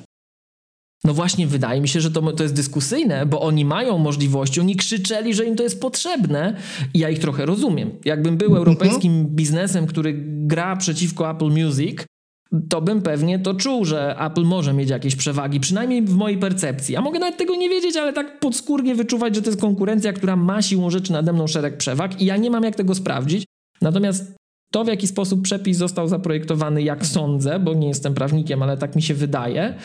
No 1.03 1.13
właśnie, 1.13 1.47
wydaje 1.47 1.81
mi 1.81 1.87
się, 1.87 2.01
że 2.01 2.11
to, 2.11 2.31
to 2.31 2.43
jest 2.43 2.55
dyskusyjne, 2.55 3.25
bo 3.25 3.41
oni 3.41 3.65
mają 3.65 3.97
możliwości, 3.97 4.59
oni 4.59 4.75
krzyczeli, 4.75 5.33
że 5.33 5.45
im 5.45 5.55
to 5.55 5.63
jest 5.63 5.81
potrzebne 5.81 6.57
i 6.93 6.99
ja 6.99 7.09
ich 7.09 7.19
trochę 7.19 7.45
rozumiem. 7.45 7.91
Jakbym 8.05 8.37
był 8.37 8.47
mhm. 8.47 8.67
europejskim 8.67 9.25
biznesem, 9.25 9.87
który 9.87 10.13
gra 10.23 10.75
przeciwko 10.75 11.31
Apple 11.31 11.49
Music, 11.49 12.05
to 12.69 12.81
bym 12.81 13.01
pewnie 13.01 13.39
to 13.39 13.53
czuł, 13.53 13.85
że 13.85 14.15
Apple 14.19 14.43
może 14.43 14.73
mieć 14.73 14.89
jakieś 14.89 15.15
przewagi, 15.15 15.59
przynajmniej 15.59 16.01
w 16.01 16.15
mojej 16.15 16.37
percepcji. 16.37 16.95
A 16.95 17.01
mogę 17.01 17.19
nawet 17.19 17.37
tego 17.37 17.55
nie 17.55 17.69
wiedzieć, 17.69 17.95
ale 17.95 18.13
tak 18.13 18.39
podskórnie 18.39 18.95
wyczuwać, 18.95 19.35
że 19.35 19.41
to 19.41 19.49
jest 19.49 19.61
konkurencja, 19.61 20.13
która 20.13 20.35
ma 20.35 20.61
siłą 20.61 20.89
rzeczy 20.89 21.13
nade 21.13 21.33
mną 21.33 21.47
szereg 21.47 21.77
przewag 21.77 22.21
i 22.21 22.25
ja 22.25 22.37
nie 22.37 22.51
mam 22.51 22.63
jak 22.63 22.75
tego 22.75 22.95
sprawdzić. 22.95 23.45
Natomiast 23.81 24.35
to, 24.71 24.83
w 24.83 24.87
jaki 24.87 25.07
sposób 25.07 25.41
przepis 25.41 25.77
został 25.77 26.07
zaprojektowany, 26.07 26.83
jak 26.83 27.05
sądzę, 27.05 27.59
bo 27.59 27.73
nie 27.73 27.87
jestem 27.87 28.13
prawnikiem, 28.13 28.63
ale 28.63 28.77
tak 28.77 28.95
mi 28.95 29.01
się 29.01 29.13
wydaje, 29.13 29.75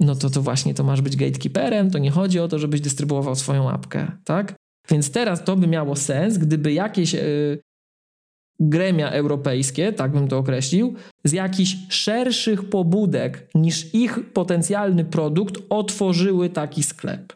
no 0.00 0.14
to 0.14 0.30
to 0.30 0.42
właśnie 0.42 0.74
to 0.74 0.84
masz 0.84 1.00
być 1.00 1.16
gatekeeperem, 1.16 1.90
to 1.90 1.98
nie 1.98 2.10
chodzi 2.10 2.40
o 2.40 2.48
to, 2.48 2.58
żebyś 2.58 2.80
dystrybuował 2.80 3.34
swoją 3.34 3.70
apkę, 3.70 4.12
tak? 4.24 4.54
Więc 4.90 5.10
teraz 5.10 5.44
to 5.44 5.56
by 5.56 5.66
miało 5.66 5.96
sens, 5.96 6.38
gdyby 6.38 6.72
jakieś 6.72 7.12
yy, 7.12 7.58
gremia 8.60 9.10
europejskie, 9.10 9.92
tak 9.92 10.12
bym 10.12 10.28
to 10.28 10.38
określił, 10.38 10.94
z 11.24 11.32
jakichś 11.32 11.76
szerszych 11.88 12.64
pobudek 12.70 13.48
niż 13.54 13.94
ich 13.94 14.32
potencjalny 14.32 15.04
produkt 15.04 15.62
otworzyły 15.70 16.48
taki 16.50 16.82
sklep. 16.82 17.32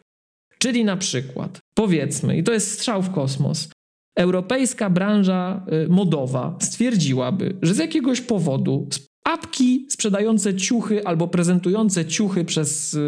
Czyli 0.57 0.85
na 0.85 0.97
przykład, 0.97 1.59
powiedzmy, 1.75 2.37
i 2.37 2.43
to 2.43 2.53
jest 2.53 2.71
strzał 2.71 3.01
w 3.01 3.11
kosmos, 3.11 3.69
europejska 4.17 4.89
branża 4.89 5.65
y, 5.85 5.89
modowa 5.89 6.55
stwierdziłaby, 6.61 7.57
że 7.61 7.73
z 7.73 7.77
jakiegoś 7.77 8.21
powodu 8.21 8.87
apki 9.23 9.85
sprzedające 9.89 10.55
ciuchy 10.55 11.05
albo 11.05 11.27
prezentujące 11.27 12.05
ciuchy 12.05 12.45
przez 12.45 12.93
y, 12.93 12.99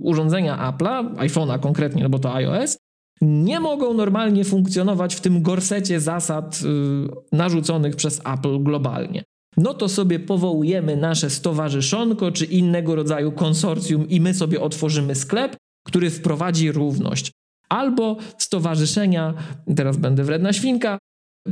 urządzenia 0.00 0.72
Apple'a, 0.72 1.14
iPhone'a 1.14 1.60
konkretnie, 1.60 2.02
no 2.02 2.08
bo 2.08 2.18
to 2.18 2.34
iOS, 2.34 2.78
nie 3.20 3.60
mogą 3.60 3.94
normalnie 3.94 4.44
funkcjonować 4.44 5.14
w 5.14 5.20
tym 5.20 5.42
gorsecie 5.42 6.00
zasad 6.00 6.60
y, 6.64 7.36
narzuconych 7.36 7.96
przez 7.96 8.20
Apple 8.24 8.62
globalnie. 8.62 9.24
No 9.56 9.74
to 9.74 9.88
sobie 9.88 10.18
powołujemy 10.18 10.96
nasze 10.96 11.30
stowarzyszonko 11.30 12.32
czy 12.32 12.44
innego 12.44 12.94
rodzaju 12.94 13.32
konsorcjum 13.32 14.08
i 14.08 14.20
my 14.20 14.34
sobie 14.34 14.60
otworzymy 14.60 15.14
sklep, 15.14 15.56
który 15.86 16.10
wprowadzi 16.10 16.72
równość 16.72 17.32
albo 17.68 18.16
stowarzyszenia, 18.38 19.34
teraz 19.76 19.96
będę 19.96 20.24
wredna 20.24 20.52
świnka, 20.52 20.98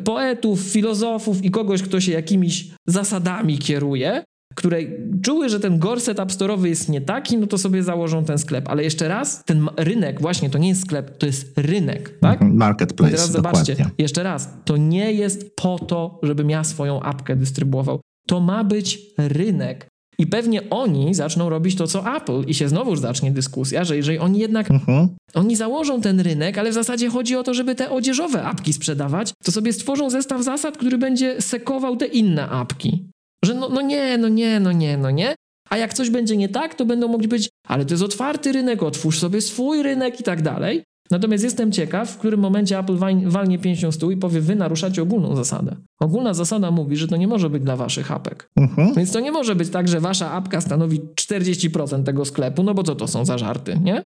poetów, 0.05 0.61
filozofów 0.61 1.45
i 1.45 1.51
kogoś, 1.51 1.83
kto 1.83 2.01
się 2.01 2.13
jakimiś 2.13 2.71
zasadami 2.87 3.59
kieruje, 3.59 4.25
które 4.55 4.79
czuły, 5.23 5.49
że 5.49 5.61
ten 5.61 5.79
gorset 5.79 6.21
abstorowy 6.21 6.69
jest 6.69 6.89
nie 6.89 7.01
taki, 7.01 7.39
no 7.39 7.47
to 7.47 7.59
sobie 7.59 7.83
założą 7.83 8.25
ten 8.25 8.39
sklep. 8.39 8.69
Ale 8.69 8.83
jeszcze 8.85 9.09
raz, 9.09 9.45
ten 9.45 9.69
rynek, 9.77 10.21
właśnie 10.21 10.51
to 10.51 10.59
nie 10.59 10.69
jest 10.69 10.81
sklep, 10.81 11.19
to 11.19 11.27
jest 11.27 11.59
rynek, 11.59 12.19
tak? 12.21 12.33
Mhm, 12.33 12.57
marketplace, 12.57 13.13
I 13.13 13.17
teraz 13.17 13.31
zobaczcie, 13.31 13.73
dokładnie. 13.73 13.95
jeszcze 13.99 14.23
raz, 14.23 14.49
to 14.65 14.77
nie 14.77 15.13
jest 15.13 15.57
po 15.57 15.79
to, 15.79 16.21
żebym 16.23 16.51
ja 16.51 16.65
swoją 16.65 17.03
apkę 17.03 17.37
dystrybuował. 17.37 18.01
To 18.27 18.41
ma 18.41 18.65
być 18.65 18.99
rynek. 19.19 19.89
I 20.19 20.27
pewnie 20.27 20.71
oni 20.71 21.15
zaczną 21.15 21.49
robić 21.49 21.77
to, 21.77 21.87
co 21.87 22.17
Apple 22.17 22.45
i 22.47 22.55
się 22.55 22.69
znowu 22.69 22.97
zacznie 22.97 23.31
dyskusja, 23.31 23.85
że 23.85 23.97
jeżeli 23.97 24.19
oni 24.19 24.39
jednak, 24.39 24.69
uh-huh. 24.69 25.09
oni 25.35 25.57
założą 25.57 26.01
ten 26.01 26.21
rynek, 26.21 26.59
ale 26.59 26.71
w 26.71 26.75
zasadzie 26.75 27.09
chodzi 27.09 27.37
o 27.37 27.43
to, 27.43 27.55
żeby 27.55 27.75
te 27.75 27.91
odzieżowe 27.91 28.43
apki 28.43 28.73
sprzedawać, 28.73 29.33
to 29.45 29.53
sobie 29.53 29.73
stworzą 29.73 30.11
zestaw 30.11 30.43
zasad, 30.43 30.79
który 30.79 30.99
będzie 30.99 31.43
sekował 31.43 31.97
te 31.97 32.07
inne 32.07 32.49
apki. 32.49 33.07
Że 33.45 33.55
no, 33.55 33.69
no 33.69 33.81
nie, 33.81 34.19
no 34.19 34.29
nie, 34.29 34.61
no 34.61 34.73
nie, 34.73 34.97
no 34.97 35.11
nie. 35.11 35.35
A 35.71 35.77
jak 35.77 35.95
coś 35.95 36.11
będzie 36.11 36.37
nie 36.37 36.49
tak, 36.49 36.75
to 36.75 36.87
będą 36.87 37.09
mogli 37.09 37.29
być, 37.29 37.49
ale 37.69 37.85
to 37.85 37.95
jest 37.95 38.05
otwarty 38.05 38.53
rynek, 38.53 38.83
otwórz 38.83 39.19
sobie 39.19 39.41
swój 39.41 39.83
rynek 39.83 40.21
i 40.21 40.23
tak 40.23 40.43
dalej. 40.43 40.83
Natomiast 41.11 41.45
jestem 41.45 41.73
ciekaw, 41.73 42.11
w 42.11 42.19
którym 42.19 42.41
momencie 42.41 42.79
Apple 42.79 42.97
walnie 43.27 43.59
pięścią 43.59 43.93
stół 43.93 44.11
i 44.11 44.17
powie, 44.17 44.41
wy 44.41 44.57
naruszacie 44.57 45.03
ogólną 45.03 45.37
zasadę. 45.37 45.77
Ogólna 46.01 46.35
zasada 46.35 46.71
mówi, 46.71 46.97
że 46.97 47.09
to 47.09 47.17
nie 47.17 47.29
może 47.29 47.51
być 47.51 47.63
dla 47.63 47.77
waszych 47.77 48.13
apek. 48.13 48.51
Uh-huh. 48.61 48.97
Więc 48.97 49.13
to 49.13 49.21
nie 49.21 49.33
może 49.33 49.55
być 49.55 49.71
tak, 49.71 49.89
że 49.89 50.01
wasza 50.01 50.33
apka 50.33 50.61
stanowi 50.61 51.01
40% 51.01 52.03
tego 52.03 52.25
sklepu, 52.25 52.63
no 52.63 52.75
bo 52.75 52.83
co 52.83 52.95
to 52.95 53.09
są 53.09 53.25
za 53.25 53.39
żarty, 53.39 53.81
nie? 53.83 54.03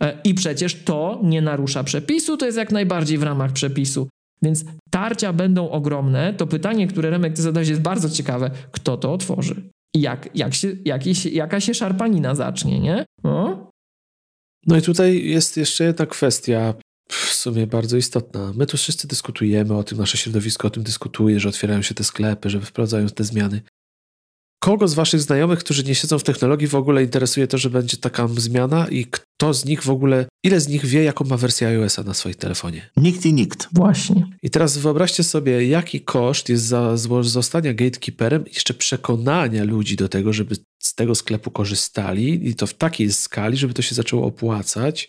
E, 0.00 0.18
I 0.24 0.34
przecież 0.34 0.84
to 0.84 1.20
nie 1.22 1.42
narusza 1.42 1.84
przepisu, 1.84 2.36
to 2.36 2.46
jest 2.46 2.58
jak 2.58 2.72
najbardziej 2.72 3.18
w 3.18 3.22
ramach 3.22 3.52
przepisu. 3.52 4.08
Więc 4.42 4.64
tarcia 4.90 5.32
będą 5.32 5.70
ogromne. 5.70 6.34
To 6.34 6.46
pytanie, 6.46 6.86
które 6.86 7.10
Remek 7.10 7.34
ty 7.34 7.42
zadałeś 7.42 7.68
jest 7.68 7.80
bardzo 7.80 8.10
ciekawe. 8.10 8.50
Kto 8.70 8.96
to 8.96 9.12
otworzy? 9.12 9.70
I 9.94 10.00
jak, 10.00 10.28
jak 10.34 10.54
się, 10.54 10.72
jakiś, 10.84 11.26
jaka 11.26 11.60
się 11.60 11.74
szarpanina 11.74 12.34
zacznie, 12.34 12.80
nie? 12.80 13.04
No? 13.24 13.67
No 14.68 14.76
i 14.76 14.82
tutaj 14.82 15.24
jest 15.24 15.56
jeszcze 15.56 15.84
jedna 15.84 16.06
kwestia, 16.06 16.74
w 17.08 17.14
sumie 17.14 17.66
bardzo 17.66 17.96
istotna. 17.96 18.52
My 18.56 18.66
tu 18.66 18.76
wszyscy 18.76 19.08
dyskutujemy 19.08 19.76
o 19.76 19.84
tym, 19.84 19.98
nasze 19.98 20.18
środowisko 20.18 20.68
o 20.68 20.70
tym 20.70 20.82
dyskutuje, 20.82 21.40
że 21.40 21.48
otwierają 21.48 21.82
się 21.82 21.94
te 21.94 22.04
sklepy, 22.04 22.50
że 22.50 22.60
wprowadzają 22.60 23.06
te 23.06 23.24
zmiany. 23.24 23.62
Kogo 24.60 24.88
z 24.88 24.94
waszych 24.94 25.20
znajomych, 25.20 25.58
którzy 25.58 25.84
nie 25.84 25.94
siedzą 25.94 26.18
w 26.18 26.24
technologii, 26.24 26.68
w 26.68 26.74
ogóle 26.74 27.02
interesuje 27.02 27.46
to, 27.46 27.58
że 27.58 27.70
będzie 27.70 27.96
taka 27.96 28.28
zmiana 28.28 28.88
i 28.88 29.06
kto 29.06 29.54
z 29.54 29.64
nich 29.64 29.82
w 29.82 29.90
ogóle, 29.90 30.26
ile 30.44 30.60
z 30.60 30.68
nich 30.68 30.86
wie, 30.86 31.04
jaką 31.04 31.24
ma 31.24 31.36
wersję 31.36 31.68
iOS-a 31.68 32.02
na 32.02 32.14
swoim 32.14 32.34
telefonie? 32.34 32.90
Nikt 32.96 33.26
i 33.26 33.32
nikt. 33.32 33.68
Właśnie. 33.72 34.26
I 34.42 34.50
teraz 34.50 34.78
wyobraźcie 34.78 35.24
sobie, 35.24 35.68
jaki 35.68 36.00
koszt 36.00 36.48
jest 36.48 36.64
za 36.64 36.96
zostania 37.22 37.74
gatekeeperem 37.74 38.46
i 38.46 38.54
jeszcze 38.54 38.74
przekonania 38.74 39.64
ludzi 39.64 39.96
do 39.96 40.08
tego, 40.08 40.32
żeby 40.32 40.56
z 40.82 40.94
tego 40.94 41.14
sklepu 41.14 41.50
korzystali 41.50 42.48
i 42.48 42.54
to 42.54 42.66
w 42.66 42.74
takiej 42.74 43.12
skali, 43.12 43.56
żeby 43.56 43.74
to 43.74 43.82
się 43.82 43.94
zaczęło 43.94 44.26
opłacać. 44.26 45.08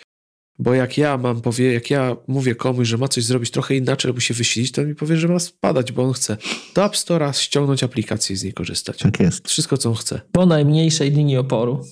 Bo 0.60 0.74
jak 0.74 0.98
ja 0.98 1.18
mam 1.18 1.42
powie, 1.42 1.74
jak 1.74 1.90
ja 1.90 2.16
mówię 2.28 2.56
komuś, 2.56 2.88
że 2.88 2.98
ma 2.98 3.08
coś 3.08 3.24
zrobić 3.24 3.52
trochę 3.52 3.76
inaczej, 3.76 4.10
albo 4.10 4.20
się 4.20 4.34
wysilić, 4.34 4.72
to 4.72 4.82
on 4.82 4.88
mi 4.88 4.96
powie, 4.96 5.18
że 5.18 5.28
ma 5.28 5.40
spadać, 5.40 5.92
bo 5.92 6.04
on 6.04 6.14
chce 6.14 6.38
do 6.76 6.86
App 6.86 6.94
Store'a 6.94 7.34
ściągnąć 7.34 7.84
aplikację 7.84 8.34
i 8.34 8.38
z 8.38 8.44
niej 8.44 8.54
korzystać. 8.54 9.00
Tak 9.00 9.20
jest. 9.20 9.48
Wszystko, 9.48 9.78
co 9.78 9.90
on 9.90 9.96
chce. 9.96 10.22
Po 10.32 10.46
najmniejszej 10.46 11.12
linii 11.12 11.38
oporu. 11.38 11.86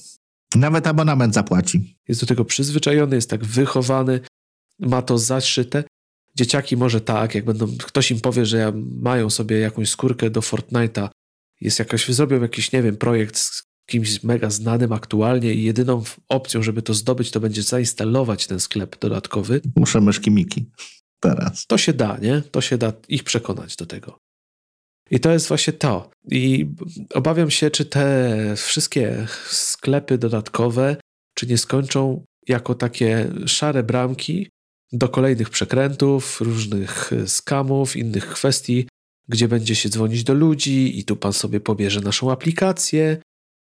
Nawet 0.55 0.87
abonament 0.87 1.33
zapłaci. 1.33 1.97
Jest 2.07 2.21
do 2.21 2.27
tego 2.27 2.45
przyzwyczajony, 2.45 3.15
jest 3.15 3.29
tak 3.29 3.45
wychowany, 3.45 4.19
ma 4.79 5.01
to 5.01 5.17
zaszyte. 5.17 5.83
Dzieciaki 6.35 6.77
może 6.77 7.01
tak, 7.01 7.35
jak 7.35 7.45
będą, 7.45 7.77
ktoś 7.77 8.11
im 8.11 8.19
powie, 8.19 8.45
że 8.45 8.73
mają 9.01 9.29
sobie 9.29 9.59
jakąś 9.59 9.89
skórkę 9.89 10.29
do 10.29 10.41
Fortnite'a, 10.41 11.09
jest 11.61 11.79
jakaś, 11.79 12.07
zrobią 12.07 12.41
jakiś, 12.41 12.71
nie 12.71 12.83
wiem, 12.83 12.97
projekt 12.97 13.37
z 13.37 13.63
kimś 13.87 14.23
mega 14.23 14.49
znanym 14.49 14.93
aktualnie 14.93 15.53
i 15.53 15.63
jedyną 15.63 16.03
opcją, 16.29 16.63
żeby 16.63 16.81
to 16.81 16.93
zdobyć, 16.93 17.31
to 17.31 17.39
będzie 17.39 17.63
zainstalować 17.63 18.47
ten 18.47 18.59
sklep 18.59 18.99
dodatkowy. 18.99 19.61
Muszę 19.75 20.01
myszki 20.01 20.31
Miki 20.31 20.65
teraz. 21.19 21.65
To 21.67 21.77
się 21.77 21.93
da, 21.93 22.17
nie? 22.17 22.41
To 22.51 22.61
się 22.61 22.77
da 22.77 22.93
ich 23.07 23.23
przekonać 23.23 23.75
do 23.75 23.85
tego. 23.85 24.17
I 25.11 25.19
to 25.19 25.31
jest 25.31 25.47
właśnie 25.47 25.73
to. 25.73 26.09
I 26.31 26.67
obawiam 27.13 27.51
się, 27.51 27.71
czy 27.71 27.85
te 27.85 28.53
wszystkie 28.57 29.27
sklepy 29.49 30.17
dodatkowe, 30.17 30.97
czy 31.33 31.47
nie 31.47 31.57
skończą 31.57 32.23
jako 32.47 32.75
takie 32.75 33.31
szare 33.45 33.83
bramki 33.83 34.49
do 34.91 35.09
kolejnych 35.09 35.49
przekrętów, 35.49 36.41
różnych 36.41 37.11
skamów, 37.25 37.95
innych 37.95 38.27
kwestii, 38.27 38.87
gdzie 39.27 39.47
będzie 39.47 39.75
się 39.75 39.89
dzwonić 39.89 40.23
do 40.23 40.33
ludzi 40.33 40.99
i 40.99 41.03
tu 41.03 41.15
pan 41.15 41.33
sobie 41.33 41.59
pobierze 41.59 42.01
naszą 42.01 42.31
aplikację 42.31 43.17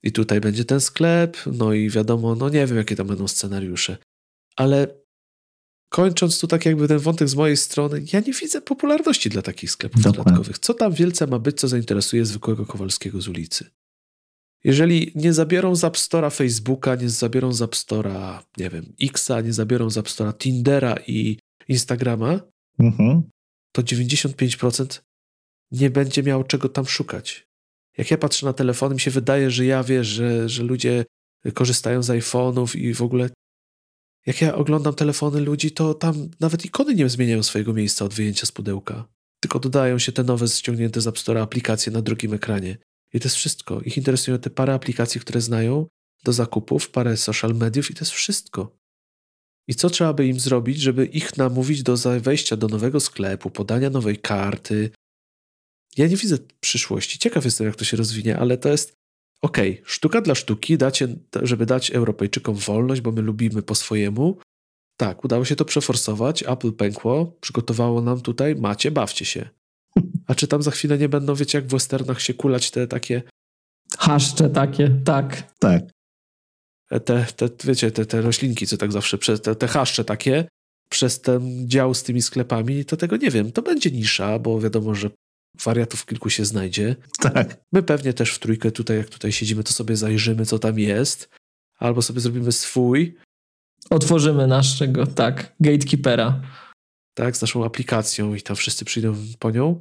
i 0.03 0.12
tutaj 0.12 0.41
będzie 0.41 0.65
ten 0.65 0.81
sklep, 0.81 1.37
no 1.47 1.73
i 1.73 1.91
wiadomo, 1.91 2.35
no 2.35 2.49
nie 2.49 2.66
wiem, 2.66 2.77
jakie 2.77 2.97
tam 2.97 3.07
będą 3.07 3.29
scenariusze. 3.29 3.97
Ale 4.57 5.03
kończąc 5.89 6.41
tu 6.41 6.47
tak 6.47 6.66
jakby 6.66 6.89
ten 6.89 6.99
wątek 6.99 7.29
z 7.29 7.35
mojej 7.35 7.57
strony, 7.57 8.05
ja 8.12 8.20
nie 8.20 8.33
widzę 8.33 8.61
popularności 8.61 9.31
dla 9.31 9.43
takich 9.43 9.70
sklepów 9.70 10.03
Dokładnie. 10.03 10.24
dodatkowych. 10.24 10.59
Co 10.59 10.74
tam 10.74 10.93
wielce 10.93 11.27
ma 11.27 11.39
być, 11.39 11.61
co 11.61 11.69
zainteresuje 11.69 12.24
zwykłego 12.27 12.66
Kowalskiego 12.66 13.20
z 13.20 13.29
ulicy? 13.29 13.70
Jeżeli 14.65 15.12
nie 15.15 15.33
zabiorą 15.33 15.77
z 15.77 15.85
App 15.85 15.97
Store'a 15.97 16.37
Facebooka, 16.37 16.95
nie 16.95 17.09
zabiorą 17.09 17.53
z 17.53 17.62
App 17.62 17.74
Store'a, 17.74 18.39
nie 18.57 18.70
wiem, 18.70 18.93
Xa, 19.01 19.41
nie 19.41 19.53
zabiorą 19.53 19.91
z 19.91 19.99
App 19.99 20.07
Store'a 20.07 20.39
Tindera 20.39 20.97
i 21.07 21.39
Instagrama, 21.69 22.41
mhm. 22.79 23.23
to 23.73 23.83
95% 23.83 25.01
nie 25.70 25.91
będzie 25.91 26.23
miał 26.23 26.45
czego 26.45 26.69
tam 26.69 26.87
szukać. 26.87 27.47
Jak 27.98 28.10
ja 28.10 28.19
patrzę 28.19 28.47
na 28.47 28.52
telefon, 28.52 28.94
mi 28.94 29.01
się 29.01 29.10
wydaje, 29.10 29.51
że 29.51 29.64
ja 29.64 29.85
wiesz, 29.85 30.06
że, 30.06 30.48
że 30.48 30.62
ludzie 30.62 31.05
korzystają 31.55 32.02
z 32.02 32.09
iPhone'ów 32.09 32.78
i 32.78 32.94
w 32.94 33.02
ogóle 33.02 33.31
jak 34.27 34.40
ja 34.40 34.55
oglądam 34.55 34.94
telefony 34.94 35.40
ludzi, 35.40 35.70
to 35.73 35.94
tam 35.94 36.31
nawet 36.40 36.64
ikony 36.64 36.94
nie 36.94 37.09
zmieniają 37.09 37.43
swojego 37.43 37.73
miejsca 37.73 38.05
od 38.05 38.14
wyjęcia 38.14 38.47
z 38.47 38.52
pudełka. 38.52 39.09
Tylko 39.40 39.59
dodają 39.59 39.98
się 39.98 40.12
te 40.12 40.24
nowe 40.24 40.48
ściągnięte 40.48 41.01
z 41.01 41.06
App 41.06 41.19
Store 41.19 41.43
aplikacje 41.43 41.93
na 41.93 42.02
drugim 42.02 42.35
ekranie. 42.35 42.77
I 43.12 43.20
to 43.20 43.27
jest 43.27 43.36
wszystko. 43.36 43.81
Ich 43.81 43.97
interesują 43.97 44.39
te 44.39 44.51
parę 44.51 44.74
aplikacji, 44.74 45.20
które 45.20 45.40
znają 45.40 45.86
do 46.24 46.32
zakupów, 46.32 46.90
parę 46.90 47.16
social 47.16 47.55
mediów 47.55 47.90
i 47.90 47.94
to 47.94 48.01
jest 48.01 48.12
wszystko. 48.12 48.77
I 49.69 49.74
co 49.74 49.90
trzeba 49.90 50.12
by 50.12 50.27
im 50.27 50.40
zrobić, 50.40 50.81
żeby 50.81 51.06
ich 51.06 51.36
namówić 51.36 51.82
do 51.82 51.97
wejścia 52.20 52.56
do 52.56 52.69
nowego 52.69 53.01
sklepu, 53.01 53.51
podania 53.51 53.90
nowej 53.90 54.19
karty? 54.19 54.90
Ja 55.97 56.06
nie 56.06 56.16
widzę 56.16 56.39
przyszłości. 56.60 57.19
Ciekaw 57.19 57.44
jestem, 57.44 57.66
jak 57.66 57.77
to 57.77 57.85
się 57.85 57.97
rozwinie, 57.97 58.39
ale 58.39 58.59
to 58.59 58.69
jest 58.69 58.97
okej, 59.43 59.73
okay, 59.73 59.85
sztuka 59.86 60.20
dla 60.20 60.35
sztuki, 60.35 60.78
dacie, 60.78 61.09
żeby 61.43 61.66
dać 61.66 61.90
Europejczykom 61.90 62.55
wolność, 62.55 63.01
bo 63.01 63.12
my 63.12 63.23
lubimy 63.23 63.62
po 63.62 63.74
swojemu. 63.74 64.39
Tak, 64.97 65.24
udało 65.24 65.44
się 65.44 65.56
to 65.56 65.64
przeforsować, 65.64 66.43
Apple 66.43 66.73
pękło, 66.73 67.36
przygotowało 67.40 68.02
nam 68.02 68.20
tutaj, 68.20 68.56
macie, 68.56 68.90
bawcie 68.90 69.24
się. 69.24 69.48
A 70.27 70.35
czy 70.35 70.48
tam 70.48 70.62
za 70.62 70.70
chwilę 70.70 70.98
nie 70.98 71.09
będą, 71.09 71.35
wiecie, 71.35 71.59
jak 71.59 71.66
w 71.66 71.70
westernach 71.70 72.20
się 72.20 72.35
kulać 72.35 72.70
te 72.70 72.89
takie... 72.89 73.23
Haszcze 73.98 74.51
takie, 74.51 75.01
tak. 75.05 75.55
Tak. 75.59 75.82
E, 76.90 77.01
te, 77.01 77.24
te 77.24 77.48
wiecie, 77.64 77.90
te, 77.90 78.06
te 78.06 78.23
roślinki, 78.23 78.66
co 78.66 78.77
tak 78.77 78.93
zawsze, 78.93 79.19
te, 79.19 79.55
te 79.55 79.69
haszcze 79.69 80.05
takie, 80.05 80.48
przez 80.90 81.20
ten 81.20 81.69
dział 81.69 81.94
z 81.94 82.02
tymi 82.02 82.23
sklepami, 82.23 82.85
to 82.85 82.97
tego 82.97 83.16
nie 83.16 83.31
wiem. 83.31 83.52
To 83.52 83.62
będzie 83.62 83.90
nisza, 83.90 84.39
bo 84.39 84.60
wiadomo, 84.60 84.94
że 84.94 85.10
wariatów 85.65 86.07
kilku 86.07 86.31
się 86.31 86.45
znajdzie. 86.45 86.97
Tak. 87.19 87.61
My 87.73 87.83
pewnie 87.83 88.12
też 88.12 88.35
w 88.35 88.39
trójkę 88.39 88.70
tutaj, 88.70 88.97
jak 88.97 89.09
tutaj 89.09 89.33
siedzimy, 89.33 89.65
to 89.65 89.73
sobie 89.73 89.97
zajrzymy, 89.97 90.47
co 90.47 90.59
tam 90.59 90.79
jest. 90.79 91.29
Albo 91.79 92.03
sobie 92.03 92.20
zrobimy 92.20 92.53
swój. 92.53 93.16
Otworzymy 93.91 94.47
naszego, 94.47 95.07
tak, 95.07 95.55
gatekeepera. 95.61 96.43
Tak, 97.15 97.37
z 97.37 97.41
naszą 97.41 97.65
aplikacją 97.65 98.35
i 98.35 98.43
tam 98.43 98.57
wszyscy 98.57 98.85
przyjdą 98.85 99.16
po 99.39 99.51
nią. 99.51 99.81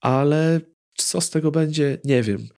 Ale 0.00 0.60
co 0.96 1.20
z 1.20 1.30
tego 1.30 1.50
będzie, 1.50 1.98
nie 2.04 2.22
wiem. 2.22 2.48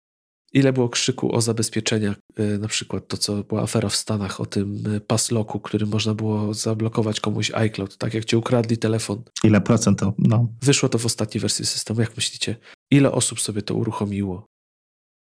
Ile 0.53 0.73
było 0.73 0.89
krzyku 0.89 1.35
o 1.35 1.41
zabezpieczeniach, 1.41 2.17
y, 2.41 2.59
na 2.59 2.69
przykład 2.69 3.09
to, 3.09 3.17
co 3.17 3.45
była 3.45 3.63
afera 3.63 3.89
w 3.89 3.97
Stanach 3.97 4.41
o 4.41 4.47
tym 4.47 4.95
y, 4.95 5.01
pasloku, 5.01 5.61
którym 5.61 5.89
można 5.89 6.15
było 6.15 6.55
zablokować 6.55 7.21
komuś 7.21 7.51
iCloud, 7.51 7.97
tak 7.97 8.15
jak 8.15 8.25
cię 8.25 8.39
ukradli 8.39 8.79
telefon. 8.79 9.23
Ile 9.45 9.61
procent 9.61 9.99
to? 9.99 10.15
No. 10.19 10.49
Wyszło 10.63 10.89
to 10.89 10.99
w 10.99 11.07
ostatniej 11.07 11.41
wersji 11.41 11.67
systemu. 11.67 12.01
Jak 12.01 12.17
myślicie, 12.17 12.57
ile 12.91 13.13
osób 13.13 13.41
sobie 13.41 13.63
to 13.63 13.75
uruchomiło? 13.75 14.47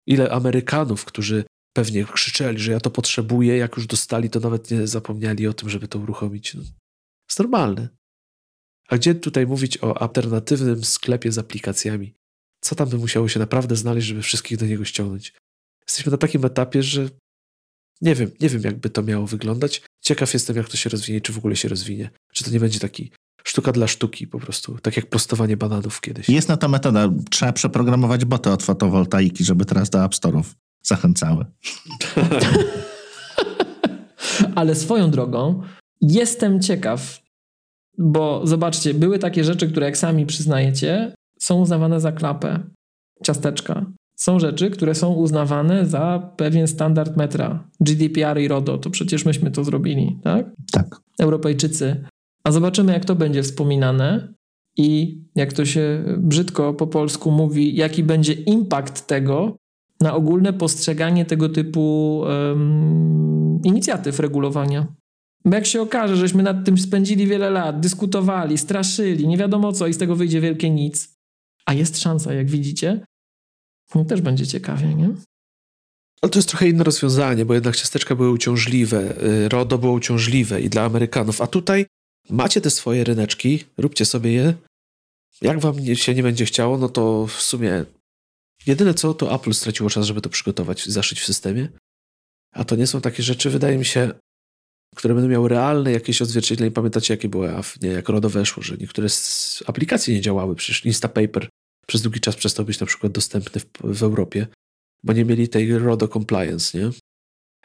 Ile 0.07 0.31
Amerykanów, 0.31 1.05
którzy 1.05 1.43
pewnie 1.73 2.05
krzyczeli, 2.05 2.59
że 2.59 2.71
ja 2.71 2.79
to 2.79 2.91
potrzebuję, 2.91 3.57
jak 3.57 3.77
już 3.77 3.87
dostali, 3.87 4.29
to 4.29 4.39
nawet 4.39 4.71
nie 4.71 4.87
zapomnieli 4.87 5.47
o 5.47 5.53
tym, 5.53 5.69
żeby 5.69 5.87
to 5.87 5.99
uruchomić. 5.99 6.53
No. 6.53 6.61
Jest 7.29 7.39
normalne. 7.39 7.89
A 8.89 8.97
gdzie 8.97 9.15
tutaj 9.15 9.47
mówić 9.47 9.83
o 9.83 10.01
alternatywnym 10.01 10.83
sklepie 10.83 11.31
z 11.31 11.37
aplikacjami? 11.37 12.13
Co 12.61 12.75
tam 12.75 12.89
by 12.89 12.97
musiało 12.97 13.27
się 13.27 13.39
naprawdę 13.39 13.75
znaleźć, 13.75 14.07
żeby 14.07 14.21
wszystkich 14.21 14.57
do 14.57 14.65
niego 14.65 14.85
ściągnąć? 14.85 15.33
Jesteśmy 15.87 16.11
na 16.11 16.17
takim 16.17 16.45
etapie, 16.45 16.83
że 16.83 17.09
nie 18.01 18.15
wiem, 18.15 18.31
nie 18.41 18.49
wiem, 18.49 18.61
jakby 18.61 18.89
to 18.89 19.03
miało 19.03 19.27
wyglądać. 19.27 19.81
Ciekaw 20.01 20.33
jestem, 20.33 20.55
jak 20.55 20.69
to 20.69 20.77
się 20.77 20.89
rozwinie, 20.89 21.21
czy 21.21 21.33
w 21.33 21.37
ogóle 21.37 21.55
się 21.55 21.69
rozwinie. 21.69 22.09
Czy 22.33 22.43
to 22.43 22.51
nie 22.51 22.59
będzie 22.59 22.79
taki 22.79 23.11
sztuka 23.43 23.71
dla 23.71 23.87
sztuki 23.87 24.27
po 24.27 24.39
prostu, 24.39 24.77
tak 24.81 24.97
jak 24.97 25.05
prostowanie 25.05 25.57
bananów 25.57 26.01
kiedyś. 26.01 26.29
Jest 26.29 26.49
na 26.49 26.57
to 26.57 26.69
metoda. 26.69 27.09
Trzeba 27.29 27.53
przeprogramować 27.53 28.25
boty 28.25 28.49
od 28.49 28.63
fotowoltaiki, 28.63 29.43
żeby 29.43 29.65
teraz 29.65 29.89
do 29.89 30.05
App 30.05 30.13
Store'ów 30.13 30.43
zachęcały. 30.83 31.45
Ale 34.55 34.75
swoją 34.75 35.11
drogą 35.11 35.63
jestem 36.01 36.61
ciekaw, 36.61 37.21
bo 37.97 38.47
zobaczcie, 38.47 38.93
były 38.93 39.19
takie 39.19 39.43
rzeczy, 39.43 39.67
które 39.67 39.85
jak 39.85 39.97
sami 39.97 40.25
przyznajecie, 40.25 41.13
są 41.41 41.61
uznawane 41.61 42.01
za 42.01 42.11
klapę, 42.11 42.59
ciasteczka. 43.23 43.85
Są 44.15 44.39
rzeczy, 44.39 44.69
które 44.69 44.95
są 44.95 45.13
uznawane 45.13 45.85
za 45.85 46.31
pewien 46.37 46.67
standard 46.67 47.17
metra. 47.17 47.67
GDPR 47.79 48.41
i 48.41 48.47
RODO, 48.47 48.77
to 48.77 48.89
przecież 48.89 49.25
myśmy 49.25 49.51
to 49.51 49.63
zrobili, 49.63 50.19
tak? 50.23 50.45
Tak. 50.71 51.01
Europejczycy. 51.19 52.05
A 52.43 52.51
zobaczymy, 52.51 52.93
jak 52.93 53.05
to 53.05 53.15
będzie 53.15 53.43
wspominane 53.43 54.33
i 54.77 55.21
jak 55.35 55.53
to 55.53 55.65
się 55.65 56.03
brzydko 56.17 56.73
po 56.73 56.87
polsku 56.87 57.31
mówi, 57.31 57.75
jaki 57.75 58.03
będzie 58.03 58.33
impact 58.33 59.07
tego 59.07 59.55
na 60.01 60.15
ogólne 60.15 60.53
postrzeganie 60.53 61.25
tego 61.25 61.49
typu 61.49 62.17
um, 62.19 63.59
inicjatyw 63.63 64.19
regulowania. 64.19 64.87
Bo 65.45 65.55
jak 65.55 65.65
się 65.65 65.81
okaże, 65.81 66.17
żeśmy 66.17 66.43
nad 66.43 66.65
tym 66.65 66.77
spędzili 66.77 67.27
wiele 67.27 67.49
lat, 67.49 67.79
dyskutowali, 67.79 68.57
straszyli, 68.57 69.27
nie 69.27 69.37
wiadomo 69.37 69.71
co 69.71 69.87
i 69.87 69.93
z 69.93 69.97
tego 69.97 70.15
wyjdzie 70.15 70.41
wielkie 70.41 70.69
nic, 70.69 71.20
a 71.65 71.73
jest 71.73 71.99
szansa, 71.99 72.33
jak 72.33 72.49
widzicie, 72.49 73.05
no 73.95 74.05
też 74.05 74.21
będzie 74.21 74.47
ciekawie, 74.47 74.95
nie? 74.95 75.09
Ale 76.21 76.29
to 76.29 76.39
jest 76.39 76.49
trochę 76.49 76.69
inne 76.69 76.83
rozwiązanie, 76.83 77.45
bo 77.45 77.53
jednak 77.53 77.75
ciasteczka 77.75 78.15
były 78.15 78.31
uciążliwe, 78.31 79.23
y, 79.23 79.49
RODO 79.49 79.77
było 79.77 79.93
uciążliwe 79.93 80.61
i 80.61 80.69
dla 80.69 80.83
Amerykanów, 80.83 81.41
a 81.41 81.47
tutaj 81.47 81.85
macie 82.29 82.61
te 82.61 82.69
swoje 82.69 83.03
ryneczki, 83.03 83.63
róbcie 83.77 84.05
sobie 84.05 84.31
je. 84.31 84.53
Jak 85.41 85.59
wam 85.59 85.95
się 85.95 86.15
nie 86.15 86.23
będzie 86.23 86.45
chciało, 86.45 86.77
no 86.77 86.89
to 86.89 87.27
w 87.27 87.41
sumie 87.41 87.85
jedyne 88.67 88.93
co, 88.93 89.13
to 89.13 89.35
Apple 89.35 89.53
straciło 89.53 89.89
czas, 89.89 90.05
żeby 90.05 90.21
to 90.21 90.29
przygotować, 90.29 90.85
zaszyć 90.85 91.19
w 91.19 91.25
systemie. 91.25 91.69
A 92.51 92.63
to 92.63 92.75
nie 92.75 92.87
są 92.87 93.01
takie 93.01 93.23
rzeczy, 93.23 93.49
wydaje 93.49 93.77
mi 93.77 93.85
się, 93.85 94.11
które 94.95 95.13
będą 95.13 95.29
miały 95.29 95.49
realne 95.49 95.91
jakieś 95.91 96.21
odzwierciedlenie. 96.21 96.71
Pamiętacie, 96.71 97.13
jakie 97.13 97.29
były, 97.29 97.53
nie, 97.81 97.89
jak 97.89 98.09
RODO 98.09 98.29
weszło, 98.29 98.63
że 98.63 98.77
niektóre 98.77 99.09
z 99.09 99.63
aplikacji 99.67 100.13
nie 100.13 100.21
działały. 100.21 100.55
Przecież 100.55 100.85
Instapaper 100.85 101.49
przez 101.87 102.01
długi 102.01 102.19
czas 102.19 102.35
przestał 102.35 102.65
być 102.65 102.79
na 102.79 102.87
przykład 102.87 103.11
dostępny 103.13 103.61
w, 103.61 103.65
w 103.83 104.03
Europie, 104.03 104.47
bo 105.03 105.13
nie 105.13 105.25
mieli 105.25 105.49
tej 105.49 105.77
RODO 105.77 106.07
compliance, 106.07 106.77
nie? 106.79 106.89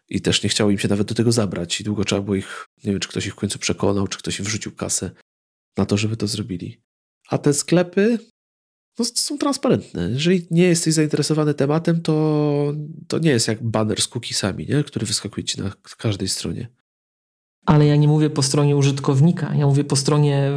I 0.09 0.21
też 0.21 0.43
nie 0.43 0.49
chciało 0.49 0.71
im 0.71 0.79
się 0.79 0.89
nawet 0.89 1.09
do 1.09 1.15
tego 1.15 1.33
zabrać. 1.33 1.81
I 1.81 1.85
długo 1.85 2.05
trzeba 2.05 2.23
było 2.23 2.35
ich, 2.35 2.67
nie 2.85 2.93
wiem, 2.93 3.01
czy 3.01 3.09
ktoś 3.09 3.27
ich 3.27 3.33
w 3.33 3.37
końcu 3.37 3.59
przekonał, 3.59 4.09
czy 4.09 4.19
ktoś 4.19 4.39
im 4.39 4.45
wrzucił 4.45 4.73
kasę 4.73 5.11
na 5.77 5.87
to, 5.87 5.97
żeby 5.97 6.17
to 6.17 6.27
zrobili. 6.27 6.81
A 7.29 7.39
te 7.39 7.55
sklepy 7.55 8.19
no, 8.99 9.05
są 9.05 9.39
transparentne. 9.39 10.11
Jeżeli 10.11 10.47
nie 10.51 10.63
jesteś 10.65 10.95
zainteresowany 10.95 11.55
tematem, 11.55 12.03
to, 12.03 12.75
to 13.09 13.19
nie 13.19 13.31
jest 13.31 13.49
jak 13.49 13.63
banner 13.63 14.03
z 14.03 14.09
cookiesami, 14.09 14.67
nie? 14.67 14.85
który 14.85 15.07
wyskakuje 15.07 15.45
ci 15.45 15.61
na 15.61 15.73
każdej 15.99 16.29
stronie. 16.29 16.69
Ale 17.67 17.87
ja 17.87 17.97
nie 17.97 18.09
mówię 18.09 18.31
po 18.31 18.43
stronie 18.43 18.77
użytkownika, 18.77 19.55
ja 19.55 19.67
mówię 19.67 19.85
po 19.85 19.97
stronie 19.97 20.51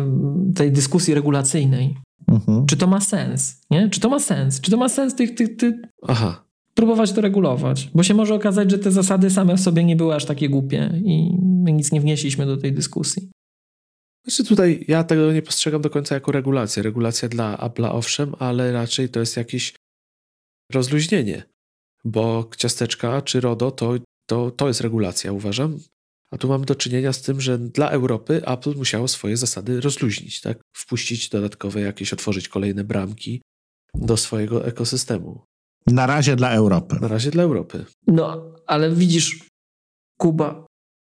tej 0.56 0.72
dyskusji 0.72 1.14
regulacyjnej. 1.14 1.98
Mhm. 2.28 2.66
Czy 2.66 2.78
to 2.78 2.88
ma 2.88 3.02
sens? 3.02 3.62
Nie? 3.72 3.90
Czy 3.90 4.00
to 4.00 4.10
ma 4.10 4.20
sens? 4.20 4.62
Czy 4.62 4.72
to 4.72 4.78
ma 4.78 4.90
sens 4.90 5.16
tych, 5.16 5.36
tych, 5.36 5.58
tych... 5.58 5.76
Aha. 6.08 6.46
próbować 6.74 7.12
to 7.12 7.22
regulować? 7.22 7.90
Bo 7.96 8.04
się 8.04 8.14
może 8.14 8.36
okazać, 8.36 8.72
że 8.72 8.80
te 8.80 8.92
zasady 8.92 9.30
same 9.30 9.58
w 9.58 9.60
sobie 9.60 9.84
nie 9.84 9.96
były 9.96 10.16
aż 10.16 10.26
takie 10.26 10.50
głupie 10.50 11.02
i 11.06 11.38
my 11.42 11.72
nic 11.72 11.92
nie 11.92 12.02
wnieśliśmy 12.02 12.46
do 12.46 12.58
tej 12.58 12.74
dyskusji. 12.74 13.30
Znaczy 14.24 14.44
tutaj 14.44 14.86
ja 14.88 15.04
tego 15.04 15.34
nie 15.34 15.42
postrzegam 15.42 15.82
do 15.82 15.90
końca 15.90 16.16
jako 16.16 16.32
regulację. 16.32 16.84
Regulacja 16.84 17.30
dla 17.30 17.58
Apple'a 17.58 17.90
owszem, 17.92 18.36
ale 18.40 18.72
raczej 18.72 19.10
to 19.10 19.20
jest 19.20 19.38
jakieś 19.38 19.74
rozluźnienie, 20.72 21.44
bo 22.06 22.50
ciasteczka 22.58 23.22
czy 23.22 23.42
RODO 23.42 23.72
to, 23.72 23.94
to, 24.26 24.52
to 24.52 24.68
jest 24.68 24.82
regulacja, 24.82 25.32
uważam. 25.32 25.80
A 26.32 26.38
tu 26.38 26.48
mamy 26.48 26.66
do 26.66 26.76
czynienia 26.76 27.14
z 27.14 27.22
tym, 27.22 27.42
że 27.42 27.58
dla 27.58 27.90
Europy 27.90 28.42
Apple 28.46 28.76
musiało 28.78 29.08
swoje 29.08 29.38
zasady 29.38 29.82
rozluźnić, 29.82 30.42
tak? 30.42 30.60
Wpuścić 30.78 31.30
dodatkowe 31.30 31.82
jakieś, 31.82 32.14
otworzyć 32.14 32.48
kolejne 32.50 32.84
bramki. 32.84 33.42
do 33.96 34.18
swojego 34.18 34.66
ekosystemu. 34.66 35.42
Na 35.88 36.06
razie 36.08 36.36
dla 36.36 36.52
Europy. 36.52 36.96
Na 37.02 37.08
razie 37.08 37.32
dla 37.32 37.44
Europy. 37.44 37.86
No, 38.08 38.42
ale 38.68 38.92
widzisz, 38.92 39.48
Kuba, 40.20 40.66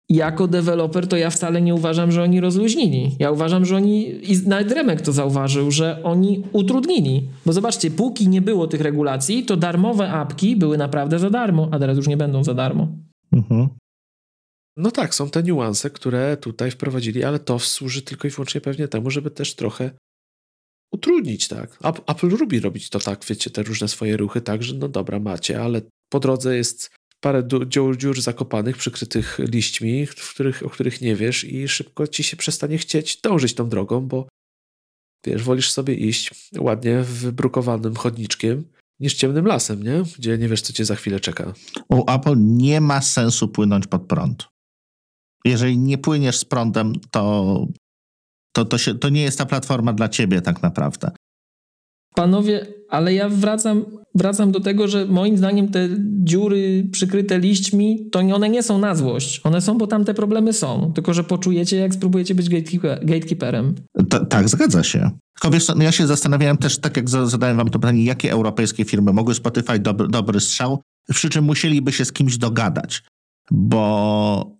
jako 0.09 0.47
deweloper 0.47 1.07
to 1.07 1.17
ja 1.17 1.29
wcale 1.29 1.61
nie 1.61 1.75
uważam, 1.75 2.11
że 2.11 2.23
oni 2.23 2.39
rozluźnili. 2.39 3.15
Ja 3.19 3.31
uważam, 3.31 3.65
że 3.65 3.75
oni, 3.75 4.09
i 4.31 4.47
nawet 4.47 4.71
Remek 4.71 5.01
to 5.01 5.11
zauważył, 5.11 5.71
że 5.71 6.03
oni 6.03 6.43
utrudnili. 6.51 7.27
Bo 7.45 7.53
zobaczcie, 7.53 7.91
póki 7.91 8.27
nie 8.27 8.41
było 8.41 8.67
tych 8.67 8.81
regulacji, 8.81 9.45
to 9.45 9.57
darmowe 9.57 10.11
apki 10.11 10.55
były 10.55 10.77
naprawdę 10.77 11.19
za 11.19 11.29
darmo, 11.29 11.67
a 11.71 11.79
teraz 11.79 11.97
już 11.97 12.07
nie 12.07 12.17
będą 12.17 12.43
za 12.43 12.53
darmo. 12.53 12.87
Mhm. 13.31 13.69
No 14.77 14.91
tak, 14.91 15.15
są 15.15 15.29
te 15.29 15.43
niuanse, 15.43 15.89
które 15.89 16.37
tutaj 16.37 16.71
wprowadzili, 16.71 17.23
ale 17.23 17.39
to 17.39 17.59
służy 17.59 18.01
tylko 18.01 18.27
i 18.27 18.31
wyłącznie 18.31 18.61
pewnie 18.61 18.87
temu, 18.87 19.11
żeby 19.11 19.31
też 19.31 19.55
trochę 19.55 19.91
utrudnić, 20.93 21.47
tak. 21.47 21.79
Apple 22.07 22.27
lubi 22.27 22.59
robić 22.59 22.89
to 22.89 22.99
tak, 22.99 23.25
wiecie, 23.25 23.49
te 23.49 23.63
różne 23.63 23.87
swoje 23.87 24.17
ruchy 24.17 24.41
tak, 24.41 24.63
że 24.63 24.73
no 24.75 24.87
dobra, 24.87 25.19
macie, 25.19 25.61
ale 25.61 25.81
po 26.09 26.19
drodze 26.19 26.57
jest 26.57 26.89
parę 27.21 27.43
dziur, 27.67 27.97
dziur 27.97 28.21
zakopanych, 28.21 28.77
przykrytych 28.77 29.39
liśćmi, 29.39 30.05
w 30.05 30.33
których, 30.33 30.65
o 30.65 30.69
których 30.69 31.01
nie 31.01 31.15
wiesz 31.15 31.43
i 31.43 31.67
szybko 31.67 32.07
ci 32.07 32.23
się 32.23 32.37
przestanie 32.37 32.77
chcieć 32.77 33.21
dążyć 33.21 33.53
tą 33.53 33.69
drogą, 33.69 34.07
bo 34.07 34.27
wiesz, 35.25 35.43
wolisz 35.43 35.71
sobie 35.71 35.93
iść 35.93 36.31
ładnie 36.59 37.03
wybrukowanym 37.03 37.95
chodniczkiem 37.95 38.63
niż 38.99 39.13
ciemnym 39.13 39.45
lasem, 39.45 39.83
nie? 39.83 40.03
Gdzie 40.17 40.37
nie 40.37 40.47
wiesz, 40.47 40.61
co 40.61 40.73
cię 40.73 40.85
za 40.85 40.95
chwilę 40.95 41.19
czeka. 41.19 41.53
U 41.89 42.11
Apple 42.11 42.35
nie 42.37 42.81
ma 42.81 43.01
sensu 43.01 43.47
płynąć 43.47 43.87
pod 43.87 44.01
prąd. 44.01 44.47
Jeżeli 45.45 45.77
nie 45.77 45.97
płyniesz 45.97 46.37
z 46.37 46.45
prądem, 46.45 46.93
to, 47.11 47.65
to, 48.51 48.65
to, 48.65 48.77
się, 48.77 48.95
to 48.95 49.09
nie 49.09 49.21
jest 49.21 49.37
ta 49.37 49.45
platforma 49.45 49.93
dla 49.93 50.09
ciebie 50.09 50.41
tak 50.41 50.61
naprawdę. 50.63 51.11
Panowie, 52.15 52.65
ale 52.89 53.13
ja 53.13 53.29
wracam, 53.29 53.85
wracam 54.15 54.51
do 54.51 54.59
tego, 54.59 54.87
że 54.87 55.05
moim 55.05 55.37
zdaniem 55.37 55.71
te 55.71 55.89
dziury 56.23 56.87
przykryte 56.91 57.39
liśćmi, 57.39 58.09
to 58.11 58.19
one 58.19 58.49
nie 58.49 58.63
są 58.63 58.77
na 58.77 58.95
złość. 58.95 59.41
One 59.43 59.61
są, 59.61 59.77
bo 59.77 59.87
tam 59.87 60.05
te 60.05 60.13
problemy 60.13 60.53
są. 60.53 60.91
Tylko, 60.95 61.13
że 61.13 61.23
poczujecie, 61.23 61.77
jak 61.77 61.93
spróbujecie 61.93 62.35
być 62.35 62.49
gatekeeper, 62.49 63.05
gatekeeperem. 63.05 63.75
tak, 64.29 64.49
zgadza 64.49 64.83
się. 64.83 65.11
Tylko 65.39 65.53
wiesz, 65.53 65.67
no 65.67 65.83
ja 65.83 65.91
się 65.91 66.07
zastanawiałem 66.07 66.57
też, 66.57 66.77
tak 66.77 66.97
jak 66.97 67.09
zadałem 67.09 67.57
wam 67.57 67.69
to 67.69 67.79
pytanie, 67.79 68.03
jakie 68.03 68.31
europejskie 68.31 68.85
firmy 68.85 69.13
mogły 69.13 69.35
Spotify 69.35 69.79
dobry, 69.79 70.07
dobry 70.07 70.39
strzał, 70.39 70.81
przy 71.09 71.29
czym 71.29 71.45
musieliby 71.45 71.91
się 71.91 72.05
z 72.05 72.11
kimś 72.11 72.37
dogadać. 72.37 73.03
Bo 73.51 74.58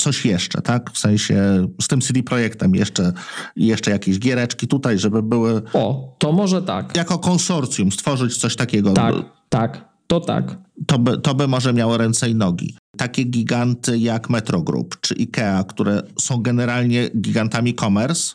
coś 0.00 0.24
jeszcze, 0.24 0.62
tak? 0.62 0.90
W 0.92 0.98
sensie 0.98 1.66
z 1.80 1.88
tym 1.88 2.00
CD 2.00 2.22
Projektem 2.22 2.74
jeszcze, 2.74 3.12
jeszcze 3.56 3.90
jakieś 3.90 4.18
giereczki 4.18 4.68
tutaj, 4.68 4.98
żeby 4.98 5.22
były... 5.22 5.62
O, 5.72 6.16
to 6.18 6.32
może 6.32 6.62
tak. 6.62 6.96
Jako 6.96 7.18
konsorcjum 7.18 7.92
stworzyć 7.92 8.36
coś 8.36 8.56
takiego. 8.56 8.92
Tak, 8.92 9.14
tak, 9.48 9.88
to 10.06 10.20
tak. 10.20 10.58
To 10.86 10.98
by, 10.98 11.18
to 11.18 11.34
by 11.34 11.48
może 11.48 11.72
miało 11.72 11.96
ręce 11.96 12.30
i 12.30 12.34
nogi. 12.34 12.76
Takie 12.96 13.24
giganty 13.24 13.98
jak 13.98 14.30
Metro 14.30 14.62
Group 14.62 15.00
czy 15.00 15.14
IKEA, 15.14 15.64
które 15.68 16.02
są 16.18 16.42
generalnie 16.42 17.10
gigantami 17.20 17.74
commerce, 17.74 18.34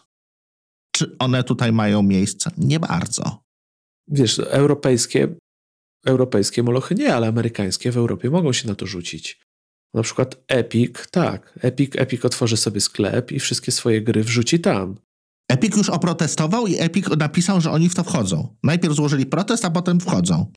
czy 0.96 1.16
one 1.20 1.44
tutaj 1.44 1.72
mają 1.72 2.04
miejsce? 2.04 2.52
Nie 2.58 2.80
bardzo. 2.80 3.40
Wiesz, 4.08 4.40
europejskie, 4.40 5.36
europejskie 6.06 6.64
molochy 6.64 6.96
nie, 6.96 7.16
ale 7.16 7.28
amerykańskie 7.28 7.92
w 7.92 7.98
Europie 7.98 8.30
mogą 8.30 8.54
się 8.54 8.68
na 8.68 8.76
to 8.76 8.86
rzucić. 8.86 9.45
Na 9.96 10.04
przykład 10.04 10.44
Epic, 10.48 10.92
tak. 11.12 11.60
Epic, 11.62 11.92
Epic 11.96 12.26
otworzy 12.26 12.58
sobie 12.58 12.82
sklep 12.82 13.32
i 13.32 13.40
wszystkie 13.40 13.72
swoje 13.72 14.02
gry 14.02 14.24
wrzuci 14.24 14.60
tam. 14.60 14.96
Epic 15.50 15.78
już 15.78 15.90
oprotestował 15.90 16.68
i 16.68 16.76
Epic 16.80 17.06
napisał, 17.18 17.62
że 17.62 17.72
oni 17.72 17.90
w 17.90 17.96
to 17.96 18.04
wchodzą. 18.04 18.56
Najpierw 18.64 18.96
złożyli 18.96 19.26
protest, 19.26 19.66
a 19.66 19.70
potem 19.70 20.00
wchodzą. 20.00 20.52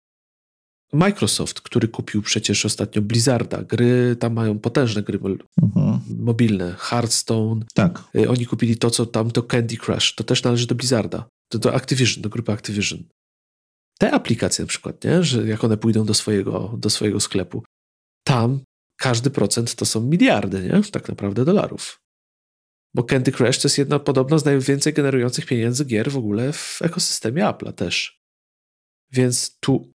Microsoft, 0.92 1.60
który 1.60 1.88
kupił 1.88 2.22
przecież 2.22 2.66
ostatnio 2.66 3.02
Blizzarda, 3.02 3.62
gry, 3.62 4.16
tam 4.20 4.32
mają 4.32 4.58
potężne 4.58 5.02
gry 5.02 5.18
mhm. 5.62 6.00
mobilne, 6.18 6.74
Hearthstone. 6.78 7.64
Tak. 7.74 8.04
Y, 8.16 8.30
oni 8.30 8.46
kupili 8.46 8.76
to, 8.76 8.90
co 8.90 9.06
tam 9.06 9.30
to 9.30 9.42
Candy 9.42 9.76
Crush, 9.76 10.14
to 10.14 10.24
też 10.24 10.42
należy 10.42 10.66
do 10.66 10.74
Blizzarda, 10.74 11.28
to 11.48 11.58
do 11.58 11.74
Activision, 11.74 12.22
do 12.22 12.28
grupy 12.28 12.52
Activision. 12.52 13.04
Te 13.98 14.10
aplikacje 14.10 14.64
na 14.64 14.68
przykład, 14.68 15.04
nie? 15.04 15.24
że 15.24 15.46
jak 15.46 15.64
one 15.64 15.76
pójdą 15.76 16.04
do 16.04 16.14
swojego, 16.14 16.74
do 16.78 16.90
swojego 16.90 17.20
sklepu, 17.20 17.62
tam 18.24 18.60
każdy 18.98 19.30
procent 19.30 19.74
to 19.74 19.84
są 19.86 20.00
miliardy, 20.00 20.62
nie? 20.62 20.82
Tak 20.90 21.08
naprawdę 21.08 21.44
dolarów. 21.44 22.00
Bo 22.94 23.02
Candy 23.02 23.32
Crush 23.32 23.58
to 23.58 23.68
jest 23.68 23.78
jedna 23.78 23.98
podobno 23.98 24.38
z 24.38 24.44
najwięcej 24.44 24.92
generujących 24.92 25.46
pieniędzy 25.46 25.84
gier 25.84 26.10
w 26.10 26.16
ogóle 26.16 26.52
w 26.52 26.78
ekosystemie 26.82 27.42
Apple'a 27.42 27.72
też. 27.72 28.20
Więc 29.12 29.58
tu 29.60 29.92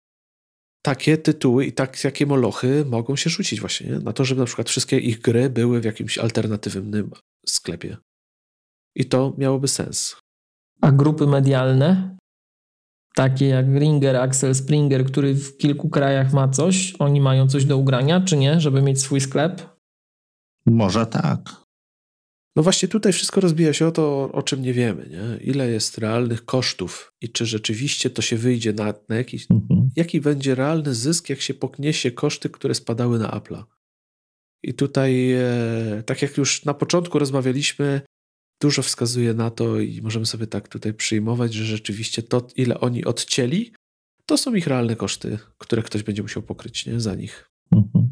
takie 0.81 1.17
tytuły 1.17 1.65
i 1.65 1.71
tak, 1.73 1.99
takie 1.99 2.25
molochy 2.25 2.85
mogą 2.85 3.15
się 3.15 3.29
rzucić 3.29 3.59
właśnie 3.59 3.89
nie? 3.89 3.99
na 3.99 4.13
to, 4.13 4.25
żeby 4.25 4.39
na 4.39 4.45
przykład 4.45 4.69
wszystkie 4.69 4.97
ich 4.97 5.21
gry 5.21 5.49
były 5.49 5.81
w 5.81 5.85
jakimś 5.85 6.17
alternatywnym 6.17 7.11
sklepie. 7.45 7.97
I 8.95 9.05
to 9.05 9.35
miałoby 9.37 9.67
sens. 9.67 10.15
A 10.81 10.91
grupy 10.91 11.27
medialne? 11.27 12.17
Takie 13.15 13.47
jak 13.47 13.65
Ringer, 13.65 14.15
Axel 14.15 14.55
Springer, 14.55 15.05
który 15.05 15.35
w 15.35 15.57
kilku 15.57 15.89
krajach 15.89 16.33
ma 16.33 16.47
coś, 16.47 16.93
oni 16.99 17.21
mają 17.21 17.47
coś 17.47 17.65
do 17.65 17.77
ugrania, 17.77 18.21
czy 18.21 18.37
nie, 18.37 18.59
żeby 18.59 18.81
mieć 18.81 19.01
swój 19.01 19.21
sklep? 19.21 19.61
Może 20.65 21.05
tak. 21.05 21.69
No 22.55 22.63
właśnie 22.63 22.87
tutaj 22.87 23.13
wszystko 23.13 23.41
rozbija 23.41 23.73
się 23.73 23.87
o 23.87 23.91
to, 23.91 24.31
o 24.31 24.43
czym 24.43 24.61
nie 24.61 24.73
wiemy, 24.73 25.09
nie? 25.09 25.45
Ile 25.51 25.69
jest 25.69 25.97
realnych 25.97 26.45
kosztów 26.45 27.13
i 27.21 27.29
czy 27.29 27.45
rzeczywiście 27.45 28.09
to 28.09 28.21
się 28.21 28.37
wyjdzie 28.37 28.73
na, 28.73 28.93
na 29.09 29.15
jakiś, 29.15 29.47
mhm. 29.51 29.89
jaki 29.95 30.21
będzie 30.21 30.55
realny 30.55 30.95
zysk, 30.95 31.29
jak 31.29 31.41
się 31.41 31.53
pokniesie 31.53 32.11
koszty, 32.11 32.49
które 32.49 32.75
spadały 32.75 33.19
na 33.19 33.29
Apple'a. 33.31 33.63
I 34.63 34.73
tutaj, 34.73 35.31
e, 35.31 36.03
tak 36.05 36.21
jak 36.21 36.37
już 36.37 36.65
na 36.65 36.73
początku 36.73 37.19
rozmawialiśmy, 37.19 38.01
dużo 38.61 38.81
wskazuje 38.81 39.33
na 39.33 39.49
to 39.51 39.79
i 39.79 40.01
możemy 40.01 40.25
sobie 40.25 40.47
tak 40.47 40.67
tutaj 40.67 40.93
przyjmować, 40.93 41.53
że 41.53 41.65
rzeczywiście 41.65 42.23
to, 42.23 42.47
ile 42.55 42.79
oni 42.79 43.05
odcięli, 43.05 43.73
to 44.25 44.37
są 44.37 44.55
ich 44.55 44.67
realne 44.67 44.95
koszty, 44.95 45.39
które 45.57 45.83
ktoś 45.83 46.03
będzie 46.03 46.21
musiał 46.21 46.43
pokryć 46.43 46.85
nie? 46.85 46.99
za 46.99 47.15
nich. 47.15 47.49
Mhm. 47.71 48.09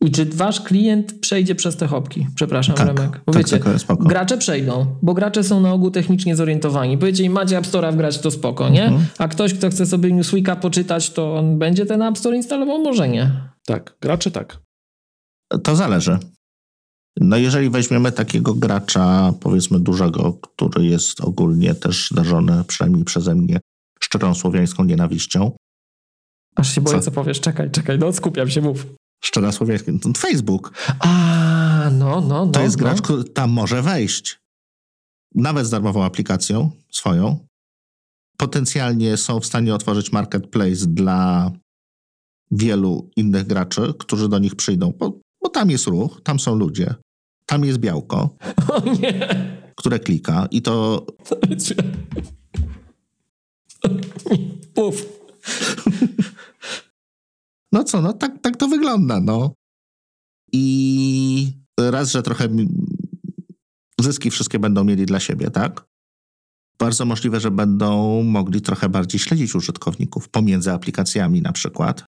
I 0.00 0.10
czy 0.10 0.24
wasz 0.24 0.60
klient 0.60 1.20
przejdzie 1.20 1.54
przez 1.54 1.76
te 1.76 1.86
hopki? 1.86 2.26
Przepraszam, 2.34 2.76
tak, 2.76 2.86
Remek. 2.86 3.20
Bo 3.26 3.32
tak, 3.32 3.42
wiecie, 3.42 3.58
tak, 3.58 3.98
gracze 3.98 4.38
przejdą, 4.38 4.96
bo 5.02 5.14
gracze 5.14 5.44
są 5.44 5.60
na 5.60 5.72
ogół 5.72 5.90
technicznie 5.90 6.36
zorientowani. 6.36 6.98
Powiecie 6.98 7.24
im, 7.24 7.32
macie 7.32 7.58
App 7.58 7.66
Store'a 7.66 7.92
wgrać, 7.92 8.18
to 8.18 8.30
spoko, 8.30 8.68
nie? 8.68 8.84
Mhm. 8.84 9.06
A 9.18 9.28
ktoś, 9.28 9.54
kto 9.54 9.70
chce 9.70 9.86
sobie 9.86 10.12
Newsweeka 10.12 10.56
poczytać, 10.56 11.10
to 11.10 11.36
on 11.36 11.58
będzie 11.58 11.86
ten 11.86 12.02
App 12.02 12.18
Store 12.18 12.36
instalował? 12.36 12.78
Może 12.82 13.08
nie. 13.08 13.30
Tak, 13.66 13.96
gracze 14.00 14.30
tak. 14.30 14.58
To 15.62 15.76
zależy. 15.76 16.18
No 17.20 17.36
jeżeli 17.36 17.70
weźmiemy 17.70 18.12
takiego 18.12 18.54
gracza, 18.54 19.32
powiedzmy 19.40 19.80
dużego, 19.80 20.32
który 20.32 20.84
jest 20.84 21.20
ogólnie 21.20 21.74
też 21.74 22.12
darzony, 22.14 22.64
przynajmniej 22.64 23.04
przeze 23.04 23.34
mnie, 23.34 23.60
szczerą 24.00 24.34
słowiańską 24.34 24.84
nienawiścią. 24.84 25.52
Aż 26.56 26.74
się 26.74 26.80
boję, 26.80 26.98
co, 26.98 27.04
co 27.04 27.10
powiesz. 27.10 27.40
Czekaj, 27.40 27.70
czekaj, 27.70 27.98
no 27.98 28.12
skupiam 28.12 28.50
się, 28.50 28.60
mów. 28.60 28.86
Szczera 29.24 29.52
słowiańska, 29.52 29.92
to 30.02 30.12
Facebook. 30.16 30.72
A, 31.00 31.90
no, 31.92 32.20
no, 32.20 32.46
no. 32.46 32.52
To 32.52 32.62
jest 32.62 32.76
no. 32.76 32.84
gracz, 32.84 33.02
który 33.02 33.24
tam 33.24 33.50
może 33.50 33.82
wejść. 33.82 34.38
Nawet 35.34 35.66
z 35.66 35.70
darmową 35.70 36.04
aplikacją 36.04 36.70
swoją. 36.90 37.46
Potencjalnie 38.36 39.16
są 39.16 39.40
w 39.40 39.46
stanie 39.46 39.74
otworzyć 39.74 40.12
marketplace 40.12 40.86
dla 40.86 41.50
wielu 42.50 43.10
innych 43.16 43.46
graczy, 43.46 43.94
którzy 43.98 44.28
do 44.28 44.38
nich 44.38 44.56
przyjdą, 44.56 44.92
bo, 44.98 45.18
bo 45.42 45.48
tam 45.48 45.70
jest 45.70 45.86
ruch, 45.86 46.20
tam 46.24 46.40
są 46.40 46.54
ludzie. 46.54 46.94
Tam 47.46 47.64
jest 47.64 47.78
białko, 47.78 48.36
które 49.78 49.98
klika 49.98 50.46
i 50.50 50.62
to... 50.62 51.06
Puf. 54.74 55.06
No 57.72 57.84
co, 57.84 58.00
no 58.00 58.12
tak, 58.12 58.40
tak 58.42 58.56
to 58.56 58.68
wygląda, 58.68 59.20
no. 59.20 59.54
I 60.52 61.52
raz, 61.78 62.10
że 62.10 62.22
trochę 62.22 62.48
zyski 64.00 64.30
wszystkie 64.30 64.58
będą 64.58 64.84
mieli 64.84 65.06
dla 65.06 65.20
siebie, 65.20 65.50
tak? 65.50 65.86
Bardzo 66.78 67.04
możliwe, 67.04 67.40
że 67.40 67.50
będą 67.50 68.22
mogli 68.22 68.60
trochę 68.60 68.88
bardziej 68.88 69.20
śledzić 69.20 69.54
użytkowników 69.54 70.28
pomiędzy 70.28 70.72
aplikacjami 70.72 71.42
na 71.42 71.52
przykład. 71.52 72.04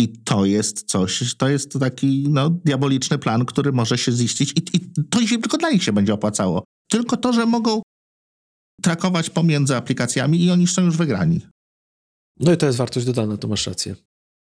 I 0.00 0.08
to 0.08 0.44
jest 0.44 0.82
coś, 0.82 1.34
to 1.36 1.48
jest 1.48 1.78
taki 1.80 2.26
no, 2.28 2.50
diaboliczny 2.50 3.18
plan, 3.18 3.44
który 3.44 3.72
może 3.72 3.98
się 3.98 4.12
ziścić 4.12 4.52
i, 4.52 4.76
i 4.76 5.04
to 5.10 5.26
się 5.26 5.38
tylko 5.38 5.58
dla 5.58 5.70
nich 5.70 5.82
się 5.82 5.92
będzie 5.92 6.14
opłacało. 6.14 6.64
Tylko 6.90 7.16
to, 7.16 7.32
że 7.32 7.46
mogą 7.46 7.82
trakować 8.82 9.30
pomiędzy 9.30 9.76
aplikacjami 9.76 10.44
i 10.44 10.50
oni 10.50 10.66
są 10.66 10.82
już 10.82 10.96
wygrani. 10.96 11.40
No 12.40 12.52
i 12.52 12.56
to 12.56 12.66
jest 12.66 12.78
wartość 12.78 13.06
dodana, 13.06 13.36
to 13.36 13.48
masz 13.48 13.66
rację. 13.66 13.96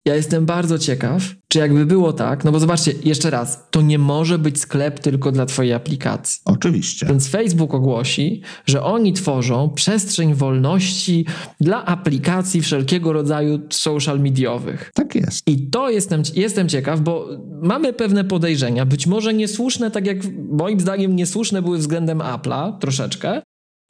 Ja 0.04 0.14
jestem 0.14 0.46
bardzo 0.46 0.78
ciekaw, 0.78 1.22
czy 1.48 1.58
jakby 1.58 1.86
było 1.86 2.12
tak, 2.12 2.44
no 2.44 2.52
bo 2.52 2.60
zobaczcie, 2.60 2.92
jeszcze 3.04 3.30
raz, 3.30 3.66
to 3.70 3.82
nie 3.82 3.98
może 3.98 4.38
być 4.38 4.60
sklep 4.60 5.00
tylko 5.00 5.32
dla 5.32 5.46
twojej 5.46 5.72
aplikacji. 5.72 6.42
Oczywiście. 6.44 7.06
Więc 7.06 7.28
Facebook 7.28 7.74
ogłosi, 7.74 8.42
że 8.66 8.82
oni 8.82 9.12
tworzą 9.12 9.70
przestrzeń 9.70 10.34
wolności 10.34 11.26
dla 11.60 11.84
aplikacji 11.84 12.62
wszelkiego 12.62 13.12
rodzaju 13.12 13.60
social 13.70 14.20
mediowych. 14.20 14.90
Tak 14.94 15.14
jest. 15.14 15.48
I 15.48 15.70
to 15.70 15.90
jestem, 15.90 16.22
jestem 16.34 16.68
ciekaw, 16.68 17.00
bo 17.00 17.28
mamy 17.62 17.92
pewne 17.92 18.24
podejrzenia, 18.24 18.86
być 18.86 19.06
może 19.06 19.34
niesłuszne, 19.34 19.90
tak 19.90 20.06
jak 20.06 20.18
moim 20.50 20.80
zdaniem 20.80 21.16
niesłuszne 21.16 21.62
były 21.62 21.78
względem 21.78 22.18
Apple'a 22.18 22.78
troszeczkę. 22.78 23.42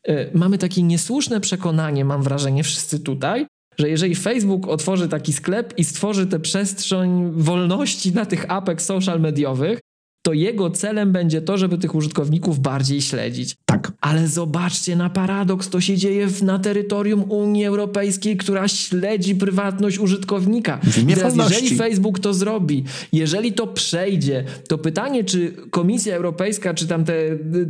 Y, 0.08 0.30
mamy 0.34 0.58
takie 0.58 0.82
niesłuszne 0.82 1.40
przekonanie, 1.40 2.04
mam 2.04 2.22
wrażenie, 2.22 2.64
wszyscy 2.64 3.00
tutaj, 3.00 3.46
że 3.78 3.88
jeżeli 3.88 4.14
Facebook 4.14 4.68
otworzy 4.68 5.08
taki 5.08 5.32
sklep 5.32 5.78
i 5.78 5.84
stworzy 5.84 6.26
tę 6.26 6.40
przestrzeń 6.40 7.30
wolności 7.34 8.12
na 8.12 8.26
tych 8.26 8.44
apek 8.48 8.82
social 8.82 9.20
mediowych, 9.20 9.80
to 10.22 10.32
jego 10.32 10.70
celem 10.70 11.12
będzie 11.12 11.42
to, 11.42 11.58
żeby 11.58 11.78
tych 11.78 11.94
użytkowników 11.94 12.58
bardziej 12.58 13.02
śledzić. 13.02 13.56
Tak. 13.66 13.92
Ale 14.00 14.28
zobaczcie 14.28 14.96
na 14.96 15.10
paradoks, 15.10 15.68
to 15.68 15.80
się 15.80 15.96
dzieje 15.96 16.28
na 16.42 16.58
terytorium 16.58 17.30
Unii 17.30 17.64
Europejskiej, 17.64 18.36
która 18.36 18.68
śledzi 18.68 19.34
prywatność 19.34 19.98
użytkownika. 19.98 20.80
W 20.82 21.14
teraz, 21.14 21.36
jeżeli 21.36 21.76
Facebook 21.76 22.18
to 22.18 22.34
zrobi, 22.34 22.84
jeżeli 23.12 23.52
to 23.52 23.66
przejdzie, 23.66 24.44
to 24.68 24.78
pytanie, 24.78 25.24
czy 25.24 25.52
Komisja 25.70 26.16
Europejska, 26.16 26.74
czy 26.74 26.86
tam 26.86 27.04
te, 27.04 27.14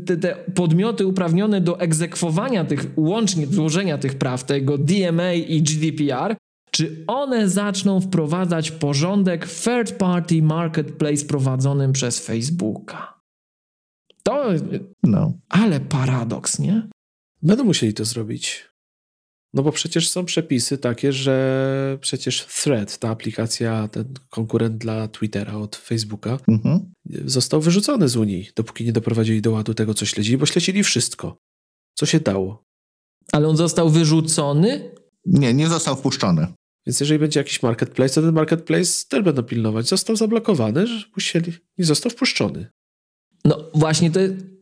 te, 0.06 0.16
te 0.16 0.36
podmioty 0.54 1.06
uprawnione 1.06 1.60
do 1.60 1.80
egzekwowania 1.80 2.64
tych, 2.64 2.86
łącznie 2.96 3.46
złożenia 3.46 3.98
tych 3.98 4.14
praw, 4.14 4.44
tego 4.44 4.78
DMA 4.78 5.32
i 5.32 5.62
GDPR, 5.62 6.36
czy 6.74 7.04
one 7.06 7.48
zaczną 7.48 8.00
wprowadzać 8.00 8.70
porządek 8.70 9.48
third 9.48 9.92
party 9.92 10.42
marketplace 10.42 11.24
prowadzonym 11.24 11.92
przez 11.92 12.26
Facebooka. 12.26 13.20
To. 14.22 14.46
No. 15.02 15.32
Ale 15.48 15.80
paradoks, 15.80 16.58
nie? 16.58 16.88
Będą 17.42 17.64
musieli 17.64 17.94
to 17.94 18.04
zrobić. 18.04 18.72
No 19.54 19.62
bo 19.62 19.72
przecież 19.72 20.10
są 20.10 20.24
przepisy 20.24 20.78
takie, 20.78 21.12
że 21.12 21.98
przecież 22.00 22.46
Thread, 22.46 22.98
ta 22.98 23.08
aplikacja, 23.08 23.88
ten 23.88 24.14
konkurent 24.30 24.76
dla 24.76 25.08
Twittera 25.08 25.54
od 25.54 25.76
Facebooka, 25.76 26.38
mhm. 26.48 26.92
został 27.24 27.60
wyrzucony 27.60 28.08
z 28.08 28.16
Unii, 28.16 28.50
dopóki 28.56 28.84
nie 28.84 28.92
doprowadzili 28.92 29.42
do 29.42 29.50
ładu 29.50 29.74
tego, 29.74 29.94
co 29.94 30.06
śledzili, 30.06 30.38
bo 30.38 30.46
śledzili 30.46 30.82
wszystko, 30.82 31.36
co 31.94 32.06
się 32.06 32.20
dało. 32.20 32.64
Ale 33.32 33.48
on 33.48 33.56
został 33.56 33.90
wyrzucony? 33.90 34.90
Nie, 35.26 35.54
nie 35.54 35.68
został 35.68 35.96
wpuszczony. 35.96 36.46
Więc 36.86 37.00
jeżeli 37.00 37.18
będzie 37.18 37.40
jakiś 37.40 37.62
marketplace, 37.62 38.14
to 38.14 38.22
ten 38.22 38.34
marketplace 38.34 39.04
też 39.08 39.22
będą 39.22 39.42
pilnować. 39.42 39.88
Został 39.88 40.16
zablokowany, 40.16 40.86
że 40.86 41.04
musieli, 41.16 41.52
nie 41.78 41.84
został 41.84 42.10
wpuszczony. 42.10 42.66
No 43.44 43.70
właśnie 43.74 44.10
to. 44.10 44.20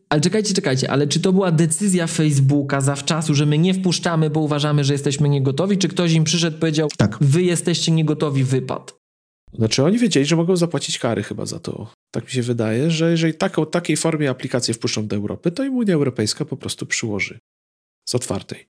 Ale 0.09 0.21
czekajcie, 0.21 0.53
czekajcie, 0.53 0.91
ale 0.91 1.07
czy 1.07 1.19
to 1.19 1.33
była 1.33 1.51
decyzja 1.51 2.07
Facebooka 2.07 2.81
zawczasu, 2.81 3.35
że 3.35 3.45
my 3.45 3.57
nie 3.57 3.73
wpuszczamy, 3.73 4.29
bo 4.29 4.39
uważamy, 4.39 4.83
że 4.83 4.93
jesteśmy 4.93 5.29
niegotowi, 5.29 5.77
czy 5.77 5.87
ktoś 5.87 6.13
im 6.13 6.23
przyszedł 6.23 6.57
powiedział, 6.57 6.89
tak. 6.97 7.17
wy 7.21 7.43
jesteście 7.43 7.91
niegotowi, 7.91 8.43
wypad? 8.43 8.95
Znaczy 9.53 9.83
oni 9.83 9.97
wiedzieli, 9.97 10.25
że 10.25 10.35
mogą 10.35 10.55
zapłacić 10.55 10.99
kary 10.99 11.23
chyba 11.23 11.45
za 11.45 11.59
to. 11.59 11.93
Tak 12.11 12.23
mi 12.23 12.31
się 12.31 12.41
wydaje, 12.41 12.91
że 12.91 13.11
jeżeli 13.11 13.33
taką, 13.33 13.65
takiej 13.65 13.97
formie 13.97 14.29
aplikację 14.29 14.73
wpuszczą 14.73 15.07
do 15.07 15.15
Europy, 15.15 15.51
to 15.51 15.63
im 15.63 15.75
Unia 15.75 15.93
Europejska 15.93 16.45
po 16.45 16.57
prostu 16.57 16.85
przyłoży 16.85 17.39
z 18.05 18.15
otwartej. 18.15 18.67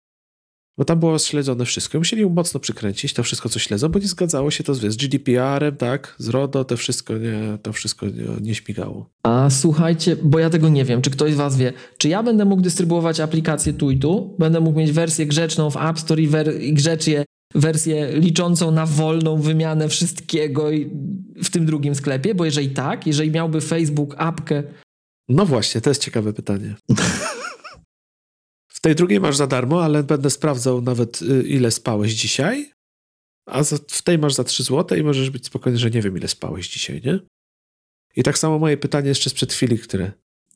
Bo 0.78 0.86
tam 0.86 1.00
było 1.00 1.20
śledzone 1.20 1.66
wszystko. 1.66 1.98
Musieli 1.98 2.26
mocno 2.26 2.60
przykręcić 2.60 3.14
to 3.14 3.24
wszystko, 3.24 3.50
co 3.50 3.60
śledzą, 3.60 3.90
bo 3.90 4.00
nie 4.00 4.08
zgadzało 4.08 4.52
się 4.52 4.64
to 4.64 4.76
z 4.76 4.96
GDPR-em, 4.96 5.76
tak, 5.76 6.16
z 6.18 6.30
RODO, 6.30 6.66
to 6.66 6.78
wszystko 6.78 7.18
nie, 7.18 7.58
to 7.62 7.74
wszystko 7.74 8.06
nie, 8.06 8.24
nie 8.42 8.56
śmigało. 8.56 9.10
A 9.24 9.50
słuchajcie, 9.50 10.16
bo 10.24 10.40
ja 10.40 10.50
tego 10.50 10.70
nie 10.70 10.86
wiem, 10.86 11.02
czy 11.02 11.10
ktoś 11.10 11.34
z 11.34 11.36
was 11.36 11.58
wie, 11.58 11.74
czy 11.98 12.10
ja 12.10 12.24
będę 12.24 12.46
mógł 12.46 12.62
dystrybuować 12.62 13.20
aplikację 13.20 13.74
tu 13.74 13.92
i 13.92 13.98
tu? 13.98 14.36
Będę 14.40 14.60
mógł 14.60 14.80
mieć 14.80 14.92
wersję 14.92 15.26
grzeczną 15.26 15.70
w 15.70 15.78
App 15.78 16.00
Store 16.00 16.22
i, 16.22 16.28
wer- 16.28 16.62
i 16.62 16.74
grzecznie 16.74 17.26
wersję 17.56 18.20
liczącą 18.20 18.72
na 18.72 18.86
wolną 18.86 19.42
wymianę 19.42 19.90
wszystkiego 19.90 20.70
w 21.44 21.50
tym 21.50 21.66
drugim 21.66 21.96
sklepie? 21.96 22.36
Bo 22.36 22.46
jeżeli 22.46 22.70
tak, 22.70 23.08
jeżeli 23.08 23.32
miałby 23.32 23.62
Facebook 23.62 24.16
apkę... 24.18 24.64
No 25.30 25.46
właśnie, 25.46 25.82
to 25.82 25.90
jest 25.90 26.02
ciekawe 26.02 26.34
pytanie. 26.34 26.76
tej 28.86 28.95
drugiej 28.95 29.20
masz 29.20 29.38
za 29.38 29.48
darmo, 29.48 29.84
ale 29.84 30.03
będę 30.03 30.30
sprawdzał 30.30 30.82
nawet 30.82 31.22
y, 31.22 31.44
ile 31.44 31.72
spałeś 31.72 32.14
dzisiaj, 32.14 32.72
a 33.49 33.64
w 33.88 34.02
tej 34.02 34.18
masz 34.18 34.34
za 34.34 34.44
3 34.44 34.64
zł 34.64 34.98
i 34.98 35.03
możesz 35.03 35.30
być 35.30 35.45
spokojny, 35.45 35.80
że 35.80 35.91
nie 35.91 36.02
wiem 36.02 36.18
ile 36.18 36.28
spałeś 36.28 36.70
dzisiaj, 36.70 37.02
nie? 37.06 37.20
I 38.16 38.24
tak 38.24 38.38
samo 38.38 38.60
moje 38.60 38.78
pytanie 38.78 39.10
jeszcze 39.10 39.30
sprzed 39.30 39.53
chwili, 39.53 39.80
które... 39.80 40.12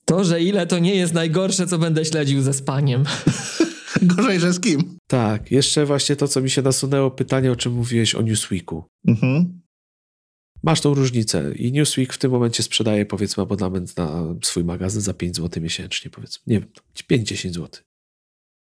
To, 0.05 0.23
że 0.23 0.41
ile 0.41 0.67
to 0.67 0.79
nie 0.79 0.95
jest 0.95 1.13
najgorsze, 1.13 1.67
co 1.67 1.77
będę 1.77 2.05
śledził 2.05 2.41
ze 2.41 2.53
spaniem. 2.53 3.03
Gorzej, 4.01 4.39
że 4.39 4.53
z 4.53 4.59
kim? 4.59 4.97
Tak, 5.07 5.51
jeszcze 5.51 5.85
właśnie 5.85 6.15
to, 6.15 6.27
co 6.27 6.41
mi 6.41 6.49
się 6.49 6.61
nasunęło, 6.61 7.11
pytanie, 7.11 7.51
o 7.51 7.55
czym 7.55 7.73
mówiłeś 7.73 8.15
o 8.15 8.21
Newsweeku. 8.21 8.83
Mhm. 9.07 9.61
Masz 10.63 10.81
tą 10.81 10.93
różnicę 10.93 11.53
i 11.55 11.71
Newsweek 11.71 12.13
w 12.13 12.17
tym 12.17 12.31
momencie 12.31 12.63
sprzedaje 12.63 13.05
powiedzmy 13.05 13.43
abonament 13.43 13.97
na 13.97 14.35
swój 14.43 14.63
magazyn 14.63 15.01
za 15.01 15.13
5 15.13 15.35
zł 15.35 15.63
miesięcznie, 15.63 16.11
powiedzmy, 16.11 16.43
nie 16.47 16.59
wiem, 16.59 16.69
5-10 17.09 17.53
zł. 17.53 17.88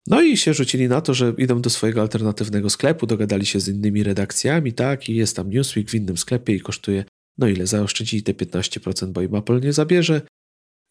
No 0.08 0.22
i 0.22 0.38
się 0.38 0.54
rzucili 0.54 0.88
na 0.88 1.02
to, 1.02 1.14
że 1.14 1.34
idą 1.38 1.62
do 1.62 1.70
swojego 1.70 2.02
alternatywnego 2.02 2.70
sklepu, 2.70 3.08
dogadali 3.08 3.46
się 3.46 3.60
z 3.60 3.68
innymi 3.68 4.04
redakcjami, 4.04 4.74
tak, 4.74 5.10
i 5.10 5.16
jest 5.16 5.36
tam 5.36 5.50
Newsweek 5.50 5.90
w 5.90 5.96
innym 5.96 6.18
sklepie 6.18 6.56
i 6.56 6.60
kosztuje, 6.60 7.06
no 7.38 7.48
ile, 7.48 7.68
zaoszczędzili 7.68 8.24
te 8.24 8.34
15%, 8.34 9.12
bo 9.12 9.22
im 9.22 9.36
Apple 9.36 9.60
nie 9.60 9.74
zabierze 9.74 10.22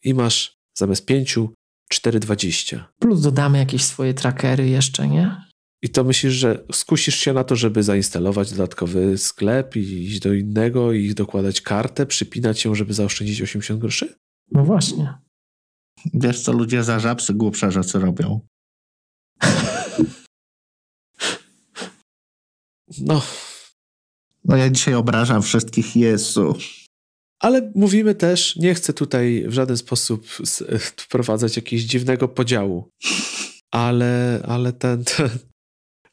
i 0.03 0.13
masz 0.13 0.57
zamiast 0.77 1.05
5, 1.05 1.37
4,20. 1.93 2.83
Plus 2.99 3.21
dodamy 3.21 3.57
jakieś 3.57 3.83
swoje 3.83 4.13
trackery 4.13 4.69
jeszcze, 4.69 5.07
nie? 5.07 5.47
I 5.81 5.89
to 5.89 6.03
myślisz, 6.03 6.33
że 6.33 6.65
skusisz 6.71 7.15
się 7.15 7.33
na 7.33 7.43
to, 7.43 7.55
żeby 7.55 7.83
zainstalować 7.83 8.51
dodatkowy 8.51 9.17
sklep 9.17 9.75
i 9.75 9.79
iść 9.79 10.19
do 10.19 10.33
innego 10.33 10.93
i 10.93 11.13
dokładać 11.13 11.61
kartę, 11.61 12.05
przypinać 12.05 12.65
ją, 12.65 12.75
żeby 12.75 12.93
zaoszczędzić 12.93 13.41
80 13.41 13.79
groszy? 13.79 14.15
No 14.51 14.63
właśnie. 14.63 15.13
Wiesz, 16.13 16.41
co 16.41 16.51
ludzie 16.51 16.83
za 16.83 16.99
żabsy 16.99 17.33
głupsze 17.33 17.71
rzeczy 17.71 17.99
robią? 17.99 18.41
No. 22.97 23.21
No 24.45 24.55
ja 24.57 24.69
dzisiaj 24.69 24.93
obrażam 24.93 25.41
wszystkich 25.41 25.95
Jezu. 25.95 26.57
Ale 27.39 27.71
mówimy 27.75 28.15
też, 28.15 28.55
nie 28.55 28.73
chcę 28.73 28.93
tutaj 28.93 29.45
w 29.47 29.53
żaden 29.53 29.77
sposób 29.77 30.27
wprowadzać 30.97 31.55
jakiegoś 31.55 31.85
dziwnego 31.85 32.27
podziału. 32.27 32.89
Ale, 33.71 34.43
ale 34.47 34.73
ten, 34.73 35.03
ten 35.03 35.29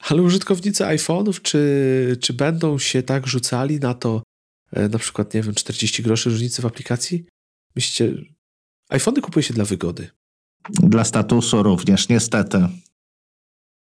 ale 0.08 0.22
użytkownicy 0.22 0.84
iPhone'ów, 0.84 1.42
czy, 1.42 2.16
czy 2.20 2.32
będą 2.32 2.78
się 2.78 3.02
tak 3.02 3.26
rzucali 3.26 3.80
na 3.80 3.94
to, 3.94 4.22
e, 4.72 4.88
na 4.88 4.98
przykład, 4.98 5.34
nie 5.34 5.42
wiem, 5.42 5.54
40 5.54 6.02
groszy 6.02 6.30
różnicy 6.30 6.62
w 6.62 6.66
aplikacji? 6.66 7.24
Myślicie, 7.76 8.14
iPhony 8.88 9.20
kupuje 9.20 9.42
się 9.42 9.54
dla 9.54 9.64
wygody. 9.64 10.10
Dla 10.70 11.04
statusu 11.04 11.62
również, 11.62 12.08
niestety 12.08 12.68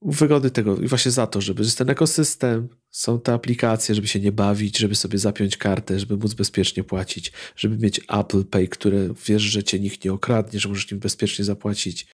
wygody 0.02 0.50
tego 0.50 0.76
i 0.76 0.86
właśnie 0.86 1.10
za 1.10 1.26
to, 1.26 1.40
żeby 1.40 1.62
jest 1.62 1.78
ten 1.78 1.90
ekosystem, 1.90 2.68
są 2.90 3.20
te 3.20 3.32
aplikacje, 3.32 3.94
żeby 3.94 4.08
się 4.08 4.20
nie 4.20 4.32
bawić, 4.32 4.78
żeby 4.78 4.94
sobie 4.94 5.18
zapiąć 5.18 5.56
kartę, 5.56 5.98
żeby 5.98 6.16
móc 6.16 6.34
bezpiecznie 6.34 6.84
płacić, 6.84 7.32
żeby 7.56 7.78
mieć 7.78 8.00
Apple 8.08 8.44
Pay, 8.44 8.68
które 8.68 9.14
wiesz, 9.26 9.42
że 9.42 9.62
cię 9.62 9.80
nikt 9.80 10.04
nie 10.04 10.12
okradnie, 10.12 10.60
że 10.60 10.68
możesz 10.68 10.90
nim 10.90 11.00
bezpiecznie 11.00 11.44
zapłacić. 11.44 12.06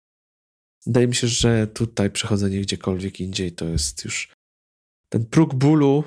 Wydaje 0.86 1.08
mi 1.08 1.14
się, 1.14 1.26
że 1.28 1.66
tutaj 1.66 2.10
przechodzenie 2.10 2.60
gdziekolwiek 2.60 3.20
indziej 3.20 3.52
to 3.52 3.64
jest 3.64 4.04
już 4.04 4.32
ten 5.08 5.26
próg 5.26 5.54
bólu, 5.54 6.04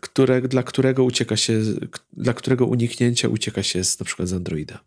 które, 0.00 0.42
dla 0.42 0.62
którego 0.62 1.04
ucieka 1.04 1.36
się, 1.36 1.60
dla 2.12 2.34
którego 2.34 2.66
uniknięcia 2.66 3.28
ucieka 3.28 3.62
się 3.62 3.84
z, 3.84 4.00
na 4.00 4.06
przykład 4.06 4.28
z 4.28 4.32
Androida. 4.32 4.80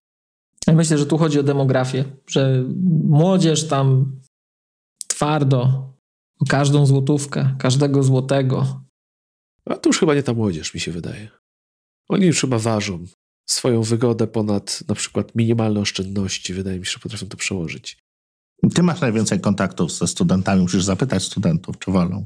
Ja 0.67 0.73
myślę, 0.73 0.97
że 0.97 1.05
tu 1.05 1.17
chodzi 1.17 1.39
o 1.39 1.43
demografię, 1.43 2.03
że 2.27 2.63
młodzież 3.03 3.67
tam 3.67 4.15
twardo 5.15 5.59
o 6.39 6.45
każdą 6.49 6.85
złotówkę, 6.85 7.55
każdego 7.59 8.03
złotego. 8.03 8.83
A 9.65 9.75
to 9.75 9.89
już 9.89 9.99
chyba 9.99 10.15
nie 10.15 10.23
ta 10.23 10.33
młodzież, 10.33 10.73
mi 10.73 10.79
się 10.79 10.91
wydaje. 10.91 11.29
Oni 12.09 12.25
już 12.25 12.41
chyba 12.41 12.59
ważą 12.59 13.05
swoją 13.49 13.81
wygodę 13.81 14.27
ponad 14.27 14.83
na 14.87 14.95
przykład 14.95 15.35
minimalne 15.35 15.79
oszczędności. 15.79 16.53
Wydaje 16.53 16.79
mi 16.79 16.85
się, 16.85 16.91
że 16.91 16.99
potrafią 16.99 17.27
to 17.27 17.37
przełożyć. 17.37 17.97
Ty 18.75 18.83
masz 18.83 19.01
najwięcej 19.01 19.39
kontaktów 19.39 19.91
ze 19.91 20.07
studentami, 20.07 20.61
musisz 20.61 20.83
zapytać 20.83 21.23
studentów, 21.23 21.79
czy 21.79 21.91
wolą. 21.91 22.25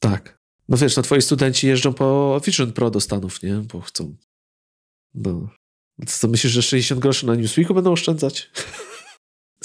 Tak. 0.00 0.38
No 0.68 0.76
wiesz, 0.76 0.96
no 0.96 1.02
twoi 1.02 1.22
studenci 1.22 1.66
jeżdżą 1.66 1.92
po 1.92 2.40
Vision 2.46 2.72
Pro 2.72 2.90
do 2.90 3.00
Stanów, 3.00 3.42
nie? 3.42 3.54
Bo 3.54 3.80
chcą. 3.80 4.16
No. 5.14 5.48
Co 6.06 6.28
myślisz, 6.28 6.52
że 6.52 6.62
60 6.62 7.00
groszy 7.00 7.26
na 7.26 7.34
Newsweeku 7.34 7.74
będą 7.74 7.92
oszczędzać? 7.92 8.50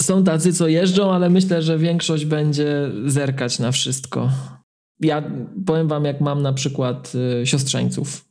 Są 0.02 0.24
tacy, 0.24 0.52
co 0.52 0.68
jeżdżą, 0.68 1.12
ale 1.12 1.30
myślę, 1.30 1.62
że 1.62 1.78
większość 1.78 2.24
będzie 2.24 2.90
zerkać 3.06 3.58
na 3.58 3.72
wszystko. 3.72 4.28
Ja 5.00 5.22
powiem 5.66 5.88
wam, 5.88 6.04
jak 6.04 6.20
mam 6.20 6.42
na 6.42 6.52
przykład 6.52 7.12
y, 7.42 7.46
siostrzeńców. 7.46 8.30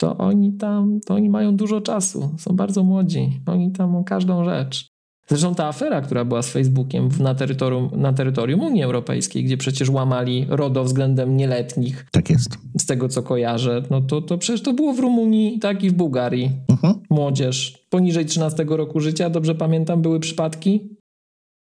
to 0.00 0.18
oni 0.18 0.52
tam, 0.52 1.00
to 1.06 1.14
oni 1.14 1.30
mają 1.30 1.56
dużo 1.56 1.80
czasu, 1.80 2.34
są 2.38 2.56
bardzo 2.56 2.84
młodzi, 2.84 3.40
oni 3.46 3.72
tam 3.72 3.96
o 3.96 4.04
każdą 4.04 4.44
rzecz. 4.44 4.88
Zresztą 5.30 5.54
ta 5.54 5.66
afera, 5.66 6.00
która 6.00 6.24
była 6.24 6.42
z 6.42 6.50
Facebookiem 6.50 7.08
na 7.20 7.34
terytorium, 7.34 7.90
na 7.96 8.12
terytorium 8.12 8.60
Unii 8.60 8.82
Europejskiej, 8.82 9.44
gdzie 9.44 9.56
przecież 9.56 9.88
łamali 9.88 10.46
RODO 10.48 10.84
względem 10.84 11.36
nieletnich. 11.36 12.06
Tak 12.10 12.30
jest. 12.30 12.58
Z 12.78 12.86
tego 12.86 13.08
co 13.08 13.22
kojarzę, 13.22 13.82
no 13.90 14.00
to, 14.00 14.22
to 14.22 14.38
przecież 14.38 14.62
to 14.62 14.72
było 14.72 14.94
w 14.94 14.98
Rumunii, 14.98 15.58
tak 15.58 15.84
i 15.84 15.90
w 15.90 15.92
Bułgarii. 15.92 16.50
Mhm. 16.68 16.94
Młodzież 17.10 17.86
poniżej 17.90 18.26
13 18.26 18.64
roku 18.68 19.00
życia, 19.00 19.30
dobrze 19.30 19.54
pamiętam, 19.54 20.02
były 20.02 20.20
przypadki? 20.20 20.96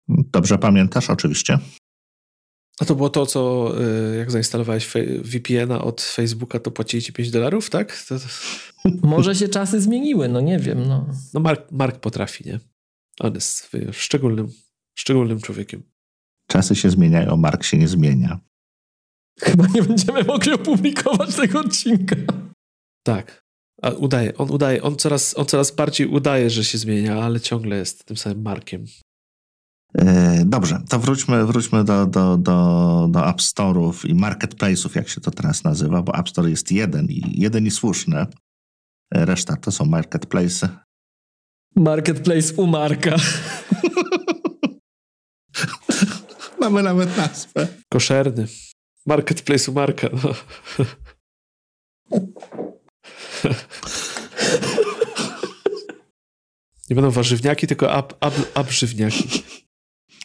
Dobrze 0.08 0.58
pamiętasz, 0.58 1.10
oczywiście. 1.10 1.58
A 2.80 2.84
to 2.84 2.94
było 2.94 3.10
to, 3.10 3.26
co 3.26 3.72
y, 4.12 4.16
jak 4.16 4.30
zainstalowałeś 4.30 4.88
VPN-a 5.24 5.82
od 5.82 6.00
Facebooka, 6.00 6.58
to 6.58 6.70
płacili 6.70 7.02
ci 7.02 7.12
5 7.12 7.30
dolarów, 7.30 7.70
tak? 7.70 8.04
To... 8.08 8.16
Może 9.02 9.34
się 9.34 9.48
czasy 9.48 9.80
zmieniły, 9.80 10.28
no 10.28 10.40
nie 10.40 10.58
wiem. 10.58 10.88
No, 10.88 11.06
no 11.34 11.40
Mark, 11.40 11.72
Mark 11.72 12.00
potrafi, 12.00 12.44
nie? 12.46 12.60
On 13.20 13.34
jest 13.34 13.68
wiesz, 13.72 13.96
szczególnym, 13.96 14.48
szczególnym 14.94 15.40
człowiekiem. 15.40 15.82
Czasy 16.46 16.76
się 16.76 16.90
zmieniają, 16.90 17.36
Mark 17.36 17.64
się 17.64 17.78
nie 17.78 17.88
zmienia. 17.88 18.40
Chyba 19.40 19.66
nie 19.66 19.82
będziemy 19.82 20.24
mogli 20.24 20.52
opublikować 20.52 21.36
tego 21.36 21.60
odcinka. 21.60 22.16
Tak. 23.02 23.42
A 23.82 23.90
udaje, 23.90 24.36
on 24.36 24.50
udaje, 24.50 24.82
on 24.82 24.96
coraz, 24.96 25.38
on 25.38 25.46
coraz 25.46 25.70
bardziej 25.70 26.06
udaje, 26.06 26.50
że 26.50 26.64
się 26.64 26.78
zmienia, 26.78 27.22
ale 27.22 27.40
ciągle 27.40 27.76
jest 27.76 28.04
tym 28.04 28.16
samym 28.16 28.42
Markiem. 28.42 28.84
E, 29.98 30.44
dobrze, 30.46 30.82
to 30.88 30.98
wróćmy, 30.98 31.46
wróćmy 31.46 31.84
do, 31.84 32.06
do, 32.06 32.36
do, 32.36 33.08
do 33.10 33.28
App 33.28 33.40
Store'ów 33.40 34.08
i 34.08 34.14
Marketplace'ów, 34.14 34.96
jak 34.96 35.08
się 35.08 35.20
to 35.20 35.30
teraz 35.30 35.64
nazywa, 35.64 36.02
bo 36.02 36.14
App 36.18 36.28
Store 36.28 36.50
jest 36.50 36.72
jeden 36.72 37.06
i 37.06 37.40
jeden 37.40 37.66
i 37.66 37.70
słuszny. 37.70 38.16
E, 38.16 38.26
reszta 39.10 39.56
to 39.56 39.72
są 39.72 39.84
marketplace'y. 39.84 40.68
Marketplace 41.76 42.54
u 42.56 42.66
Marka. 42.66 43.16
Mamy 46.60 46.82
nawet 46.82 47.16
nazwę. 47.16 47.68
Koszerny. 47.88 48.46
Marketplace 49.06 49.70
u 49.70 49.74
Marka. 49.74 50.08
No. 50.12 50.34
Nie 56.90 56.96
będą 56.96 57.10
warzywniaki, 57.10 57.66
tylko 57.66 57.92
ab, 57.92 58.14
ab, 58.20 58.34
abżywniaki. 58.54 59.42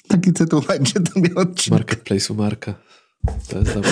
Taki 0.07 0.33
tytuł 0.33 0.61
będzie 0.61 0.93
to 0.93 1.19
miał 1.19 1.37
odcinek. 1.37 1.79
Marketplace 1.79 2.33
u 2.33 2.35
Marka. 2.35 2.73
To 3.49 3.59
jest 3.59 3.73
dobre. 3.73 3.91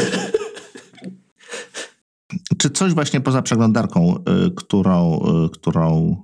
Czy 2.57 2.69
coś 2.69 2.93
właśnie 2.93 3.21
poza 3.21 3.41
przeglądarką, 3.41 4.15
y, 4.15 4.51
którą, 4.55 5.19
y, 5.45 5.49
którą 5.49 6.15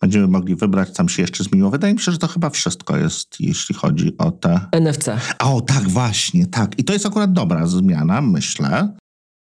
będziemy 0.00 0.26
mogli 0.28 0.56
wybrać, 0.56 0.92
tam 0.92 1.08
się 1.08 1.22
jeszcze 1.22 1.44
zmieniło? 1.44 1.70
Wydaje 1.70 1.94
mi 1.94 2.00
się, 2.00 2.12
że 2.12 2.18
to 2.18 2.26
chyba 2.26 2.50
wszystko 2.50 2.96
jest, 2.96 3.40
jeśli 3.40 3.74
chodzi 3.74 4.18
o 4.18 4.30
te... 4.30 4.60
NFC. 4.72 5.08
A, 5.38 5.52
o, 5.52 5.60
tak, 5.60 5.88
właśnie, 5.88 6.46
tak. 6.46 6.78
I 6.78 6.84
to 6.84 6.92
jest 6.92 7.06
akurat 7.06 7.32
dobra 7.32 7.66
zmiana, 7.66 8.20
myślę, 8.20 8.96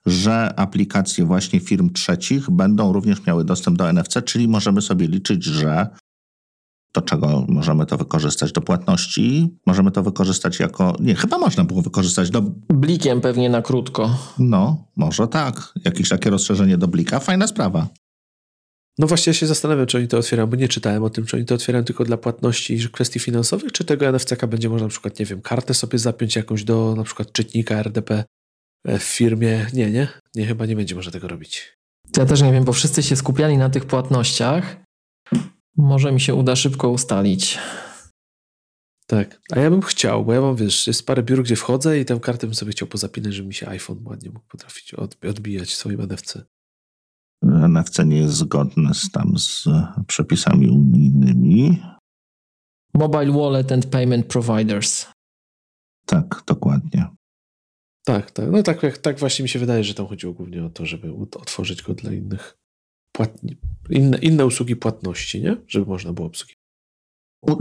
że 0.06 0.60
aplikacje 0.60 1.26
właśnie 1.26 1.60
firm 1.60 1.90
trzecich 1.90 2.50
będą 2.50 2.94
również 2.94 3.26
miały 3.26 3.46
dostęp 3.46 3.78
do 3.78 3.90
NFC, 3.94 4.22
czyli 4.26 4.48
możemy 4.48 4.82
sobie 4.82 5.08
liczyć, 5.08 5.44
że 5.44 5.88
do 6.96 7.02
czego 7.02 7.46
możemy 7.50 7.86
to 7.86 7.98
wykorzystać? 7.98 8.52
Do 8.52 8.62
płatności? 8.62 9.58
Możemy 9.66 9.92
to 9.92 10.04
wykorzystać 10.04 10.60
jako. 10.60 10.96
Nie, 11.00 11.16
chyba 11.16 11.38
można 11.38 11.64
było 11.64 11.82
wykorzystać 11.82 12.30
do. 12.30 12.42
Blikiem 12.70 13.22
pewnie 13.22 13.50
na 13.50 13.62
krótko. 13.62 14.18
No, 14.40 14.88
może 14.96 15.28
tak. 15.28 15.74
Jakieś 15.86 16.10
takie 16.10 16.30
rozszerzenie 16.30 16.78
do 16.78 16.88
blika. 16.88 17.20
Fajna 17.20 17.48
sprawa. 17.48 17.88
No 18.98 19.08
właśnie, 19.08 19.30
ja 19.30 19.34
się 19.34 19.48
zastanawiam, 19.48 19.86
czy 19.86 19.98
oni 19.98 20.08
to 20.08 20.18
otwierają, 20.18 20.48
bo 20.48 20.56
nie 20.56 20.68
czytałem 20.68 21.04
o 21.04 21.10
tym, 21.10 21.26
czy 21.26 21.38
oni 21.38 21.46
to 21.46 21.56
otwierają 21.56 21.86
tylko 21.86 22.06
dla 22.06 22.18
płatności 22.18 22.74
i 22.74 22.90
kwestii 22.90 23.20
finansowych, 23.20 23.72
czy 23.72 23.86
tego 23.86 24.12
NFC 24.12 24.46
będzie 24.48 24.70
można 24.70 24.86
na 24.86 24.90
przykład, 24.90 25.20
nie 25.20 25.26
wiem, 25.26 25.42
kartę 25.42 25.74
sobie 25.74 26.00
zapiąć 26.00 26.36
jakąś 26.36 26.64
do 26.64 26.94
na 26.98 27.04
przykład 27.04 27.32
czytnika 27.32 27.76
RDP 27.76 28.24
w 28.86 29.04
firmie. 29.04 29.68
Nie, 29.74 29.92
nie? 29.92 30.08
Nie, 30.36 30.46
chyba 30.46 30.66
nie 30.66 30.76
będzie 30.76 30.96
można 30.96 31.12
tego 31.12 31.28
robić. 31.28 31.74
Ja 32.18 32.26
też 32.26 32.42
nie 32.42 32.52
wiem, 32.52 32.64
bo 32.64 32.74
wszyscy 32.74 33.04
się 33.04 33.16
skupiali 33.16 33.58
na 33.58 33.70
tych 33.70 33.86
płatnościach. 33.86 34.76
Może 35.78 36.12
mi 36.12 36.22
się 36.22 36.36
uda 36.36 36.56
szybko 36.56 36.90
ustalić. 36.90 37.60
Tak, 39.08 39.42
a 39.52 39.60
ja 39.60 39.70
bym 39.70 39.82
chciał, 39.82 40.26
bo 40.26 40.34
ja 40.34 40.42
mam, 40.42 40.56
wiesz, 40.56 40.88
jest 40.88 41.06
parę 41.06 41.24
biur, 41.24 41.44
gdzie 41.44 41.56
wchodzę 41.56 42.00
i 42.00 42.06
tę 42.06 42.20
kartę 42.20 42.48
bym 42.48 42.56
sobie 42.56 42.72
chciał 42.72 42.88
pozapinać, 42.88 43.34
żeby 43.34 43.48
mi 43.48 43.54
się 43.54 43.68
iPhone 43.70 44.00
ładnie 44.06 44.30
mógł 44.30 44.46
potrafić 44.48 44.94
odbijać 45.24 45.76
swoim 45.76 46.02
NFC. 46.02 46.38
NFC 47.44 48.00
nie 48.06 48.18
jest 48.18 48.34
zgodny 48.34 48.94
z 48.94 49.12
tam 49.12 49.38
z 49.38 49.68
przepisami 50.08 50.70
unijnymi. 50.70 51.82
Mobile 52.94 53.32
Wallet 53.32 53.72
and 53.72 53.86
Payment 53.86 54.26
Providers. 54.26 55.08
Tak, 56.06 56.44
dokładnie. 56.48 57.08
Tak, 58.06 58.32
tak. 58.32 58.52
No 58.52 58.64
tak, 58.64 58.98
tak 58.98 59.20
właśnie 59.20 59.44
mi 59.44 59.50
się 59.50 59.60
wydaje, 59.60 59.84
że 59.84 59.94
tam 59.94 60.08
chodziło 60.08 60.34
głównie 60.34 60.66
o 60.66 60.70
to, 60.70 60.86
żeby 60.86 61.14
otworzyć 61.14 61.82
go 61.82 61.94
dla 61.94 62.14
innych 62.14 62.58
płatni, 63.12 63.58
inne, 63.90 64.18
inne 64.18 64.46
usługi 64.46 64.76
płatności, 64.76 65.42
nie? 65.42 65.58
Żeby 65.68 65.86
można 65.86 66.14
było 66.14 66.28
obsługiwać. 66.28 66.60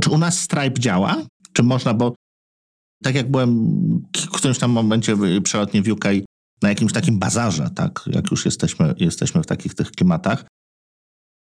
Czy 0.02 0.10
u 0.10 0.18
nas 0.18 0.40
Stripe 0.40 0.80
działa? 0.80 1.26
Czy 1.52 1.62
można, 1.62 1.94
bo 1.94 2.14
tak 3.02 3.14
jak 3.14 3.30
byłem 3.30 3.51
w 4.16 4.30
którymś 4.30 4.59
tam 4.59 4.70
momencie 4.70 5.16
przelotnie 5.42 5.82
w 5.82 5.88
UK 5.88 6.05
na 6.64 6.68
jakimś 6.68 6.92
takim 6.92 7.18
bazarze, 7.18 7.70
tak, 7.70 8.04
jak 8.06 8.30
już 8.30 8.44
jesteśmy, 8.44 8.94
jesteśmy 8.98 9.42
w 9.42 9.46
takich 9.46 9.74
tych 9.74 9.90
klimatach, 9.90 10.44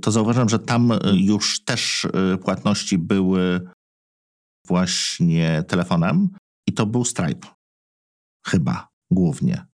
to 0.02 0.10
zauważyłem, 0.10 0.48
że 0.48 0.58
tam 0.58 0.92
już 1.14 1.64
też 1.64 2.04
y, 2.04 2.38
płatności 2.38 2.98
były 2.98 3.60
właśnie 4.66 5.64
telefonem 5.68 6.28
i 6.68 6.72
to 6.72 6.86
był 6.86 7.04
Stripe. 7.04 7.48
Chyba 8.46 8.88
głównie. 9.12 9.66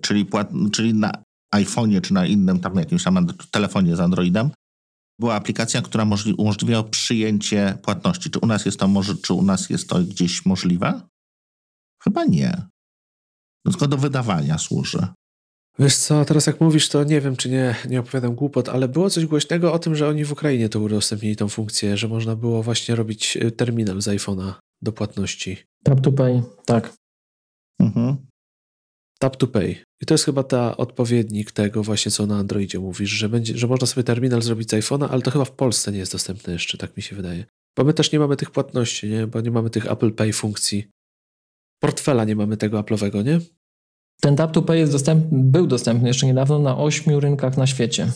Czyli, 0.00 0.24
płat, 0.24 0.50
czyli 0.72 0.94
na 0.94 1.12
iPhone'ie 1.54 2.00
czy 2.00 2.14
na 2.14 2.26
innym 2.26 2.60
tam 2.60 2.74
jakimś 2.76 3.04
tam 3.04 3.26
telefonie 3.50 3.96
z 3.96 4.00
Androidem 4.00 4.50
była 5.20 5.34
aplikacja, 5.34 5.82
która 5.82 6.06
umożliwiała 6.38 6.84
przyjęcie 6.84 7.78
płatności. 7.82 8.30
Czy 8.30 8.38
u 8.38 8.46
nas 8.46 8.64
jest 8.64 8.80
to 8.80 8.88
może, 8.88 9.14
czy 9.16 9.34
u 9.34 9.42
nas 9.42 9.70
jest 9.70 9.88
to 9.88 9.98
gdzieś 9.98 10.46
możliwe? 10.46 11.00
Chyba 12.02 12.24
nie. 12.24 12.70
Tylko 13.64 13.88
do 13.88 13.96
wydawania 13.96 14.58
służy. 14.58 15.06
Wiesz 15.78 15.96
co, 15.96 16.24
teraz 16.24 16.46
jak 16.46 16.60
mówisz, 16.60 16.88
to 16.88 17.04
nie 17.04 17.20
wiem, 17.20 17.36
czy 17.36 17.50
nie, 17.50 17.74
nie 17.88 18.00
opowiadam 18.00 18.34
głupot, 18.34 18.68
ale 18.68 18.88
było 18.88 19.10
coś 19.10 19.26
głośnego 19.26 19.72
o 19.72 19.78
tym, 19.78 19.96
że 19.96 20.08
oni 20.08 20.24
w 20.24 20.32
Ukrainie 20.32 20.68
to 20.68 20.80
udostępnili 20.80 21.36
tą 21.36 21.48
funkcję, 21.48 21.96
że 21.96 22.08
można 22.08 22.36
było 22.36 22.62
właśnie 22.62 22.94
robić 22.94 23.36
y, 23.36 23.50
terminal 23.50 24.02
z 24.02 24.06
iPhone'a 24.06 24.52
do 24.82 24.92
płatności. 24.92 25.56
Tap 25.84 26.00
to 26.00 26.12
pay, 26.12 26.42
tak. 26.66 26.92
Mhm. 27.80 28.16
Tap 29.20 29.36
to 29.36 29.46
Pay. 29.46 29.76
I 30.02 30.06
to 30.06 30.14
jest 30.14 30.24
chyba 30.24 30.42
ta 30.42 30.76
odpowiednik 30.76 31.52
tego 31.52 31.82
właśnie, 31.82 32.12
co 32.12 32.26
na 32.26 32.38
Androidzie 32.38 32.78
mówisz, 32.78 33.10
że, 33.10 33.28
będzie, 33.28 33.58
że 33.58 33.66
można 33.66 33.86
sobie 33.86 34.04
terminal 34.04 34.42
zrobić 34.42 34.70
z 34.70 34.72
iPhone'a, 34.72 35.08
ale 35.10 35.22
to 35.22 35.30
chyba 35.30 35.44
w 35.44 35.52
Polsce 35.52 35.92
nie 35.92 35.98
jest 35.98 36.12
dostępne 36.12 36.52
jeszcze, 36.52 36.78
tak 36.78 36.96
mi 36.96 37.02
się 37.02 37.16
wydaje. 37.16 37.44
Bo 37.76 37.84
my 37.84 37.94
też 37.94 38.12
nie 38.12 38.18
mamy 38.18 38.36
tych 38.36 38.50
płatności, 38.50 39.08
nie? 39.08 39.26
Bo 39.26 39.40
nie 39.40 39.50
mamy 39.50 39.70
tych 39.70 39.92
Apple 39.92 40.12
Pay 40.12 40.32
funkcji. 40.32 40.90
Portfela 41.80 42.24
nie 42.24 42.36
mamy 42.36 42.56
tego 42.56 42.80
Apple'owego, 42.80 43.24
nie? 43.24 43.40
Ten 44.20 44.36
Tap 44.36 44.52
to 44.52 44.62
Pay 44.62 44.78
jest 44.78 44.92
dostępny, 44.92 45.38
był 45.42 45.66
dostępny 45.66 46.08
jeszcze 46.08 46.26
niedawno 46.26 46.58
na 46.58 46.78
ośmiu 46.78 47.20
rynkach 47.20 47.56
na 47.56 47.66
świecie. 47.66 48.12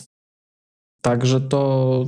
Także 1.01 1.41
to 1.41 2.05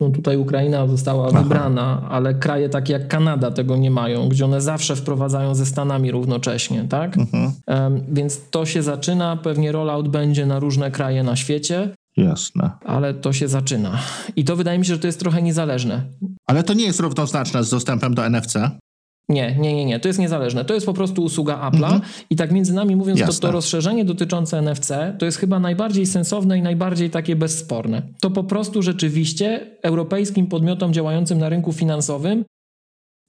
no 0.00 0.10
tutaj 0.10 0.36
Ukraina 0.36 0.86
została 0.86 1.28
Aha. 1.28 1.42
wybrana, 1.42 2.08
ale 2.10 2.34
kraje 2.34 2.68
takie 2.68 2.92
jak 2.92 3.08
Kanada 3.08 3.50
tego 3.50 3.76
nie 3.76 3.90
mają, 3.90 4.28
gdzie 4.28 4.44
one 4.44 4.60
zawsze 4.60 4.96
wprowadzają 4.96 5.54
ze 5.54 5.66
Stanami 5.66 6.10
równocześnie, 6.10 6.84
tak? 6.88 7.18
Mhm. 7.18 7.52
Um, 7.66 8.04
więc 8.08 8.50
to 8.50 8.66
się 8.66 8.82
zaczyna, 8.82 9.36
pewnie 9.36 9.72
rollout 9.72 10.08
będzie 10.08 10.46
na 10.46 10.58
różne 10.58 10.90
kraje 10.90 11.22
na 11.22 11.36
świecie. 11.36 11.94
Jasne. 12.16 12.70
Ale 12.84 13.14
to 13.14 13.32
się 13.32 13.48
zaczyna. 13.48 13.98
I 14.36 14.44
to 14.44 14.56
wydaje 14.56 14.78
mi 14.78 14.86
się, 14.86 14.94
że 14.94 15.00
to 15.00 15.06
jest 15.06 15.20
trochę 15.20 15.42
niezależne. 15.42 16.04
Ale 16.46 16.62
to 16.62 16.74
nie 16.74 16.84
jest 16.84 17.00
równoznaczne 17.00 17.64
z 17.64 17.70
dostępem 17.70 18.14
do 18.14 18.30
NFC? 18.30 18.56
Nie, 19.28 19.56
nie, 19.58 19.74
nie, 19.74 19.84
nie. 19.84 20.00
To 20.00 20.08
jest 20.08 20.18
niezależne. 20.18 20.64
To 20.64 20.74
jest 20.74 20.86
po 20.86 20.92
prostu 20.92 21.22
usługa 21.22 21.70
Apple'a 21.70 21.92
mhm. 21.92 22.00
i 22.30 22.36
tak 22.36 22.52
między 22.52 22.74
nami 22.74 22.96
mówiąc, 22.96 23.20
to, 23.20 23.32
to 23.32 23.52
rozszerzenie 23.52 24.04
dotyczące 24.04 24.62
NFC 24.62 24.92
to 25.18 25.26
jest 25.26 25.38
chyba 25.38 25.60
najbardziej 25.60 26.06
sensowne 26.06 26.58
i 26.58 26.62
najbardziej 26.62 27.10
takie 27.10 27.36
bezsporne. 27.36 28.02
To 28.20 28.30
po 28.30 28.44
prostu 28.44 28.82
rzeczywiście 28.82 29.66
europejskim 29.82 30.46
podmiotom 30.46 30.92
działającym 30.92 31.38
na 31.38 31.48
rynku 31.48 31.72
finansowym 31.72 32.44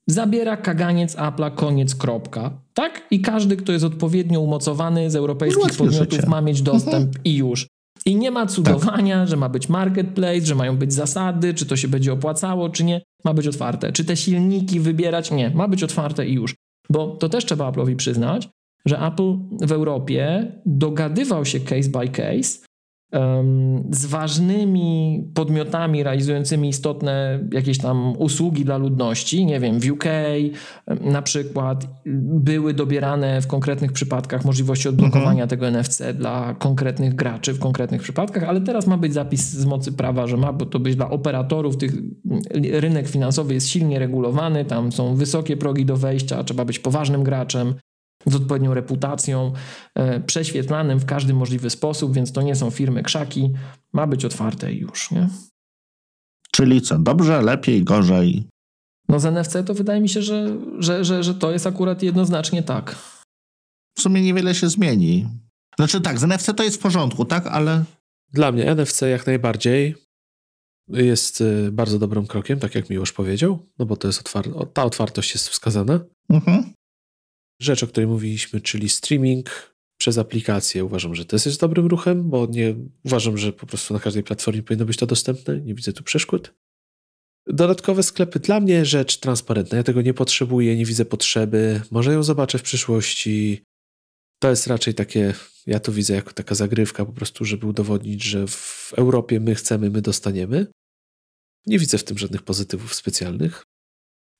zabiera 0.07 0.57
kaganiec 0.57 1.15
Apple'a, 1.15 1.55
koniec, 1.55 1.95
kropka. 1.95 2.51
Tak? 2.73 3.07
I 3.11 3.21
każdy, 3.21 3.57
kto 3.57 3.71
jest 3.71 3.85
odpowiednio 3.85 4.41
umocowany 4.41 5.11
z 5.11 5.15
europejskich 5.15 5.77
podmiotów 5.77 6.13
życie. 6.13 6.29
ma 6.29 6.41
mieć 6.41 6.61
dostęp 6.61 7.05
mhm. 7.05 7.23
i 7.23 7.35
już. 7.35 7.67
I 8.05 8.15
nie 8.15 8.31
ma 8.31 8.45
cudowania, 8.45 9.19
tak. 9.19 9.27
że 9.27 9.37
ma 9.37 9.49
być 9.49 9.69
marketplace, 9.69 10.45
że 10.45 10.55
mają 10.55 10.77
być 10.77 10.93
zasady, 10.93 11.53
czy 11.53 11.65
to 11.65 11.75
się 11.75 11.87
będzie 11.87 12.13
opłacało, 12.13 12.69
czy 12.69 12.83
nie. 12.83 13.01
Ma 13.23 13.33
być 13.33 13.47
otwarte. 13.47 13.91
Czy 13.91 14.05
te 14.05 14.17
silniki 14.17 14.79
wybierać? 14.79 15.31
Nie. 15.31 15.49
Ma 15.49 15.67
być 15.67 15.83
otwarte 15.83 16.27
i 16.27 16.33
już. 16.33 16.55
Bo 16.89 17.07
to 17.07 17.29
też 17.29 17.45
trzeba 17.45 17.71
Apple'owi 17.71 17.95
przyznać, 17.95 18.49
że 18.85 18.99
Apple 18.99 19.37
w 19.61 19.71
Europie 19.71 20.51
dogadywał 20.65 21.45
się 21.45 21.59
case 21.59 21.89
by 21.89 22.07
case 22.07 22.65
z 23.91 24.05
ważnymi 24.05 25.23
podmiotami 25.33 26.03
realizującymi 26.03 26.69
istotne 26.69 27.39
jakieś 27.53 27.77
tam 27.77 28.13
usługi 28.17 28.65
dla 28.65 28.77
ludności. 28.77 29.45
Nie 29.45 29.59
wiem, 29.59 29.79
w 29.79 29.91
UK 29.91 30.05
na 31.01 31.21
przykład 31.21 31.87
były 32.25 32.73
dobierane 32.73 33.41
w 33.41 33.47
konkretnych 33.47 33.91
przypadkach 33.91 34.45
możliwości 34.45 34.89
odblokowania 34.89 35.43
mhm. 35.43 35.49
tego 35.49 35.71
NFC 35.71 36.01
dla 36.13 36.53
konkretnych 36.53 37.15
graczy 37.15 37.53
w 37.53 37.59
konkretnych 37.59 38.01
przypadkach, 38.01 38.43
ale 38.43 38.61
teraz 38.61 38.87
ma 38.87 38.97
być 38.97 39.13
zapis 39.13 39.49
z 39.49 39.65
mocy 39.65 39.91
prawa, 39.91 40.27
że 40.27 40.37
ma 40.37 40.53
to 40.53 40.79
być 40.79 40.95
dla 40.95 41.09
operatorów. 41.09 41.77
Tych, 41.77 41.93
rynek 42.71 43.07
finansowy 43.07 43.53
jest 43.53 43.69
silnie 43.69 43.99
regulowany, 43.99 44.65
tam 44.65 44.91
są 44.91 45.15
wysokie 45.15 45.57
progi 45.57 45.85
do 45.85 45.97
wejścia, 45.97 46.43
trzeba 46.43 46.65
być 46.65 46.79
poważnym 46.79 47.23
graczem 47.23 47.73
z 48.25 48.35
odpowiednią 48.35 48.73
reputacją, 48.73 49.53
e, 49.95 50.19
prześwietlanym 50.19 50.99
w 50.99 51.05
każdy 51.05 51.33
możliwy 51.33 51.69
sposób, 51.69 52.13
więc 52.13 52.31
to 52.31 52.41
nie 52.41 52.55
są 52.55 52.69
firmy 52.69 53.03
krzaki, 53.03 53.53
ma 53.93 54.07
być 54.07 54.25
otwarte 54.25 54.73
i 54.73 54.79
już, 54.79 55.11
nie? 55.11 55.29
Czyli 56.51 56.81
co, 56.81 56.99
dobrze, 56.99 57.41
lepiej, 57.41 57.83
gorzej? 57.83 58.47
No 59.09 59.19
z 59.19 59.25
NFC 59.25 59.63
to 59.65 59.73
wydaje 59.73 60.01
mi 60.01 60.09
się, 60.09 60.21
że, 60.21 60.57
że, 60.79 61.05
że, 61.05 61.23
że 61.23 61.35
to 61.35 61.51
jest 61.51 61.67
akurat 61.67 62.03
jednoznacznie 62.03 62.63
tak. 62.63 62.95
W 63.97 64.01
sumie 64.01 64.21
niewiele 64.21 64.55
się 64.55 64.69
zmieni. 64.69 65.27
Znaczy 65.77 66.01
tak, 66.01 66.19
z 66.19 66.23
NFC 66.23 66.53
to 66.55 66.63
jest 66.63 66.77
w 66.77 66.79
porządku, 66.79 67.25
tak, 67.25 67.47
ale... 67.47 67.83
Dla 68.33 68.51
mnie 68.51 68.75
NFC 68.75 69.01
jak 69.01 69.27
najbardziej 69.27 69.95
jest 70.89 71.41
y, 71.41 71.71
bardzo 71.71 71.99
dobrym 71.99 72.27
krokiem, 72.27 72.59
tak 72.59 72.75
jak 72.75 72.89
Miłosz 72.89 73.11
powiedział, 73.11 73.59
no 73.79 73.85
bo 73.85 73.97
to 73.97 74.07
jest 74.07 74.21
otwar- 74.21 74.67
ta 74.73 74.83
otwartość 74.83 75.33
jest 75.33 75.49
wskazana. 75.49 75.99
Mhm 76.29 76.73
rzecz, 77.59 77.83
o 77.83 77.87
której 77.87 78.07
mówiliśmy, 78.07 78.61
czyli 78.61 78.89
streaming 78.89 79.75
przez 79.97 80.17
aplikację. 80.17 80.85
Uważam, 80.85 81.15
że 81.15 81.25
to 81.25 81.35
jest 81.35 81.59
dobrym 81.59 81.85
ruchem, 81.87 82.29
bo 82.29 82.45
nie 82.45 82.75
uważam, 83.05 83.37
że 83.37 83.53
po 83.53 83.65
prostu 83.65 83.93
na 83.93 83.99
każdej 83.99 84.23
platformie 84.23 84.63
powinno 84.63 84.85
być 84.85 84.97
to 84.97 85.05
dostępne. 85.05 85.61
Nie 85.61 85.75
widzę 85.75 85.93
tu 85.93 86.03
przeszkód. 86.03 86.53
Dodatkowe 87.47 88.03
sklepy 88.03 88.39
dla 88.39 88.59
mnie 88.59 88.85
rzecz 88.85 89.17
transparentna. 89.17 89.77
Ja 89.77 89.83
tego 89.83 90.01
nie 90.01 90.13
potrzebuję, 90.13 90.75
nie 90.75 90.85
widzę 90.85 91.05
potrzeby. 91.05 91.81
Może 91.91 92.13
ją 92.13 92.23
zobaczę 92.23 92.57
w 92.57 92.61
przyszłości. 92.61 93.63
To 94.39 94.49
jest 94.49 94.67
raczej 94.67 94.93
takie, 94.93 95.33
ja 95.67 95.79
to 95.79 95.91
widzę 95.91 96.13
jako 96.13 96.33
taka 96.33 96.55
zagrywka 96.55 97.05
po 97.05 97.13
prostu, 97.13 97.45
żeby 97.45 97.67
udowodnić, 97.67 98.23
że 98.23 98.47
w 98.47 98.93
Europie 98.97 99.39
my 99.39 99.55
chcemy, 99.55 99.89
my 99.89 100.01
dostaniemy. 100.01 100.67
Nie 101.65 101.79
widzę 101.79 101.97
w 101.97 102.03
tym 102.03 102.17
żadnych 102.17 102.43
pozytywów 102.43 102.95
specjalnych 102.95 103.63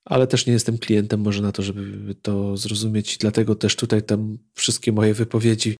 ale 0.06 0.26
też 0.26 0.46
nie 0.46 0.52
jestem 0.52 0.78
klientem 0.78 1.20
może 1.20 1.42
na 1.42 1.52
to, 1.52 1.62
żeby 1.62 2.14
to 2.14 2.56
zrozumieć. 2.56 3.18
Dlatego 3.18 3.54
też 3.54 3.76
tutaj 3.76 4.02
tam 4.02 4.38
wszystkie 4.54 4.92
moje 4.92 5.14
wypowiedzi 5.14 5.76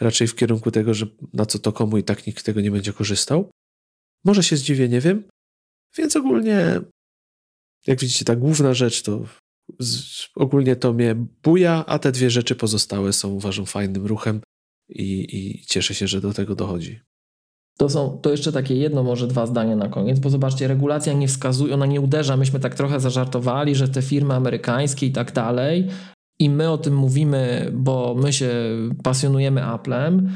raczej 0.00 0.28
w 0.28 0.34
kierunku 0.34 0.70
tego, 0.70 0.94
że 0.94 1.06
na 1.32 1.46
co 1.46 1.58
to 1.58 1.72
komu 1.72 1.98
i 1.98 2.04
tak 2.04 2.26
nikt 2.26 2.44
tego 2.44 2.60
nie 2.60 2.70
będzie 2.70 2.92
korzystał. 2.92 3.50
Może 4.24 4.42
się 4.42 4.56
zdziwię, 4.56 4.88
nie 4.88 5.00
wiem. 5.00 5.24
Więc 5.96 6.16
ogólnie, 6.16 6.80
jak 7.86 8.00
widzicie, 8.00 8.24
ta 8.24 8.36
główna 8.36 8.74
rzecz 8.74 9.02
to 9.02 9.24
z, 9.80 10.28
ogólnie 10.34 10.76
to 10.76 10.92
mnie 10.92 11.14
buja, 11.42 11.84
a 11.86 11.98
te 11.98 12.12
dwie 12.12 12.30
rzeczy 12.30 12.54
pozostałe 12.54 13.12
są 13.12 13.28
uważam 13.28 13.66
fajnym 13.66 14.06
ruchem 14.06 14.40
i, 14.88 15.36
i 15.36 15.64
cieszę 15.66 15.94
się, 15.94 16.08
że 16.08 16.20
do 16.20 16.32
tego 16.32 16.54
dochodzi. 16.54 17.00
To 17.78 17.88
są, 17.88 18.18
to 18.22 18.30
jeszcze 18.30 18.52
takie 18.52 18.76
jedno, 18.76 19.02
może 19.02 19.26
dwa 19.26 19.46
zdania 19.46 19.76
na 19.76 19.88
koniec, 19.88 20.18
bo 20.18 20.30
zobaczcie, 20.30 20.68
regulacja 20.68 21.12
nie 21.12 21.28
wskazuje, 21.28 21.74
ona 21.74 21.86
nie 21.86 22.00
uderza. 22.00 22.36
Myśmy 22.36 22.60
tak 22.60 22.74
trochę 22.74 23.00
zażartowali, 23.00 23.74
że 23.74 23.88
te 23.88 24.02
firmy 24.02 24.34
amerykańskie 24.34 25.06
i 25.06 25.12
tak 25.12 25.32
dalej, 25.32 25.88
i 26.38 26.50
my 26.50 26.70
o 26.70 26.78
tym 26.78 26.96
mówimy, 26.96 27.70
bo 27.74 28.14
my 28.18 28.32
się 28.32 28.50
pasjonujemy 29.02 29.64
Applem. 29.64 30.30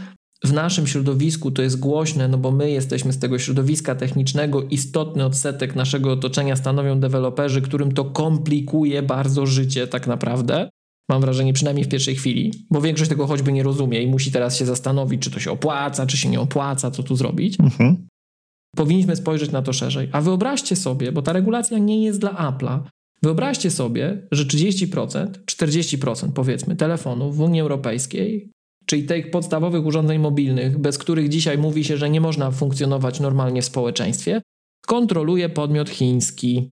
W 0.45 0.53
naszym 0.53 0.87
środowisku 0.87 1.51
to 1.51 1.63
jest 1.63 1.81
głośne, 1.81 2.29
no 2.29 2.39
bo 2.39 2.51
my 2.51 2.71
jesteśmy 2.71 3.13
z 3.13 3.19
tego 3.19 3.39
środowiska 3.39 3.95
technicznego. 3.95 4.63
Istotny 4.63 5.25
odsetek 5.25 5.77
naszego 5.77 6.13
otoczenia 6.13 6.57
stanowią 6.57 7.01
deweloperzy, 7.01 7.63
którym 7.63 7.93
to 7.93 8.05
komplikuje 8.05 9.03
bardzo 9.03 9.47
życie, 9.47 9.87
tak 9.87 10.07
naprawdę. 10.07 10.69
Mam 11.11 11.21
wrażenie, 11.21 11.53
przynajmniej 11.53 11.85
w 11.85 11.89
pierwszej 11.89 12.17
chwili, 12.17 12.53
bo 12.71 12.81
większość 12.81 13.09
tego 13.09 13.27
choćby 13.27 13.53
nie 13.53 13.63
rozumie 13.63 14.03
i 14.03 14.07
musi 14.07 14.33
teraz 14.33 14.57
się 14.57 14.67
zastanowić, 14.67 15.23
czy 15.23 15.31
to 15.31 15.41
się 15.41 15.51
opłaca, 15.51 16.07
czy 16.07 16.17
się 16.17 16.29
nie 16.29 16.41
opłaca, 16.41 16.91
co 16.91 17.03
tu 17.03 17.17
zrobić. 17.17 17.61
Mhm. 17.61 18.07
Powinniśmy 18.77 19.17
spojrzeć 19.17 19.51
na 19.51 19.63
to 19.63 19.73
szerzej. 19.73 20.09
A 20.13 20.21
wyobraźcie 20.21 20.77
sobie, 20.77 21.13
bo 21.13 21.23
ta 21.23 21.33
regulacja 21.33 21.79
nie 21.79 22.05
jest 22.05 22.21
dla 22.21 22.31
Apple'a. 22.31 22.81
Wyobraźcie 23.23 23.71
sobie, 23.71 24.29
że 24.33 24.45
30%, 24.45 25.27
40% 25.47 26.33
powiedzmy 26.33 26.77
telefonów 26.77 27.37
w 27.37 27.41
Unii 27.41 27.61
Europejskiej, 27.61 28.51
czyli 28.87 29.05
tych 29.05 29.31
podstawowych 29.31 29.87
urządzeń 29.87 30.19
mobilnych, 30.19 30.79
bez 30.79 30.99
których 30.99 31.29
dzisiaj 31.29 31.59
mówi 31.59 31.85
się, 31.85 31.97
że 31.97 32.11
nie 32.11 32.21
można 32.21 32.51
funkcjonować 32.51 33.21
normalnie 33.21 33.63
w 33.63 33.65
społeczeństwie, 33.65 34.43
kontroluje 34.87 35.49
podmiot 35.49 35.91
chiński 35.91 36.71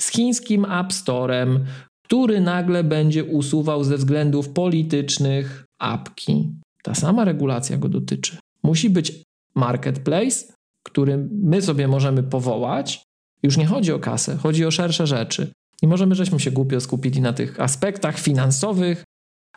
z 0.00 0.10
chińskim 0.10 0.64
App 0.64 0.92
Storem, 0.92 1.64
który 2.06 2.40
nagle 2.40 2.84
będzie 2.84 3.24
usuwał 3.24 3.84
ze 3.84 3.96
względów 3.96 4.48
politycznych 4.48 5.64
apki. 5.78 6.52
Ta 6.82 6.94
sama 6.94 7.24
regulacja 7.24 7.76
go 7.76 7.88
dotyczy. 7.88 8.36
Musi 8.62 8.90
być 8.90 9.22
marketplace, 9.54 10.52
który 10.82 11.28
my 11.42 11.62
sobie 11.62 11.88
możemy 11.88 12.22
powołać. 12.22 13.02
Już 13.42 13.56
nie 13.56 13.66
chodzi 13.66 13.92
o 13.92 13.98
kasę, 13.98 14.36
chodzi 14.36 14.64
o 14.64 14.70
szersze 14.70 15.06
rzeczy. 15.06 15.50
I 15.82 15.86
możemy, 15.86 16.14
żeśmy 16.14 16.40
się 16.40 16.50
głupio 16.50 16.80
skupili 16.80 17.20
na 17.20 17.32
tych 17.32 17.60
aspektach 17.60 18.18
finansowych, 18.18 19.04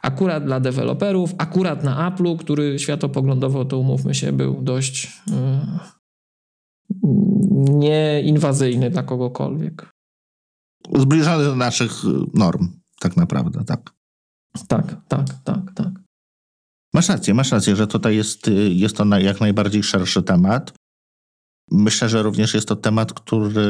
akurat 0.01 0.45
dla 0.45 0.59
deweloperów, 0.59 1.33
akurat 1.37 1.83
na 1.83 2.11
Apple'u, 2.11 2.37
który 2.37 2.79
światopoglądowo, 2.79 3.65
to 3.65 3.77
umówmy 3.77 4.15
się, 4.15 4.31
był 4.31 4.61
dość 4.61 5.21
yy, 5.27 5.33
nieinwazyjny 7.79 8.89
dla 8.89 9.03
kogokolwiek 9.03 9.98
zbliżony 10.97 11.43
do 11.43 11.55
naszych 11.55 11.91
norm, 12.33 12.67
tak 12.99 13.17
naprawdę, 13.17 13.63
tak. 13.63 13.93
Tak, 14.67 14.95
tak, 15.07 15.25
tak, 15.43 15.73
tak. 15.75 15.89
Masz 16.93 17.09
rację, 17.09 17.33
masz 17.33 17.51
rację, 17.51 17.75
że 17.75 17.87
tutaj 17.87 18.15
jest, 18.15 18.49
jest 18.69 18.97
to 18.97 19.19
jak 19.19 19.41
najbardziej 19.41 19.83
szerszy 19.83 20.23
temat. 20.23 20.73
Myślę, 21.71 22.09
że 22.09 22.23
również 22.23 22.53
jest 22.53 22.67
to 22.67 22.75
temat, 22.75 23.13
który 23.13 23.69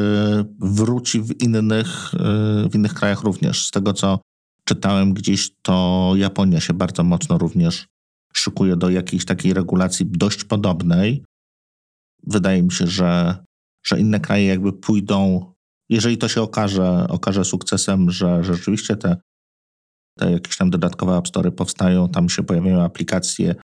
wróci 0.60 1.22
w 1.22 1.42
innych, 1.42 2.12
w 2.70 2.76
innych 2.76 2.94
krajach 2.94 3.24
również. 3.24 3.66
Z 3.66 3.72
tego, 3.72 3.94
co 3.94 4.20
czytałem 4.64 5.14
gdzieś, 5.14 5.52
to 5.62 6.14
Japonia 6.16 6.60
się 6.60 6.74
bardzo 6.74 7.04
mocno 7.04 7.38
również 7.38 7.88
szykuje 8.34 8.76
do 8.76 8.90
jakiejś 8.90 9.26
takiej 9.26 9.54
regulacji 9.54 10.06
dość 10.06 10.44
podobnej. 10.44 11.24
Wydaje 12.24 12.64
mi 12.64 12.72
się, 12.72 12.88
że, 12.88 13.38
że 13.84 14.00
inne 14.00 14.20
kraje 14.20 14.46
jakby 14.46 14.74
pójdą 14.74 15.46
jeżeli 15.90 16.18
to 16.18 16.28
się 16.28 16.42
okaże, 16.42 17.06
okaże 17.10 17.46
sukcesem, 17.46 18.12
że, 18.12 18.44
rzeczywiście 18.44 18.96
te, 18.96 19.18
te 20.18 20.32
jakieś 20.32 20.58
tam 20.58 20.70
dodatkowe 20.70 21.18
App 21.18 21.28
Store 21.28 21.52
powstają, 21.52 22.10
tam 22.10 22.30
się 22.30 22.44
pojawiają 22.44 22.82
aplikacje 22.82 23.56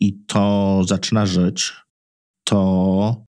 i 0.00 0.24
to 0.26 0.82
zaczyna 0.88 1.26
żyć, 1.26 1.72
to 2.44 3.24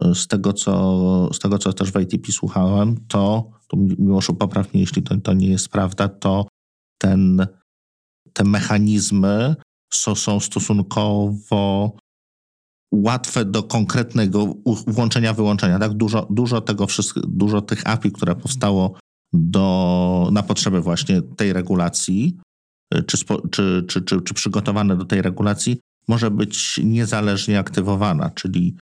e, 0.00 0.14
z 0.14 0.26
tego, 0.26 0.52
co, 0.52 1.34
z 1.34 1.38
tego, 1.38 1.58
co 1.58 1.72
też 1.72 1.92
w 1.92 2.00
ITP 2.00 2.32
słuchałem, 2.32 3.06
to, 3.08 3.50
to 3.68 3.76
Miłoszu 3.76 4.34
poprawnie, 4.34 4.80
jeśli 4.80 5.02
to, 5.02 5.16
to 5.16 5.32
nie 5.32 5.48
jest 5.48 5.68
prawda, 5.68 6.08
to 6.08 6.48
ten, 6.98 7.46
te 8.32 8.44
mechanizmy 8.44 9.54
są, 9.92 10.14
są 10.14 10.40
stosunkowo 10.40 11.92
łatwe 12.94 13.44
do 13.44 13.62
konkretnego 13.62 14.54
włączenia, 14.86 15.32
wyłączenia. 15.32 15.78
Tak? 15.78 15.92
Dużo, 15.92 16.26
dużo 16.30 16.60
tego 16.60 16.86
wszystkiego, 16.86 17.26
dużo 17.30 17.60
tych 17.60 17.86
API, 17.86 18.12
które 18.12 18.34
powstało 18.34 18.98
do, 19.32 20.28
na 20.32 20.42
potrzeby 20.42 20.80
właśnie 20.80 21.22
tej 21.22 21.52
regulacji, 21.52 22.36
czy, 23.06 23.16
spo, 23.16 23.48
czy, 23.48 23.84
czy, 23.88 24.02
czy, 24.02 24.22
czy 24.22 24.34
przygotowane 24.34 24.96
do 24.96 25.04
tej 25.04 25.22
regulacji, 25.22 25.80
może 26.08 26.30
być 26.30 26.80
niezależnie 26.84 27.58
aktywowana, 27.58 28.30
czyli 28.30 28.76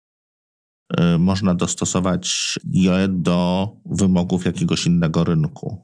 y, 1.01 1.18
można 1.18 1.55
dostosować 1.55 2.59
je 2.70 3.09
do 3.09 3.68
wymogów 3.86 4.44
jakiegoś 4.44 4.86
innego 4.86 5.24
rynku. 5.24 5.82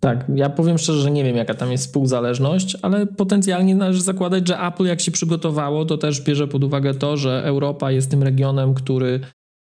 Tak, 0.00 0.24
ja 0.34 0.50
powiem 0.50 0.78
szczerze, 0.78 1.00
że 1.00 1.10
nie 1.10 1.24
wiem, 1.24 1.36
jaka 1.36 1.54
tam 1.54 1.72
jest 1.72 1.86
współzależność, 1.86 2.76
ale 2.82 3.06
potencjalnie 3.06 3.74
należy 3.74 4.02
zakładać, 4.02 4.48
że 4.48 4.60
Apple, 4.60 4.84
jak 4.84 5.00
się 5.00 5.10
przygotowało, 5.10 5.84
to 5.84 5.98
też 5.98 6.20
bierze 6.20 6.48
pod 6.48 6.64
uwagę 6.64 6.94
to, 6.94 7.16
że 7.16 7.42
Europa 7.44 7.92
jest 7.92 8.10
tym 8.10 8.22
regionem, 8.22 8.74
który 8.74 9.20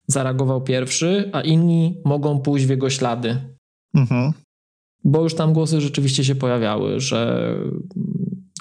zareagował 0.06 0.60
pierwszy, 0.60 1.30
a 1.32 1.40
inni 1.40 2.00
mogą 2.04 2.40
pójść 2.40 2.66
w 2.66 2.70
jego 2.70 2.90
ślady. 2.90 3.36
Mhm. 3.94 4.32
Bo 5.04 5.22
już 5.22 5.34
tam 5.34 5.52
głosy 5.52 5.80
rzeczywiście 5.80 6.24
się 6.24 6.34
pojawiały, 6.34 7.00
że 7.00 7.54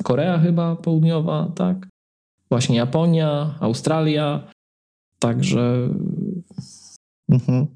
Korea 0.03 0.39
chyba 0.39 0.75
południowa, 0.75 1.51
tak? 1.55 1.87
Właśnie 2.49 2.77
Japonia, 2.77 3.55
Australia. 3.59 4.47
Także 5.19 5.89
mhm. 7.29 7.67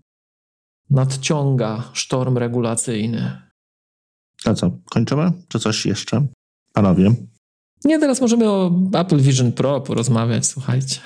nadciąga 0.90 1.84
sztorm 1.94 2.38
regulacyjny. 2.38 3.45
A 4.46 4.54
co, 4.54 4.72
kończymy? 4.90 5.32
Czy 5.48 5.60
coś 5.60 5.86
jeszcze? 5.86 6.28
Panowie? 6.74 7.16
Nie, 7.86 8.00
teraz 8.00 8.22
możemy 8.22 8.50
o 8.50 8.72
Apple 8.94 9.20
Vision 9.20 9.52
Pro 9.52 9.82
porozmawiać, 9.82 10.46
słuchajcie. 10.46 11.00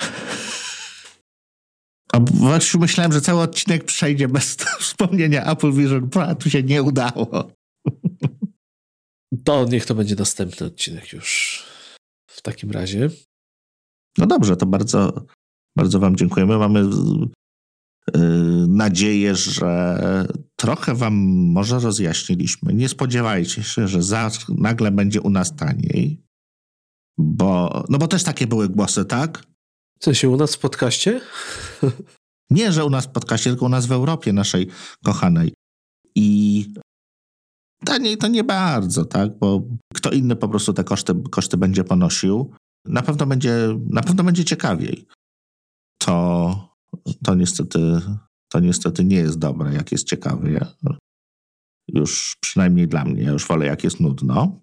A 2.14 2.19
właśnie 2.19 2.80
myślałem, 2.80 3.14
że 3.14 3.22
cały 3.22 3.41
odcinek 3.41 3.84
przejdzie 3.84 4.27
bez 4.27 4.56
wspomnienia 4.80 5.51
Apple 5.51 5.72
Vision 5.72 6.10
Pro, 6.10 6.23
a 6.23 6.35
tu 6.35 6.49
się 6.49 6.64
nie 6.64 6.84
udało. 6.84 7.51
To 9.43 9.65
niech 9.65 9.85
to 9.85 9.95
będzie 9.95 10.15
następny 10.15 10.68
odcinek 10.68 11.14
już 11.14 11.64
w 12.27 12.41
takim 12.41 12.72
razie. 12.72 13.10
No 14.18 14.27
dobrze, 14.27 14.57
to 14.57 14.65
bardzo, 14.65 15.26
bardzo 15.77 15.99
Wam 15.99 16.15
dziękujemy. 16.15 16.57
Mamy 16.57 16.89
nadzieję, 18.68 19.36
że 19.36 20.27
trochę 20.56 20.95
Wam 20.95 21.14
może 21.52 21.80
rozjaśniliśmy. 21.80 22.73
Nie 22.73 22.90
spodziewajcie 22.90 23.64
się, 23.64 23.88
że 23.88 24.03
za, 24.03 24.31
nagle 24.49 24.91
będzie 24.91 25.22
u 25.22 25.30
nas 25.30 25.56
taniej, 25.56 26.23
bo, 27.18 27.84
no 27.90 27.98
bo 27.98 28.07
też 28.07 28.23
takie 28.23 28.48
były 28.48 28.69
głosy, 28.69 29.06
tak? 29.06 29.44
W 29.99 30.03
sensie 30.03 30.30
u 30.30 30.38
nas 30.38 30.56
w 30.56 30.60
podcaście? 30.60 31.22
Nie, 32.49 32.72
że 32.72 32.86
u 32.86 32.90
nas 32.90 33.06
w 33.06 33.11
podcaście, 33.11 33.49
tylko 33.49 33.65
u 33.65 33.69
nas 33.69 33.86
w 33.86 33.91
Europie 33.91 34.34
naszej 34.34 34.68
kochanej. 35.03 35.53
I 36.15 36.65
taniej 37.86 38.18
to 38.18 38.27
nie 38.27 38.44
bardzo, 38.44 39.06
tak? 39.06 39.38
Bo 39.40 39.64
kto 39.94 40.11
inny 40.11 40.36
po 40.36 40.49
prostu 40.49 40.73
te 40.73 40.84
koszty, 40.84 41.14
koszty 41.31 41.57
będzie 41.57 41.84
ponosił. 41.84 42.53
Na 42.86 43.02
pewno 43.02 43.26
będzie, 43.26 43.80
na 43.90 44.02
pewno 44.02 44.23
będzie 44.23 44.45
ciekawiej. 44.45 45.07
To, 45.98 46.69
to, 47.24 47.36
niestety, 47.36 47.80
to 48.52 48.60
niestety 48.60 49.03
nie 49.03 49.18
jest 49.18 49.40
dobre, 49.40 49.74
jak 49.74 49.91
jest 49.91 50.07
ciekawy. 50.07 50.66
Już 51.88 52.36
przynajmniej 52.41 52.88
dla 52.88 53.06
mnie. 53.06 53.24
Ja 53.24 53.32
już 53.32 53.48
wolę, 53.48 53.66
jak 53.66 53.84
jest 53.84 53.99
nudno 53.99 54.61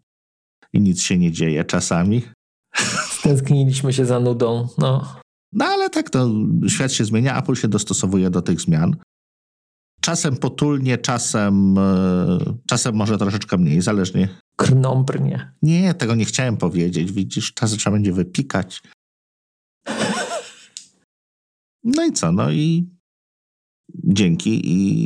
i 0.73 0.81
nic 0.81 1.03
się 1.03 1.19
nie 1.19 1.33
dzieje 1.33 1.65
czasami. 1.65 2.23
Stęskniliśmy 3.19 3.93
się 3.93 4.07
za 4.07 4.21
nudą, 4.21 4.69
no. 4.79 5.17
No 5.53 5.65
ale 5.65 5.91
tak, 5.91 6.11
to 6.11 6.31
świat 6.69 6.93
się 6.93 7.05
zmienia, 7.05 7.39
Apple 7.39 7.55
się 7.55 7.69
dostosowuje 7.69 8.31
do 8.31 8.43
tych 8.43 8.61
zmian. 8.61 8.97
Czasem 10.01 10.37
potulnie, 10.37 10.99
czasem, 10.99 11.79
e, 11.79 12.39
czasem 12.67 12.95
może 12.95 13.19
troszeczkę 13.19 13.59
mniej, 13.59 13.81
zależnie. 13.81 14.29
Krnąbrnie. 14.57 15.53
Nie, 15.63 15.95
tego 15.95 16.15
nie 16.15 16.25
chciałem 16.25 16.57
powiedzieć. 16.57 17.13
Widzisz, 17.13 17.55
czasem 17.55 17.79
trzeba 17.79 17.97
będzie 17.97 18.13
wypikać. 18.13 18.83
No 21.87 22.07
i 22.07 22.13
co? 22.13 22.33
No 22.33 22.51
i 22.51 22.91
dzięki 24.05 24.61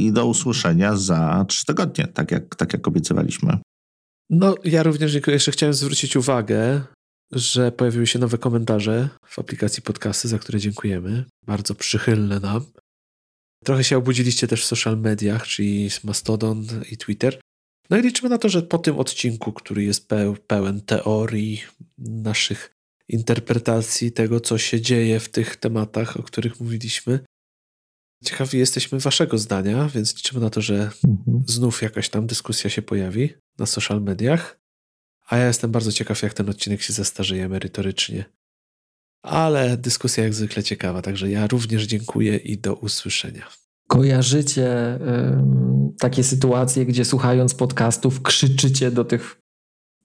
i 0.07 0.13
do 0.13 0.27
usłyszenia 0.27 0.97
za 0.97 1.45
trzy 1.49 1.67
tygodnie, 1.67 2.07
tak 2.07 2.31
jak, 2.31 2.57
tak 2.57 2.73
jak 2.73 2.89
obiecywaliśmy. 2.89 3.59
No, 4.31 4.55
ja 4.65 4.83
również 4.83 5.15
jeszcze 5.27 5.53
chciałem 5.53 5.75
zwrócić 5.75 6.17
uwagę, 6.17 6.83
że 7.33 7.73
pojawiły 7.73 8.07
się 8.07 8.19
nowe 8.19 8.39
komentarze 8.39 9.09
w 9.27 9.39
aplikacji 9.39 9.83
podcasty, 9.83 10.29
za 10.29 10.39
które 10.39 10.59
dziękujemy. 10.61 11.25
Bardzo 11.47 11.75
przychylne 11.75 12.41
nam. 12.41 12.65
Trochę 13.65 13.85
się 13.85 13.97
obudziliście 13.97 14.49
też 14.49 14.63
w 14.63 14.67
social 14.67 14.99
mediach, 14.99 15.47
czyli 15.47 15.89
Mastodon 16.05 16.67
i 16.91 16.97
Twitter. 16.97 17.41
No 17.91 17.99
i 17.99 18.03
liczymy 18.03 18.29
na 18.29 18.39
to, 18.39 18.49
że 18.49 18.63
po 18.63 18.79
tym 18.79 18.99
odcinku, 18.99 19.53
który 19.53 19.85
jest 19.85 20.09
pełen 20.47 20.81
teorii, 20.81 21.63
naszych 21.99 22.71
interpretacji 23.13 24.13
tego, 24.13 24.41
co 24.41 24.59
się 24.59 24.81
dzieje 24.81 25.21
w 25.21 25.29
tych 25.29 25.57
tematach, 25.57 26.17
o 26.17 26.23
których 26.23 26.61
mówiliśmy, 26.61 27.21
ciekawi 28.25 28.59
jesteśmy 28.59 28.99
waszego 28.99 29.39
zdania, 29.39 29.89
więc 29.89 30.17
liczymy 30.17 30.41
na 30.41 30.51
to, 30.51 30.61
że 30.61 30.75
mhm. 30.75 31.45
znów 31.47 31.83
jakaś 31.83 32.09
tam 32.09 32.27
dyskusja 32.27 32.71
się 32.71 32.83
pojawi 32.83 33.35
na 33.59 33.67
social 33.67 34.03
mediach. 34.03 34.61
A 35.29 35.37
ja 35.37 35.47
jestem 35.47 35.71
bardzo 35.71 35.93
ciekaw, 35.93 36.23
jak 36.23 36.35
ten 36.35 36.51
odcinek 36.51 36.83
się 36.83 36.93
zestarzeje 36.93 37.49
merytorycznie. 37.49 38.25
Ale 39.23 39.77
dyskusja 39.77 40.25
jak 40.25 40.35
zwykle 40.35 40.63
ciekawa, 40.63 41.03
także 41.03 41.31
ja 41.31 41.47
również 41.47 41.87
dziękuję 41.87 42.37
i 42.37 42.59
do 42.59 42.75
usłyszenia. 42.75 43.49
Kojarzycie 43.89 44.95
y, 44.95 44.99
takie 45.99 46.25
sytuacje, 46.25 46.87
gdzie 46.87 47.05
słuchając 47.05 47.55
podcastów 47.55 48.23
krzyczycie 48.23 48.91
do 48.91 49.05
tych 49.05 49.41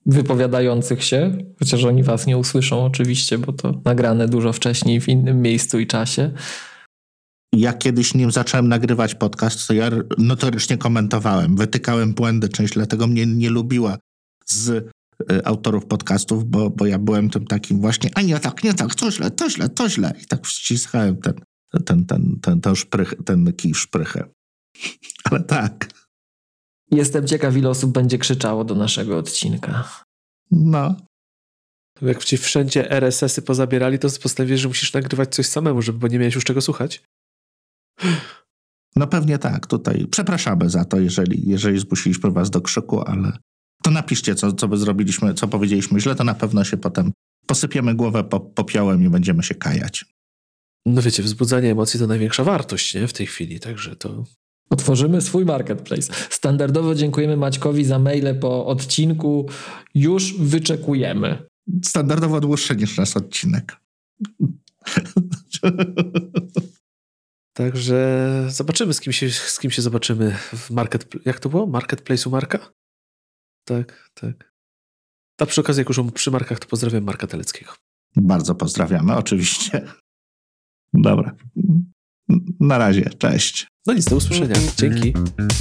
wypowiadających 0.06 1.04
się, 1.04 1.38
chociaż 1.60 1.84
oni 1.84 2.04
was 2.04 2.28
nie 2.28 2.38
usłyszą 2.38 2.86
oczywiście, 2.86 3.38
bo 3.38 3.54
to 3.54 3.82
nagrane 3.86 4.28
dużo 4.28 4.54
wcześniej 4.54 5.02
w 5.02 5.10
innym 5.10 5.42
miejscu 5.42 5.80
i 5.80 5.88
czasie. 5.88 6.32
Ja 7.56 7.74
kiedyś 7.74 8.14
nim 8.14 8.32
zacząłem 8.32 8.68
nagrywać 8.68 9.16
podcast, 9.16 9.68
to 9.68 9.74
ja 9.74 9.90
notorycznie 10.18 10.78
komentowałem, 10.78 11.56
wytykałem 11.56 12.14
błędy, 12.14 12.50
część 12.50 12.74
dlatego 12.74 13.08
mnie 13.08 13.26
nie 13.26 13.50
lubiła 13.50 13.98
z 14.46 14.90
Y, 15.32 15.46
autorów 15.46 15.86
podcastów, 15.86 16.46
bo, 16.46 16.70
bo 16.70 16.86
ja 16.86 17.00
byłem 17.00 17.30
tym 17.30 17.48
takim 17.48 17.82
właśnie, 17.82 18.10
a 18.16 18.22
nie 18.22 18.40
tak, 18.40 18.64
nie 18.64 18.74
tak, 18.74 18.96
to 18.96 19.12
źle, 19.12 19.32
to 19.32 19.50
źle, 19.50 19.70
to 19.70 19.90
źle. 19.90 20.14
I 20.24 20.26
tak 20.26 20.48
wciskałem 20.48 21.18
ten, 21.18 21.34
ten, 21.86 22.06
ten, 22.06 22.40
ten, 22.42 22.62
ten, 22.62 22.76
szprych, 22.76 23.14
ten 23.26 23.54
kij 23.54 23.74
szprychę. 23.74 24.24
Ale 25.32 25.44
tak. 25.44 25.90
Jestem 26.92 27.28
ciekaw, 27.28 27.58
ile 27.58 27.70
osób 27.70 27.92
będzie 27.92 28.18
krzyczało 28.18 28.64
do 28.64 28.76
naszego 28.76 29.18
odcinka. 29.18 29.90
No. 30.52 30.96
Jak 32.02 32.24
ci 32.24 32.38
wszędzie 32.38 32.92
RSS-y 32.92 33.42
pozabierali, 33.42 34.00
to 34.00 34.08
postanowiłeś, 34.24 34.62
że 34.62 34.68
musisz 34.68 34.94
nagrywać 34.94 35.36
coś 35.36 35.46
samemu, 35.46 35.82
żeby, 35.82 36.00
bo 36.00 36.08
nie 36.08 36.20
miałeś 36.20 36.36
już 36.36 36.44
czego 36.44 36.62
słuchać? 36.62 37.04
No 38.96 39.08
pewnie 39.08 39.38
tak, 39.38 39.68
tutaj. 39.68 40.08
Przepraszamy 40.12 40.70
za 40.70 40.86
to, 40.86 41.00
jeżeli, 41.00 41.50
jeżeli 41.50 41.80
zmusiliśmy 41.80 42.32
was 42.32 42.50
do 42.50 42.62
krzyku, 42.62 43.02
ale 43.02 43.38
to 43.84 43.92
napiszcie, 43.92 44.36
co, 44.36 44.54
co 44.54 44.68
by 44.68 44.78
zrobiliśmy, 44.78 45.34
co 45.34 45.48
powiedzieliśmy 45.48 46.00
źle, 46.00 46.16
to 46.16 46.24
na 46.24 46.34
pewno 46.34 46.64
się 46.64 46.78
potem 46.78 47.12
posypiemy 47.46 47.96
głowę 47.96 48.24
popiołem 48.56 49.04
i 49.04 49.10
będziemy 49.10 49.44
się 49.44 49.56
kajać. 49.56 50.06
No 50.86 51.02
wiecie, 51.02 51.24
wzbudzanie 51.24 51.72
emocji 51.72 52.00
to 52.00 52.08
największa 52.08 52.44
wartość 52.44 52.96
nie? 52.96 53.08
w 53.08 53.14
tej 53.14 53.28
chwili, 53.28 53.60
także 53.60 53.96
to... 53.96 54.24
Otworzymy 54.76 55.22
swój 55.22 55.46
marketplace. 55.46 56.14
Standardowo 56.30 56.96
dziękujemy 56.96 57.38
Maćkowi 57.38 57.86
za 57.86 58.00
maile 58.00 58.40
po 58.40 58.66
odcinku. 58.66 59.50
Już 59.96 60.38
wyczekujemy. 60.38 61.48
Standardowo 61.84 62.42
dłuższy 62.42 62.76
niż 62.76 62.98
nasz 62.98 63.18
odcinek. 63.18 63.76
Także 67.58 68.00
zobaczymy, 68.50 68.94
z 68.94 69.00
kim 69.02 69.14
się, 69.14 69.30
z 69.30 69.60
kim 69.60 69.72
się 69.72 69.82
zobaczymy 69.82 70.32
w 70.54 70.72
market... 70.72 71.08
Jak 71.26 71.40
to 71.40 71.50
było? 71.50 71.68
Marketplace'u 71.68 72.32
Marka? 72.32 72.60
Tak, 73.66 74.10
tak. 74.14 74.54
A 75.40 75.46
przy 75.46 75.62
okazji, 75.62 75.82
jak 75.82 75.90
już 75.90 76.12
przy 76.14 76.32
markach, 76.32 76.60
to 76.60 76.68
pozdrawiam 76.68 77.04
Marka 77.04 77.28
Teleckiego. 77.28 77.74
Bardzo 78.16 78.56
pozdrawiamy, 78.56 79.16
oczywiście. 79.16 79.88
Dobra. 80.94 81.36
Na 82.60 82.78
razie, 82.78 83.10
cześć. 83.18 83.68
No 83.88 83.94
nic, 83.94 84.06
do 84.06 84.16
usłyszenia. 84.16 84.56
Dzięki. 84.78 85.14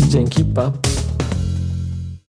Dzięki, 0.08 0.44
pa. 0.44 0.72